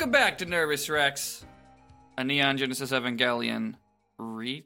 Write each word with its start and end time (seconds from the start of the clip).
Welcome 0.00 0.12
back 0.12 0.38
to 0.38 0.46
Nervous 0.46 0.88
Rex, 0.88 1.44
a 2.16 2.24
Neon 2.24 2.56
Genesis 2.56 2.90
Evangelion 2.90 3.74
re 4.18 4.64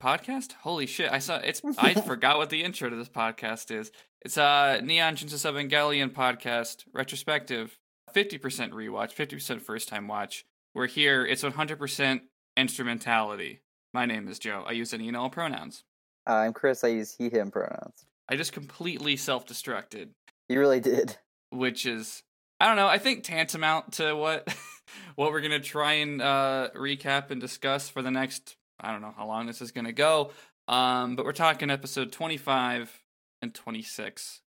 podcast. 0.00 0.52
Holy 0.52 0.86
shit! 0.86 1.10
I 1.10 1.18
saw 1.18 1.38
it's. 1.38 1.60
I 1.76 1.94
forgot 2.06 2.38
what 2.38 2.50
the 2.50 2.62
intro 2.62 2.88
to 2.88 2.94
this 2.94 3.08
podcast 3.08 3.72
is. 3.72 3.90
It's 4.22 4.36
a 4.36 4.80
Neon 4.80 5.16
Genesis 5.16 5.42
Evangelion 5.42 6.12
podcast 6.12 6.84
retrospective. 6.92 7.80
Fifty 8.14 8.38
percent 8.38 8.72
rewatch, 8.72 9.10
fifty 9.10 9.34
percent 9.34 9.60
first 9.60 9.88
time 9.88 10.06
watch. 10.06 10.46
We're 10.72 10.86
here. 10.86 11.26
It's 11.26 11.42
one 11.42 11.50
hundred 11.50 11.80
percent 11.80 12.22
instrumentality. 12.56 13.62
My 13.92 14.06
name 14.06 14.28
is 14.28 14.38
Joe. 14.38 14.62
I 14.64 14.70
use 14.70 14.94
any 14.94 15.08
and 15.08 15.16
all 15.16 15.30
pronouns. 15.30 15.82
Uh, 16.28 16.34
I'm 16.34 16.52
Chris. 16.52 16.84
I 16.84 16.88
use 16.88 17.12
he, 17.18 17.28
him 17.28 17.50
pronouns. 17.50 18.06
I 18.28 18.36
just 18.36 18.52
completely 18.52 19.16
self 19.16 19.46
destructed, 19.48 20.10
You 20.48 20.60
really 20.60 20.78
did. 20.78 21.16
which 21.50 21.86
is 21.86 22.22
I 22.60 22.66
don't 22.66 22.76
know. 22.76 22.88
I 22.88 22.98
think 22.98 23.24
tantamount 23.24 23.92
to 23.94 24.14
what 24.14 24.54
what 25.16 25.32
we're 25.32 25.40
gonna 25.40 25.60
try 25.60 25.94
and 25.94 26.20
uh, 26.20 26.68
recap 26.76 27.30
and 27.30 27.40
discuss 27.40 27.88
for 27.88 28.02
the 28.02 28.10
next. 28.10 28.56
I 28.78 28.92
don't 28.92 29.00
know 29.00 29.14
how 29.16 29.26
long 29.26 29.46
this 29.46 29.62
is 29.62 29.72
gonna 29.72 29.92
go. 29.92 30.32
Um, 30.68 31.16
but 31.16 31.24
we're 31.24 31.32
talking 31.32 31.70
episode 31.70 32.12
twenty 32.12 32.36
five 32.36 33.02
and 33.40 33.54
twenty 33.54 33.82
six 33.82 34.42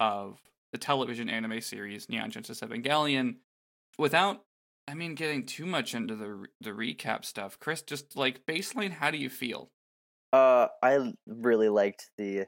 of 0.00 0.40
the 0.72 0.78
television 0.78 1.28
anime 1.28 1.60
series 1.60 2.08
Neon 2.08 2.30
Genesis 2.30 2.60
Evangelion. 2.60 3.36
Without, 3.98 4.44
I 4.86 4.94
mean, 4.94 5.14
getting 5.14 5.44
too 5.44 5.66
much 5.66 5.94
into 5.94 6.16
the 6.16 6.46
the 6.62 6.70
recap 6.70 7.26
stuff, 7.26 7.60
Chris, 7.60 7.82
just 7.82 8.16
like 8.16 8.46
baseline, 8.46 8.92
how 8.92 9.10
do 9.10 9.18
you 9.18 9.28
feel? 9.28 9.70
Uh, 10.32 10.68
I 10.82 11.12
really 11.26 11.68
liked 11.68 12.10
the 12.16 12.46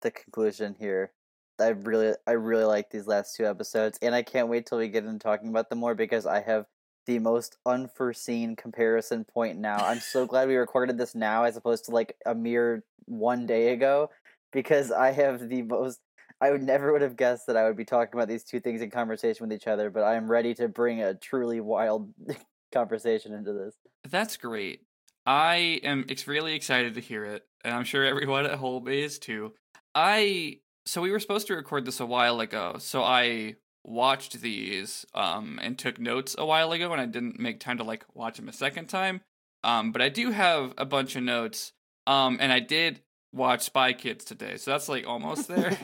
the 0.00 0.10
conclusion 0.10 0.74
here. 0.78 1.12
I 1.60 1.68
really, 1.68 2.14
I 2.26 2.32
really 2.32 2.64
like 2.64 2.90
these 2.90 3.06
last 3.06 3.36
two 3.36 3.46
episodes, 3.46 3.98
and 4.02 4.14
I 4.14 4.22
can't 4.22 4.48
wait 4.48 4.66
till 4.66 4.78
we 4.78 4.88
get 4.88 5.04
into 5.04 5.18
talking 5.18 5.48
about 5.48 5.70
them 5.70 5.78
more 5.78 5.94
because 5.94 6.26
I 6.26 6.40
have 6.42 6.66
the 7.06 7.18
most 7.18 7.56
unforeseen 7.66 8.56
comparison 8.56 9.24
point 9.24 9.58
now. 9.58 9.76
I'm 9.76 10.00
so 10.00 10.26
glad 10.26 10.48
we 10.48 10.56
recorded 10.56 10.98
this 10.98 11.14
now 11.14 11.44
as 11.44 11.56
opposed 11.56 11.84
to 11.86 11.90
like 11.90 12.16
a 12.26 12.34
mere 12.34 12.84
one 13.06 13.46
day 13.46 13.72
ago 13.72 14.10
because 14.52 14.90
I 14.90 15.12
have 15.12 15.48
the 15.48 15.62
most. 15.62 16.00
I 16.40 16.50
would 16.50 16.62
never 16.62 16.92
would 16.92 17.02
have 17.02 17.16
guessed 17.16 17.46
that 17.46 17.56
I 17.56 17.64
would 17.64 17.76
be 17.76 17.84
talking 17.84 18.14
about 18.14 18.28
these 18.28 18.44
two 18.44 18.60
things 18.60 18.82
in 18.82 18.90
conversation 18.90 19.46
with 19.46 19.56
each 19.56 19.68
other, 19.68 19.88
but 19.88 20.02
I 20.02 20.16
am 20.16 20.30
ready 20.30 20.52
to 20.54 20.68
bring 20.68 21.00
a 21.00 21.14
truly 21.14 21.60
wild 21.60 22.12
conversation 22.72 23.32
into 23.32 23.52
this. 23.52 23.76
That's 24.10 24.36
great. 24.36 24.80
I 25.24 25.80
am 25.84 26.04
ex- 26.08 26.26
really 26.26 26.54
excited 26.54 26.94
to 26.94 27.00
hear 27.00 27.24
it, 27.24 27.44
and 27.64 27.74
I'm 27.74 27.84
sure 27.84 28.04
everyone 28.04 28.46
at 28.46 28.58
home 28.58 28.88
is 28.88 29.18
too. 29.18 29.54
I 29.94 30.58
so 30.86 31.00
we 31.00 31.10
were 31.10 31.20
supposed 31.20 31.46
to 31.48 31.54
record 31.54 31.84
this 31.84 32.00
a 32.00 32.06
while 32.06 32.40
ago, 32.40 32.76
so 32.78 33.02
I 33.02 33.56
watched 33.86 34.40
these 34.40 35.04
um 35.12 35.60
and 35.62 35.78
took 35.78 35.98
notes 35.98 36.34
a 36.38 36.46
while 36.46 36.72
ago, 36.72 36.92
and 36.92 37.00
I 37.00 37.06
didn't 37.06 37.38
make 37.38 37.60
time 37.60 37.78
to 37.78 37.84
like 37.84 38.04
watch 38.14 38.36
them 38.36 38.48
a 38.48 38.52
second 38.52 38.86
time. 38.88 39.20
Um, 39.64 39.92
but 39.92 40.02
I 40.02 40.10
do 40.10 40.30
have 40.30 40.74
a 40.76 40.84
bunch 40.84 41.16
of 41.16 41.22
notes. 41.22 41.72
Um, 42.06 42.36
and 42.38 42.52
I 42.52 42.60
did 42.60 43.00
watch 43.32 43.62
Spy 43.62 43.94
Kids 43.94 44.24
today, 44.24 44.58
so 44.58 44.70
that's 44.70 44.88
like 44.88 45.06
almost 45.08 45.48
there. 45.48 45.76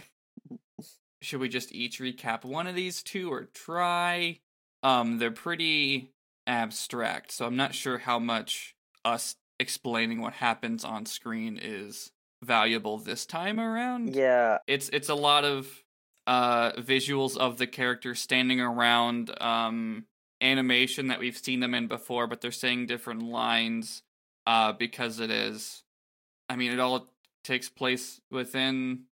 Should 1.23 1.41
we 1.41 1.49
just 1.49 1.73
each 1.73 1.99
recap 1.99 2.45
one 2.45 2.67
of 2.67 2.75
these 2.75 3.03
two 3.03 3.33
or 3.33 3.45
try? 3.55 4.41
Um, 4.83 5.19
they're 5.19 5.31
pretty 5.31 6.13
abstract, 6.47 7.33
so 7.33 7.47
I'm 7.47 7.57
not 7.57 7.75
sure 7.75 7.99
how 7.99 8.19
much 8.19 8.75
us 9.05 9.37
explaining 9.59 10.21
what 10.21 10.35
happens 10.35 10.85
on 10.85 11.05
screen 11.05 11.59
is 11.61 12.13
valuable 12.43 12.99
this 12.99 13.27
time 13.27 13.61
around. 13.61 14.15
Yeah, 14.15 14.59
It's 14.67 14.89
it's 14.91 15.09
a 15.09 15.15
lot 15.15 15.45
of 15.45 15.69
uh 16.27 16.73
visuals 16.73 17.37
of 17.37 17.59
the 17.59 17.67
characters 17.67 18.21
standing 18.21 18.61
around 18.61 19.31
um 19.43 20.05
animation 20.41 21.09
that 21.09 21.19
we've 21.19 21.37
seen 21.37 21.61
them 21.61 21.75
in 21.75 21.87
before, 21.87 22.27
but 22.27 22.41
they're 22.41 22.51
saying 22.51 22.87
different 22.87 23.23
lines 23.23 24.03
uh 24.47 24.73
because 24.73 25.21
it 25.21 25.31
is 25.31 25.83
I 26.49 26.57
mean 26.57 26.73
it 26.73 26.81
all 26.81 27.13
takes 27.45 27.69
place 27.69 28.21
within 28.31 29.05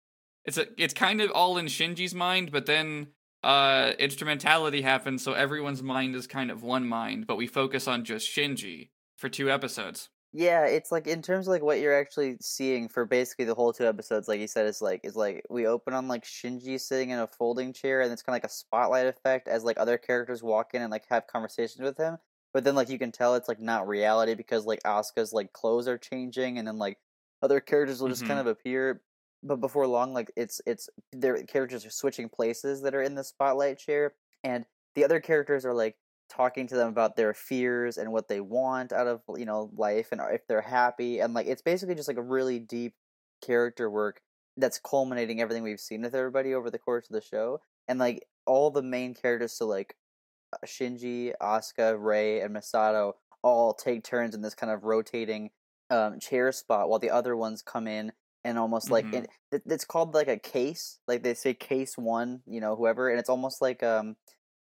it's 0.44 0.58
a 0.58 0.66
it's 0.76 0.94
kind 0.94 1.20
of 1.20 1.30
all 1.30 1.58
in 1.58 1.66
Shinji's 1.66 2.14
mind, 2.14 2.50
but 2.52 2.66
then 2.66 3.08
uh 3.42 3.92
instrumentality 3.98 4.82
happens 4.82 5.22
so 5.22 5.32
everyone's 5.32 5.82
mind 5.82 6.14
is 6.14 6.26
kind 6.26 6.50
of 6.50 6.62
one 6.62 6.88
mind, 6.88 7.26
but 7.26 7.36
we 7.36 7.46
focus 7.46 7.86
on 7.86 8.04
just 8.04 8.28
Shinji 8.28 8.88
for 9.16 9.28
two 9.28 9.50
episodes. 9.50 10.08
Yeah, 10.38 10.66
it's 10.66 10.92
like 10.92 11.06
in 11.08 11.20
terms 11.20 11.48
of 11.48 11.50
like 11.50 11.62
what 11.62 11.80
you're 11.80 11.98
actually 11.98 12.36
seeing 12.40 12.88
for 12.88 13.04
basically 13.04 13.44
the 13.44 13.54
whole 13.56 13.72
two 13.72 13.86
episodes, 13.86 14.28
like 14.28 14.38
you 14.40 14.46
said, 14.46 14.66
is 14.66 14.80
like 14.80 15.00
is 15.04 15.16
like 15.16 15.44
we 15.50 15.66
open 15.66 15.94
on 15.94 16.06
like 16.06 16.22
Shinji 16.24 16.80
sitting 16.80 17.10
in 17.10 17.18
a 17.18 17.26
folding 17.26 17.72
chair, 17.72 18.00
and 18.02 18.12
it's 18.12 18.22
kind 18.22 18.34
of 18.34 18.42
like 18.42 18.50
a 18.50 18.54
spotlight 18.54 19.06
effect 19.06 19.48
as 19.48 19.64
like 19.64 19.78
other 19.80 19.98
characters 19.98 20.42
walk 20.42 20.74
in 20.74 20.82
and 20.82 20.92
like 20.92 21.06
have 21.08 21.26
conversations 21.26 21.80
with 21.82 21.96
him. 21.98 22.18
But 22.52 22.62
then 22.62 22.76
like 22.76 22.88
you 22.88 22.98
can 23.00 23.10
tell 23.10 23.34
it's 23.34 23.48
like 23.48 23.58
not 23.60 23.88
reality 23.88 24.34
because 24.34 24.64
like 24.64 24.80
Asuka's 24.84 25.32
like 25.32 25.52
clothes 25.52 25.88
are 25.88 25.98
changing, 25.98 26.56
and 26.58 26.68
then 26.68 26.78
like 26.78 27.00
other 27.42 27.58
characters 27.60 28.00
will 28.00 28.08
just 28.08 28.24
kind 28.24 28.38
Mhm. 28.38 28.40
of 28.40 28.46
appear. 28.46 29.02
But 29.42 29.56
before 29.56 29.86
long, 29.88 30.12
like 30.12 30.30
it's 30.36 30.60
it's 30.66 30.88
their 31.12 31.42
characters 31.44 31.84
are 31.84 31.90
switching 31.90 32.28
places 32.28 32.82
that 32.82 32.94
are 32.94 33.02
in 33.02 33.16
the 33.16 33.24
spotlight 33.24 33.78
chair, 33.78 34.14
and 34.44 34.66
the 34.94 35.04
other 35.04 35.20
characters 35.20 35.64
are 35.64 35.74
like 35.74 35.96
talking 36.28 36.66
to 36.66 36.74
them 36.76 36.88
about 36.88 37.16
their 37.16 37.34
fears 37.34 37.96
and 37.98 38.12
what 38.12 38.28
they 38.28 38.40
want 38.40 38.92
out 38.92 39.06
of 39.06 39.22
you 39.36 39.44
know 39.46 39.70
life 39.74 40.08
and 40.12 40.20
if 40.30 40.46
they're 40.46 40.60
happy 40.60 41.20
and 41.20 41.34
like 41.34 41.46
it's 41.46 41.62
basically 41.62 41.94
just 41.94 42.08
like 42.08 42.16
a 42.18 42.22
really 42.22 42.58
deep 42.58 42.94
character 43.42 43.90
work 43.90 44.20
that's 44.56 44.78
culminating 44.78 45.40
everything 45.40 45.62
we've 45.62 45.80
seen 45.80 46.02
with 46.02 46.14
everybody 46.14 46.54
over 46.54 46.70
the 46.70 46.78
course 46.78 47.08
of 47.08 47.14
the 47.14 47.20
show 47.22 47.60
and 47.86 47.98
like 47.98 48.26
all 48.46 48.70
the 48.70 48.82
main 48.82 49.14
characters 49.14 49.52
so 49.52 49.66
like 49.66 49.96
uh, 50.52 50.58
Shinji, 50.66 51.32
Asuka, 51.40 51.96
Rei, 51.98 52.40
and 52.40 52.54
Misato 52.54 53.14
all 53.42 53.74
take 53.74 54.04
turns 54.04 54.34
in 54.34 54.42
this 54.42 54.54
kind 54.54 54.72
of 54.72 54.84
rotating 54.84 55.50
um, 55.90 56.18
chair 56.20 56.52
spot 56.52 56.88
while 56.88 56.98
the 56.98 57.10
other 57.10 57.36
ones 57.36 57.62
come 57.62 57.86
in 57.86 58.12
and 58.44 58.58
almost 58.58 58.90
like 58.90 59.08
Mhm. 59.08 59.12
it, 59.12 59.30
it- 59.52 59.62
it's 59.66 59.84
called 59.84 60.14
like 60.14 60.28
a 60.28 60.38
case 60.38 61.00
like 61.08 61.22
they 61.22 61.34
say 61.34 61.54
case 61.54 61.96
one 61.96 62.42
you 62.46 62.60
know 62.60 62.76
whoever 62.76 63.08
and 63.08 63.18
it's 63.18 63.28
almost 63.30 63.62
like 63.62 63.82
um 63.82 64.16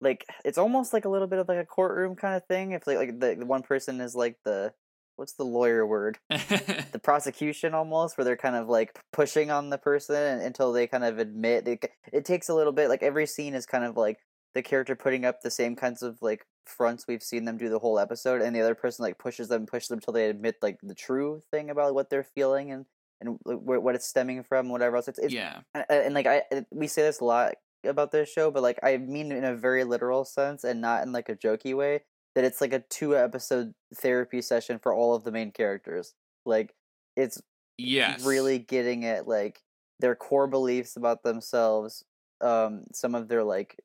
like 0.02 0.26
it's 0.44 0.58
almost 0.58 0.92
like 0.92 1.04
a 1.04 1.08
little 1.08 1.26
bit 1.26 1.38
of 1.38 1.48
like 1.48 1.58
a 1.58 1.64
courtroom 1.64 2.16
kind 2.16 2.34
of 2.34 2.44
thing 2.46 2.72
if 2.72 2.86
like, 2.86 2.98
like 2.98 3.20
the, 3.20 3.36
the 3.38 3.46
one 3.46 3.62
person 3.62 4.00
is 4.00 4.14
like 4.14 4.36
the 4.44 4.72
what's 5.16 5.34
the 5.34 5.44
lawyer 5.44 5.86
word 5.86 6.18
the 6.28 7.00
prosecution 7.02 7.74
almost 7.74 8.16
where 8.16 8.24
they're 8.24 8.36
kind 8.36 8.56
of 8.56 8.68
like 8.68 8.98
pushing 9.12 9.50
on 9.50 9.70
the 9.70 9.78
person 9.78 10.40
until 10.40 10.72
they 10.72 10.86
kind 10.86 11.04
of 11.04 11.18
admit 11.18 11.64
they, 11.64 11.78
it 12.12 12.24
takes 12.24 12.48
a 12.48 12.54
little 12.54 12.72
bit 12.72 12.88
like 12.88 13.02
every 13.02 13.26
scene 13.26 13.54
is 13.54 13.66
kind 13.66 13.84
of 13.84 13.96
like 13.96 14.18
the 14.54 14.62
character 14.62 14.96
putting 14.96 15.24
up 15.24 15.40
the 15.40 15.50
same 15.50 15.76
kinds 15.76 16.02
of 16.02 16.18
like 16.20 16.44
fronts 16.66 17.06
we've 17.06 17.22
seen 17.22 17.44
them 17.44 17.56
do 17.56 17.68
the 17.68 17.78
whole 17.78 17.98
episode 17.98 18.40
and 18.40 18.54
the 18.54 18.60
other 18.60 18.74
person 18.74 19.02
like 19.02 19.18
pushes 19.18 19.48
them 19.48 19.66
pushes 19.66 19.88
them 19.88 19.98
until 19.98 20.14
they 20.14 20.28
admit 20.28 20.56
like 20.62 20.78
the 20.82 20.94
true 20.94 21.42
thing 21.50 21.70
about 21.70 21.94
what 21.94 22.10
they're 22.10 22.26
feeling 22.34 22.70
and 22.70 22.86
and 23.20 23.38
what 23.44 23.94
it's 23.94 24.08
stemming 24.08 24.42
from 24.42 24.68
whatever 24.68 24.96
else 24.96 25.06
it's, 25.06 25.18
it's 25.20 25.32
yeah. 25.32 25.60
and, 25.74 25.84
and 25.88 26.14
like 26.14 26.26
I 26.26 26.42
we 26.72 26.88
say 26.88 27.02
this 27.02 27.20
a 27.20 27.24
lot 27.24 27.54
about 27.84 28.12
this 28.12 28.30
show, 28.30 28.50
but 28.50 28.62
like 28.62 28.78
I 28.82 28.96
mean 28.98 29.32
in 29.32 29.44
a 29.44 29.56
very 29.56 29.84
literal 29.84 30.24
sense 30.24 30.64
and 30.64 30.80
not 30.80 31.02
in 31.02 31.12
like 31.12 31.28
a 31.28 31.36
jokey 31.36 31.74
way 31.76 32.04
that 32.34 32.44
it's 32.44 32.60
like 32.60 32.72
a 32.72 32.80
two 32.90 33.16
episode 33.16 33.74
therapy 33.94 34.40
session 34.42 34.78
for 34.78 34.94
all 34.94 35.14
of 35.14 35.24
the 35.24 35.32
main 35.32 35.52
characters. 35.52 36.14
Like 36.46 36.74
it's 37.16 37.42
Yes. 37.78 38.24
really 38.24 38.58
getting 38.58 39.04
at 39.04 39.26
like 39.28 39.62
their 40.00 40.14
core 40.16 40.46
beliefs 40.48 40.96
about 40.96 41.22
themselves, 41.22 42.04
um, 42.40 42.84
some 42.92 43.14
of 43.14 43.28
their 43.28 43.44
like 43.44 43.78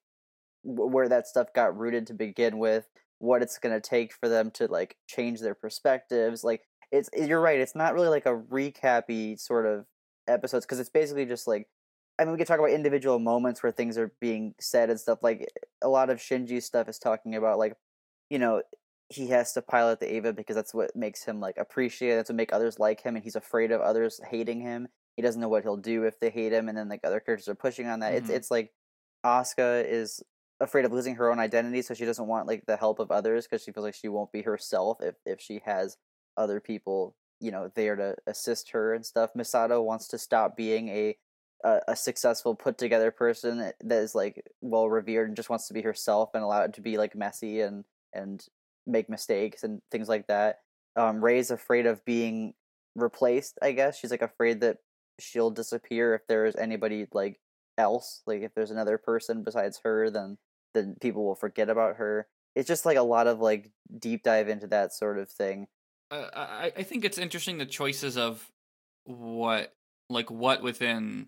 w- 0.66 0.90
where 0.92 1.10
that 1.10 1.28
stuff 1.28 1.54
got 1.54 1.78
rooted 1.78 2.08
to 2.08 2.14
begin 2.14 2.58
with, 2.60 2.90
what 3.20 3.42
it's 3.42 3.58
gonna 3.60 3.82
take 3.82 4.14
for 4.14 4.30
them 4.30 4.52
to 4.52 4.68
like 4.68 4.98
change 5.08 5.40
their 5.42 5.56
perspectives. 5.56 6.44
Like 6.44 6.68
it's 6.92 7.10
you're 7.14 7.42
right. 7.42 7.60
It's 7.60 7.76
not 7.76 7.94
really 7.94 8.10
like 8.10 8.26
a 8.26 8.36
recappy 8.38 9.40
sort 9.40 9.66
of 9.66 9.86
episodes 10.28 10.66
because 10.66 10.80
it's 10.80 10.90
basically 10.90 11.26
just 11.26 11.48
like 11.48 11.68
I 12.20 12.24
mean 12.26 12.32
we 12.34 12.38
could 12.38 12.48
talk 12.48 12.60
about 12.60 12.72
individual 12.72 13.20
moments 13.20 13.62
where 13.62 13.72
things 13.72 13.98
are 13.98 14.12
being 14.20 14.56
said 14.60 14.90
and 14.90 15.00
stuff. 15.00 15.20
Like 15.22 15.48
a 15.82 15.88
lot 15.90 16.10
of 16.10 16.20
Shinji 16.20 16.62
stuff 16.64 16.90
is 16.90 17.00
talking 17.00 17.36
about 17.36 17.58
like 17.60 17.76
you 18.30 18.40
know 18.40 18.62
he 19.10 19.28
has 19.30 19.54
to 19.54 19.62
pilot 19.62 20.00
the 20.00 20.14
Eva 20.14 20.34
because 20.34 20.56
that's 20.56 20.74
what 20.74 20.96
makes 20.96 21.24
him 21.24 21.40
like 21.40 21.58
appreciate. 21.58 22.16
That's 22.16 22.30
what 22.30 22.36
make 22.36 22.54
others 22.54 22.80
like 22.80 23.02
him, 23.02 23.16
and 23.16 23.24
he's 23.24 23.36
afraid 23.36 23.72
of 23.72 23.82
others 23.82 24.20
hating 24.30 24.62
him. 24.62 24.88
He 25.16 25.22
doesn't 25.24 25.42
know 25.42 25.50
what 25.50 25.64
he'll 25.64 25.78
do 25.78 26.04
if 26.04 26.20
they 26.20 26.30
hate 26.30 26.54
him, 26.54 26.70
and 26.70 26.78
then 26.78 26.90
like 26.90 27.02
other 27.04 27.20
characters 27.20 27.48
are 27.48 27.56
pushing 27.56 27.88
on 27.88 28.00
that. 28.02 28.14
It's 28.16 28.30
Mhm. 28.30 28.36
it's 28.36 28.52
like 28.52 28.74
Asuka 29.26 29.86
is 29.86 30.24
afraid 30.60 30.86
of 30.86 30.92
losing 30.92 31.16
her 31.16 31.32
own 31.32 31.40
identity, 31.40 31.82
so 31.82 31.94
she 31.94 32.06
doesn't 32.06 32.28
want 32.28 32.48
like 32.48 32.66
the 32.66 32.78
help 32.78 33.00
of 33.00 33.12
others 33.12 33.46
because 33.46 33.64
she 33.64 33.72
feels 33.72 33.84
like 33.86 33.96
she 33.96 34.10
won't 34.10 34.32
be 34.32 34.42
herself 34.44 34.98
if 35.02 35.16
if 35.26 35.40
she 35.42 35.62
has 35.66 35.98
other 36.38 36.60
people 36.60 37.16
you 37.40 37.52
know 37.52 37.72
there 37.76 37.96
to 37.96 38.16
assist 38.28 38.72
her 38.72 38.94
and 38.94 39.06
stuff. 39.06 39.32
Misato 39.36 39.84
wants 39.84 40.08
to 40.10 40.18
stop 40.18 40.58
being 40.58 40.90
a 40.90 41.18
a, 41.64 41.80
a 41.90 41.96
successful 41.96 42.56
put 42.56 42.78
together 42.78 43.12
person 43.12 43.58
that 43.58 43.76
is 43.98 44.16
like 44.16 44.46
well 44.62 44.90
revered 44.90 45.28
and 45.28 45.36
just 45.36 45.50
wants 45.50 45.68
to 45.68 45.74
be 45.74 45.82
herself 45.82 46.32
and 46.34 46.44
allow 46.44 46.62
it 46.62 46.74
to 46.74 46.82
be 46.82 46.98
like 46.98 47.16
messy 47.16 47.62
and 47.62 47.86
and 48.14 48.46
make 48.86 49.10
mistakes 49.10 49.64
and 49.64 49.82
things 49.92 50.08
like 50.08 50.28
that. 50.28 50.60
Um, 50.96 51.24
Rei's 51.24 51.52
afraid 51.52 51.86
of 51.86 52.04
being 52.06 52.54
replaced. 52.96 53.58
I 53.62 53.72
guess 53.72 54.00
she's 54.00 54.12
like 54.12 54.22
afraid 54.22 54.62
that 54.62 54.78
she'll 55.20 55.52
disappear 55.52 56.14
if 56.14 56.26
there 56.28 56.46
is 56.46 56.56
anybody 56.56 57.08
like 57.12 57.40
else. 57.78 58.22
Like 58.26 58.42
if 58.42 58.54
there's 58.56 58.72
another 58.72 58.98
person 58.98 59.44
besides 59.44 59.82
her, 59.84 60.10
then 60.10 60.38
then 60.74 60.96
people 61.02 61.26
will 61.26 61.36
forget 61.36 61.70
about 61.70 61.98
her. 61.98 62.28
it's 62.56 62.68
just 62.68 62.86
like 62.86 62.98
a 62.98 63.04
lot 63.04 63.28
of 63.28 63.40
like 63.40 63.72
deep 64.00 64.24
dive 64.24 64.50
into 64.50 64.68
that 64.68 64.94
sort 64.94 65.20
of 65.20 65.30
thing. 65.30 65.68
Uh, 66.10 66.28
I 66.34 66.72
I 66.78 66.84
think 66.84 67.04
it's 67.04 67.18
interesting 67.18 67.58
the 67.58 67.66
choices 67.66 68.18
of 68.18 68.50
what 69.06 69.74
like 70.10 70.32
what 70.32 70.62
within 70.62 71.28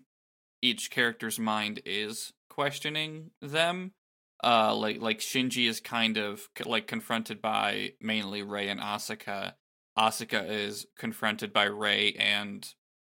each 0.62 0.90
character's 0.90 1.38
mind 1.38 1.80
is 1.84 2.32
questioning 2.48 3.30
them. 3.40 3.92
Uh, 4.42 4.74
like 4.74 5.00
like 5.00 5.18
Shinji 5.18 5.68
is 5.68 5.80
kind 5.80 6.16
of 6.16 6.48
like 6.64 6.86
confronted 6.86 7.42
by 7.42 7.92
mainly 8.00 8.42
Rei 8.42 8.68
and 8.68 8.80
Asuka. 8.80 9.54
Asuka 9.98 10.48
is 10.48 10.86
confronted 10.98 11.52
by 11.52 11.64
Rei 11.64 12.12
and 12.12 12.66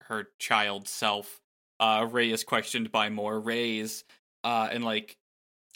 her 0.04 0.30
child 0.40 0.88
self. 0.88 1.42
Uh, 1.80 2.08
Rei 2.10 2.32
is 2.32 2.44
questioned 2.44 2.92
by 2.92 3.10
more 3.10 3.40
Reis. 3.40 4.04
Uh, 4.44 4.70
and 4.72 4.86
like, 4.86 5.18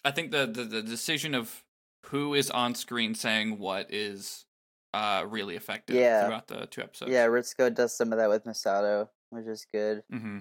I 0.06 0.12
think 0.12 0.32
the, 0.32 0.46
the 0.48 0.64
the 0.64 0.82
decision 0.82 1.36
of 1.36 1.64
who 2.06 2.34
is 2.34 2.50
on 2.50 2.74
screen 2.76 3.14
saying 3.14 3.60
what 3.60 3.94
is 3.94 4.46
uh 4.94 5.24
really 5.28 5.56
effective 5.56 5.96
Yeah. 5.96 6.26
throughout 6.26 6.48
the 6.48 6.66
two 6.68 6.82
episodes. 6.82 7.12
Yeah, 7.12 7.28
Ritsuko 7.28 7.74
does 7.74 7.96
some 7.96 8.12
of 8.14 8.20
that 8.20 8.30
with 8.30 8.46
Misato, 8.46 9.10
which 9.32 9.46
is 9.48 9.66
good. 9.72 10.04
Mm-hmm. 10.14 10.40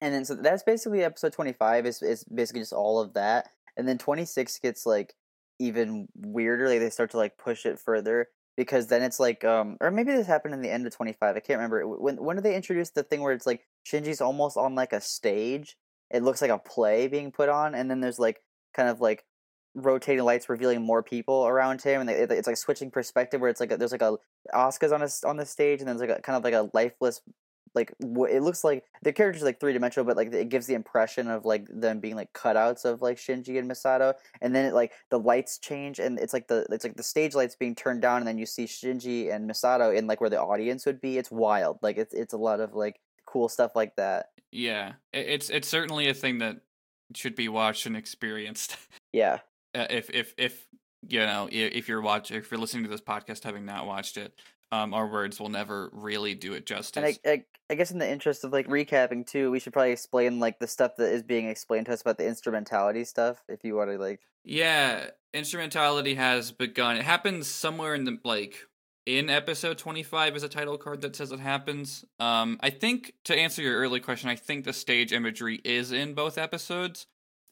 And 0.00 0.14
then 0.14 0.24
so 0.24 0.34
that's 0.34 0.62
basically 0.62 1.04
episode 1.04 1.32
25 1.32 1.86
is 1.86 2.02
is 2.02 2.24
basically 2.24 2.62
just 2.62 2.72
all 2.72 3.00
of 3.00 3.14
that. 3.14 3.48
And 3.76 3.86
then 3.86 3.98
26 3.98 4.58
gets 4.60 4.86
like 4.86 5.14
even 5.58 6.08
weirder. 6.16 6.68
Like 6.68 6.80
they 6.80 6.90
start 6.90 7.10
to 7.12 7.16
like 7.18 7.36
push 7.36 7.66
it 7.66 7.78
further 7.78 8.28
because 8.56 8.86
then 8.88 9.02
it's 9.02 9.20
like 9.20 9.44
um 9.44 9.76
or 9.80 9.90
maybe 9.90 10.12
this 10.12 10.26
happened 10.26 10.54
in 10.54 10.62
the 10.62 10.70
end 10.70 10.86
of 10.86 10.94
25. 10.94 11.36
I 11.36 11.40
can't 11.40 11.58
remember. 11.58 11.86
When 11.86 12.16
when 12.16 12.36
did 12.36 12.44
they 12.44 12.56
introduce 12.56 12.90
the 12.90 13.02
thing 13.02 13.20
where 13.20 13.32
it's 13.32 13.46
like 13.46 13.66
Shinji's 13.86 14.20
almost 14.20 14.56
on 14.56 14.74
like 14.74 14.92
a 14.92 15.00
stage? 15.00 15.76
It 16.10 16.22
looks 16.22 16.42
like 16.42 16.50
a 16.50 16.58
play 16.58 17.06
being 17.06 17.30
put 17.30 17.48
on 17.48 17.74
and 17.74 17.90
then 17.90 18.00
there's 18.00 18.18
like 18.18 18.42
kind 18.74 18.88
of 18.88 19.00
like 19.00 19.24
rotating 19.74 20.24
lights 20.24 20.48
revealing 20.48 20.82
more 20.82 21.02
people 21.02 21.46
around 21.46 21.80
him 21.80 22.00
and 22.00 22.10
it's 22.10 22.48
like 22.48 22.56
switching 22.56 22.90
perspective 22.90 23.40
where 23.40 23.50
it's 23.50 23.60
like 23.60 23.70
there's 23.78 23.92
like 23.92 24.02
a 24.02 24.16
Asuka's 24.52 24.90
on 24.90 25.02
a, 25.02 25.08
on 25.28 25.36
the 25.36 25.46
stage 25.46 25.80
and 25.80 25.88
then 25.88 25.96
there's 25.96 26.08
like 26.10 26.18
a 26.18 26.22
kind 26.22 26.36
of 26.36 26.42
like 26.42 26.54
a 26.54 26.68
lifeless 26.74 27.20
like 27.74 27.92
wh- 28.00 28.30
it 28.30 28.42
looks 28.42 28.64
like 28.64 28.84
the 29.02 29.12
characters 29.12 29.42
like 29.42 29.60
three 29.60 29.72
dimensional, 29.72 30.06
but 30.06 30.16
like 30.16 30.32
it 30.32 30.48
gives 30.48 30.66
the 30.66 30.74
impression 30.74 31.28
of 31.28 31.44
like 31.44 31.66
them 31.68 32.00
being 32.00 32.16
like 32.16 32.32
cutouts 32.32 32.84
of 32.84 33.02
like 33.02 33.16
Shinji 33.16 33.58
and 33.58 33.70
Misato, 33.70 34.14
and 34.40 34.54
then 34.54 34.66
it 34.66 34.74
like 34.74 34.92
the 35.10 35.18
lights 35.18 35.58
change 35.58 35.98
and 35.98 36.18
it's 36.18 36.32
like 36.32 36.48
the 36.48 36.66
it's 36.70 36.84
like 36.84 36.96
the 36.96 37.02
stage 37.02 37.34
lights 37.34 37.56
being 37.56 37.74
turned 37.74 38.02
down, 38.02 38.18
and 38.18 38.26
then 38.26 38.38
you 38.38 38.46
see 38.46 38.64
Shinji 38.64 39.34
and 39.34 39.48
Misato 39.48 39.94
in 39.94 40.06
like 40.06 40.20
where 40.20 40.30
the 40.30 40.40
audience 40.40 40.86
would 40.86 41.00
be. 41.00 41.18
It's 41.18 41.30
wild, 41.30 41.78
like 41.82 41.96
it's 41.96 42.14
it's 42.14 42.34
a 42.34 42.38
lot 42.38 42.60
of 42.60 42.74
like 42.74 43.00
cool 43.26 43.48
stuff 43.48 43.76
like 43.76 43.96
that. 43.96 44.26
Yeah, 44.50 44.94
it's 45.12 45.50
it's 45.50 45.68
certainly 45.68 46.08
a 46.08 46.14
thing 46.14 46.38
that 46.38 46.56
should 47.14 47.34
be 47.34 47.48
watched 47.48 47.86
and 47.86 47.96
experienced. 47.96 48.76
Yeah, 49.12 49.40
uh, 49.74 49.86
if 49.90 50.08
if 50.10 50.34
if 50.38 50.68
you 51.08 51.18
know 51.18 51.48
if 51.50 51.88
you're 51.88 52.00
watching 52.00 52.36
if 52.36 52.48
you're 52.48 52.60
listening 52.60 52.84
to 52.84 52.88
this 52.88 53.00
podcast 53.00 53.42
having 53.42 53.64
not 53.64 53.84
watched 53.84 54.16
it, 54.16 54.40
um, 54.72 54.94
our 54.94 55.06
words 55.06 55.40
will 55.40 55.48
never 55.48 55.90
really 55.92 56.34
do 56.34 56.52
it 56.52 56.66
justice. 56.66 56.96
and 56.96 57.18
I, 57.24 57.30
I 57.30 57.44
I 57.70 57.74
guess 57.74 57.92
in 57.92 57.98
the 57.98 58.10
interest 58.10 58.42
of 58.42 58.52
like 58.52 58.66
recapping 58.66 59.26
too, 59.26 59.50
we 59.50 59.60
should 59.60 59.72
probably 59.72 59.92
explain 59.92 60.40
like 60.40 60.58
the 60.58 60.66
stuff 60.66 60.96
that 60.96 61.12
is 61.12 61.22
being 61.22 61.48
explained 61.48 61.86
to 61.86 61.92
us 61.92 62.00
about 62.00 62.18
the 62.18 62.26
instrumentality 62.26 63.04
stuff. 63.04 63.44
If 63.48 63.62
you 63.62 63.76
want 63.76 63.90
to 63.90 63.96
like, 63.96 64.20
Yeah, 64.44 65.10
instrumentality 65.32 66.14
has 66.16 66.50
begun. 66.50 66.96
It 66.96 67.04
happens 67.04 67.46
somewhere 67.48 67.94
in 67.94 68.04
the 68.04 68.18
like 68.24 68.66
in 69.06 69.30
episode 69.30 69.78
25 69.78 70.36
is 70.36 70.42
a 70.42 70.48
title 70.48 70.78
card 70.78 71.00
that 71.02 71.14
says 71.14 71.30
it 71.30 71.40
happens. 71.40 72.04
Um 72.18 72.58
I 72.60 72.70
think 72.70 73.14
to 73.24 73.36
answer 73.36 73.62
your 73.62 73.78
early 73.78 74.00
question, 74.00 74.28
I 74.28 74.36
think 74.36 74.64
the 74.64 74.72
stage 74.72 75.12
imagery 75.12 75.60
is 75.64 75.92
in 75.92 76.14
both 76.14 76.38
episodes. 76.38 77.06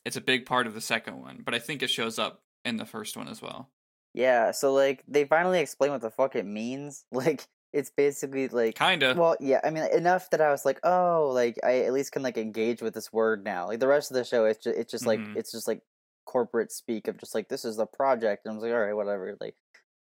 It's 0.05 0.17
a 0.17 0.21
big 0.21 0.47
part 0.47 0.67
of 0.67 0.75
the 0.75 0.81
second 0.81 1.21
one, 1.21 1.43
but 1.44 1.55
I 1.55 1.61
think 1.61 1.82
it 1.82 1.91
shows 1.91 2.19
up 2.19 2.43
in 2.64 2.76
the 2.76 2.87
first 2.87 3.17
one 3.17 3.29
as 3.29 3.41
well. 3.41 3.71
Yeah, 4.15 4.51
so 4.51 4.73
like 4.73 5.05
they 5.09 5.25
finally 5.25 5.61
explain 5.61 5.91
what 5.91 6.01
the 6.01 6.11
fuck 6.11 6.35
it 6.37 6.47
means. 6.47 7.05
Like 7.13 7.47
it's 7.73 7.91
basically 7.91 8.49
like 8.49 8.75
Kind 8.77 9.03
of. 9.03 9.17
Well, 9.19 9.37
yeah, 9.41 9.61
I 9.63 9.71
mean 9.71 9.85
enough 9.93 10.31
that 10.31 10.41
I 10.41 10.51
was 10.51 10.65
like, 10.65 10.81
oh, 10.85 11.31
like 11.35 11.59
I 11.63 11.81
at 11.81 11.93
least 11.93 12.13
can 12.13 12.23
like 12.23 12.39
engage 12.39 12.81
with 12.81 12.95
this 12.95 13.13
word 13.13 13.45
now. 13.45 13.67
Like 13.67 13.81
the 13.81 13.87
rest 13.89 14.11
of 14.11 14.15
the 14.17 14.25
show, 14.25 14.47
it's 14.47 14.63
just 14.65 14.79
it's 14.79 14.91
just 14.91 15.07
like 15.07 15.21
Mhm. 15.21 15.37
it's 15.37 15.53
just 15.53 15.69
like 15.69 15.83
corporate 16.25 16.73
speak 16.73 17.09
of 17.09 17.19
just 17.19 17.35
like 17.35 17.49
this 17.49 17.65
is 17.67 17.77
the 17.77 17.87
project, 17.87 18.47
and 18.47 18.53
I 18.53 18.55
was 18.55 18.63
like, 18.63 18.73
all 18.73 18.79
right, 18.81 18.95
whatever. 18.95 19.37
Like, 19.41 19.55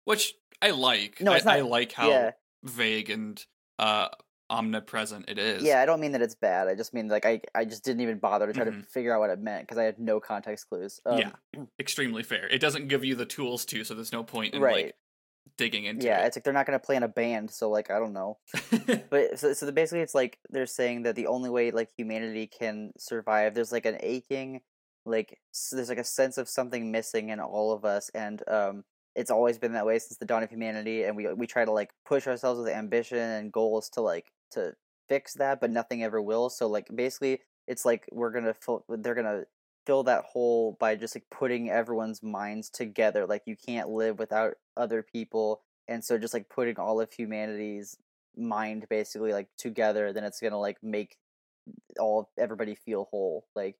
Which 0.05 0.33
I 0.61 0.71
like. 0.71 1.21
No, 1.21 1.31
I, 1.31 1.37
it's 1.37 1.45
not- 1.45 1.55
I 1.55 1.61
like 1.61 1.93
how 1.93 2.09
yeah, 2.09 2.31
vague 2.63 3.09
and 3.09 3.43
uh 3.79 4.09
omnipresent 4.53 5.25
it 5.29 5.37
is. 5.37 5.63
yeah. 5.63 5.81
I 5.81 5.85
don't 5.85 5.99
mean 5.99 6.11
that 6.13 6.21
it's 6.21 6.35
bad. 6.35 6.67
I 6.67 6.75
just 6.75 6.93
mean 6.93 7.07
like 7.07 7.25
I 7.25 7.41
I 7.55 7.65
just 7.65 7.83
didn't 7.83 8.01
even 8.01 8.19
bother 8.19 8.47
to 8.47 8.53
try 8.53 8.63
to 8.65 8.71
Mhm. 8.71 8.85
figure 8.87 9.13
out 9.13 9.19
what 9.19 9.29
it 9.29 9.39
meant 9.39 9.63
because 9.63 9.77
I 9.77 9.83
had 9.83 9.99
no 9.99 10.19
context 10.19 10.69
clues. 10.69 10.99
Um, 11.05 11.17
yeah. 11.17 11.31
Extremely 11.79 12.23
fair. 12.23 12.47
It 12.47 12.59
doesn't 12.59 12.87
give 12.87 13.03
you 13.03 13.15
the 13.15 13.25
tools 13.25 13.65
to, 13.65 13.83
so 13.83 13.93
there's 13.93 14.11
no 14.13 14.23
point 14.23 14.53
in 14.53 14.61
right. 14.61 14.85
like 14.87 14.95
digging 15.57 15.85
into 15.85 16.05
Yeah, 16.05 16.23
it. 16.23 16.27
it's 16.27 16.37
like 16.37 16.43
they're 16.43 16.53
not 16.53 16.65
gonna 16.65 16.79
play 16.79 16.95
in 16.95 17.03
a 17.03 17.07
band, 17.07 17.51
so 17.51 17.69
like 17.69 17.89
I 17.91 17.99
don't 17.99 18.13
know. 18.13 18.37
But 19.09 19.39
so, 19.39 19.53
so 19.53 19.71
basically, 19.71 20.01
it's 20.01 20.15
like 20.15 20.39
they're 20.49 20.65
saying 20.65 21.03
that 21.03 21.15
the 21.15 21.27
only 21.27 21.49
way 21.49 21.71
like 21.71 21.89
humanity 21.97 22.47
can 22.47 22.91
survive, 22.97 23.53
there's 23.53 23.71
like 23.71 23.85
an 23.85 23.97
aching, 24.01 24.61
like 25.05 25.39
there's 25.71 25.89
like 25.89 25.97
a 25.99 26.03
sense 26.03 26.37
of 26.37 26.47
something 26.47 26.91
missing 26.91 27.29
in 27.29 27.39
all 27.39 27.71
of 27.73 27.85
us, 27.85 28.09
and 28.15 28.41
um, 28.47 28.83
it's 29.15 29.29
always 29.29 29.59
been 29.59 29.73
that 29.73 29.85
way 29.85 29.99
since 29.99 30.17
the 30.17 30.25
dawn 30.25 30.41
of 30.43 30.49
humanity, 30.49 31.03
and 31.03 31.15
we 31.15 31.31
we 31.33 31.45
try 31.45 31.65
to 31.65 31.71
like 31.71 31.91
push 32.05 32.25
ourselves 32.25 32.59
with 32.59 32.69
ambition 32.69 33.17
and 33.19 33.51
goals 33.51 33.89
to 33.89 34.01
like 34.01 34.31
to 34.53 34.75
fix 35.09 35.33
that, 35.35 35.59
but 35.59 35.71
nothing 35.71 36.03
ever 36.03 36.21
will. 36.21 36.49
So 36.49 36.67
like 36.67 36.87
basically, 36.93 37.41
it's 37.67 37.85
like 37.85 38.05
we're 38.11 38.31
gonna 38.31 38.53
fill, 38.53 38.85
they're 38.89 39.15
gonna 39.15 39.43
fill 39.85 40.03
that 40.03 40.25
hole 40.25 40.77
by 40.79 40.95
just 40.95 41.15
like 41.15 41.25
putting 41.29 41.69
everyone's 41.69 42.23
minds 42.23 42.69
together. 42.69 43.25
Like 43.25 43.43
you 43.45 43.55
can't 43.55 43.89
live 43.89 44.19
without 44.19 44.55
other 44.77 45.03
people 45.03 45.61
and 45.87 46.03
so 46.03 46.17
just 46.17 46.33
like 46.33 46.49
putting 46.49 46.77
all 46.77 47.01
of 47.01 47.11
humanity's 47.11 47.97
mind 48.35 48.85
basically 48.89 49.31
like 49.31 49.47
together 49.57 50.11
then 50.11 50.23
it's 50.23 50.39
gonna 50.39 50.59
like 50.59 50.77
make 50.81 51.17
all 51.99 52.31
everybody 52.37 52.75
feel 52.75 53.07
whole 53.11 53.45
like 53.55 53.75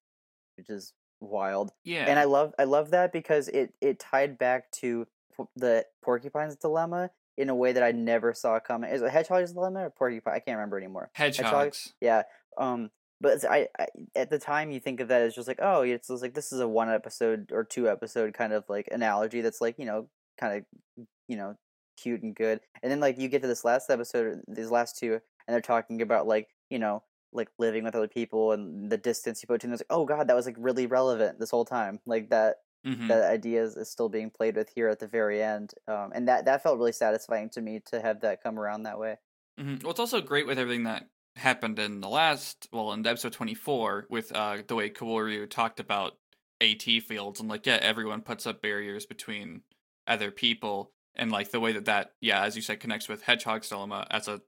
which 0.58 0.70
is 0.70 0.94
wild 1.20 1.72
yeah. 1.84 2.06
and 2.08 2.20
i 2.20 2.24
love 2.24 2.54
i 2.60 2.64
love 2.64 2.92
that 2.92 3.12
because 3.12 3.48
it 3.48 3.74
it 3.82 4.00
tied 4.00 4.38
back 4.38 4.70
to 4.72 5.08
the 5.56 5.84
porcupine's 6.04 6.56
dilemma 6.56 7.10
in 7.38 7.50
a 7.50 7.56
way 7.56 7.72
that 7.72 7.84
i 7.84 7.92
never 7.92 8.34
saw 8.34 8.60
coming. 8.60 8.92
Is 8.92 9.02
it 9.02 9.12
hedgehog's 9.12 9.54
dilemma 9.54 9.86
or 9.86 9.90
porcupine? 9.90 10.34
I 10.34 10.40
can't 10.40 10.58
remember 10.58 10.78
anymore. 10.78 11.10
Hedgehogs. 11.14 11.94
yeah 12.02 12.24
um 12.58 12.90
but 13.22 13.44
I, 13.50 13.68
I 13.80 13.88
at 14.16 14.30
the 14.30 14.40
time 14.40 14.72
you 14.72 14.80
think 14.80 15.00
of 15.00 15.08
that 15.08 15.22
as 15.22 15.36
just 15.36 15.48
like 15.48 15.60
oh 15.62 15.82
it's 15.82 16.10
like 16.10 16.34
this 16.34 16.52
is 16.52 16.60
a 16.60 16.68
one 16.68 16.90
episode 16.90 17.52
or 17.52 17.64
two 17.64 17.90
episode 17.90 18.34
kind 18.34 18.54
of 18.54 18.66
like 18.68 18.90
analogy 18.92 19.42
that's 19.42 19.62
like 19.62 19.80
you 19.80 19.86
know 19.86 20.10
kind 20.40 20.66
of 20.98 21.06
you 21.28 21.38
know 21.38 21.56
cute 21.98 22.24
and 22.24 22.36
good. 22.36 22.60
And 22.82 22.92
then 22.92 23.00
like 23.00 23.18
you 23.20 23.28
get 23.30 23.42
to 23.42 23.48
this 23.48 23.64
last 23.64 23.90
episode 23.90 24.42
these 24.48 24.72
last 24.72 24.98
two 24.98 25.14
and 25.14 25.54
they're 25.54 25.62
talking 25.62 26.02
about 26.02 26.28
like 26.28 26.50
you 26.70 26.80
know 26.80 27.04
like 27.32 27.50
living 27.58 27.84
with 27.84 27.96
other 27.96 28.08
people 28.08 28.52
and 28.52 28.92
the 28.92 28.98
distance 28.98 29.42
you 29.42 29.48
put 29.48 29.56
between 29.56 29.72
them. 29.72 29.76
It's 29.76 29.82
like, 29.90 29.98
oh 29.98 30.06
god 30.06 30.28
that 30.28 30.36
was 30.36 30.46
like 30.46 30.56
really 30.58 30.86
relevant 30.86 31.40
this 31.40 31.52
whole 31.52 31.66
time. 31.66 32.00
Like 32.06 32.30
that 32.30 32.58
Mhm. 32.84 33.10
that 33.10 33.30
idea 33.32 33.64
is, 33.64 33.76
is 33.78 33.90
still 33.90 34.10
being 34.10 34.30
played 34.32 34.56
with 34.56 34.70
here 34.70 34.90
at 34.90 35.00
the 35.00 35.08
very 35.08 35.42
end 35.44 35.74
um 35.88 36.12
and 36.16 36.28
that 36.28 36.46
that 36.46 36.64
felt 36.64 36.78
really 36.78 36.92
satisfying 36.94 37.50
to 37.50 37.62
me 37.62 37.80
to 37.80 38.02
have 38.02 38.22
that 38.22 38.42
come 38.44 38.60
around 38.60 38.84
that 38.84 39.00
way 39.00 39.18
hmm 39.58 39.76
Well, 39.84 39.92
it's 39.92 40.00
also 40.00 40.22
great 40.22 40.48
with 40.48 40.58
everything 40.60 40.84
that 40.84 41.10
happened 41.36 41.80
in 41.80 42.02
the 42.02 42.10
last, 42.10 42.68
well, 42.72 42.92
in 42.94 43.06
episode 43.06 43.34
24, 43.34 44.08
with 44.10 44.32
uh, 44.36 44.62
the 44.68 44.76
way 44.76 44.90
Kaworu 44.90 45.50
talked 45.50 45.80
about 45.80 46.18
AT 46.62 47.00
fields 47.00 47.40
and, 47.40 47.50
like, 47.50 47.66
yeah, 47.66 47.80
everyone 47.82 48.22
puts 48.22 48.46
up 48.48 48.62
barriers 48.62 49.06
between 49.06 49.64
other 50.08 50.32
people. 50.32 50.92
And, 51.16 51.32
like, 51.32 51.52
the 51.52 51.60
way 51.60 51.72
that 51.74 51.86
that, 51.86 52.14
yeah, 52.22 52.44
as 52.44 52.56
you 52.56 52.62
said, 52.62 52.80
connects 52.80 53.08
with 53.08 53.24
Hedgehog's 53.24 53.70
Dilemma 53.70 54.08
as 54.10 54.28
a, 54.28 54.42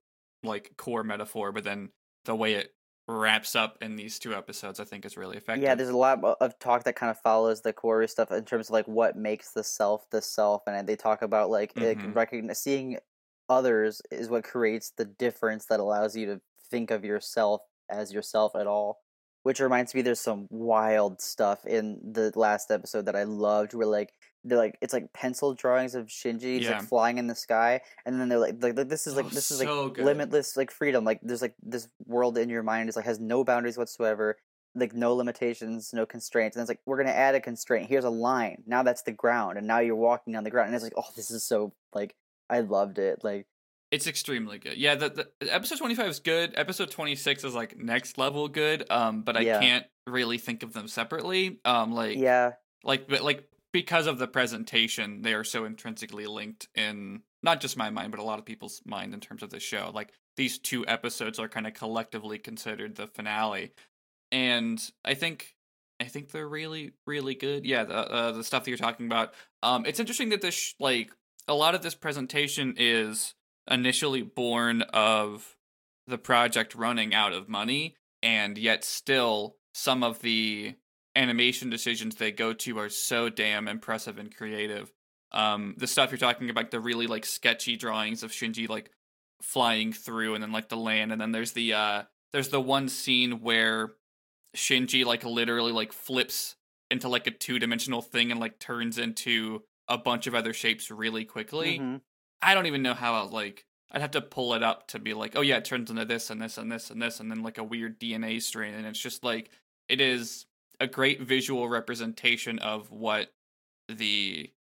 like, 0.43 0.73
core 0.77 1.03
metaphor, 1.03 1.51
but 1.51 1.63
then 1.63 1.91
the 2.25 2.35
way 2.35 2.55
it 2.55 2.74
wraps 3.07 3.55
up 3.55 3.77
in 3.81 3.95
these 3.95 4.19
two 4.19 4.33
episodes, 4.35 4.79
I 4.79 4.85
think 4.85 5.05
is 5.05 5.17
really 5.17 5.37
effective. 5.37 5.61
Yeah, 5.61 5.75
there's 5.75 5.89
a 5.89 5.97
lot 5.97 6.23
of 6.23 6.59
talk 6.59 6.83
that 6.83 6.95
kind 6.95 7.09
of 7.09 7.19
follows 7.19 7.61
the 7.61 7.71
core 7.73 8.05
stuff 8.07 8.31
in 8.31 8.43
terms 8.45 8.67
of 8.69 8.73
like 8.73 8.87
what 8.87 9.15
makes 9.15 9.51
the 9.53 9.63
self 9.63 10.09
the 10.09 10.21
self, 10.21 10.63
and 10.67 10.87
they 10.87 10.95
talk 10.95 11.21
about 11.21 11.49
like 11.49 11.73
like 11.77 12.01
Mhm. 12.01 12.13
recogni- 12.13 12.55
seeing 12.55 12.99
others 13.49 14.01
is 14.11 14.29
what 14.29 14.43
creates 14.43 14.91
the 14.91 15.05
difference 15.05 15.65
that 15.67 15.79
allows 15.79 16.15
you 16.15 16.25
to 16.25 16.41
think 16.69 16.91
of 16.91 17.05
yourself 17.05 17.61
as 17.89 18.11
yourself 18.11 18.55
at 18.55 18.67
all. 18.67 19.01
Which 19.43 19.59
reminds 19.59 19.93
me, 19.93 20.01
there's 20.01 20.19
some 20.19 20.47
wild 20.49 21.21
stuff 21.21 21.65
in 21.65 22.11
the 22.13 22.31
last 22.35 22.71
episode 22.71 23.05
that 23.05 23.15
I 23.15 23.23
loved. 23.23 23.73
Where 23.75 23.87
like 23.87 24.13
they're 24.45 24.57
like 24.57 24.77
it's 24.81 24.93
like 24.93 25.11
pencil 25.11 25.53
drawings 25.53 25.95
of 25.95 26.05
Shinji 26.07 26.61
Yeah. 26.61 26.77
like 26.77 26.83
flying 26.87 27.17
in 27.17 27.27
the 27.27 27.35
sky, 27.35 27.81
and 28.05 28.19
then 28.21 28.29
they're 28.29 28.39
like 28.39 28.55
like, 28.61 28.77
like, 28.77 28.87
this 28.89 29.07
is 29.07 29.15
like 29.15 29.25
Oh, 29.25 29.29
this 29.29 29.51
is 29.51 29.59
so 29.59 29.83
like 29.85 29.93
good. 29.95 30.05
limitless 30.05 30.55
like 30.55 30.71
freedom. 30.71 31.03
Like 31.03 31.19
there's 31.21 31.41
like 31.41 31.55
this 31.61 31.87
world 32.05 32.37
in 32.37 32.49
your 32.49 32.63
mind 32.63 32.87
is 32.89 32.95
like 32.95 33.05
has 33.05 33.19
no 33.19 33.43
boundaries 33.43 33.77
whatsoever 33.77 34.37
like 34.77 34.93
no 34.93 35.15
limitations, 35.15 35.91
no 35.93 36.05
constraints. 36.05 36.57
And 36.57 36.61
it's 36.61 36.67
like 36.69 36.81
we're 36.85 36.97
gonna 36.97 37.09
add 37.11 37.33
a 37.33 37.39
constraint. 37.39 37.87
Here's 37.89 38.03
a 38.03 38.09
line. 38.09 38.61
Now 38.67 38.83
that's 38.83 39.03
the 39.03 39.13
ground, 39.13 39.57
and 39.57 39.65
now 39.67 39.79
you're 39.79 39.95
walking 39.95 40.35
on 40.35 40.43
the 40.43 40.49
ground. 40.51 40.67
And 40.67 40.75
it's 40.75 40.83
like, 40.83 40.93
oh, 40.97 41.05
this 41.15 41.31
is 41.31 41.43
so 41.43 41.73
like 41.93 42.13
I 42.49 42.59
loved 42.59 42.99
it. 42.99 43.23
Like 43.23 43.47
It's 43.91 44.05
extremely 44.05 44.57
good. 44.59 44.77
Yeah, 44.77 44.95
the, 44.95 45.27
the 45.39 45.53
episode 45.53 45.77
25 45.77 46.07
is 46.07 46.19
good. 46.19 46.53
Episode 46.57 46.91
26 46.91 47.45
is 47.45 47.55
like 47.55 47.77
next 47.77 48.17
level 48.17 48.49
good. 48.49 48.85
Um, 48.91 49.21
but 49.21 49.37
I 49.37 49.41
Yeah. 49.41 49.59
can't 49.61 49.85
really 50.07 50.37
think 50.37 50.61
of 50.61 50.73
them 50.73 50.89
separately. 50.89 51.59
Um, 51.63 51.93
like 51.93 52.17
yeah, 52.17 52.51
like 52.83 53.07
but 53.07 53.23
like 53.23 53.47
because 53.75 54.07
of 54.07 54.19
the 54.19 54.27
presentation, 54.27 55.21
they 55.21 55.33
are 55.33 55.43
so 55.43 55.65
intrinsically 55.65 56.25
linked 56.27 56.69
in 56.75 57.21
not 57.43 57.59
just 57.59 57.75
my 57.75 57.89
mind, 57.89 58.09
but 58.09 58.21
a 58.21 58.23
lot 58.23 58.39
of 58.39 58.45
people's 58.45 58.81
mind 58.85 59.13
in 59.13 59.19
terms 59.19 59.43
of 59.43 59.49
the 59.49 59.59
show. 59.59 59.91
Like 59.93 60.13
these 60.37 60.57
two 60.57 60.87
episodes 60.87 61.39
are 61.39 61.49
kind 61.49 61.67
of 61.67 61.73
collectively 61.73 62.39
considered 62.39 62.95
the 62.95 63.05
finale, 63.05 63.73
and 64.31 64.81
I 65.03 65.13
think 65.13 65.57
I 65.99 66.05
think 66.05 66.31
they're 66.31 66.47
really 66.47 66.93
really 67.05 67.35
good. 67.35 67.65
Yeah, 67.65 67.83
the 67.83 67.97
uh, 67.97 68.31
the 68.31 68.45
stuff 68.45 68.63
that 68.63 68.71
you're 68.71 68.77
talking 68.77 69.07
about. 69.07 69.33
Um, 69.61 69.85
it's 69.85 69.99
interesting 69.99 70.29
that 70.29 70.39
this 70.39 70.55
sh- 70.55 70.75
like 70.79 71.11
a 71.49 71.53
lot 71.53 71.75
of 71.75 71.81
this 71.81 71.95
presentation 71.95 72.75
is 72.77 73.33
initially 73.69 74.21
born 74.21 74.83
of 74.83 75.57
the 76.07 76.17
project 76.17 76.75
running 76.75 77.13
out 77.13 77.33
of 77.33 77.49
money, 77.49 77.97
and 78.23 78.57
yet 78.57 78.85
still 78.85 79.57
some 79.73 80.01
of 80.01 80.21
the 80.21 80.75
animation 81.15 81.69
decisions 81.69 82.15
they 82.15 82.31
go 82.31 82.53
to 82.53 82.79
are 82.79 82.89
so 82.89 83.29
damn 83.29 83.67
impressive 83.67 84.17
and 84.17 84.35
creative. 84.35 84.91
Um, 85.31 85.75
the 85.77 85.87
stuff 85.87 86.11
you're 86.11 86.17
talking 86.17 86.49
about, 86.49 86.71
the 86.71 86.79
really 86.79 87.07
like 87.07 87.25
sketchy 87.25 87.75
drawings 87.75 88.23
of 88.23 88.31
Shinji 88.31 88.69
like 88.69 88.91
flying 89.41 89.91
through, 89.91 90.33
and 90.33 90.43
then 90.43 90.51
like 90.51 90.69
the 90.69 90.77
land, 90.77 91.11
and 91.11 91.19
then 91.19 91.31
there's 91.31 91.53
the 91.53 91.73
uh, 91.73 92.03
there's 92.31 92.49
the 92.49 92.61
one 92.61 92.89
scene 92.89 93.41
where 93.41 93.93
Shinji 94.55 95.05
like 95.05 95.23
literally 95.23 95.71
like 95.71 95.93
flips 95.93 96.55
into 96.91 97.09
like 97.09 97.27
a 97.27 97.31
two 97.31 97.59
dimensional 97.59 98.01
thing 98.01 98.31
and 98.31 98.39
like 98.39 98.59
turns 98.59 98.97
into 98.97 99.63
a 99.87 99.97
bunch 99.97 100.27
of 100.27 100.35
other 100.35 100.53
shapes 100.53 100.89
really 100.91 101.25
quickly. 101.25 101.79
Mhm. 101.79 102.01
I 102.41 102.53
don't 102.53 102.65
even 102.67 102.81
know 102.81 102.93
how 102.93 103.15
I'll 103.15 103.29
like 103.29 103.65
I'd 103.91 104.01
have 104.01 104.11
to 104.11 104.21
pull 104.21 104.53
it 104.53 104.63
up 104.63 104.87
to 104.89 104.99
be 104.99 105.13
like, 105.13 105.35
oh 105.35 105.41
yeah, 105.41 105.57
it 105.57 105.65
turns 105.65 105.89
into 105.89 106.05
this 106.05 106.29
and 106.29 106.41
this 106.41 106.57
and 106.57 106.71
this 106.71 106.89
and 106.89 107.01
this 107.01 107.19
and 107.19 107.29
then 107.29 107.43
like 107.43 107.57
a 107.57 107.63
weird 107.63 107.99
DNA 107.99 108.41
strain 108.41 108.73
and 108.73 108.85
it's 108.85 108.99
just 108.99 109.23
like 109.23 109.49
it 109.89 109.99
is 110.01 110.45
a 110.79 110.87
great 110.87 111.21
visual 111.21 111.69
representation 111.69 112.59
of 112.59 112.91
what 112.91 113.33
the 113.89 114.53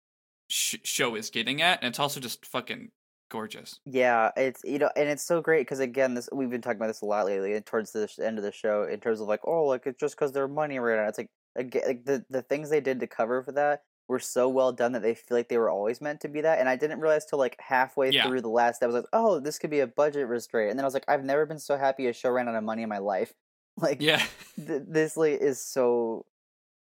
sh- 0.49 0.77
show 0.83 1.15
is 1.15 1.29
getting 1.29 1.61
at 1.61 1.79
and 1.83 1.89
it's 1.89 1.99
also 1.99 2.19
just 2.19 2.45
fucking 2.45 2.91
gorgeous. 3.31 3.81
Yeah, 3.87 4.31
it's 4.35 4.61
you 4.63 4.79
know, 4.79 4.89
and 4.95 5.07
it's 5.09 5.21
so 5.23 5.41
great 5.41 5.61
because 5.61 5.79
again, 5.79 6.15
this 6.15 6.27
we've 6.33 6.49
been 6.49 6.61
talking 6.61 6.77
about 6.77 6.87
this 6.87 7.01
a 7.01 7.05
lot 7.05 7.25
lately. 7.27 7.53
And 7.53 7.63
towards 7.65 7.91
the 7.91 8.07
sh- 8.07 8.17
end 8.19 8.39
of 8.39 8.43
the 8.43 8.51
show, 8.51 8.83
in 8.83 8.99
terms 8.99 9.21
of 9.21 9.27
like, 9.27 9.41
oh, 9.43 9.65
like 9.65 9.85
it's 9.85 9.99
just 9.99 10.15
because 10.15 10.31
their 10.31 10.47
money 10.47 10.79
ran 10.79 10.97
out. 10.99 11.09
It's 11.09 11.17
like 11.19 11.29
again, 11.55 11.83
like 11.85 12.05
the 12.05 12.25
the 12.29 12.41
things 12.41 12.69
they 12.71 12.81
did 12.81 12.99
to 13.01 13.07
cover 13.07 13.43
for 13.43 13.51
that 13.51 13.83
were 14.07 14.19
so 14.19 14.49
well 14.49 14.71
done 14.71 14.91
that 14.93 15.03
they 15.03 15.13
feel 15.13 15.37
like 15.37 15.49
they 15.49 15.57
were 15.59 15.69
always 15.69 16.01
meant 16.01 16.19
to 16.21 16.27
be 16.29 16.41
that. 16.41 16.59
And 16.59 16.67
I 16.67 16.75
didn't 16.75 16.99
realize 16.99 17.25
till 17.25 17.37
like 17.39 17.55
halfway 17.59 18.11
Yeah. 18.11 18.23
through 18.23 18.41
the 18.41 18.49
last 18.49 18.79
that 18.79 18.85
I 18.85 18.87
was 18.87 18.95
like, 18.95 19.05
oh, 19.13 19.39
this 19.39 19.59
could 19.59 19.69
be 19.69 19.79
a 19.81 19.87
budget 19.87 20.27
restraint. 20.27 20.71
And 20.71 20.79
then 20.79 20.83
I 20.83 20.87
was 20.87 20.93
like, 20.95 21.05
I've 21.07 21.23
never 21.23 21.45
been 21.45 21.59
so 21.59 21.77
happy 21.77 22.07
a 22.07 22.13
show 22.13 22.31
ran 22.31 22.47
out 22.49 22.55
of 22.55 22.63
money 22.63 22.81
in 22.83 22.89
my 22.89 22.97
life. 22.99 23.33
Like 23.77 24.01
Yeah. 24.01 24.25
th- 24.55 24.83
this 24.87 25.17
like 25.17 25.41
is 25.41 25.61
so 25.61 26.25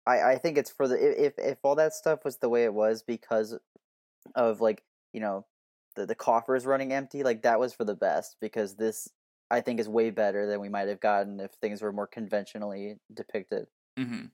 I 0.07 0.33
I 0.33 0.39
think 0.39 0.59
it's 0.59 0.71
for 0.71 0.87
the 0.87 0.97
if 0.97 1.35
if 1.39 1.59
all 1.63 1.77
that 1.77 1.95
stuff 1.95 2.25
was 2.25 2.37
the 2.39 2.49
way 2.49 2.65
it 2.65 2.75
was 2.75 3.03
because 3.03 3.59
of 4.35 4.61
like 4.61 4.83
you 5.13 5.21
know 5.21 5.47
the 5.97 6.07
the 6.07 6.15
coffers 6.15 6.67
running 6.67 6.93
empty 6.93 7.23
like 7.23 7.43
that 7.43 7.59
was 7.61 7.73
for 7.73 7.85
the 7.85 7.95
best 7.95 8.37
because 8.41 8.77
this 8.77 9.09
I 9.51 9.61
think 9.61 9.81
is 9.81 9.89
way 9.89 10.11
better 10.11 10.47
than 10.47 10.61
we 10.61 10.69
might 10.69 10.89
have 10.89 11.01
gotten 11.01 11.41
if 11.41 11.53
things 11.53 11.81
were 11.83 11.93
more 11.93 12.07
conventionally 12.07 12.97
depicted. 13.13 13.67
hmm 13.99 14.27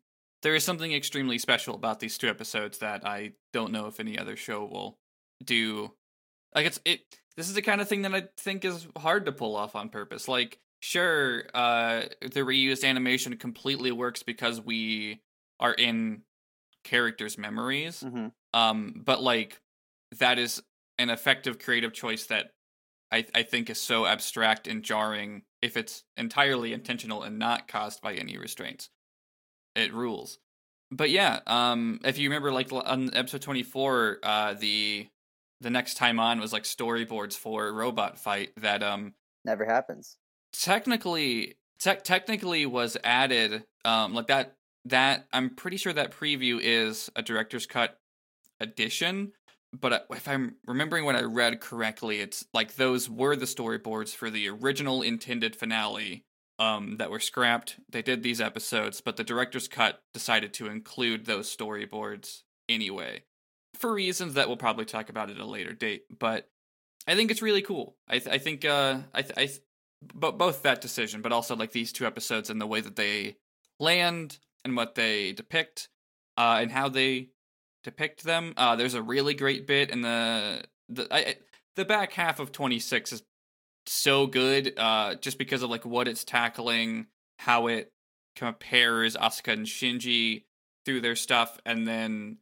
There 0.42 0.54
is 0.54 0.64
something 0.64 0.92
extremely 0.92 1.38
special 1.38 1.74
about 1.74 2.00
these 2.00 2.18
two 2.18 2.28
episodes 2.28 2.78
that 2.78 3.06
I 3.06 3.34
don't 3.52 3.72
know 3.72 3.86
if 3.86 4.00
any 4.00 4.18
other 4.18 4.36
show 4.36 4.64
will 4.64 4.98
do. 5.44 5.92
Like 6.54 6.66
it's 6.66 6.80
it. 6.84 7.00
This 7.36 7.48
is 7.48 7.54
the 7.54 7.62
kind 7.62 7.80
of 7.80 7.88
thing 7.88 8.02
that 8.02 8.14
I 8.14 8.24
think 8.36 8.64
is 8.64 8.88
hard 8.98 9.26
to 9.26 9.32
pull 9.32 9.54
off 9.56 9.76
on 9.76 9.88
purpose. 9.88 10.26
Like, 10.28 10.58
sure, 10.80 11.44
uh, 11.54 12.06
the 12.20 12.40
reused 12.40 12.88
animation 12.88 13.36
completely 13.36 13.92
works 13.92 14.22
because 14.22 14.60
we 14.60 15.22
are 15.58 15.74
in 15.74 16.22
characters' 16.84 17.38
memories. 17.38 18.02
hmm 18.02 18.28
Um, 18.54 19.02
but 19.04 19.22
like 19.22 19.60
that 20.18 20.38
is 20.38 20.62
an 20.98 21.10
effective 21.10 21.58
creative 21.58 21.92
choice 21.92 22.26
that 22.26 22.52
I 23.12 23.26
I 23.34 23.42
think 23.44 23.70
is 23.70 23.80
so 23.80 24.06
abstract 24.06 24.68
and 24.68 24.84
jarring 24.84 25.44
if 25.62 25.76
it's 25.76 26.04
entirely 26.16 26.72
intentional 26.72 27.22
and 27.22 27.38
not 27.38 27.68
caused 27.68 28.02
by 28.02 28.14
any 28.14 28.38
restraints. 28.38 28.90
It 29.74 29.92
rules. 29.94 30.38
But 30.90 31.10
yeah, 31.10 31.40
um, 31.46 32.00
if 32.04 32.18
you 32.18 32.28
remember, 32.28 32.52
like 32.52 32.72
on 32.72 33.14
episode 33.14 33.42
twenty 33.42 33.62
four, 33.62 34.18
uh, 34.22 34.54
the 34.54 35.08
the 35.60 35.70
next 35.70 35.94
time 35.94 36.18
on 36.20 36.40
was 36.40 36.52
like 36.52 36.64
storyboards 36.64 37.34
for 37.36 37.72
robot 37.72 38.18
fight 38.18 38.52
that 38.56 38.82
um 38.82 39.14
Never 39.44 39.66
happens. 39.66 40.16
Technically 40.52 41.54
tech 41.78 42.04
technically 42.04 42.66
was 42.66 42.96
added 43.04 43.64
um 43.84 44.14
like 44.14 44.26
that 44.26 44.56
that 44.84 45.26
i'm 45.32 45.54
pretty 45.54 45.76
sure 45.76 45.92
that 45.92 46.12
preview 46.12 46.58
is 46.60 47.10
a 47.16 47.22
director's 47.22 47.66
cut 47.66 47.98
edition 48.60 49.32
but 49.72 49.92
uh, 49.92 50.00
if 50.10 50.26
i'm 50.28 50.56
remembering 50.66 51.04
what 51.04 51.16
i 51.16 51.22
read 51.22 51.60
correctly 51.60 52.20
it's 52.20 52.44
like 52.52 52.74
those 52.76 53.08
were 53.08 53.36
the 53.36 53.46
storyboards 53.46 54.14
for 54.14 54.30
the 54.30 54.48
original 54.48 55.02
intended 55.02 55.54
finale 55.56 56.24
um 56.58 56.98
that 56.98 57.10
were 57.10 57.20
scrapped. 57.20 57.76
They 57.88 58.02
did 58.02 58.22
these 58.22 58.40
episodes 58.40 59.00
but 59.00 59.16
the 59.16 59.24
director's 59.24 59.68
cut 59.68 60.02
decided 60.12 60.52
to 60.54 60.66
include 60.66 61.24
those 61.24 61.54
storyboards 61.54 62.42
anyway 62.68 63.22
for 63.74 63.92
reasons 63.92 64.34
that 64.34 64.46
we'll 64.48 64.56
probably 64.56 64.84
talk 64.84 65.08
about 65.08 65.30
at 65.30 65.38
a 65.38 65.46
later 65.46 65.72
date 65.72 66.02
but 66.18 66.48
i 67.06 67.14
think 67.14 67.30
it's 67.30 67.42
really 67.42 67.62
cool. 67.62 67.96
I, 68.08 68.18
th- 68.18 68.34
I 68.34 68.38
think 68.38 68.64
uh 68.64 68.98
i, 69.14 69.22
th- 69.22 69.34
I 69.36 69.46
th- 69.46 69.60
but 70.02 70.38
both 70.38 70.62
that 70.62 70.80
decision, 70.80 71.22
but 71.22 71.32
also 71.32 71.54
like 71.54 71.72
these 71.72 71.92
two 71.92 72.06
episodes 72.06 72.50
and 72.50 72.60
the 72.60 72.66
way 72.66 72.80
that 72.80 72.96
they 72.96 73.36
land 73.78 74.38
and 74.64 74.76
what 74.76 74.94
they 74.94 75.32
depict, 75.32 75.88
uh, 76.36 76.58
and 76.60 76.70
how 76.70 76.88
they 76.88 77.28
depict 77.84 78.24
them. 78.24 78.54
Uh, 78.56 78.76
there's 78.76 78.94
a 78.94 79.02
really 79.02 79.34
great 79.34 79.66
bit 79.66 79.90
in 79.90 80.02
the 80.02 80.62
the 80.88 81.06
I, 81.10 81.36
the 81.76 81.84
back 81.84 82.12
half 82.12 82.40
of 82.40 82.52
26 82.52 83.12
is 83.12 83.22
so 83.86 84.26
good, 84.26 84.74
uh, 84.76 85.14
just 85.16 85.38
because 85.38 85.62
of 85.62 85.70
like 85.70 85.84
what 85.84 86.08
it's 86.08 86.24
tackling, 86.24 87.06
how 87.38 87.66
it 87.68 87.92
compares 88.36 89.16
Asuka 89.16 89.52
and 89.52 89.66
Shinji 89.66 90.44
through 90.84 91.00
their 91.00 91.16
stuff, 91.16 91.58
and 91.64 91.86
then 91.86 92.38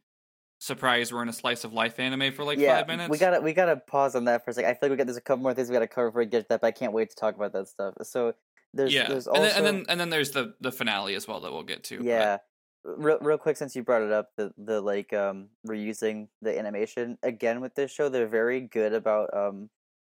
surprise, 0.59 1.11
we're 1.11 1.23
in 1.23 1.29
a 1.29 1.33
slice 1.33 1.63
of 1.63 1.73
life 1.73 1.99
anime 1.99 2.31
for 2.33 2.43
like 2.43 2.59
yeah, 2.59 2.77
five 2.77 2.87
minutes. 2.87 3.09
we 3.09 3.17
gotta 3.17 3.41
we 3.41 3.53
gotta 3.53 3.77
pause 3.77 4.15
on 4.15 4.25
that 4.25 4.45
for 4.45 4.51
a 4.51 4.53
second. 4.53 4.69
I 4.69 4.73
feel 4.73 4.79
like 4.83 4.91
we 4.91 4.97
got 4.97 5.07
there's 5.07 5.17
a 5.17 5.21
couple 5.21 5.41
more 5.43 5.53
things 5.53 5.69
we 5.69 5.73
gotta 5.73 5.87
cover 5.87 6.09
before 6.09 6.19
we 6.21 6.25
get 6.27 6.41
to 6.43 6.49
that, 6.49 6.61
but 6.61 6.67
I 6.67 6.71
can't 6.71 6.93
wait 6.93 7.09
to 7.09 7.15
talk 7.15 7.35
about 7.35 7.53
that 7.53 7.67
stuff. 7.67 7.95
So 8.03 8.33
there's 8.73 8.93
yeah, 8.93 9.07
there's 9.07 9.25
and, 9.27 9.43
then, 9.43 9.55
and 9.55 9.65
then 9.65 9.85
and 9.89 9.99
then 9.99 10.09
there's 10.09 10.31
the 10.31 10.53
the 10.61 10.71
finale 10.71 11.15
as 11.15 11.27
well 11.27 11.39
that 11.41 11.51
we'll 11.51 11.63
get 11.63 11.83
to. 11.85 11.97
but- 11.97 12.05
Yeah. 12.05 12.37
Real, 12.85 13.17
real 13.19 13.37
quick, 13.37 13.57
since 13.57 13.75
you 13.75 13.83
brought 13.83 14.03
it 14.03 14.11
up, 14.13 14.29
the 14.37 14.53
the 14.57 14.79
like 14.79 15.11
um 15.11 15.49
reusing 15.67 16.29
the 16.41 16.57
animation 16.57 17.17
again 17.23 17.59
with 17.59 17.75
this 17.75 17.91
show, 17.91 18.07
they're 18.07 18.25
very 18.25 18.61
good 18.61 18.93
about 18.93 19.33
um 19.35 19.69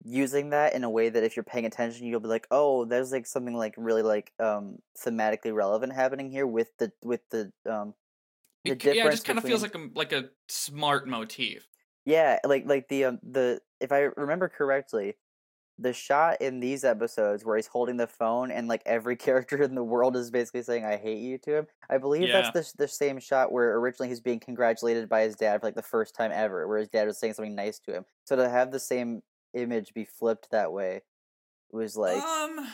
using 0.05 0.51
that 0.51 0.73
in 0.73 0.85
a 0.85 0.91
way 0.91 1.09
that 1.09 1.25
if 1.25 1.35
you're 1.37 1.43
paying 1.45 1.65
attention, 1.67 2.07
you'll 2.07 2.21
be 2.21 2.29
like, 2.29 2.47
oh, 2.53 2.85
there's 2.85 3.11
like 3.11 3.27
something 3.27 3.57
like 3.57 3.75
really 3.77 4.03
like 4.03 4.33
um 4.39 4.79
thematically 4.97 5.53
relevant 5.53 5.93
happening 5.93 6.31
here 6.31 6.47
with 6.47 6.69
the 6.79 6.93
with 7.03 7.21
the 7.31 7.53
um 7.69 7.95
the 8.67 8.75
It, 8.75 8.85
yeah, 8.85 9.07
it 9.07 9.11
just 9.11 9.25
kind 9.25 9.39
of 9.39 9.45
feels 9.45 9.63
like 9.63 9.75
a 9.75 9.89
like 9.95 10.13
a 10.13 10.31
smart 10.49 11.09
motif. 11.09 11.69
yeah, 12.05 12.39
like 12.45 12.67
like 12.67 12.89
the 12.89 13.05
um 13.05 13.21
the 13.23 13.61
if 13.81 13.93
I 13.93 14.01
remember 14.17 14.49
correctly, 14.49 15.15
the 15.79 15.93
shot 15.95 16.41
in 16.43 16.61
these 16.61 16.85
episodes 16.85 17.45
where 17.45 17.57
he's 17.57 17.69
holding 17.69 17.97
the 17.99 18.07
phone 18.09 18.51
and 18.53 18.69
like 18.69 18.83
every 18.87 19.17
character 19.19 19.63
in 19.63 19.75
the 19.77 19.85
world 19.85 20.17
is 20.17 20.31
basically 20.33 20.63
saying 20.63 20.85
"I 20.87 20.97
hate 20.99 21.21
you" 21.23 21.39
to 21.41 21.59
him. 21.59 21.67
I 21.91 21.99
believe 21.99 22.31
Yeah. 22.31 22.33
that's 22.33 22.53
the 22.53 22.71
the 22.79 22.89
same 22.89 23.21
shot 23.21 23.53
where 23.53 23.77
originally 23.79 24.09
he's 24.11 24.21
being 24.23 24.41
congratulated 24.41 25.09
by 25.11 25.23
his 25.23 25.37
dad 25.37 25.61
for 25.61 25.69
like 25.69 25.77
the 25.77 25.83
first 25.83 26.15
time 26.17 26.33
ever, 26.33 26.69
where 26.69 26.79
his 26.79 26.91
dad 26.91 27.07
was 27.09 27.19
saying 27.21 27.35
something 27.35 27.57
nice 27.57 27.81
to 27.81 27.95
him. 27.95 28.07
So 28.27 28.37
to 28.37 28.49
have 28.51 28.73
the 28.73 28.81
same 28.81 29.23
image 29.55 29.95
be 29.95 30.05
flipped 30.07 30.51
that 30.53 30.73
way 30.73 31.03
was 31.73 31.97
like 31.97 32.31
um, 32.37 32.67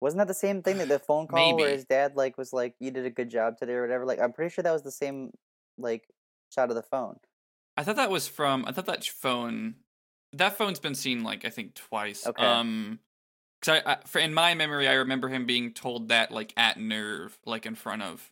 wasn't 0.00 0.18
that 0.18 0.28
the 0.28 0.34
same 0.34 0.62
thing 0.62 0.78
that 0.78 0.88
the 0.88 0.98
phone 0.98 1.26
call 1.26 1.56
where 1.56 1.70
his 1.70 1.84
dad 1.84 2.16
like 2.16 2.38
was 2.38 2.52
like 2.52 2.74
you 2.78 2.90
did 2.90 3.04
a 3.04 3.10
good 3.10 3.30
job 3.30 3.58
today 3.58 3.72
or 3.72 3.82
whatever? 3.82 4.04
Like 4.04 4.20
I'm 4.20 4.32
pretty 4.32 4.52
sure 4.52 4.62
that 4.62 4.72
was 4.72 4.82
the 4.82 4.92
same 4.92 5.32
like 5.76 6.08
shot 6.54 6.70
of 6.70 6.76
the 6.76 6.82
phone. 6.82 7.16
I 7.76 7.84
thought 7.84 7.96
that 7.96 8.10
was 8.10 8.26
from. 8.28 8.64
I 8.66 8.72
thought 8.72 8.86
that 8.86 9.04
phone. 9.04 9.76
That 10.34 10.58
phone's 10.58 10.78
been 10.78 10.94
seen 10.94 11.22
like 11.22 11.44
I 11.44 11.50
think 11.50 11.74
twice. 11.74 12.26
Okay. 12.26 12.44
Um, 12.44 13.00
because 13.60 13.82
I, 13.84 13.92
I 13.92 13.96
for, 14.06 14.18
in 14.18 14.34
my 14.34 14.54
memory, 14.54 14.86
I 14.86 14.94
remember 14.94 15.28
him 15.28 15.46
being 15.46 15.72
told 15.72 16.08
that 16.08 16.30
like 16.30 16.52
at 16.56 16.78
NERV, 16.78 17.32
like 17.44 17.66
in 17.66 17.74
front 17.74 18.02
of 18.02 18.30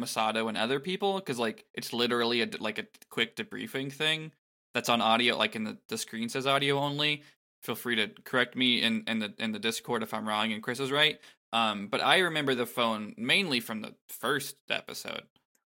Misato 0.00 0.48
and 0.48 0.58
other 0.58 0.80
people, 0.80 1.16
because 1.16 1.38
like 1.38 1.64
it's 1.74 1.92
literally 1.92 2.42
a 2.42 2.48
like 2.58 2.78
a 2.78 2.86
quick 3.10 3.36
debriefing 3.36 3.92
thing 3.92 4.32
that's 4.74 4.88
on 4.88 5.00
audio. 5.00 5.36
Like 5.36 5.54
in 5.56 5.64
the 5.64 5.78
the 5.88 5.98
screen 5.98 6.28
says 6.28 6.46
audio 6.46 6.78
only. 6.78 7.22
Feel 7.66 7.74
free 7.74 7.96
to 7.96 8.08
correct 8.24 8.54
me 8.54 8.80
in 8.80 9.02
in 9.08 9.18
the 9.18 9.34
in 9.38 9.50
the 9.50 9.58
Discord 9.58 10.04
if 10.04 10.14
I'm 10.14 10.28
wrong 10.28 10.52
and 10.52 10.62
Chris 10.62 10.78
is 10.78 10.92
right. 10.92 11.18
Um, 11.52 11.88
but 11.88 12.00
I 12.00 12.18
remember 12.18 12.54
the 12.54 12.64
phone 12.66 13.12
mainly 13.18 13.58
from 13.58 13.80
the 13.80 13.94
first 14.08 14.56
episode. 14.70 15.24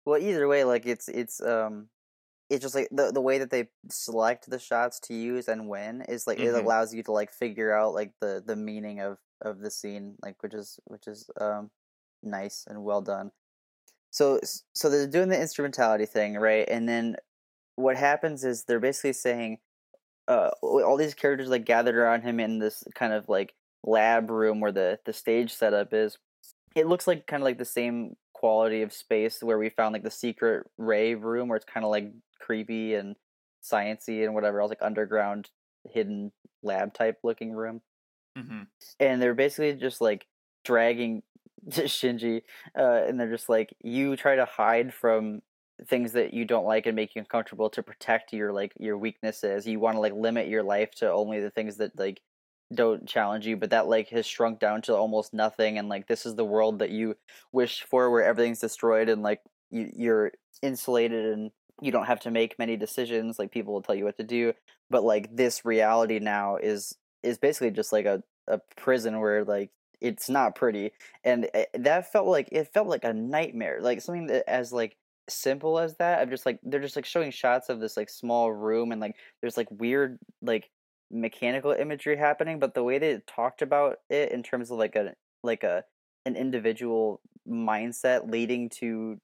Well, 0.05 0.17
either 0.21 0.47
way, 0.47 0.63
like 0.63 0.85
it's 0.85 1.09
it's 1.09 1.41
um, 1.41 1.89
it's 2.49 2.61
just 2.61 2.75
like 2.75 2.87
the 2.91 3.11
the 3.11 3.19
way 3.19 3.39
that 3.39 3.49
they 3.49 3.67
select 3.89 4.49
the 4.49 4.57
shots 4.57 5.01
to 5.01 5.13
use 5.13 5.49
and 5.49 5.67
when 5.67 6.01
is 6.03 6.27
like 6.27 6.39
it 6.39 6.47
Mhm. 6.47 6.63
allows 6.63 6.93
you 6.93 7.03
to 7.03 7.11
like 7.11 7.31
figure 7.31 7.73
out 7.73 7.93
like 7.93 8.13
the 8.21 8.41
the 8.45 8.55
meaning 8.55 9.01
of 9.01 9.17
of 9.41 9.59
the 9.59 9.69
scene, 9.71 10.15
like 10.23 10.41
which 10.43 10.53
is 10.53 10.79
which 10.85 11.07
is 11.07 11.29
um 11.41 11.71
nice 12.23 12.65
and 12.69 12.83
well 12.85 13.01
done. 13.01 13.31
so 14.11 14.39
so 14.75 14.89
they're 14.89 15.07
doing 15.07 15.29
the 15.29 15.39
instrumentality 15.39 16.05
thing, 16.05 16.35
right? 16.35 16.67
And 16.69 16.87
then 16.87 17.17
what 17.75 17.97
happens 17.97 18.43
is 18.43 18.63
they're 18.65 18.79
basically 18.79 19.13
saying 19.13 19.59
uh 20.27 20.49
all 20.61 20.97
these 20.97 21.13
characters 21.13 21.49
like 21.49 21.65
gathered 21.65 21.95
around 21.95 22.21
him 22.21 22.39
in 22.39 22.59
this 22.59 22.83
kind 22.95 23.13
of 23.13 23.27
like 23.27 23.53
lab 23.83 24.29
room 24.29 24.59
where 24.59 24.71
the 24.71 24.99
the 25.05 25.13
stage 25.13 25.53
setup 25.53 25.93
is. 25.93 26.17
It 26.75 26.87
looks 26.87 27.07
like 27.07 27.27
kind 27.27 27.41
of 27.41 27.45
like 27.45 27.57
the 27.57 27.65
same 27.65 28.15
quality 28.33 28.81
of 28.81 28.93
space 28.93 29.43
where 29.43 29.57
we 29.57 29.69
found 29.69 29.93
like 29.93 30.03
the 30.03 30.11
secret 30.11 30.65
Rei 30.77 31.15
room 31.15 31.47
where 31.47 31.57
it's 31.57 31.65
kind 31.65 31.85
of 31.85 31.91
like 31.91 32.11
creepy 32.39 32.95
and 32.95 33.15
sciency 33.63 34.23
and 34.23 34.33
whatever 34.33 34.61
else 34.61 34.69
like 34.69 34.81
underground 34.81 35.49
hidden 35.89 36.31
lab 36.63 36.93
type 36.93 37.17
looking 37.23 37.51
room. 37.51 37.81
Mm-hmm. 38.37 38.63
And 38.99 39.21
they're 39.21 39.35
basically 39.35 39.73
just 39.73 40.01
like 40.01 40.25
dragging 40.63 41.23
Shinji, 41.69 42.41
uh, 42.77 43.03
and 43.07 43.19
they're 43.19 43.31
just 43.31 43.49
like, 43.49 43.75
you 43.83 44.15
try 44.15 44.35
to 44.35 44.45
hide 44.45 44.93
from 44.93 45.41
things 45.87 46.11
that 46.13 46.33
you 46.33 46.45
don't 46.45 46.65
like 46.65 46.85
and 46.85 46.95
make 46.95 47.15
you 47.15 47.19
uncomfortable 47.21 47.69
to 47.71 47.83
protect 47.83 48.33
your 48.33 48.51
like 48.53 48.73
your 48.79 48.97
weaknesses. 48.97 49.65
You 49.67 49.79
want 49.79 49.95
to 49.95 49.99
like 49.99 50.13
limit 50.13 50.47
your 50.47 50.63
life 50.63 50.91
to 50.95 51.11
only 51.11 51.39
the 51.39 51.49
things 51.49 51.77
that 51.77 51.97
like 51.97 52.21
don't 52.73 53.07
challenge 53.07 53.45
you, 53.47 53.57
but 53.57 53.71
that 53.71 53.87
like 53.87 54.09
has 54.09 54.25
shrunk 54.25 54.59
down 54.59 54.81
to 54.83 54.95
almost 54.95 55.33
nothing. 55.33 55.77
And 55.77 55.89
like 55.89 56.07
this 56.07 56.25
is 56.25 56.35
the 56.35 56.45
world 56.45 56.79
that 56.79 56.91
you 56.91 57.15
wish 57.51 57.83
for, 57.83 58.09
where 58.09 58.23
everything's 58.23 58.59
destroyed 58.59 59.09
and 59.09 59.21
like 59.21 59.41
you, 59.71 59.89
you're 59.95 60.31
insulated 60.61 61.33
and 61.33 61.51
you 61.81 61.91
don't 61.91 62.05
have 62.05 62.19
to 62.21 62.31
make 62.31 62.59
many 62.59 62.77
decisions. 62.77 63.39
Like 63.39 63.51
people 63.51 63.73
will 63.73 63.81
tell 63.81 63.95
you 63.95 64.05
what 64.05 64.17
to 64.17 64.23
do, 64.23 64.53
but 64.89 65.03
like 65.03 65.35
this 65.35 65.65
reality 65.65 66.19
now 66.19 66.57
is 66.57 66.95
is 67.23 67.37
basically 67.37 67.71
just 67.71 67.91
like 67.91 68.05
a 68.05 68.23
a 68.47 68.59
prison 68.75 69.19
where 69.19 69.43
like 69.43 69.71
it's 70.01 70.29
not 70.29 70.55
pretty 70.55 70.91
and 71.23 71.47
eh, 71.53 71.65
that 71.75 72.11
felt 72.11 72.27
like 72.27 72.49
it 72.51 72.67
felt 72.73 72.87
like 72.87 73.03
a 73.03 73.13
nightmare 73.13 73.79
like 73.81 74.01
something 74.01 74.25
that 74.25 74.43
as 74.49 74.73
like 74.73 74.97
simple 75.29 75.79
as 75.79 75.95
that 75.97 76.19
i'm 76.19 76.29
just 76.29 76.45
like 76.45 76.59
they're 76.63 76.79
just 76.81 76.95
like 76.95 77.05
showing 77.05 77.31
shots 77.31 77.69
of 77.69 77.79
this 77.79 77.95
like 77.95 78.09
small 78.09 78.51
room 78.51 78.91
and 78.91 78.99
like 78.99 79.15
there's 79.41 79.57
like 79.57 79.67
weird 79.71 80.17
like 80.41 80.69
mechanical 81.11 81.71
imagery 81.71 82.15
happening 82.17 82.59
but 82.59 82.73
the 82.73 82.83
way 82.83 82.97
they 82.97 83.19
talked 83.27 83.61
about 83.61 83.97
it 84.09 84.31
in 84.31 84.43
terms 84.43 84.71
of 84.71 84.77
like 84.77 84.95
a 84.95 85.13
like 85.43 85.63
a 85.63 85.83
an 86.25 86.35
individual 86.35 87.21
mindset 87.47 88.29
leading 88.31 88.69
to 88.69 89.17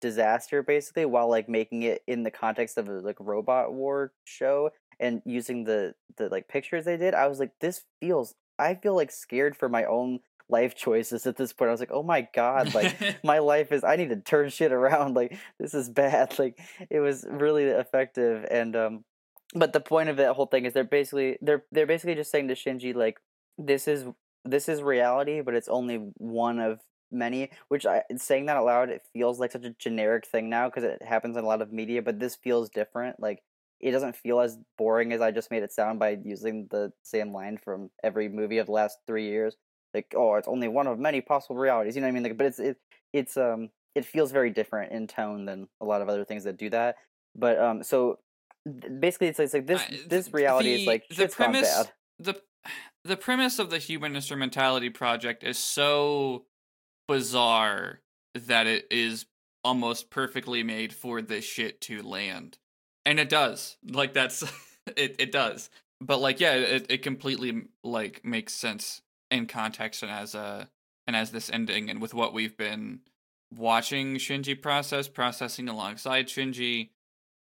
disaster 0.00 0.62
basically 0.62 1.04
while 1.04 1.28
like 1.28 1.48
making 1.48 1.82
it 1.82 2.02
in 2.06 2.22
the 2.22 2.30
context 2.30 2.78
of 2.78 2.88
a 2.88 3.00
like 3.00 3.16
robot 3.18 3.72
war 3.72 4.12
show 4.24 4.70
and 5.00 5.22
using 5.24 5.64
the 5.64 5.94
the 6.16 6.28
like 6.28 6.46
pictures 6.48 6.84
they 6.84 6.96
did 6.96 7.14
i 7.14 7.26
was 7.26 7.40
like 7.40 7.52
this 7.60 7.84
feels 8.00 8.34
I 8.58 8.74
feel 8.74 8.96
like 8.96 9.10
scared 9.10 9.56
for 9.56 9.68
my 9.68 9.84
own 9.84 10.20
life 10.48 10.74
choices 10.74 11.26
at 11.26 11.36
this 11.36 11.52
point. 11.52 11.68
I 11.68 11.72
was 11.72 11.80
like, 11.80 11.92
oh 11.92 12.02
my 12.02 12.28
god, 12.34 12.74
like 12.74 12.96
my 13.24 13.38
life 13.38 13.72
is 13.72 13.84
I 13.84 13.96
need 13.96 14.10
to 14.10 14.16
turn 14.16 14.48
shit 14.50 14.72
around. 14.72 15.14
Like 15.18 15.36
this 15.58 15.74
is 15.74 15.88
bad. 15.88 16.38
Like 16.38 16.58
it 16.90 17.00
was 17.00 17.26
really 17.28 17.64
effective 17.64 18.46
and 18.50 18.76
um 18.76 19.04
but 19.54 19.72
the 19.72 19.80
point 19.80 20.08
of 20.10 20.18
that 20.18 20.34
whole 20.34 20.46
thing 20.46 20.64
is 20.66 20.74
they're 20.74 20.84
basically 20.84 21.38
they're 21.40 21.64
they're 21.72 21.86
basically 21.86 22.14
just 22.14 22.30
saying 22.30 22.48
to 22.48 22.54
Shinji 22.54 22.94
like 22.94 23.18
this 23.56 23.88
is 23.88 24.04
this 24.44 24.68
is 24.68 24.82
reality, 24.82 25.40
but 25.40 25.54
it's 25.54 25.68
only 25.68 25.96
one 26.16 26.58
of 26.58 26.80
many. 27.10 27.50
Which 27.68 27.86
I 27.86 28.02
saying 28.16 28.46
that 28.46 28.56
out 28.56 28.66
loud, 28.66 28.90
it 28.90 29.02
feels 29.12 29.40
like 29.40 29.52
such 29.52 29.64
a 29.64 29.74
generic 29.78 30.26
thing 30.26 30.48
now 30.50 30.68
because 30.68 30.84
it 30.84 31.02
happens 31.02 31.36
in 31.36 31.44
a 31.44 31.46
lot 31.46 31.62
of 31.62 31.72
media. 31.72 32.02
But 32.02 32.20
this 32.20 32.36
feels 32.36 32.68
different. 32.70 33.20
Like 33.20 33.42
it 33.80 33.92
doesn't 33.92 34.16
feel 34.16 34.40
as 34.40 34.58
boring 34.76 35.12
as 35.12 35.20
I 35.20 35.30
just 35.30 35.50
made 35.50 35.62
it 35.62 35.72
sound 35.72 35.98
by 35.98 36.18
using 36.24 36.68
the 36.70 36.92
same 37.02 37.32
line 37.32 37.58
from 37.62 37.90
every 38.02 38.28
movie 38.28 38.58
of 38.58 38.66
the 38.66 38.72
last 38.72 38.98
three 39.06 39.28
years. 39.28 39.56
Like, 39.94 40.14
oh, 40.16 40.34
it's 40.34 40.48
only 40.48 40.68
one 40.68 40.86
of 40.86 40.98
many 40.98 41.20
possible 41.20 41.56
realities. 41.56 41.96
You 41.96 42.02
know 42.02 42.06
what 42.06 42.12
I 42.12 42.14
mean? 42.14 42.22
Like, 42.22 42.36
but 42.36 42.46
it's 42.46 42.58
it, 42.58 42.76
it's 43.12 43.36
um 43.36 43.70
it 43.94 44.04
feels 44.04 44.32
very 44.32 44.50
different 44.50 44.92
in 44.92 45.06
tone 45.06 45.44
than 45.44 45.68
a 45.80 45.84
lot 45.84 46.02
of 46.02 46.08
other 46.08 46.24
things 46.24 46.44
that 46.44 46.56
do 46.56 46.70
that. 46.70 46.96
But 47.34 47.58
um, 47.58 47.82
so 47.82 48.18
basically, 49.00 49.28
it's, 49.28 49.38
it's 49.38 49.54
like 49.54 49.66
this 49.66 49.82
this 50.06 50.32
reality 50.32 50.74
the, 50.74 50.80
is 50.82 50.86
like 50.86 51.08
the 51.08 51.28
premise 51.28 51.86
the 52.18 52.40
the 53.04 53.16
premise 53.16 53.58
of 53.58 53.70
the 53.70 53.78
human 53.78 54.14
instrumentality 54.14 54.90
project 54.90 55.42
is 55.42 55.58
so 55.58 56.44
bizarre 57.06 58.00
that 58.34 58.66
it 58.66 58.86
is 58.90 59.26
almost 59.64 60.10
perfectly 60.10 60.62
made 60.62 60.92
for 60.92 61.20
this 61.20 61.44
shit 61.44 61.80
to 61.80 62.02
land 62.02 62.58
and 63.04 63.18
it 63.18 63.28
does 63.28 63.76
like 63.90 64.12
that's 64.12 64.42
it 64.96 65.16
it 65.18 65.32
does 65.32 65.70
but 66.00 66.20
like 66.20 66.38
yeah 66.38 66.54
it, 66.54 66.86
it 66.88 67.02
completely 67.02 67.62
like 67.82 68.24
makes 68.24 68.54
sense 68.54 69.02
in 69.30 69.46
context 69.46 70.02
and 70.02 70.12
as 70.12 70.34
a 70.34 70.68
and 71.06 71.16
as 71.16 71.30
this 71.30 71.50
ending 71.50 71.88
and 71.90 72.00
with 72.00 72.14
what 72.14 72.34
we've 72.34 72.56
been 72.56 73.00
watching 73.56 74.16
Shinji 74.16 74.60
process 74.60 75.08
processing 75.08 75.68
alongside 75.68 76.28
Shinji 76.28 76.90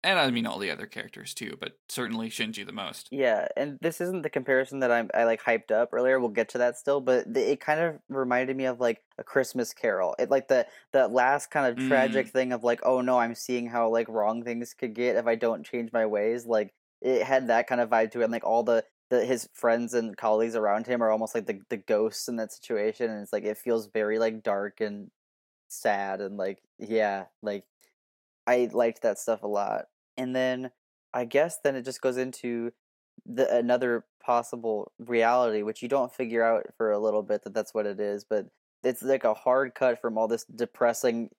and 0.04 0.20
I 0.20 0.30
mean 0.32 0.46
all 0.46 0.60
the 0.60 0.70
other 0.70 0.86
characters 0.86 1.34
too, 1.34 1.58
but 1.60 1.78
certainly 1.88 2.30
Shinji 2.30 2.66
the 2.66 2.74
most. 2.74 3.08
Yeah, 3.10 3.48
and 3.56 3.78
this 3.82 4.02
isn't 4.02 4.22
the 4.22 4.30
comparison 4.30 4.80
that 4.80 4.92
I'm 4.92 5.10
I 5.14 5.24
like 5.24 5.42
hyped 5.42 5.72
up 5.72 5.90
earlier. 5.94 6.20
We'll 6.20 6.30
get 6.30 6.50
to 6.50 6.58
that 6.60 6.78
still, 6.78 7.00
but 7.00 7.26
it 7.36 7.62
kind 7.62 7.80
of 7.80 7.96
reminded 8.10 8.58
me 8.58 8.66
of 8.66 8.82
like 8.82 9.02
a 9.18 9.24
Christmas 9.24 9.74
Carol. 9.74 10.16
It 10.20 10.30
like 10.30 10.50
the 10.50 10.68
the 10.92 11.08
last 11.08 11.52
kind 11.52 11.68
of 11.68 11.88
tragic 11.88 12.28
mm. 12.28 12.32
thing 12.32 12.52
of 12.52 12.64
like, 12.64 12.82
oh 12.84 13.02
no, 13.02 13.18
I'm 13.18 13.36
seeing 13.36 13.68
how 13.68 13.90
like 13.90 14.10
wrong 14.10 14.44
things 14.44 14.74
could 14.74 14.94
get 14.94 15.16
if 15.16 15.26
I 15.26 15.36
don't 15.36 15.66
change 15.66 15.94
my 15.94 16.06
ways. 16.06 16.46
Like 16.46 16.74
it 17.02 17.24
had 17.24 17.48
that 17.48 17.68
kind 17.68 17.80
of 17.80 17.90
vibe 17.90 18.12
to 18.12 18.22
it, 18.22 18.26
and 18.26 18.34
like 18.34 18.46
all 18.46 18.64
the 18.64 18.84
the 19.14 19.26
his 19.26 19.48
friends 19.54 19.94
and 19.94 20.18
colleagues 20.18 20.56
around 20.56 20.88
him 20.88 21.04
are 21.04 21.12
almost 21.12 21.36
like 21.36 21.46
the 21.46 21.60
the 21.70 21.78
ghosts 21.78 22.28
in 22.28 22.38
that 22.38 22.52
situation, 22.52 23.12
and 23.12 23.22
it's 23.22 23.34
like 23.34 23.44
it 23.44 23.58
feels 23.58 23.88
very 23.88 24.18
like 24.20 24.44
dark 24.44 24.82
and 24.82 25.12
sad 25.70 26.22
and 26.22 26.38
like 26.38 26.64
yeah, 26.80 27.26
like 27.44 27.66
I 28.48 28.70
liked 28.74 29.04
that 29.04 29.20
stuff 29.20 29.44
a 29.44 29.48
lot. 29.48 29.86
And 30.18 30.36
then 30.36 30.72
I 31.14 31.26
guess 31.26 31.60
then 31.64 31.76
it 31.76 31.84
just 31.86 32.02
goes 32.02 32.18
into 32.18 32.72
the 33.26 33.56
another 33.56 34.06
possible 34.24 34.92
reality, 35.00 35.64
which 35.64 35.82
you 35.84 35.90
don't 35.90 36.14
figure 36.14 36.44
out 36.44 36.66
for 36.78 36.92
a 36.92 37.00
little 37.00 37.24
bit 37.24 37.44
that 37.44 37.54
that's 37.54 37.74
what 37.74 37.86
it 37.86 38.00
is, 38.00 38.24
but 38.24 38.48
it's 38.84 39.04
like 39.04 39.24
a 39.26 39.34
hard 39.34 39.76
cut 39.76 40.02
from 40.02 40.18
all 40.18 40.28
this 40.28 40.46
depressing 40.46 41.30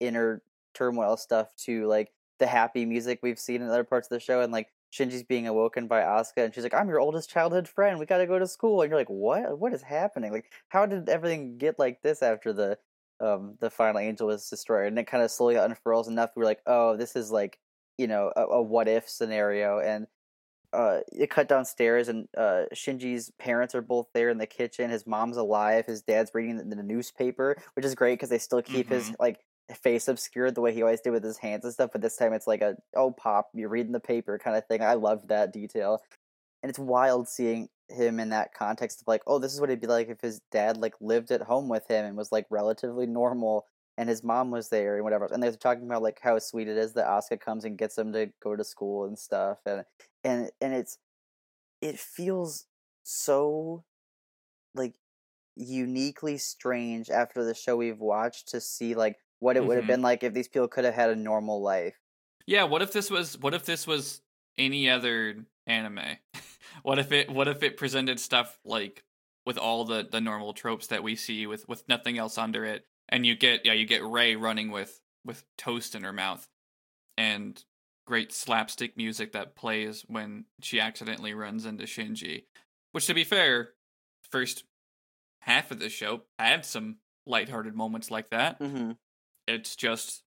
inner 0.00 0.42
turmoil 0.74 1.16
stuff 1.16 1.54
to 1.56 1.86
like 1.86 2.12
the 2.38 2.46
happy 2.46 2.84
music 2.86 3.20
we've 3.22 3.38
seen 3.38 3.62
in 3.62 3.68
other 3.68 3.84
parts 3.84 4.06
of 4.08 4.16
the 4.16 4.20
show, 4.20 4.42
and 4.42 4.52
like 4.52 4.68
Shinji's 4.92 5.22
being 5.22 5.46
awoken 5.46 5.86
by 5.86 6.00
Asuka, 6.02 6.44
and 6.44 6.54
she's 6.54 6.64
like, 6.64 6.74
"I'm 6.74 6.88
your 6.88 7.00
oldest 7.00 7.30
childhood 7.30 7.68
friend. 7.68 7.98
We 7.98 8.06
got 8.06 8.18
to 8.18 8.26
go 8.26 8.38
to 8.38 8.46
school." 8.46 8.82
And 8.82 8.90
you're 8.90 8.98
like, 9.00 9.08
"What? 9.08 9.58
What 9.58 9.72
is 9.72 9.82
happening? 9.82 10.32
Like, 10.32 10.52
how 10.68 10.86
did 10.86 11.08
everything 11.08 11.58
get 11.58 11.78
like 11.78 12.02
this 12.02 12.22
after 12.22 12.52
the 12.52 12.78
um 13.20 13.56
the 13.60 13.70
final 13.70 14.00
angel 14.00 14.28
was 14.28 14.48
destroyed?" 14.48 14.88
And 14.88 14.98
it 14.98 15.06
kind 15.06 15.22
of 15.22 15.30
slowly 15.30 15.56
unfurls 15.56 16.08
enough. 16.08 16.30
We're 16.36 16.44
like, 16.44 16.60
"Oh, 16.66 16.96
this 16.96 17.16
is 17.16 17.30
like 17.30 17.58
you 17.98 18.06
know 18.06 18.32
a, 18.36 18.42
a 18.42 18.62
what 18.62 18.88
if 18.88 19.08
scenario 19.08 19.78
and 19.80 20.06
uh, 20.72 21.00
it 21.12 21.30
cut 21.30 21.48
downstairs 21.48 22.08
and 22.08 22.26
uh, 22.36 22.64
Shinji's 22.74 23.30
parents 23.38 23.74
are 23.74 23.82
both 23.82 24.08
there 24.14 24.30
in 24.30 24.38
the 24.38 24.46
kitchen. 24.46 24.90
His 24.90 25.06
mom's 25.06 25.36
alive. 25.36 25.84
His 25.86 26.02
dad's 26.02 26.30
reading 26.34 26.56
the, 26.56 26.64
the 26.64 26.82
newspaper, 26.82 27.56
which 27.74 27.84
is 27.84 27.94
great 27.94 28.14
because 28.14 28.30
they 28.30 28.38
still 28.38 28.62
keep 28.62 28.86
mm-hmm. 28.86 28.94
his 28.94 29.12
like 29.20 29.40
face 29.80 30.08
obscured 30.08 30.54
the 30.54 30.60
way 30.60 30.72
he 30.72 30.82
always 30.82 31.00
did 31.00 31.10
with 31.10 31.24
his 31.24 31.38
hands 31.38 31.64
and 31.64 31.72
stuff. 31.72 31.90
But 31.92 32.02
this 32.02 32.16
time 32.16 32.32
it's 32.32 32.46
like 32.46 32.62
a 32.62 32.76
oh 32.94 33.10
pop, 33.10 33.50
you're 33.54 33.68
reading 33.68 33.92
the 33.92 34.00
paper 34.00 34.38
kind 34.38 34.56
of 34.56 34.66
thing. 34.66 34.82
I 34.82 34.94
love 34.94 35.28
that 35.28 35.52
detail, 35.52 36.00
and 36.62 36.70
it's 36.70 36.78
wild 36.78 37.28
seeing 37.28 37.68
him 37.88 38.20
in 38.20 38.30
that 38.30 38.54
context 38.54 39.02
of 39.02 39.06
like 39.06 39.20
oh 39.26 39.38
this 39.38 39.52
is 39.52 39.60
what 39.60 39.68
it'd 39.68 39.80
be 39.80 39.86
like 39.86 40.08
if 40.08 40.20
his 40.22 40.40
dad 40.50 40.78
like 40.78 40.94
lived 41.00 41.30
at 41.30 41.42
home 41.42 41.68
with 41.68 41.86
him 41.88 42.06
and 42.06 42.16
was 42.16 42.32
like 42.32 42.46
relatively 42.48 43.06
normal 43.06 43.66
and 43.98 44.08
his 44.08 44.24
mom 44.24 44.50
was 44.50 44.68
there 44.68 44.96
and 44.96 45.04
whatever. 45.04 45.28
And 45.30 45.42
they're 45.42 45.52
talking 45.52 45.84
about 45.84 46.02
like 46.02 46.18
how 46.22 46.38
sweet 46.38 46.68
it 46.68 46.76
is 46.76 46.94
that 46.94 47.06
Asuka 47.06 47.40
comes 47.40 47.64
and 47.64 47.78
gets 47.78 47.98
him 47.98 48.12
to 48.12 48.30
go 48.42 48.56
to 48.56 48.64
school 48.64 49.04
and 49.04 49.18
stuff. 49.18 49.58
And 49.66 49.84
and 50.24 50.50
and 50.60 50.74
it's 50.74 50.98
it 51.80 51.98
feels 51.98 52.66
so 53.02 53.84
like 54.74 54.94
uniquely 55.56 56.38
strange 56.38 57.10
after 57.10 57.44
the 57.44 57.54
show 57.54 57.76
we've 57.76 58.00
watched 58.00 58.48
to 58.48 58.60
see 58.60 58.94
like 58.94 59.16
what 59.42 59.56
it 59.56 59.60
mm-hmm. 59.60 59.68
would 59.68 59.76
have 59.78 59.86
been 59.86 60.02
like 60.02 60.22
if 60.22 60.32
these 60.32 60.48
people 60.48 60.68
could 60.68 60.84
have 60.84 60.94
had 60.94 61.10
a 61.10 61.16
normal 61.16 61.60
life. 61.60 61.98
Yeah, 62.46 62.64
what 62.64 62.82
if 62.82 62.92
this 62.92 63.10
was 63.10 63.38
what 63.38 63.54
if 63.54 63.64
this 63.64 63.86
was 63.86 64.20
any 64.56 64.88
other 64.88 65.44
anime? 65.66 66.16
what 66.82 66.98
if 66.98 67.12
it 67.12 67.30
what 67.30 67.48
if 67.48 67.62
it 67.62 67.76
presented 67.76 68.20
stuff 68.20 68.58
like 68.64 69.04
with 69.44 69.58
all 69.58 69.84
the 69.84 70.06
the 70.10 70.20
normal 70.20 70.52
tropes 70.52 70.88
that 70.88 71.02
we 71.02 71.16
see 71.16 71.46
with 71.46 71.68
with 71.68 71.88
nothing 71.88 72.18
else 72.18 72.38
under 72.38 72.64
it 72.64 72.86
and 73.08 73.26
you 73.26 73.36
get 73.36 73.66
yeah 73.66 73.72
you 73.72 73.86
get 73.86 74.04
Rei 74.04 74.34
running 74.36 74.70
with 74.70 75.00
with 75.24 75.44
toast 75.56 75.94
in 75.94 76.02
her 76.02 76.12
mouth, 76.12 76.48
and 77.16 77.64
great 78.06 78.32
slapstick 78.32 78.96
music 78.96 79.32
that 79.32 79.54
plays 79.54 80.04
when 80.08 80.46
she 80.60 80.80
accidentally 80.80 81.34
runs 81.34 81.64
into 81.64 81.84
Shinji. 81.84 82.44
Which, 82.92 83.06
to 83.06 83.14
be 83.14 83.24
fair, 83.24 83.70
first 84.30 84.64
half 85.40 85.70
of 85.70 85.78
the 85.78 85.88
show 85.88 86.22
had 86.38 86.64
some 86.64 86.96
lighthearted 87.26 87.74
moments 87.74 88.10
like 88.10 88.30
that. 88.30 88.60
Mm-hmm. 88.60 88.92
It's 89.46 89.76
just 89.76 90.22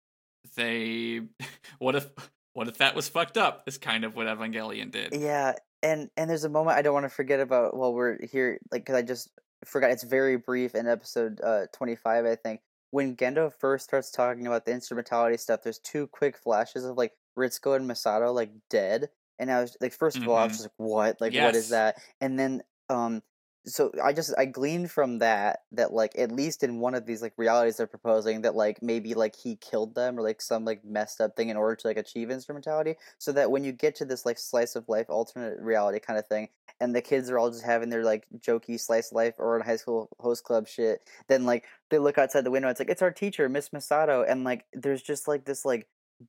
they 0.55 1.21
what 1.79 1.95
if 1.95 2.09
what 2.53 2.67
if 2.67 2.77
that 2.77 2.95
was 2.95 3.07
fucked 3.09 3.37
up? 3.37 3.63
Is 3.67 3.77
kind 3.77 4.03
of 4.03 4.15
what 4.15 4.27
Evangelion 4.27 4.91
did. 4.91 5.13
Yeah, 5.15 5.53
and 5.81 6.09
and 6.17 6.29
there's 6.29 6.43
a 6.43 6.49
moment 6.49 6.77
I 6.77 6.81
don't 6.81 6.93
want 6.93 7.05
to 7.05 7.09
forget 7.09 7.39
about 7.39 7.75
while 7.75 7.93
we're 7.93 8.17
here, 8.25 8.59
like 8.71 8.81
because 8.83 8.95
I 8.95 9.01
just 9.01 9.29
forgot. 9.65 9.91
It's 9.91 10.03
very 10.03 10.37
brief 10.37 10.75
in 10.75 10.87
episode 10.87 11.39
uh 11.43 11.67
25, 11.73 12.25
I 12.25 12.35
think, 12.35 12.61
when 12.91 13.15
Gendo 13.15 13.51
first 13.59 13.85
starts 13.85 14.11
talking 14.11 14.45
about 14.47 14.65
the 14.65 14.71
instrumentality 14.73 15.37
stuff, 15.37 15.61
there's 15.63 15.79
two 15.79 16.07
quick 16.07 16.37
flashes 16.37 16.83
of 16.85 16.97
like 16.97 17.13
Ritsuko 17.37 17.75
and 17.75 17.89
Misato 17.89 18.33
like 18.33 18.51
dead, 18.69 19.09
and 19.39 19.51
I 19.51 19.61
was 19.61 19.75
like, 19.81 19.93
1st 19.93 20.17
of 20.17 20.27
all, 20.27 20.37
I 20.37 20.43
was 20.43 20.53
Mhm. 20.53 20.55
just 20.57 20.63
like, 20.65 20.73
what? 20.77 21.21
Like, 21.21 21.33
what 21.33 21.55
is 21.55 21.69
that? 21.69 21.97
And 22.21 22.37
then 22.39 22.63
um 22.89 23.23
so 23.65 23.91
I 24.03 24.11
just 24.11 24.33
I 24.37 24.45
gleaned 24.45 24.91
from 24.91 25.19
that 25.19 25.59
that 25.71 25.93
like 25.93 26.17
at 26.17 26.31
least 26.31 26.63
in 26.63 26.79
one 26.79 26.95
of 26.95 27.05
these 27.05 27.21
like 27.21 27.33
realities 27.37 27.77
they're 27.77 27.87
proposing 27.87 28.41
that 28.41 28.55
like 28.55 28.81
maybe 28.81 29.13
like 29.13 29.35
he 29.35 29.55
killed 29.55 29.95
them 29.95 30.19
or 30.19 30.21
like 30.21 30.41
some 30.41 30.65
like 30.65 30.83
messed 30.83 31.21
up 31.21 31.35
thing 31.35 31.49
in 31.49 31.55
order 31.55 31.75
to 31.75 31.87
like 31.87 31.97
achieve 31.97 32.29
instrumentality 32.29 32.95
so 33.19 33.31
that 33.31 33.51
when 33.51 33.63
you 33.63 33.71
get 33.71 33.95
to 33.95 34.05
this 34.05 34.25
like 34.25 34.37
slice 34.37 34.75
of 34.75 34.89
life 34.89 35.09
alternate 35.09 35.59
reality 35.61 35.99
kind 35.99 36.19
of 36.19 36.27
thing 36.27 36.49
and 36.81 36.93
the 36.93 37.01
kids 37.01 37.29
are 37.29 37.39
all 37.39 37.49
just 37.49 37.63
having 37.63 37.89
their 37.89 38.03
like 38.03 38.25
jokey 38.37 38.79
slice 38.79 39.11
of 39.11 39.15
life 39.15 39.35
or 39.37 39.55
in 39.55 39.65
high 39.65 39.77
school 39.77 40.09
host 40.19 40.43
club 40.43 40.67
shit 40.67 41.01
then 41.29 41.45
like 41.45 41.63
they 41.89 41.99
look 41.99 42.17
outside 42.17 42.43
the 42.43 42.51
window 42.51 42.67
it's 42.69 42.79
like 42.79 42.89
it's 42.89 43.01
our 43.01 43.11
teacher 43.11 43.47
Miss 43.47 43.69
Misato 43.69 44.29
and 44.29 44.43
like 44.43 44.65
there's 44.73 45.01
just 45.01 45.27
like 45.27 45.45
this 45.45 45.63
like 45.63 45.87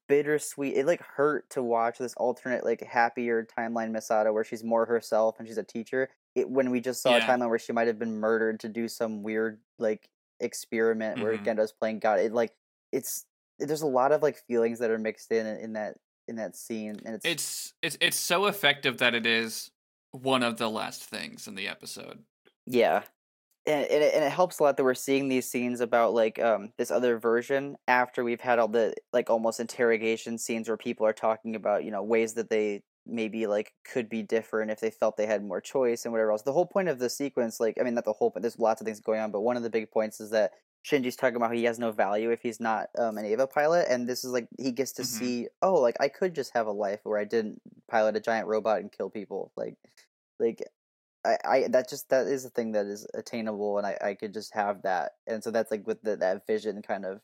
bittersweet 0.09 0.77
it 0.77 0.87
like 0.87 1.03
hurt 1.03 1.49
to 1.51 1.63
watch 1.63 1.99
this 1.99 2.15
alternate 2.15 2.65
like 2.65 2.83
happier 2.83 3.47
timeline 3.59 3.91
Misato 3.91 4.33
where 4.33 4.45
she's 4.45 4.65
more 4.65 4.87
herself 4.87 5.37
and 5.39 5.49
she's 5.49 5.59
a 5.59 5.65
teacher 5.65 6.09
it, 6.35 6.49
when 6.49 6.71
we 6.71 6.81
just 6.81 7.03
saw 7.03 7.17
Yeah. 7.17 7.25
a 7.25 7.29
timeline 7.29 7.49
where 7.49 7.59
she 7.59 7.73
might 7.73 7.87
have 7.87 7.99
been 7.99 8.17
murdered 8.19 8.61
to 8.61 8.69
do 8.69 8.89
some 8.89 9.23
weird 9.23 9.61
like 9.79 10.09
experiment 10.41 11.21
where 11.23 11.37
Mhm. 11.37 11.45
Gendo's 11.45 11.73
playing 11.73 12.01
God. 12.01 12.21
It 12.21 12.33
like 12.33 12.53
it's 12.93 13.25
there's 13.59 13.83
a 13.83 13.87
lot 13.87 14.13
of 14.13 14.23
like 14.23 14.37
feelings 14.37 14.79
that 14.81 14.91
are 14.91 14.99
mixed 14.99 15.31
in 15.33 15.47
in 15.47 15.73
that 15.75 15.97
in 16.27 16.37
that 16.37 16.57
scene, 16.57 17.01
and 17.05 17.15
it's, 17.17 17.25
It's 17.25 17.73
it's 17.83 17.99
it's 18.01 18.17
so 18.17 18.47
effective 18.47 18.99
that 18.99 19.15
it 19.15 19.27
is 19.27 19.71
one 20.13 20.43
of 20.43 20.57
the 20.59 20.71
last 20.71 21.05
things 21.05 21.47
in 21.47 21.55
the 21.55 21.69
episode. 21.69 22.25
yeah. 22.67 23.03
And, 23.67 23.87
and, 23.87 24.03
it, 24.05 24.15
and 24.15 24.23
it 24.23 24.31
helps 24.31 24.59
a 24.59 24.63
lot 24.63 24.77
that 24.77 24.85
we're 24.85 24.93
seeing 24.93 25.29
these 25.29 25.49
scenes 25.51 25.81
about 25.81 26.13
like 26.13 26.39
um 26.39 26.73
this 26.77 26.91
other 26.91 27.19
version 27.19 27.77
after 27.89 28.23
we've 28.23 28.41
had 28.41 28.59
all 28.59 28.69
the 28.69 28.95
like 29.13 29.31
almost 29.31 29.59
interrogation 29.59 30.37
scenes 30.37 30.69
where 30.69 30.77
people 30.77 31.07
are 31.07 31.15
talking 31.15 31.57
about 31.57 31.83
you 31.85 31.91
know 31.91 32.03
ways 32.03 32.35
that 32.35 32.51
they 32.51 32.83
maybe 33.07 33.47
like 33.47 33.75
could 33.85 34.09
be 34.09 34.23
different 34.23 34.71
if 34.71 34.81
they 34.81 34.91
felt 34.91 35.17
they 35.17 35.27
had 35.27 35.45
more 35.45 35.61
choice 35.61 36.05
and 36.05 36.13
whatever 36.13 36.33
else. 36.33 36.43
The 36.43 36.53
whole 36.53 36.67
point 36.67 36.89
of 36.89 36.99
the 36.99 37.11
sequence, 37.11 37.61
like 37.61 37.77
I 37.81 37.85
mean, 37.85 37.95
not 37.95 38.05
the 38.05 38.13
whole 38.13 38.31
point. 38.31 38.43
There's 38.43 38.59
lots 38.59 38.81
of 38.81 38.87
things 38.87 39.01
going 39.01 39.21
on, 39.21 39.31
but 39.31 39.43
one 39.43 39.57
of 39.57 39.63
the 39.63 39.71
big 39.71 39.91
points 39.91 40.21
is 40.21 40.31
that 40.31 40.53
Shinji's 40.85 41.17
talking 41.17 41.37
about 41.37 41.49
how 41.51 41.55
he 41.57 41.65
has 41.65 41.79
no 41.79 41.93
value 41.93 42.31
if 42.31 42.43
he's 42.43 42.61
not 42.61 42.89
um, 42.99 43.17
an 43.19 43.25
Eva 43.27 43.47
pilot, 43.47 43.87
and 43.91 44.09
this 44.09 44.25
is 44.25 44.31
like 44.33 44.49
he 44.59 44.73
gets 44.73 44.93
to 44.95 45.05
Mhm. 45.05 45.05
see, 45.05 45.49
oh, 45.63 45.75
like 45.81 45.97
I 46.01 46.09
could 46.09 46.35
just 46.35 46.53
have 46.55 46.67
a 46.67 46.73
life 46.73 47.01
where 47.05 47.19
I 47.19 47.25
didn't 47.25 47.61
pilot 47.89 48.17
a 48.17 48.21
giant 48.21 48.49
robot 48.49 48.81
and 48.81 48.93
kill 48.93 49.11
people, 49.11 49.53
like, 49.57 49.77
like. 50.41 50.63
I, 51.25 51.39
I 51.45 51.69
that 51.69 51.89
just 51.91 52.11
that 52.11 52.27
is 52.29 52.45
a 52.45 52.51
thing 52.51 52.73
that 52.73 52.87
is 52.87 53.07
attainable 53.15 53.79
and 53.79 53.87
I, 53.87 53.99
I 54.01 54.15
could 54.15 54.35
just 54.35 54.55
have 54.55 54.83
that 54.83 55.13
and 55.27 55.43
so 55.45 55.51
that's 55.51 55.71
like 55.71 55.87
with 55.87 56.03
the, 56.03 56.17
that 56.17 56.47
vision 56.47 56.83
kind 56.83 57.05
of 57.05 57.23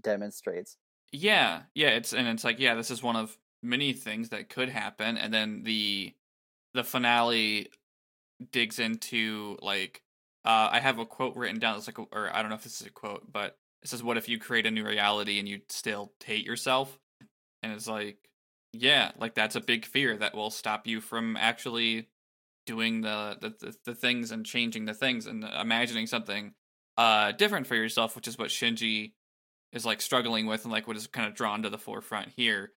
demonstrates 0.00 0.78
Yeah, 1.12 1.64
yeah, 1.74 1.88
it's 1.90 2.12
and 2.14 2.26
it's 2.26 2.44
like 2.44 2.58
yeah, 2.58 2.74
this 2.74 2.90
is 2.90 3.02
one 3.02 3.16
of 3.16 3.38
many 3.62 3.92
things 3.92 4.30
that 4.30 4.48
could 4.48 4.68
happen, 4.68 5.16
and 5.16 5.32
then 5.32 5.62
the 5.62 6.14
the 6.74 6.84
finale 6.84 7.68
digs 8.50 8.78
into 8.78 9.56
like 9.62 10.02
uh, 10.44 10.70
I 10.72 10.80
have 10.80 10.98
a 10.98 11.06
quote 11.06 11.36
written 11.36 11.58
down. 11.58 11.76
It's 11.76 11.86
like, 11.86 11.98
or 11.98 12.30
I 12.34 12.40
don't 12.40 12.48
know 12.48 12.56
if 12.56 12.64
this 12.64 12.80
is 12.80 12.86
a 12.86 12.90
quote, 12.90 13.30
but 13.30 13.56
it 13.82 13.88
says, 13.88 14.02
"What 14.02 14.16
if 14.16 14.28
you 14.28 14.38
create 14.38 14.66
a 14.66 14.70
new 14.70 14.84
reality 14.84 15.38
and 15.38 15.48
you 15.48 15.60
still 15.68 16.12
hate 16.24 16.44
yourself?" 16.44 16.98
And 17.62 17.72
it's 17.72 17.86
like, 17.86 18.18
yeah, 18.72 19.12
like 19.18 19.34
that's 19.34 19.56
a 19.56 19.60
big 19.60 19.84
fear 19.84 20.16
that 20.16 20.34
will 20.34 20.50
stop 20.50 20.86
you 20.86 21.00
from 21.00 21.36
actually 21.36 22.08
doing 22.66 23.02
the 23.02 23.36
the, 23.40 23.50
the, 23.60 23.76
the 23.86 23.94
things 23.94 24.32
and 24.32 24.44
changing 24.44 24.84
the 24.84 24.94
things 24.94 25.26
and 25.26 25.44
imagining 25.44 26.06
something 26.06 26.54
uh 26.96 27.32
different 27.32 27.66
for 27.66 27.76
yourself, 27.76 28.16
which 28.16 28.28
is 28.28 28.38
what 28.38 28.48
Shinji 28.48 29.12
is 29.72 29.86
like 29.86 30.00
struggling 30.00 30.46
with 30.46 30.64
and 30.64 30.72
like 30.72 30.86
what 30.86 30.96
is 30.96 31.06
kind 31.06 31.28
of 31.28 31.34
drawn 31.34 31.62
to 31.62 31.70
the 31.70 31.78
forefront 31.78 32.30
here. 32.36 32.72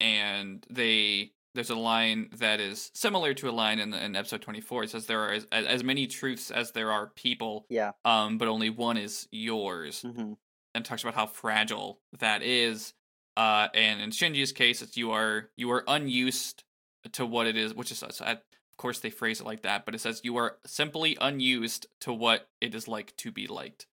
And 0.00 0.66
they 0.70 1.32
there's 1.54 1.70
a 1.70 1.76
line 1.76 2.30
that 2.38 2.58
is 2.60 2.90
similar 2.94 3.32
to 3.34 3.48
a 3.48 3.52
line 3.52 3.78
in, 3.78 3.94
in 3.94 4.16
episode 4.16 4.42
24. 4.42 4.84
It 4.84 4.90
says 4.90 5.06
there 5.06 5.20
are 5.20 5.32
as, 5.32 5.46
as 5.52 5.84
many 5.84 6.06
truths 6.08 6.50
as 6.50 6.72
there 6.72 6.90
are 6.90 7.06
people, 7.14 7.66
yeah 7.70 7.92
um, 8.04 8.38
but 8.38 8.48
only 8.48 8.70
one 8.70 8.96
is 8.96 9.28
yours 9.30 10.02
hmm 10.02 10.32
and 10.76 10.84
talks 10.84 11.02
about 11.02 11.14
how 11.14 11.26
fragile 11.26 12.00
that 12.18 12.42
is. 12.42 12.94
Uh, 13.36 13.68
and 13.74 14.00
in 14.00 14.10
Shinji's 14.10 14.50
case, 14.50 14.82
it's 14.82 14.96
you 14.96 15.12
are 15.12 15.50
you 15.56 15.70
are 15.70 15.84
unused 15.86 16.64
to 17.12 17.24
what 17.24 17.46
it 17.46 17.56
is, 17.56 17.72
which 17.74 17.92
is 17.92 18.02
of 18.02 18.38
course 18.76 18.98
they 18.98 19.10
phrase 19.10 19.40
it 19.40 19.46
like 19.46 19.62
that, 19.62 19.84
but 19.84 19.94
it 19.94 20.00
says 20.00 20.20
you 20.24 20.36
are 20.36 20.56
simply 20.66 21.16
unused 21.20 21.86
to 22.00 22.12
what 22.12 22.48
it 22.60 22.74
is 22.74 22.88
like 22.88 23.16
to 23.18 23.30
be 23.30 23.46
liked. 23.46 23.86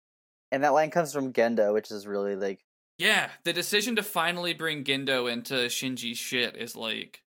and 0.53 0.63
that 0.63 0.73
line 0.73 0.89
comes 0.89 1.11
from 1.13 1.33
Gendo 1.33 1.73
which 1.73 1.91
is 1.91 2.07
really 2.07 2.37
like 2.37 2.61
Yeah, 2.99 3.29
the 3.45 3.53
decision 3.53 3.95
to 3.95 4.03
finally 4.03 4.53
bring 4.53 4.83
Gendo 4.83 5.31
into 5.31 5.55
Shinji's 5.55 6.17
shit 6.17 6.57
is 6.57 6.75
like 6.75 7.23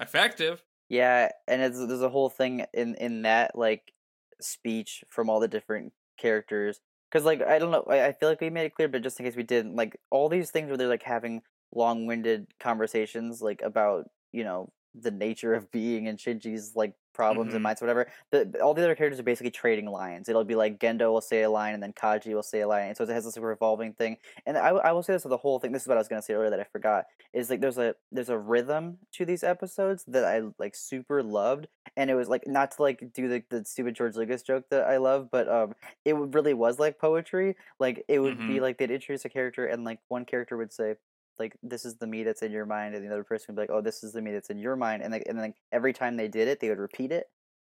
effective. 0.00 0.64
Yeah, 0.88 1.30
and 1.46 1.62
it's 1.62 1.78
there's 1.78 2.02
a 2.02 2.08
whole 2.08 2.28
thing 2.28 2.66
in 2.74 2.96
in 2.96 3.22
that 3.22 3.56
like 3.56 3.92
speech 4.40 5.04
from 5.08 5.30
all 5.30 5.38
the 5.38 5.48
different 5.48 5.92
characters. 6.18 6.80
Because 7.10 7.24
like 7.24 7.40
I 7.40 7.60
don't 7.60 7.70
know, 7.70 7.84
I, 7.88 8.06
I 8.06 8.12
feel 8.12 8.28
like 8.28 8.40
we 8.40 8.50
made 8.50 8.66
it 8.66 8.74
clear, 8.74 8.88
but 8.88 9.02
just 9.02 9.18
in 9.20 9.24
case 9.24 9.36
we 9.36 9.44
didn't, 9.44 9.76
like 9.76 9.96
all 10.10 10.28
these 10.28 10.50
things 10.50 10.68
where 10.68 10.76
they're 10.76 10.88
like 10.88 11.04
having 11.04 11.42
long-winded 11.72 12.48
conversations, 12.58 13.40
like 13.40 13.62
about 13.62 14.06
you 14.32 14.42
know 14.42 14.72
the 14.94 15.10
nature 15.10 15.54
of 15.54 15.70
being 15.70 16.08
and 16.08 16.18
Shinji's 16.18 16.74
like 16.76 16.94
problems 17.14 17.52
Mhm. 17.52 17.54
and 17.54 17.62
minds, 17.62 17.80
whatever. 17.82 18.10
The 18.30 18.58
all 18.62 18.72
the 18.74 18.82
other 18.82 18.94
characters 18.94 19.20
are 19.20 19.22
basically 19.22 19.50
trading 19.50 19.86
lines. 19.86 20.28
It'll 20.30 20.44
be 20.44 20.54
like 20.54 20.78
Gendo 20.78 21.12
will 21.12 21.20
say 21.20 21.42
a 21.42 21.50
line, 21.50 21.74
and 21.74 21.82
then 21.82 21.92
Kaji 21.92 22.34
will 22.34 22.42
say 22.42 22.60
a 22.62 22.68
line, 22.68 22.88
and 22.88 22.96
so 22.96 23.04
it 23.04 23.10
has 23.10 23.24
this 23.24 23.36
like, 23.36 23.44
revolving 23.44 23.92
thing. 23.94 24.16
And 24.46 24.56
I, 24.56 24.68
I 24.70 24.92
will 24.92 25.02
say 25.02 25.12
this 25.12 25.24
with 25.24 25.30
the 25.30 25.36
whole 25.36 25.58
thing. 25.58 25.72
This 25.72 25.82
is 25.82 25.88
what 25.88 25.98
I 25.98 26.00
was 26.00 26.08
gonna 26.08 26.22
say 26.22 26.32
earlier 26.34 26.50
that 26.50 26.60
I 26.60 26.64
forgot. 26.64 27.06
Is 27.34 27.50
like 27.50 27.60
there's 27.60 27.78
a 27.78 27.94
there's 28.10 28.30
a 28.30 28.38
rhythm 28.38 28.98
to 29.12 29.26
these 29.26 29.44
episodes 29.44 30.04
that 30.06 30.24
I 30.24 30.42
like 30.58 30.74
super 30.74 31.22
loved, 31.22 31.68
and 31.96 32.10
it 32.10 32.14
was 32.14 32.28
like 32.28 32.46
not 32.46 32.70
to 32.72 32.82
like 32.82 33.12
do 33.12 33.28
the 33.28 33.44
the 33.50 33.64
stupid 33.64 33.94
George 33.94 34.16
Lucas 34.16 34.42
joke 34.42 34.64
that 34.70 34.84
I 34.84 34.96
love, 34.98 35.28
but 35.30 35.48
um, 35.48 35.74
it 36.04 36.14
really 36.16 36.54
was 36.54 36.78
like 36.78 36.98
poetry. 36.98 37.56
Like 37.78 38.04
it 38.08 38.20
would 38.20 38.46
be 38.46 38.54
Mhm. 38.54 38.60
like 38.60 38.78
they'd 38.78 38.90
introduce 38.90 39.24
a 39.24 39.28
character, 39.28 39.66
and 39.66 39.84
like 39.84 40.00
one 40.08 40.24
character 40.24 40.56
would 40.56 40.72
say. 40.72 40.96
Like 41.38 41.56
this 41.62 41.84
is 41.84 41.96
the 41.96 42.06
me 42.06 42.22
that's 42.22 42.42
in 42.42 42.52
your 42.52 42.66
mind, 42.66 42.94
and 42.94 43.04
the 43.04 43.12
other 43.12 43.24
person 43.24 43.46
would 43.48 43.56
be 43.56 43.62
like, 43.62 43.76
"Oh, 43.76 43.80
this 43.80 44.04
is 44.04 44.12
the 44.12 44.22
me 44.22 44.32
that's 44.32 44.50
in 44.50 44.58
your 44.58 44.76
mind," 44.76 45.02
and 45.02 45.12
like, 45.12 45.24
and 45.26 45.38
then 45.38 45.46
like, 45.46 45.56
every 45.72 45.92
time 45.92 46.16
they 46.16 46.28
did 46.28 46.48
it, 46.48 46.60
they 46.60 46.68
would 46.68 46.78
repeat 46.78 47.10
it, 47.10 47.26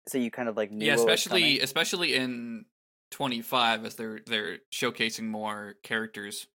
so 0.08 0.18
you 0.18 0.32
kind 0.32 0.50
of 0.50 0.58
like 0.58 0.72
knew 0.72 0.86
yeah, 0.86 0.96
especially 0.96 1.60
especially 1.60 2.16
in 2.16 2.66
25 3.12 3.86
as 3.86 3.96
they're 3.96 4.22
they're 4.26 4.58
showcasing 4.72 5.26
more 5.26 5.76
characters. 5.84 6.48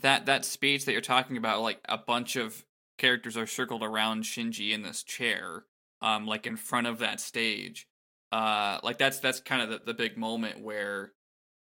That 0.00 0.26
that 0.26 0.44
speech 0.44 0.84
that 0.84 0.92
you're 0.92 1.00
talking 1.00 1.36
about 1.36 1.62
like 1.62 1.80
a 1.88 1.98
bunch 1.98 2.36
of 2.36 2.64
characters 2.98 3.36
are 3.36 3.46
circled 3.46 3.82
around 3.82 4.24
Shinji 4.24 4.72
in 4.72 4.82
this 4.82 5.02
chair 5.02 5.64
um 6.02 6.26
like 6.26 6.46
in 6.46 6.56
front 6.56 6.86
of 6.86 6.98
that 7.00 7.20
stage. 7.20 7.88
Uh 8.32 8.78
like 8.82 8.98
that's 8.98 9.18
that's 9.18 9.40
kind 9.40 9.62
of 9.62 9.70
the, 9.70 9.80
the 9.86 9.94
big 9.94 10.16
moment 10.16 10.62
where 10.62 11.12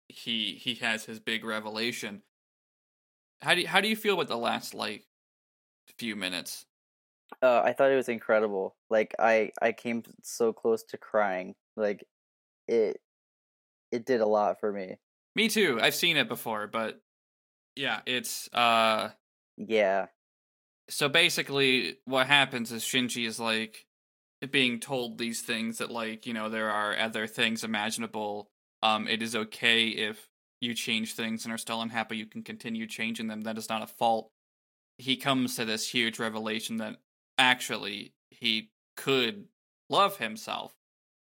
he 0.09 0.55
he 0.55 0.75
has 0.77 1.05
his 1.05 1.19
big 1.19 1.45
revelation. 1.45 2.23
How 3.43 3.55
do 3.55 3.63
you, 3.63 3.69
how 3.69 3.81
do 3.81 3.89
you 3.89 3.97
feel 3.97 4.15
about 4.15 4.29
the 4.29 4.37
last 4.37 4.75
like 4.75 5.07
few 5.99 6.17
minutes? 6.17 6.67
Uh, 7.43 7.63
I 7.65 7.73
thought 7.73 7.91
it 7.91 7.97
was 7.97 8.09
incredible. 8.09 8.77
Like 8.91 9.15
I 9.19 9.53
I 9.63 9.73
came 9.73 10.03
so 10.23 10.53
close 10.53 10.83
to 10.85 10.99
crying. 10.99 11.55
Like 11.77 12.05
it 12.69 13.03
it 13.93 14.07
did 14.07 14.21
a 14.23 14.27
lot 14.27 14.61
for 14.61 14.73
me. 14.73 14.99
Me 15.35 15.49
too. 15.49 15.79
I've 15.81 15.95
seen 15.95 16.17
it 16.17 16.29
before, 16.29 16.67
but 16.67 17.03
yeah, 17.77 18.03
it's 18.07 18.49
uh 18.55 19.13
Yeah. 19.57 20.09
so 20.89 21.09
basically 21.09 21.99
what 22.05 22.27
happens 22.27 22.73
is 22.73 22.83
Shinji 22.83 23.27
is 23.27 23.39
like 23.39 23.87
being 24.51 24.81
told 24.81 25.19
these 25.19 25.43
things 25.43 25.79
that 25.79 25.91
like, 25.91 26.27
you 26.27 26.35
know, 26.35 26.51
there 26.51 26.71
are 26.71 26.99
other 26.99 27.29
things 27.29 27.65
imaginable. 27.65 28.51
Um 28.83 29.09
it 29.09 29.23
is 29.23 29.37
okay 29.37 29.89
if 29.89 30.30
you 30.61 30.75
change 30.75 31.15
things 31.15 31.45
and 31.45 31.53
are 31.53 31.59
still 31.59 31.83
unhappy, 31.83 32.17
you 32.17 32.27
can 32.27 32.43
continue 32.43 32.87
changing 32.87 33.29
them. 33.29 33.43
That 33.43 33.59
is 33.59 33.69
not 33.69 33.83
a 33.83 33.87
fault. 33.87 34.31
He 34.99 35.17
comes 35.17 35.57
to 35.57 35.65
this 35.65 35.89
huge 35.89 36.19
revelation 36.19 36.77
that 36.79 36.97
actually 37.39 38.13
he 38.31 38.71
could 38.97 39.47
love 39.89 40.19
himself. 40.19 40.75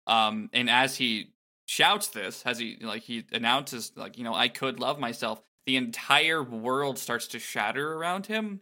Um 0.07 0.49
and 0.53 0.69
as 0.69 0.97
he 0.97 1.31
shouts 1.65 2.07
this, 2.09 2.43
as 2.45 2.59
he 2.59 2.77
like 2.81 3.03
he 3.03 3.25
announces 3.31 3.91
like, 3.95 4.17
you 4.17 4.23
know, 4.23 4.33
I 4.33 4.47
could 4.47 4.79
love 4.79 4.99
myself, 4.99 5.41
the 5.65 5.75
entire 5.75 6.43
world 6.43 6.97
starts 6.97 7.27
to 7.27 7.39
shatter 7.39 7.93
around 7.93 8.27
him 8.27 8.61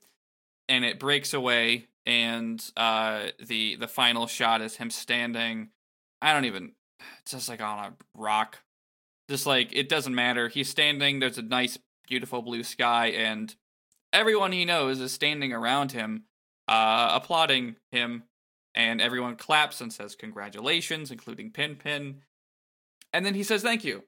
and 0.69 0.86
it 0.86 0.99
breaks 0.99 1.33
away 1.33 1.88
and 2.05 2.71
uh 2.77 3.27
the 3.45 3.75
the 3.75 3.88
final 3.88 4.27
shot 4.27 4.62
is 4.62 4.75
him 4.75 4.89
standing 4.89 5.69
i 6.21 6.33
don't 6.33 6.45
even 6.45 6.71
just 7.25 7.49
like 7.49 7.62
on 7.62 7.79
a 7.79 7.93
rock 8.15 8.59
just 9.29 9.45
like 9.45 9.69
it 9.73 9.89
doesn't 9.89 10.15
matter 10.15 10.47
he's 10.49 10.69
standing 10.69 11.19
there's 11.19 11.38
a 11.38 11.41
nice 11.43 11.77
beautiful 12.07 12.41
blue 12.41 12.63
sky 12.63 13.07
and 13.07 13.55
everyone 14.12 14.51
he 14.51 14.65
knows 14.65 14.99
is 14.99 15.12
standing 15.12 15.53
around 15.53 15.91
him 15.91 16.23
uh 16.67 17.12
applauding 17.13 17.75
him 17.91 18.23
and 18.75 19.01
everyone 19.01 19.36
claps 19.36 19.81
and 19.81 19.91
says 19.93 20.15
congratulations 20.15 21.12
including 21.12 21.51
pen 21.51 21.75
pen 21.75 22.21
and 23.13 23.25
then 23.25 23.36
he 23.36 23.43
says 23.43 23.62
thank 23.62 23.83
you 23.83 24.03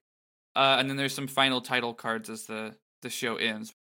Uh, 0.55 0.77
and 0.79 0.89
then 0.89 0.95
there's 0.97 1.13
some 1.13 1.27
final 1.27 1.59
title 1.61 1.93
cards 1.93 2.29
as 2.29 2.45
the 2.45 2.75
the 3.01 3.09
show 3.09 3.35
ends. 3.35 3.75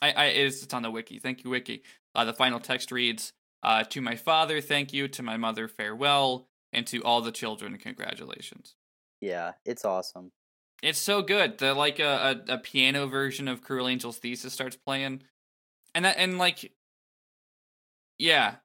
I, 0.00 0.12
I 0.12 0.24
it's, 0.26 0.62
it's 0.62 0.72
on 0.74 0.82
the 0.82 0.90
wiki. 0.90 1.18
Thank 1.18 1.44
you, 1.44 1.50
wiki. 1.50 1.82
Uh, 2.14 2.24
the 2.24 2.32
final 2.32 2.58
text 2.60 2.90
reads: 2.90 3.32
uh, 3.62 3.84
"To 3.84 4.00
my 4.00 4.16
father, 4.16 4.62
thank 4.62 4.92
you. 4.94 5.06
To 5.08 5.22
my 5.22 5.36
mother, 5.36 5.68
farewell. 5.68 6.48
And 6.72 6.86
to 6.86 7.02
all 7.04 7.20
the 7.20 7.30
children, 7.30 7.76
congratulations." 7.78 8.74
Yeah, 9.20 9.52
it's 9.66 9.84
awesome. 9.84 10.32
It's 10.84 10.98
so 10.98 11.22
good. 11.22 11.56
The 11.56 11.72
like 11.72 11.98
a, 11.98 12.42
a, 12.48 12.54
a 12.54 12.58
piano 12.58 13.06
version 13.06 13.48
of 13.48 13.62
Cruel 13.62 13.86
Angel's 13.86 14.18
Thesis 14.18 14.52
starts 14.52 14.76
playing, 14.76 15.22
and 15.94 16.04
that 16.04 16.18
and 16.18 16.36
like, 16.36 16.74
yeah, 18.18 18.56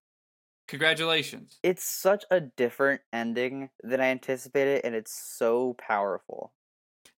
congratulations. 0.68 1.58
It's 1.64 1.84
such 1.84 2.26
a 2.30 2.42
different 2.42 3.02
ending 3.14 3.70
than 3.84 4.02
I 4.02 4.08
anticipated, 4.08 4.82
and 4.84 4.96
it's 4.96 5.14
so 5.14 5.76
powerful. 5.80 6.52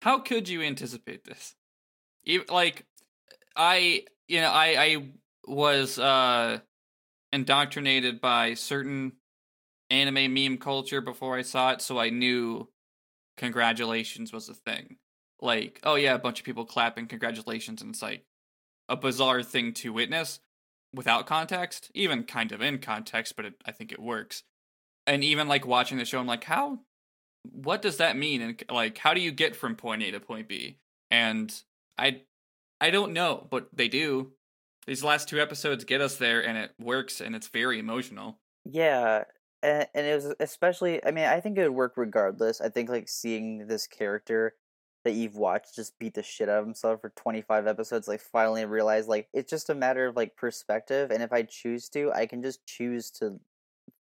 How 0.02 0.20
could 0.20 0.48
you 0.48 0.62
anticipate 0.62 1.24
this? 1.24 1.56
Even, 2.22 2.46
like, 2.48 2.86
I 3.56 4.04
you 4.28 4.40
know 4.40 4.50
I 4.50 4.76
I 4.78 5.12
was 5.48 5.98
uh 5.98 6.60
indoctrinated 7.32 8.20
by 8.20 8.54
certain 8.54 9.14
anime 9.90 10.32
meme 10.32 10.58
culture 10.58 11.00
before 11.00 11.36
I 11.36 11.42
saw 11.42 11.72
it, 11.72 11.82
so 11.82 11.98
I 11.98 12.10
knew 12.10 12.68
congratulations 13.36 14.32
was 14.32 14.48
a 14.48 14.54
thing. 14.54 14.96
Like, 15.40 15.80
oh 15.82 15.96
yeah, 15.96 16.14
a 16.14 16.18
bunch 16.18 16.38
of 16.38 16.46
people 16.46 16.64
clapping 16.64 17.06
congratulations, 17.06 17.82
and 17.82 17.90
it's 17.90 18.02
like 18.02 18.24
a 18.88 18.96
bizarre 18.96 19.42
thing 19.42 19.72
to 19.74 19.92
witness 19.92 20.40
without 20.94 21.26
context, 21.26 21.90
even 21.94 22.24
kind 22.24 22.52
of 22.52 22.60
in 22.60 22.78
context, 22.78 23.34
but 23.36 23.46
it, 23.46 23.54
I 23.64 23.72
think 23.72 23.92
it 23.92 23.98
works. 23.98 24.42
And 25.06 25.24
even 25.24 25.48
like 25.48 25.66
watching 25.66 25.98
the 25.98 26.04
show, 26.04 26.20
I'm 26.20 26.26
like, 26.26 26.44
how? 26.44 26.80
What 27.50 27.82
does 27.82 27.96
that 27.96 28.16
mean? 28.16 28.40
And 28.40 28.62
like, 28.70 28.98
how 28.98 29.14
do 29.14 29.20
you 29.20 29.32
get 29.32 29.56
from 29.56 29.74
point 29.74 30.02
A 30.02 30.12
to 30.12 30.20
point 30.20 30.48
B? 30.48 30.78
And 31.10 31.52
I, 31.98 32.22
I 32.80 32.90
don't 32.90 33.12
know, 33.12 33.46
but 33.50 33.68
they 33.72 33.88
do. 33.88 34.32
These 34.86 35.04
last 35.04 35.28
two 35.28 35.40
episodes 35.40 35.84
get 35.84 36.00
us 36.00 36.16
there, 36.16 36.44
and 36.44 36.58
it 36.58 36.72
works, 36.80 37.20
and 37.20 37.34
it's 37.34 37.48
very 37.48 37.78
emotional. 37.78 38.38
Yeah, 38.64 39.24
and, 39.62 39.86
and 39.94 40.06
it 40.06 40.14
was 40.14 40.34
especially. 40.40 41.04
I 41.04 41.10
mean, 41.10 41.24
I 41.24 41.40
think 41.40 41.58
it 41.58 41.62
would 41.62 41.76
work 41.76 41.94
regardless. 41.96 42.60
I 42.60 42.68
think 42.68 42.88
like 42.88 43.08
seeing 43.08 43.66
this 43.66 43.86
character 43.86 44.54
that 45.04 45.12
you've 45.12 45.36
watched 45.36 45.74
just 45.74 45.98
beat 45.98 46.14
the 46.14 46.22
shit 46.22 46.48
out 46.48 46.60
of 46.60 46.64
himself 46.64 47.00
for 47.00 47.10
25 47.16 47.66
episodes 47.66 48.06
like 48.06 48.20
finally 48.20 48.64
realize 48.64 49.08
like 49.08 49.28
it's 49.32 49.50
just 49.50 49.68
a 49.70 49.74
matter 49.74 50.06
of 50.06 50.16
like 50.16 50.36
perspective 50.36 51.10
and 51.10 51.22
if 51.22 51.32
i 51.32 51.42
choose 51.42 51.88
to 51.88 52.12
i 52.12 52.24
can 52.24 52.40
just 52.42 52.64
choose 52.66 53.10
to 53.10 53.40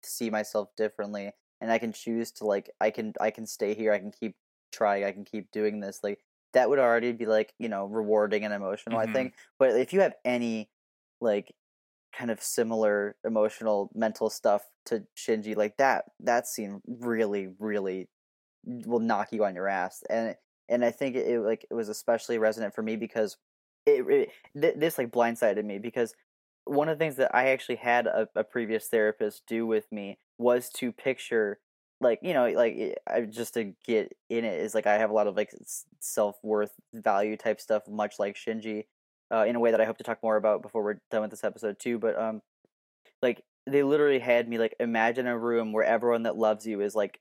see 0.02 0.30
myself 0.30 0.68
differently 0.76 1.32
and 1.60 1.70
i 1.70 1.78
can 1.78 1.92
choose 1.92 2.30
to 2.32 2.44
like 2.46 2.70
i 2.80 2.90
can 2.90 3.12
i 3.20 3.30
can 3.30 3.46
stay 3.46 3.74
here 3.74 3.92
i 3.92 3.98
can 3.98 4.10
keep 4.10 4.36
trying 4.72 5.04
i 5.04 5.12
can 5.12 5.24
keep 5.24 5.50
doing 5.50 5.80
this 5.80 6.00
like 6.02 6.20
that 6.52 6.70
would 6.70 6.78
already 6.78 7.12
be 7.12 7.26
like 7.26 7.52
you 7.58 7.68
know 7.68 7.84
rewarding 7.86 8.44
and 8.44 8.54
emotional 8.54 8.98
Mhm. 8.98 9.08
i 9.08 9.12
think 9.12 9.34
but 9.58 9.76
if 9.76 9.92
you 9.92 10.00
have 10.00 10.14
any 10.24 10.70
like 11.20 11.52
kind 12.16 12.30
of 12.30 12.42
similar 12.42 13.16
emotional 13.24 13.90
mental 13.94 14.30
stuff 14.30 14.62
to 14.86 15.04
shinji 15.16 15.56
like 15.56 15.76
that 15.76 16.04
that 16.20 16.46
scene 16.46 16.80
really 16.86 17.48
really 17.58 18.08
will 18.64 19.00
knock 19.00 19.28
you 19.32 19.44
on 19.44 19.54
your 19.54 19.68
ass 19.68 20.02
and 20.08 20.34
and 20.68 20.84
i 20.84 20.90
think 20.90 21.14
it, 21.16 21.40
like 21.40 21.66
it 21.70 21.74
was 21.74 21.88
especially 21.88 22.38
resonant 22.38 22.74
for 22.74 22.82
me 22.82 22.96
because 22.96 23.36
it, 23.84 24.04
it 24.08 24.30
th- 24.60 24.74
this 24.76 24.98
like 24.98 25.10
blindsided 25.10 25.64
me 25.64 25.78
because 25.78 26.14
one 26.64 26.88
of 26.88 26.98
the 26.98 27.04
things 27.04 27.16
that 27.16 27.34
i 27.34 27.48
actually 27.48 27.76
had 27.76 28.06
a, 28.06 28.28
a 28.34 28.44
previous 28.44 28.86
therapist 28.88 29.42
do 29.46 29.66
with 29.66 29.90
me 29.92 30.18
was 30.38 30.70
to 30.70 30.92
picture 30.92 31.58
like 32.00 32.18
you 32.22 32.34
know 32.34 32.48
like 32.48 32.98
I, 33.06 33.22
just 33.22 33.54
to 33.54 33.72
get 33.86 34.16
in 34.28 34.44
it 34.44 34.60
is 34.60 34.74
like 34.74 34.86
i 34.86 34.98
have 34.98 35.10
a 35.10 35.14
lot 35.14 35.26
of 35.26 35.36
like 35.36 35.50
self-worth 36.00 36.72
value 36.92 37.36
type 37.36 37.60
stuff 37.60 37.86
much 37.88 38.18
like 38.18 38.36
shinji 38.36 38.84
uh, 39.32 39.44
in 39.46 39.56
a 39.56 39.60
way 39.60 39.70
that 39.70 39.80
i 39.80 39.84
hope 39.84 39.98
to 39.98 40.04
talk 40.04 40.22
more 40.22 40.36
about 40.36 40.62
before 40.62 40.82
we're 40.82 41.00
done 41.10 41.22
with 41.22 41.30
this 41.30 41.44
episode 41.44 41.78
too 41.78 41.98
but 41.98 42.18
um 42.18 42.42
like 43.22 43.42
they 43.66 43.82
literally 43.82 44.18
had 44.20 44.48
me 44.48 44.58
like 44.58 44.74
imagine 44.80 45.26
a 45.26 45.36
room 45.38 45.72
where 45.72 45.84
everyone 45.84 46.22
that 46.24 46.36
loves 46.36 46.66
you 46.66 46.80
is 46.80 46.94
like 46.94 47.20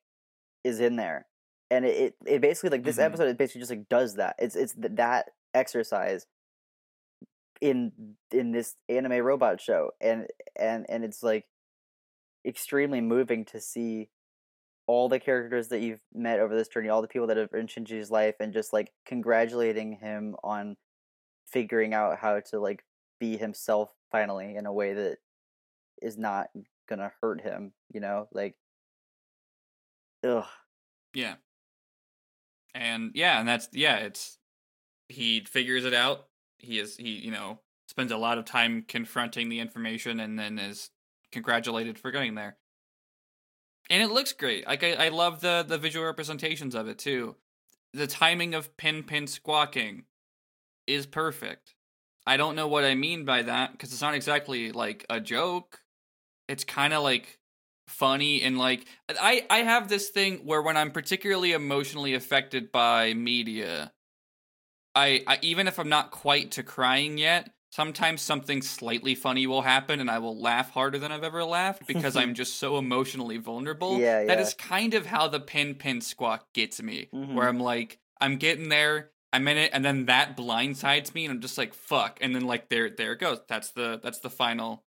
is 0.63 0.79
in 0.79 0.95
there 0.95 1.27
and 1.71 1.85
it 1.85 1.95
it, 1.97 2.15
it 2.35 2.41
basically 2.41 2.69
like 2.69 2.83
this 2.83 2.97
Mhm. 2.97 3.05
episode 3.05 3.27
it 3.27 3.37
basically 3.37 3.61
just 3.61 3.71
like 3.71 3.89
does 3.89 4.15
that 4.15 4.35
it's 4.39 4.55
it's 4.55 4.73
th- 4.75 4.93
that 4.95 5.31
exercise 5.53 6.27
in 7.61 7.91
in 8.31 8.51
this 8.51 8.75
anime 8.89 9.23
robot 9.23 9.61
show 9.61 9.91
and 10.01 10.27
and 10.57 10.85
and 10.89 11.03
it's 11.05 11.23
like 11.23 11.45
extremely 12.45 13.01
moving 13.01 13.45
to 13.45 13.59
see 13.59 14.09
all 14.87 15.09
the 15.09 15.19
characters 15.19 15.69
that 15.69 15.79
you've 15.81 16.01
met 16.13 16.39
over 16.39 16.55
this 16.55 16.67
journey 16.67 16.89
all 16.89 17.01
the 17.01 17.07
people 17.07 17.27
that 17.27 17.37
have 17.37 17.53
in 17.53 17.67
Shinji's 17.67 18.11
life 18.11 18.35
and 18.39 18.53
just 18.53 18.73
like 18.73 18.91
congratulating 19.05 19.93
him 19.93 20.35
on 20.43 20.77
figuring 21.47 21.93
out 21.93 22.17
how 22.19 22.39
to 22.39 22.59
like 22.59 22.83
be 23.19 23.37
himself 23.37 23.91
finally 24.11 24.55
in 24.55 24.65
a 24.65 24.73
way 24.73 24.93
that 24.93 25.17
is 26.01 26.17
not 26.17 26.47
gonna 26.87 27.11
hurt 27.21 27.41
him 27.41 27.71
you 27.93 27.99
know 27.99 28.27
like 28.33 28.55
ugh 30.23 30.45
Yeah. 31.13 31.35
And 32.73 33.11
yeah, 33.13 33.39
and 33.39 33.47
that's 33.47 33.69
yeah, 33.71 33.97
it's 33.97 34.37
he 35.09 35.41
figures 35.41 35.85
it 35.85 35.93
out. 35.93 36.27
He 36.57 36.79
is 36.79 36.97
he, 36.97 37.11
you 37.11 37.31
know, 37.31 37.59
spends 37.87 38.11
a 38.11 38.17
lot 38.17 38.37
of 38.37 38.45
time 38.45 38.83
confronting 38.87 39.49
the 39.49 39.59
information 39.59 40.19
and 40.19 40.37
then 40.37 40.59
is 40.59 40.91
congratulated 41.31 41.97
for 41.97 42.11
getting 42.11 42.35
there. 42.35 42.57
And 43.89 44.01
it 44.01 44.11
looks 44.11 44.33
great. 44.33 44.67
Like 44.67 44.83
I, 44.83 44.93
I 45.05 45.09
love 45.09 45.41
the 45.41 45.63
the 45.67 45.77
visual 45.77 46.05
representations 46.05 46.75
of 46.75 46.87
it 46.87 46.97
too. 46.99 47.35
The 47.93 48.07
timing 48.07 48.53
of 48.53 48.75
pen 48.77 49.03
pen 49.03 49.27
squawking 49.27 50.05
is 50.87 51.05
perfect. 51.05 51.75
I 52.27 52.37
don't 52.37 52.55
know 52.55 52.67
what 52.67 52.83
I 52.83 52.95
mean 52.95 53.25
by 53.25 53.43
that 53.43 53.71
because 53.71 53.91
it's 53.93 54.01
not 54.01 54.15
exactly 54.15 54.71
like 54.71 55.05
a 55.09 55.19
joke. 55.19 55.81
It's 56.47 56.63
kind 56.63 56.93
of 56.93 57.03
like 57.03 57.39
funny 57.87 58.41
and 58.41 58.57
like 58.57 58.85
I 59.09 59.45
I 59.49 59.59
have 59.59 59.89
this 59.89 60.09
thing 60.09 60.37
where 60.45 60.61
when 60.61 60.77
I'm 60.77 60.91
particularly 60.91 61.53
emotionally 61.53 62.15
affected 62.15 62.71
by 62.71 63.13
media, 63.13 63.93
I, 64.95 65.23
I 65.27 65.39
even 65.41 65.67
if 65.67 65.79
I'm 65.79 65.89
not 65.89 66.11
quite 66.11 66.51
to 66.51 66.63
crying 66.63 67.17
yet, 67.17 67.51
sometimes 67.71 68.21
something 68.21 68.61
slightly 68.61 69.13
funny 69.15 69.45
will 69.47 69.61
happen 69.61 69.99
and 69.99 70.09
I 70.09 70.19
will 70.19 70.39
laugh 70.39 70.69
harder 70.71 70.97
than 70.97 71.11
I've 71.11 71.23
ever 71.23 71.43
laughed 71.43 71.85
because 71.85 72.15
I'm 72.15 72.33
just 72.33 72.55
so 72.55 72.77
emotionally 72.77 73.37
vulnerable. 73.37 73.97
Yeah, 73.97 74.21
That 74.27 74.37
yeah. 74.37 74.41
is 74.41 74.53
kind 74.53 74.93
of 74.93 75.05
how 75.05 75.27
the 75.27 75.39
pen 75.39 75.75
pen 75.75 76.01
squawk 76.01 76.53
gets 76.53 76.81
me, 76.81 77.09
Mhm. 77.13 77.35
where 77.35 77.47
I'm 77.47 77.59
like 77.59 77.99
I'm 78.21 78.37
getting 78.37 78.69
there. 78.69 79.11
I'm 79.35 79.47
in 79.47 79.57
it, 79.57 79.71
and 79.73 79.83
then 79.85 80.05
that 80.05 80.37
blindsides 80.37 81.13
me, 81.13 81.25
and 81.25 81.33
I'm 81.33 81.41
just 81.41 81.57
like, 81.57 81.73
"Fuck!" 81.73 82.19
And 82.21 82.35
then 82.35 82.45
like 82.45 82.69
there, 82.69 82.89
there 82.89 83.13
it 83.13 83.19
goes. 83.19 83.41
That's 83.47 83.71
the 83.71 83.99
that's 84.01 84.19
the 84.19 84.29
final, 84.29 84.85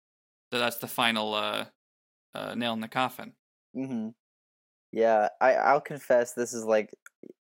that's 0.51 0.79
the 0.79 0.89
final 0.89 1.35
uh, 1.35 1.67
uh, 2.35 2.55
nail 2.57 2.75
in 2.75 2.81
the 2.81 2.89
coffin. 2.89 3.35
hmm 3.75 4.09
Yeah, 4.93 5.31
I 5.41 5.55
I'll 5.57 5.83
confess 5.83 6.35
this 6.35 6.55
is 6.55 6.65
like 6.65 6.95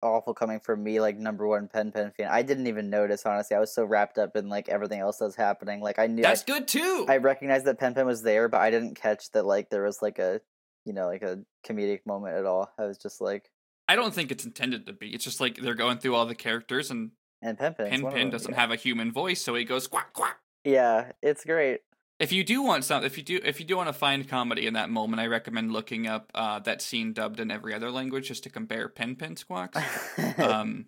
awful 0.02 0.34
coming 0.34 0.60
from 0.60 0.82
me, 0.84 1.00
like 1.00 1.16
number 1.18 1.46
one 1.48 1.68
pen 1.68 1.92
pen 1.92 2.12
fan. 2.12 2.28
I 2.30 2.42
didn't 2.42 2.68
even 2.68 2.90
notice 2.90 3.26
honestly. 3.26 3.56
I 3.56 3.60
was 3.60 3.74
so 3.74 3.84
wrapped 3.86 4.18
up 4.18 4.36
in 4.36 4.48
like 4.50 4.68
everything 4.68 5.00
else 5.00 5.18
that 5.18 5.26
was 5.26 5.36
happening. 5.36 5.80
Like 5.82 5.98
I 6.00 6.08
knew 6.08 6.24
That's 6.24 6.42
good 6.44 6.68
too. 6.68 7.06
I, 7.08 7.14
I 7.14 7.18
recognized 7.18 7.66
that 7.66 7.78
pen 7.80 7.94
pen 7.94 8.06
was 8.06 8.22
there, 8.22 8.48
but 8.48 8.60
I 8.62 8.70
didn't 8.72 8.96
catch 8.96 9.32
that 9.32 9.44
like 9.46 9.70
there 9.70 9.84
was 9.84 10.02
like 10.02 10.18
a 10.20 10.42
you 10.86 10.92
know 10.94 11.06
like 11.08 11.22
a 11.22 11.44
comedic 11.66 12.06
moment 12.06 12.36
at 12.36 12.46
all. 12.46 12.72
I 12.78 12.86
was 12.86 12.98
just 12.98 13.20
like, 13.22 13.50
I 13.90 13.96
don't 13.96 14.14
think 14.14 14.30
it's 14.30 14.44
intended 14.44 14.86
to 14.86 14.92
be. 14.92 15.08
It's 15.08 15.24
just 15.24 15.40
like 15.40 15.56
they're 15.56 15.74
going 15.74 15.98
through 15.98 16.14
all 16.14 16.24
the 16.24 16.36
characters, 16.36 16.92
and 16.92 17.10
and 17.42 17.58
pen 17.58 17.74
pen. 17.74 17.90
Pin 17.90 18.12
Pin 18.12 18.30
doesn't 18.30 18.54
have 18.54 18.70
a 18.70 18.76
human 18.76 19.10
voice, 19.10 19.42
so 19.42 19.56
he 19.56 19.64
goes 19.64 19.88
quack 19.88 20.12
quack. 20.12 20.38
Yeah, 20.62 21.10
it's 21.20 21.44
great. 21.44 21.80
If 22.20 22.30
you 22.30 22.44
do 22.44 22.62
want 22.62 22.84
some, 22.84 23.02
if 23.02 23.18
you 23.18 23.24
do, 23.24 23.40
if 23.42 23.58
you 23.58 23.66
do 23.66 23.76
want 23.76 23.88
to 23.88 23.92
find 23.92 24.28
comedy 24.28 24.68
in 24.68 24.74
that 24.74 24.90
moment, 24.90 25.20
I 25.20 25.26
recommend 25.26 25.72
looking 25.72 26.06
up 26.06 26.30
uh, 26.36 26.60
that 26.60 26.82
scene 26.82 27.12
dubbed 27.12 27.40
in 27.40 27.50
every 27.50 27.74
other 27.74 27.90
language 27.90 28.28
just 28.28 28.44
to 28.44 28.50
compare 28.50 28.88
Pen 28.88 29.16
Pen 29.16 29.34
squawks. 29.34 29.76
um, 30.38 30.86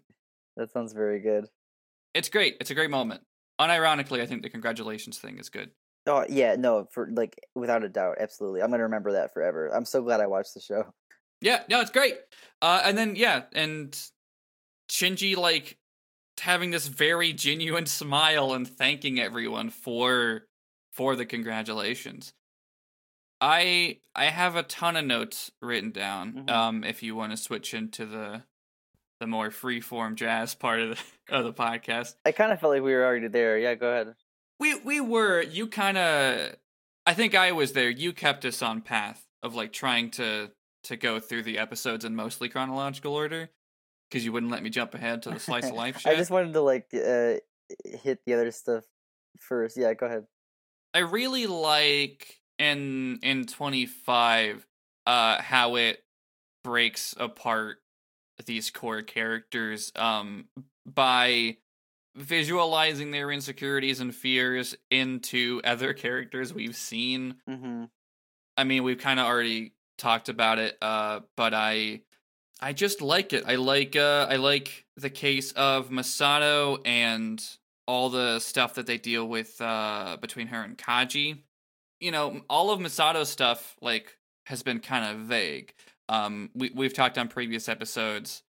that 0.56 0.70
sounds 0.70 0.92
very 0.92 1.18
good. 1.18 1.46
it's 2.14 2.28
great. 2.28 2.56
It's 2.60 2.70
a 2.70 2.74
great 2.76 2.90
moment. 2.90 3.22
Unironically, 3.60 4.20
I 4.20 4.26
think 4.26 4.42
the 4.42 4.48
congratulations 4.48 5.18
thing 5.18 5.38
is 5.38 5.48
good. 5.48 5.72
Oh 6.06 6.24
yeah, 6.28 6.54
no, 6.54 6.86
for 6.92 7.08
like 7.12 7.34
without 7.56 7.82
a 7.82 7.88
doubt, 7.88 8.18
absolutely. 8.20 8.62
I'm 8.62 8.70
gonna 8.70 8.84
remember 8.84 9.10
that 9.14 9.34
forever. 9.34 9.74
I'm 9.74 9.86
so 9.86 10.02
glad 10.02 10.20
I 10.20 10.28
watched 10.28 10.54
the 10.54 10.60
show. 10.60 10.84
Yeah, 11.42 11.62
no, 11.68 11.80
it's 11.80 11.90
great. 11.90 12.16
Uh, 12.62 12.80
and 12.84 12.96
then 12.96 13.16
yeah, 13.16 13.42
and 13.52 13.92
Shinji 14.90 15.36
like 15.36 15.76
having 16.40 16.70
this 16.70 16.86
very 16.86 17.32
genuine 17.32 17.86
smile 18.00 18.54
and 18.54 18.66
thanking 18.66 19.20
everyone 19.20 19.70
for 19.70 20.46
for 20.92 21.16
the 21.16 21.26
congratulations. 21.26 22.32
I 23.40 23.98
I 24.14 24.26
have 24.26 24.56
a 24.56 24.62
ton 24.62 24.96
of 24.96 25.04
notes 25.04 25.50
written 25.60 25.90
down. 25.90 26.32
Mhm. 26.46 26.50
Um, 26.50 26.84
if 26.84 27.02
you 27.02 27.14
want 27.16 27.32
to 27.32 27.36
switch 27.36 27.74
into 27.74 28.06
the 28.06 28.44
the 29.20 29.26
more 29.26 29.50
free 29.50 29.80
form 29.80 30.16
jazz 30.16 30.54
part 30.54 30.80
of 30.80 30.90
the 30.90 31.02
of 31.36 31.44
the 31.44 31.52
podcast, 31.52 32.14
I 32.24 32.32
kind 32.32 32.52
of 32.52 32.60
felt 32.60 32.72
like 32.74 32.82
we 32.82 32.92
were 32.94 33.04
already 33.04 33.28
there. 33.28 33.58
Yeah, 33.58 33.74
go 33.74 33.90
ahead. 33.90 34.14
we 34.60 34.74
we 34.76 35.00
were 35.00 35.42
you 35.42 35.66
kind 35.66 35.98
of 35.98 36.56
I 37.04 37.14
think 37.14 37.34
I 37.34 37.50
was 37.52 37.72
there. 37.72 37.90
You 37.90 38.12
kept 38.12 38.44
us 38.44 38.62
on 38.62 38.80
path 38.80 39.24
of 39.42 39.56
like 39.56 39.72
trying 39.72 40.10
to 40.12 40.52
to 40.84 40.96
go 40.96 41.20
through 41.20 41.42
the 41.42 41.58
episodes 41.58 42.04
in 42.04 42.14
mostly 42.16 42.48
chronological 42.48 43.14
order. 43.14 43.50
because 44.10 44.24
you 44.24 44.32
wouldn't 44.32 44.52
let 44.52 44.62
me 44.62 44.70
jump 44.70 44.94
ahead 44.94 45.22
to 45.22 45.30
the 45.30 45.40
slice 45.40 45.68
of 45.68 45.74
life 45.74 46.02
I 46.06 46.16
just 46.16 46.30
wanted 46.30 46.52
to 46.52 46.60
like 46.60 46.86
uh, 46.94 47.34
hit 47.84 48.20
the 48.26 48.34
other 48.34 48.50
stuff 48.50 48.84
first. 49.38 49.76
Yeah, 49.76 49.94
go 49.94 50.06
ahead. 50.06 50.26
I 50.94 50.98
really 50.98 51.46
like 51.46 52.40
in 52.58 53.18
in 53.22 53.46
25 53.46 54.66
uh 55.06 55.40
how 55.42 55.76
it 55.76 56.04
breaks 56.62 57.14
apart 57.18 57.78
these 58.44 58.70
core 58.70 59.02
characters 59.02 59.90
um 59.96 60.46
by 60.86 61.56
visualizing 62.14 63.10
their 63.10 63.30
insecurities 63.30 64.00
and 64.00 64.14
fears 64.14 64.76
into 64.90 65.60
other 65.64 65.94
characters 66.04 66.52
we've 66.52 66.76
seen. 66.76 67.36
Mm-hmm. 67.48 67.84
I 68.56 68.64
mean, 68.64 68.82
we've 68.84 68.98
kind 68.98 69.18
of 69.18 69.26
already 69.26 69.72
talked 70.02 70.28
about 70.28 70.58
it 70.58 70.76
uh 70.82 71.20
but 71.36 71.54
I 71.54 72.02
I 72.62 72.72
just 72.72 73.02
like 73.02 73.32
it. 73.32 73.42
I 73.44 73.56
like 73.56 73.96
uh 73.96 74.28
I 74.30 74.36
like 74.36 74.86
the 74.96 75.10
case 75.10 75.50
of 75.52 75.90
Misato 75.90 76.80
and 76.84 77.44
all 77.88 78.08
the 78.08 78.38
stuff 78.38 78.74
that 78.74 78.86
they 78.86 78.98
deal 78.98 79.26
with 79.26 79.60
uh 79.60 80.16
between 80.20 80.46
her 80.46 80.62
and 80.62 80.78
Kaji. 80.78 81.42
You 81.98 82.12
know, 82.12 82.42
all 82.48 82.70
of 82.70 82.78
Misato's 82.78 83.30
stuff 83.30 83.76
like 83.82 84.16
has 84.46 84.62
been 84.62 84.78
kind 84.78 85.04
of 85.12 85.26
vague. 85.26 85.74
Um 86.08 86.50
we 86.54 86.70
we've 86.72 86.94
talked 86.94 87.18
on 87.18 87.26
previous 87.26 87.68
episodes 87.68 88.44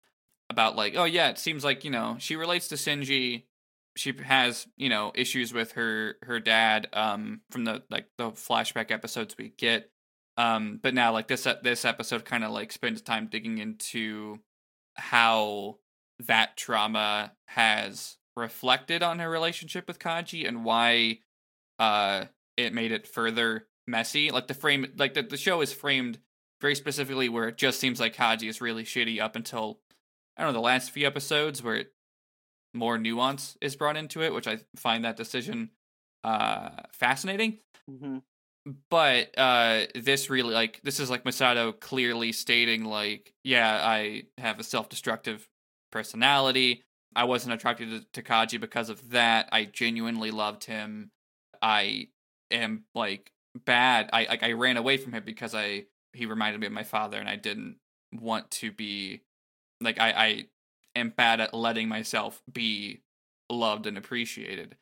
about 0.50 0.76
like, 0.76 0.96
oh 0.98 1.06
yeah, 1.06 1.30
it 1.30 1.38
seems 1.38 1.64
like, 1.64 1.86
you 1.86 1.92
know, 1.92 2.16
she 2.18 2.36
relates 2.36 2.68
to 2.70 2.76
Shinji. 2.76 3.44
She 3.96 4.14
has, 4.24 4.66
you 4.76 4.90
know, 4.90 5.12
issues 5.14 5.54
with 5.54 5.74
her 5.74 6.16
her 6.24 6.40
dad 6.40 6.88
um 6.94 7.42
from 7.52 7.66
the 7.66 7.84
like 7.92 8.08
the 8.18 8.32
flashback 8.32 8.90
episodes 8.90 9.36
we 9.38 9.50
get. 9.50 9.92
Um 10.40 10.80
but 10.82 10.94
now 10.94 11.12
like 11.12 11.28
this 11.28 11.46
this 11.64 11.84
episode 11.84 12.24
kind 12.24 12.46
of 12.46 12.52
like 12.52 12.72
spends 12.72 13.02
time 13.02 13.28
digging 13.28 13.58
into 13.58 14.40
how 14.96 15.80
that 16.28 16.56
trauma 16.56 17.34
has 17.48 18.16
reflected 18.38 19.04
on 19.04 19.20
her 19.20 19.30
relationship 19.30 19.86
with 19.86 20.00
Kaji 20.00 20.48
and 20.48 20.64
why 20.64 21.20
uh 21.78 22.26
it 22.56 22.74
made 22.74 22.94
it 22.94 23.06
further 23.06 23.68
messy. 23.86 24.32
Like 24.32 24.48
the 24.48 24.54
frame 24.54 24.94
like 24.98 25.14
the, 25.14 25.24
the 25.24 25.36
show 25.36 25.60
is 25.60 25.74
framed 25.74 26.20
very 26.62 26.76
specifically 26.76 27.28
where 27.28 27.50
it 27.50 27.58
just 27.58 27.82
seems 27.82 28.00
like 28.00 28.16
Kaji 28.16 28.48
is 28.48 28.62
really 28.62 28.86
shitty 28.86 29.20
up 29.20 29.36
until 29.36 29.82
I 30.38 30.44
don't 30.44 30.54
know 30.54 30.60
the 30.60 30.66
last 30.66 30.92
few 30.92 31.06
episodes 31.06 31.62
where 31.62 31.76
it, 31.76 31.92
more 32.74 32.98
nuance 32.98 33.58
is 33.60 33.76
brought 33.76 33.98
into 33.98 34.22
it, 34.22 34.34
which 34.34 34.48
I 34.48 34.60
find 34.78 35.04
that 35.04 35.18
decision 35.18 35.72
uh 36.24 36.70
fascinating. 36.94 37.60
Mm-hmm. 37.92 38.20
But 38.90 39.38
uh 39.38 39.84
this 39.96 40.30
really 40.30 40.54
like 40.54 40.82
this 40.84 41.00
is 41.00 41.10
like 41.10 41.24
Misato 41.24 41.78
clearly 41.80 42.32
stating 42.32 42.86
like 42.86 43.34
yeah, 43.44 43.82
I 43.84 44.24
have 44.38 44.60
a 44.60 44.64
self-destructive 44.64 45.48
personality. 45.92 46.84
I 47.16 47.24
wasn't 47.24 47.54
attracted 47.54 48.12
to, 48.14 48.22
Kaji 48.24 48.60
because 48.60 48.90
of 48.90 49.10
that. 49.10 49.50
I 49.52 49.66
genuinely 49.66 50.30
loved 50.32 50.66
him. 50.66 51.12
I 51.62 52.10
am 52.52 52.84
like 52.94 53.32
bad. 53.66 54.10
I 54.14 54.26
like 54.26 54.44
I 54.44 54.52
ran 54.54 54.78
away 54.78 54.98
from 54.98 55.14
him 55.14 55.24
because 55.26 55.56
I 55.56 55.86
he 56.14 56.26
reminded 56.26 56.62
me 56.62 56.68
of 56.68 56.74
my 56.74 56.84
father 56.84 57.18
and 57.18 57.30
I 57.30 57.36
didn't 57.36 57.78
want 58.14 58.52
to 58.52 58.72
be 58.72 59.22
like 59.82 60.00
I 60.00 60.12
I 60.12 60.46
am 60.96 61.10
bad 61.10 61.40
at 61.42 61.54
letting 61.54 61.88
myself 61.88 62.42
be 62.52 63.02
loved 63.50 63.88
and 63.88 63.98
appreciated. 63.98 64.76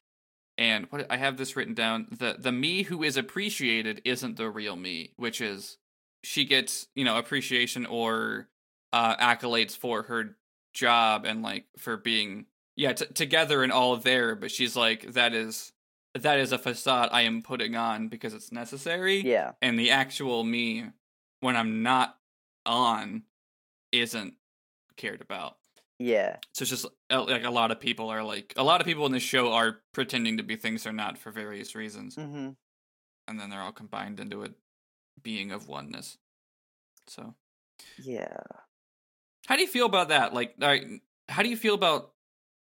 And 0.57 0.87
what 0.89 1.05
I 1.11 1.17
have 1.17 1.37
this 1.37 1.55
written 1.55 1.73
down 1.73 2.07
the 2.11 2.35
the 2.37 2.51
me 2.51 2.83
who 2.83 3.03
is 3.03 3.17
appreciated 3.17 4.01
isn't 4.05 4.37
the 4.37 4.49
real 4.49 4.75
me, 4.75 5.11
which 5.17 5.39
is 5.41 5.77
she 6.23 6.45
gets, 6.45 6.87
you 6.95 7.03
know, 7.05 7.17
appreciation 7.17 7.85
or 7.85 8.47
uh 8.93 9.15
accolades 9.17 9.75
for 9.77 10.03
her 10.03 10.35
job 10.73 11.25
and 11.25 11.41
like 11.41 11.65
for 11.77 11.97
being 11.97 12.45
yeah, 12.75 12.93
t- 12.93 13.05
together 13.07 13.63
and 13.63 13.71
all 13.71 13.97
there, 13.97 14.35
but 14.35 14.51
she's 14.51 14.75
like 14.75 15.13
that 15.13 15.33
is 15.33 15.73
that 16.13 16.39
is 16.39 16.51
a 16.51 16.57
facade 16.57 17.09
I 17.11 17.21
am 17.23 17.41
putting 17.43 17.75
on 17.75 18.07
because 18.07 18.33
it's 18.33 18.51
necessary 18.51 19.21
Yeah. 19.21 19.51
and 19.61 19.77
the 19.77 19.91
actual 19.91 20.43
me 20.43 20.85
when 21.41 21.55
I'm 21.55 21.83
not 21.83 22.17
on 22.65 23.23
isn't 23.91 24.33
cared 24.95 25.21
about. 25.21 25.57
Yeah. 25.99 26.37
So 26.53 26.63
it's 26.63 26.69
just 26.69 26.85
uh, 27.09 27.23
like 27.23 27.43
a 27.43 27.49
lot 27.49 27.71
of 27.71 27.79
people 27.79 28.09
are 28.09 28.23
like 28.23 28.53
a 28.55 28.63
lot 28.63 28.81
of 28.81 28.85
people 28.87 29.05
in 29.07 29.11
this 29.11 29.23
show 29.23 29.51
are 29.53 29.77
pretending 29.93 30.37
to 30.37 30.43
be 30.43 30.55
things 30.55 30.83
they're 30.83 30.93
not 30.93 31.17
for 31.17 31.31
various 31.31 31.73
reasons, 31.75 32.15
Mm-hmm. 32.15 32.49
and 33.27 33.39
then 33.39 33.49
they're 33.49 33.61
all 33.61 33.71
combined 33.71 34.19
into 34.19 34.43
a 34.43 34.49
being 35.23 35.51
of 35.51 35.67
oneness. 35.67 36.17
So, 37.07 37.33
Yeah. 37.97 38.37
how 39.47 39.55
do 39.55 39.61
you 39.61 39.67
feel 39.67 39.85
about 39.87 40.09
that? 40.09 40.33
Like, 40.33 40.55
all 40.61 40.67
right, 40.67 40.85
how 41.29 41.41
do 41.41 41.49
you 41.49 41.57
feel 41.57 41.73
about 41.73 42.13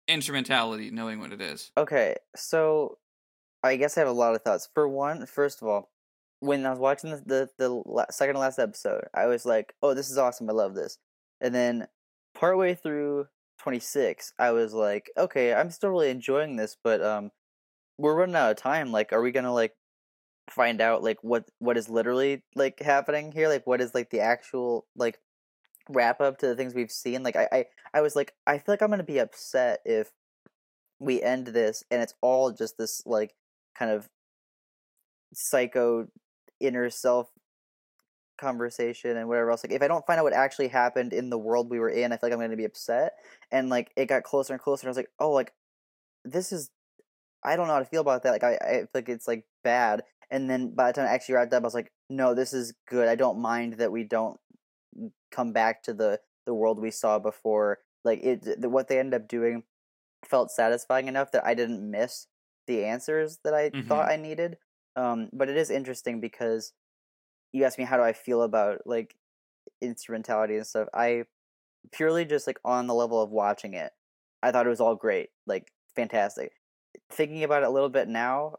instrumentality, 0.07 0.91
knowing 0.91 1.19
what 1.19 1.33
it 1.33 1.41
is? 1.41 1.71
Okay, 1.77 2.15
so 2.35 2.97
I 3.63 3.75
guess 3.75 3.97
I 3.97 4.01
have 4.01 4.07
a 4.09 4.13
lot 4.13 4.35
of 4.35 4.41
thoughts. 4.43 4.69
For 4.73 4.87
one, 4.87 5.25
first 5.25 5.61
of 5.61 5.67
all, 5.67 5.91
when 6.39 6.65
I 6.65 6.69
was 6.69 6.79
watching 6.79 7.09
the 7.09 7.17
the, 7.25 7.49
the 7.57 7.69
la- 7.69 8.05
second 8.11 8.35
to 8.35 8.39
last 8.39 8.59
episode, 8.59 9.05
I 9.13 9.25
was 9.25 9.45
like, 9.45 9.73
"Oh, 9.81 9.93
this 9.93 10.09
is 10.11 10.17
awesome! 10.17 10.49
I 10.49 10.53
love 10.53 10.75
this." 10.75 10.97
And 11.41 11.53
then 11.55 11.87
partway 12.35 12.75
through 12.75 13.27
twenty 13.59 13.79
six, 13.79 14.33
I 14.39 14.51
was 14.51 14.73
like, 14.73 15.11
"Okay, 15.17 15.53
I'm 15.53 15.71
still 15.71 15.89
really 15.91 16.09
enjoying 16.11 16.55
this, 16.57 16.77
but 16.83 17.01
um, 17.03 17.31
we're 17.97 18.15
running 18.15 18.35
out 18.35 18.51
of 18.51 18.57
time. 18.57 18.91
Like, 18.91 19.13
are 19.13 19.21
we 19.21 19.31
gonna 19.31 19.53
like 19.53 19.75
find 20.51 20.81
out 20.81 21.03
like 21.03 21.19
what 21.23 21.49
what 21.59 21.77
is 21.77 21.89
literally 21.89 22.43
like 22.55 22.79
happening 22.81 23.31
here? 23.31 23.49
Like, 23.49 23.67
what 23.67 23.81
is 23.81 23.93
like 23.95 24.09
the 24.11 24.21
actual 24.21 24.87
like 24.95 25.19
wrap 25.89 26.21
up 26.21 26.39
to 26.39 26.47
the 26.47 26.55
things 26.55 26.75
we've 26.75 26.91
seen? 26.91 27.23
Like, 27.23 27.35
I 27.37 27.47
I, 27.53 27.65
I 27.95 28.01
was 28.01 28.15
like, 28.15 28.33
I 28.47 28.59
feel 28.59 28.73
like 28.73 28.81
I'm 28.83 28.89
gonna 28.91 29.03
be 29.03 29.19
upset 29.19 29.81
if 29.85 30.11
we 30.99 31.21
end 31.21 31.47
this 31.47 31.83
and 31.91 32.01
it's 32.01 32.13
all 32.21 32.51
just 32.51 32.77
this 32.77 33.01
like 33.05 33.35
kind 33.77 33.91
of 33.91 34.09
psycho 35.33 36.07
inner 36.59 36.89
self 36.89 37.29
conversation 38.37 39.17
and 39.17 39.27
whatever 39.27 39.51
else 39.51 39.63
like 39.63 39.73
if 39.73 39.81
i 39.81 39.87
don't 39.87 40.05
find 40.05 40.19
out 40.19 40.23
what 40.23 40.33
actually 40.33 40.67
happened 40.67 41.13
in 41.13 41.29
the 41.29 41.37
world 41.37 41.69
we 41.69 41.79
were 41.79 41.89
in 41.89 42.11
i 42.11 42.17
feel 42.17 42.29
like 42.29 42.33
i'm 42.33 42.39
going 42.39 42.51
to 42.51 42.57
be 42.57 42.65
upset. 42.65 43.13
And 43.51 43.69
like 43.69 43.91
it 43.95 44.07
got 44.07 44.23
closer 44.23 44.53
and 44.53 44.61
closer 44.61 44.81
and 44.81 44.89
i 44.89 44.91
was 44.91 44.97
like 44.97 45.11
oh 45.19 45.31
like 45.31 45.53
this 46.23 46.51
is 46.51 46.69
i 47.43 47.55
don't 47.55 47.67
know 47.67 47.73
how 47.73 47.79
to 47.79 47.85
feel 47.85 48.01
about 48.01 48.23
that 48.23 48.31
like 48.31 48.43
i, 48.43 48.55
I 48.55 48.73
feel 48.79 48.87
like 48.93 49.09
it's 49.09 49.27
like 49.27 49.45
bad. 49.63 50.03
And 50.31 50.49
then 50.49 50.73
by 50.73 50.87
the 50.87 50.93
time 50.93 51.07
i 51.07 51.13
actually 51.13 51.35
wrapped 51.35 51.53
up 51.53 51.63
i 51.63 51.65
was 51.65 51.73
like 51.73 51.91
no 52.09 52.33
this 52.33 52.53
is 52.53 52.73
good. 52.87 53.07
I 53.07 53.15
don't 53.15 53.39
mind 53.39 53.73
that 53.73 53.91
we 53.91 54.03
don't 54.03 54.39
come 55.31 55.51
back 55.51 55.83
to 55.83 55.93
the 55.93 56.19
the 56.45 56.53
world 56.53 56.79
we 56.79 56.91
saw 56.91 57.19
before. 57.19 57.79
Like 58.03 58.23
it 58.23 58.61
the, 58.61 58.69
what 58.69 58.87
they 58.87 58.99
ended 58.99 59.21
up 59.21 59.27
doing 59.27 59.63
felt 60.25 60.51
satisfying 60.51 61.07
enough 61.07 61.31
that 61.31 61.45
i 61.45 61.53
didn't 61.53 61.89
miss 61.89 62.27
the 62.65 62.83
answers 62.83 63.37
that 63.43 63.53
i 63.53 63.69
thought 63.87 64.09
i 64.09 64.15
needed. 64.15 64.57
Um 64.95 65.29
but 65.33 65.49
it 65.49 65.57
is 65.57 65.69
interesting 65.69 66.19
because 66.19 66.73
you 67.55 67.63
asked 67.63 67.77
me 67.77 67.85
how 67.85 67.95
do 67.95 68.03
I 68.03 68.11
feel 68.11 68.41
about 68.41 68.81
like 68.85 69.15
instrumentality 69.81 70.57
and 70.57 70.67
stuff. 70.67 70.89
I 70.93 71.23
purely 71.93 72.25
just 72.25 72.47
like 72.47 72.59
on 72.65 72.85
the 72.85 72.93
level 72.93 73.21
of 73.21 73.31
watching 73.31 73.73
it, 73.73 73.93
I 74.43 74.51
thought 74.51 74.65
it 74.65 74.69
was 74.69 74.81
all 74.81 74.95
great, 74.95 75.29
like 75.47 75.71
fantastic. 75.95 76.51
Thinking 77.09 77.45
about 77.45 77.63
it 77.63 77.67
a 77.67 77.71
little 77.71 77.87
bit 77.87 78.09
now, 78.09 78.57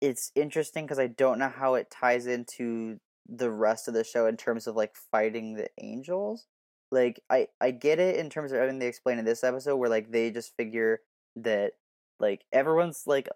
it's 0.00 0.32
interesting 0.34 0.84
because 0.84 0.98
I 0.98 1.06
don't 1.06 1.38
know 1.38 1.48
how 1.48 1.74
it 1.74 1.92
ties 1.92 2.26
into 2.26 2.98
the 3.28 3.52
rest 3.52 3.86
of 3.86 3.94
the 3.94 4.02
show 4.02 4.26
in 4.26 4.36
terms 4.36 4.66
of 4.66 4.74
like 4.74 4.96
fighting 5.12 5.54
the 5.54 5.68
angels. 5.80 6.48
Like 6.90 7.22
I 7.30 7.46
I 7.60 7.70
get 7.70 8.00
it 8.00 8.16
in 8.16 8.30
terms 8.30 8.50
of 8.50 8.58
everything 8.58 8.80
they 8.80 8.88
explain 8.88 9.20
in 9.20 9.26
this 9.26 9.44
episode 9.44 9.76
where 9.76 9.90
like 9.90 10.10
they 10.10 10.32
just 10.32 10.56
figure 10.56 11.02
that 11.36 11.74
like 12.18 12.44
everyone's 12.52 13.04
like 13.06 13.28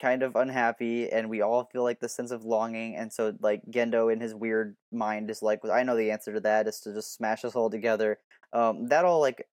kind 0.00 0.22
of 0.22 0.36
unhappy 0.36 1.10
and 1.10 1.28
we 1.28 1.40
all 1.40 1.64
feel 1.72 1.82
like 1.82 2.00
the 2.00 2.08
sense 2.08 2.30
of 2.30 2.44
longing 2.44 2.96
and 2.96 3.12
so 3.12 3.34
like 3.40 3.62
Gendo 3.70 4.12
in 4.12 4.20
his 4.20 4.34
weird 4.34 4.76
mind 4.92 5.30
is 5.30 5.42
like 5.42 5.60
I 5.70 5.82
know 5.82 5.96
the 5.96 6.10
answer 6.10 6.32
to 6.34 6.40
that 6.40 6.68
is 6.68 6.80
to 6.80 6.92
just 6.92 7.14
smash 7.14 7.44
us 7.44 7.54
all 7.54 7.70
together. 7.70 8.18
Um 8.52 8.86
that 8.88 9.04
all 9.04 9.20
like 9.20 9.46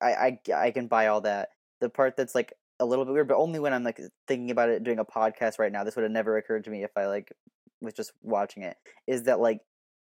I 0.00 0.38
I 0.48 0.52
I 0.54 0.70
can 0.70 0.86
buy 0.86 1.08
all 1.08 1.20
that. 1.22 1.50
The 1.80 1.88
part 1.88 2.16
that's 2.16 2.34
like 2.34 2.52
a 2.80 2.86
little 2.86 3.04
bit 3.04 3.14
weird 3.14 3.28
but 3.28 3.36
only 3.36 3.58
when 3.58 3.72
I'm 3.72 3.84
like 3.84 4.00
thinking 4.26 4.50
about 4.50 4.68
it 4.68 4.84
doing 4.84 4.98
a 4.98 5.04
podcast 5.04 5.58
right 5.58 5.72
now. 5.72 5.84
This 5.84 5.96
would 5.96 6.04
have 6.04 6.12
never 6.12 6.36
occurred 6.36 6.64
to 6.64 6.70
me 6.70 6.84
if 6.84 6.96
I 6.96 7.06
like 7.06 7.32
was 7.80 7.94
just 7.94 8.12
watching 8.22 8.62
it. 8.62 8.76
Is 9.06 9.24
that 9.24 9.40
like 9.40 9.60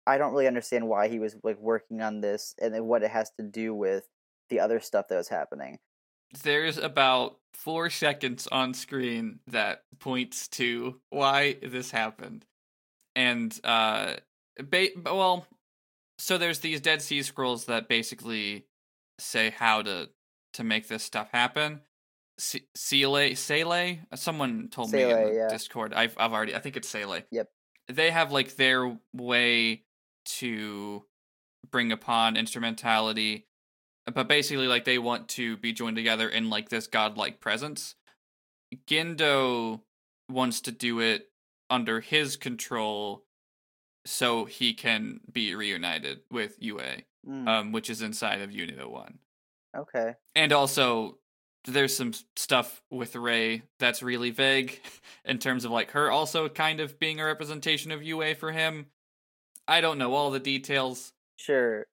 I 0.08 0.18
don't 0.18 0.32
really 0.32 0.48
understand 0.48 0.88
why 0.88 1.08
he 1.08 1.20
was 1.20 1.36
like 1.44 1.60
working 1.60 2.02
on 2.02 2.22
this 2.22 2.54
and 2.62 2.86
what 2.86 3.04
it 3.04 3.12
has 3.12 3.32
to 3.40 3.44
do 3.44 3.74
with 3.74 4.04
the 4.50 4.60
other 4.60 4.80
stuff 4.80 5.08
that 5.10 5.18
was 5.18 5.30
happening. 5.30 5.80
There's 6.44 6.78
about 6.78 7.38
four 7.54 7.90
seconds 7.90 8.48
on 8.48 8.74
screen 8.74 9.40
that 9.48 9.84
points 10.00 10.48
to 10.50 11.00
why 11.10 11.58
this 11.64 11.92
happened, 11.92 12.46
and 13.16 13.58
uh, 13.64 14.16
ba- 14.62 14.90
well, 15.04 15.48
so 16.18 16.38
there's 16.38 16.60
these 16.60 16.82
Dead 16.82 17.02
Sea 17.02 17.22
Scrolls 17.22 17.66
that 17.66 17.88
basically 17.88 18.66
say 19.20 19.50
how 19.50 19.82
to 19.82 20.10
to 20.54 20.64
make 20.64 20.88
this 20.88 21.04
stuff 21.04 21.30
happen. 21.32 21.82
Se- 22.38 22.68
SEELE, 22.76 23.36
SEELE, 23.36 24.00
someone 24.16 24.68
told 24.70 24.92
me 24.92 25.04
in 25.04 25.36
yeah. 25.36 25.48
Discord. 25.50 25.94
I've 25.94 26.16
I've 26.18 26.34
already. 26.34 26.56
I 26.56 26.60
think 26.60 26.76
it's 26.78 26.90
SEELE. 26.90 27.22
Yep. 27.32 27.50
They 27.92 28.12
have 28.12 28.32
like 28.32 28.56
their 28.56 28.98
way 29.14 29.84
to 30.26 31.04
bring 31.72 31.92
upon 31.92 32.38
instrumentality 32.38 33.48
but 34.14 34.28
basically 34.28 34.68
like 34.68 34.86
they 34.86 34.98
want 35.00 35.28
to 35.30 35.58
be 35.58 35.74
joined 35.74 35.96
together 35.96 36.30
in 36.30 36.50
like 36.50 36.70
this 36.70 36.88
godlike 36.88 37.40
presence. 37.40 37.96
Gendo 38.88 39.82
wants 40.30 40.62
to 40.62 40.72
do 40.72 41.00
it 41.00 41.30
under 41.70 42.02
his 42.02 42.36
control 42.36 43.24
so 44.06 44.46
he 44.46 44.74
can 44.74 45.20
be 45.32 45.56
reunited 45.56 46.22
with 46.32 46.58
Yui, 46.62 47.06
Mm, 47.28 47.48
um, 47.48 47.72
which 47.72 47.90
is 47.90 48.04
inside 48.04 48.42
of 48.42 48.52
Unit 48.52 48.78
01. 48.88 49.18
okay. 49.76 50.14
And 50.36 50.54
also, 50.54 51.18
there's 51.68 51.98
some 51.98 52.14
stuff 52.36 52.84
with 52.92 53.16
Rei 53.16 53.64
that's 53.80 54.04
really 54.04 54.30
vague 54.30 54.80
in 55.26 55.40
terms 55.40 55.66
of 55.66 55.72
like 55.72 55.92
her 55.92 56.12
also 56.12 56.48
kind 56.50 56.80
of 56.80 57.00
being 57.00 57.20
a 57.20 57.26
representation 57.26 57.92
of 57.92 58.04
Yui 58.04 58.36
for 58.36 58.52
him. 58.52 58.86
I 59.68 59.82
don't 59.82 59.98
know 59.98 60.14
all 60.14 60.30
the 60.30 60.40
details. 60.40 61.14
Sure. 61.38 61.88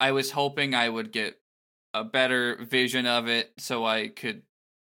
I 0.00 0.12
was 0.12 0.30
hoping 0.30 0.74
I 0.74 0.88
would 0.88 1.12
get 1.12 1.38
a 2.00 2.04
better 2.04 2.56
vision 2.56 3.06
of 3.06 3.28
it 3.28 3.52
so 3.58 3.84
I 3.84 4.08
could 4.08 4.42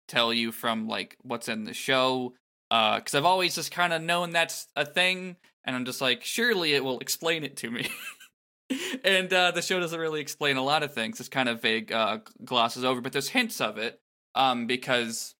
tell 0.08 0.32
you 0.32 0.52
from 0.52 0.88
like 0.88 1.16
what's 1.22 1.48
in 1.48 1.64
the 1.64 1.74
show. 1.74 2.34
Uh, 2.70 3.00
cause 3.00 3.14
I've 3.14 3.24
always 3.24 3.54
just 3.54 3.70
kind 3.70 3.92
of 3.92 4.02
known 4.02 4.30
that's 4.30 4.66
a 4.76 4.84
thing, 4.84 5.36
and 5.64 5.76
I'm 5.76 5.84
just 5.84 6.00
like, 6.00 6.24
surely 6.24 6.72
it 6.72 6.84
will 6.84 7.00
explain 7.00 7.44
it 7.44 7.56
to 7.58 7.70
me. 7.70 7.88
and 9.04 9.32
uh, 9.32 9.50
the 9.50 9.62
show 9.62 9.78
doesn't 9.78 9.98
really 9.98 10.20
explain 10.20 10.56
a 10.56 10.64
lot 10.64 10.82
of 10.82 10.94
things. 10.94 11.20
It's 11.20 11.28
kind 11.28 11.48
of 11.48 11.60
vague, 11.60 11.92
uh, 11.92 12.18
glosses 12.44 12.84
over, 12.84 13.00
but 13.00 13.12
there's 13.12 13.28
hints 13.28 13.60
of 13.60 13.78
it. 13.78 14.00
Um, 14.34 14.66
because 14.66 15.34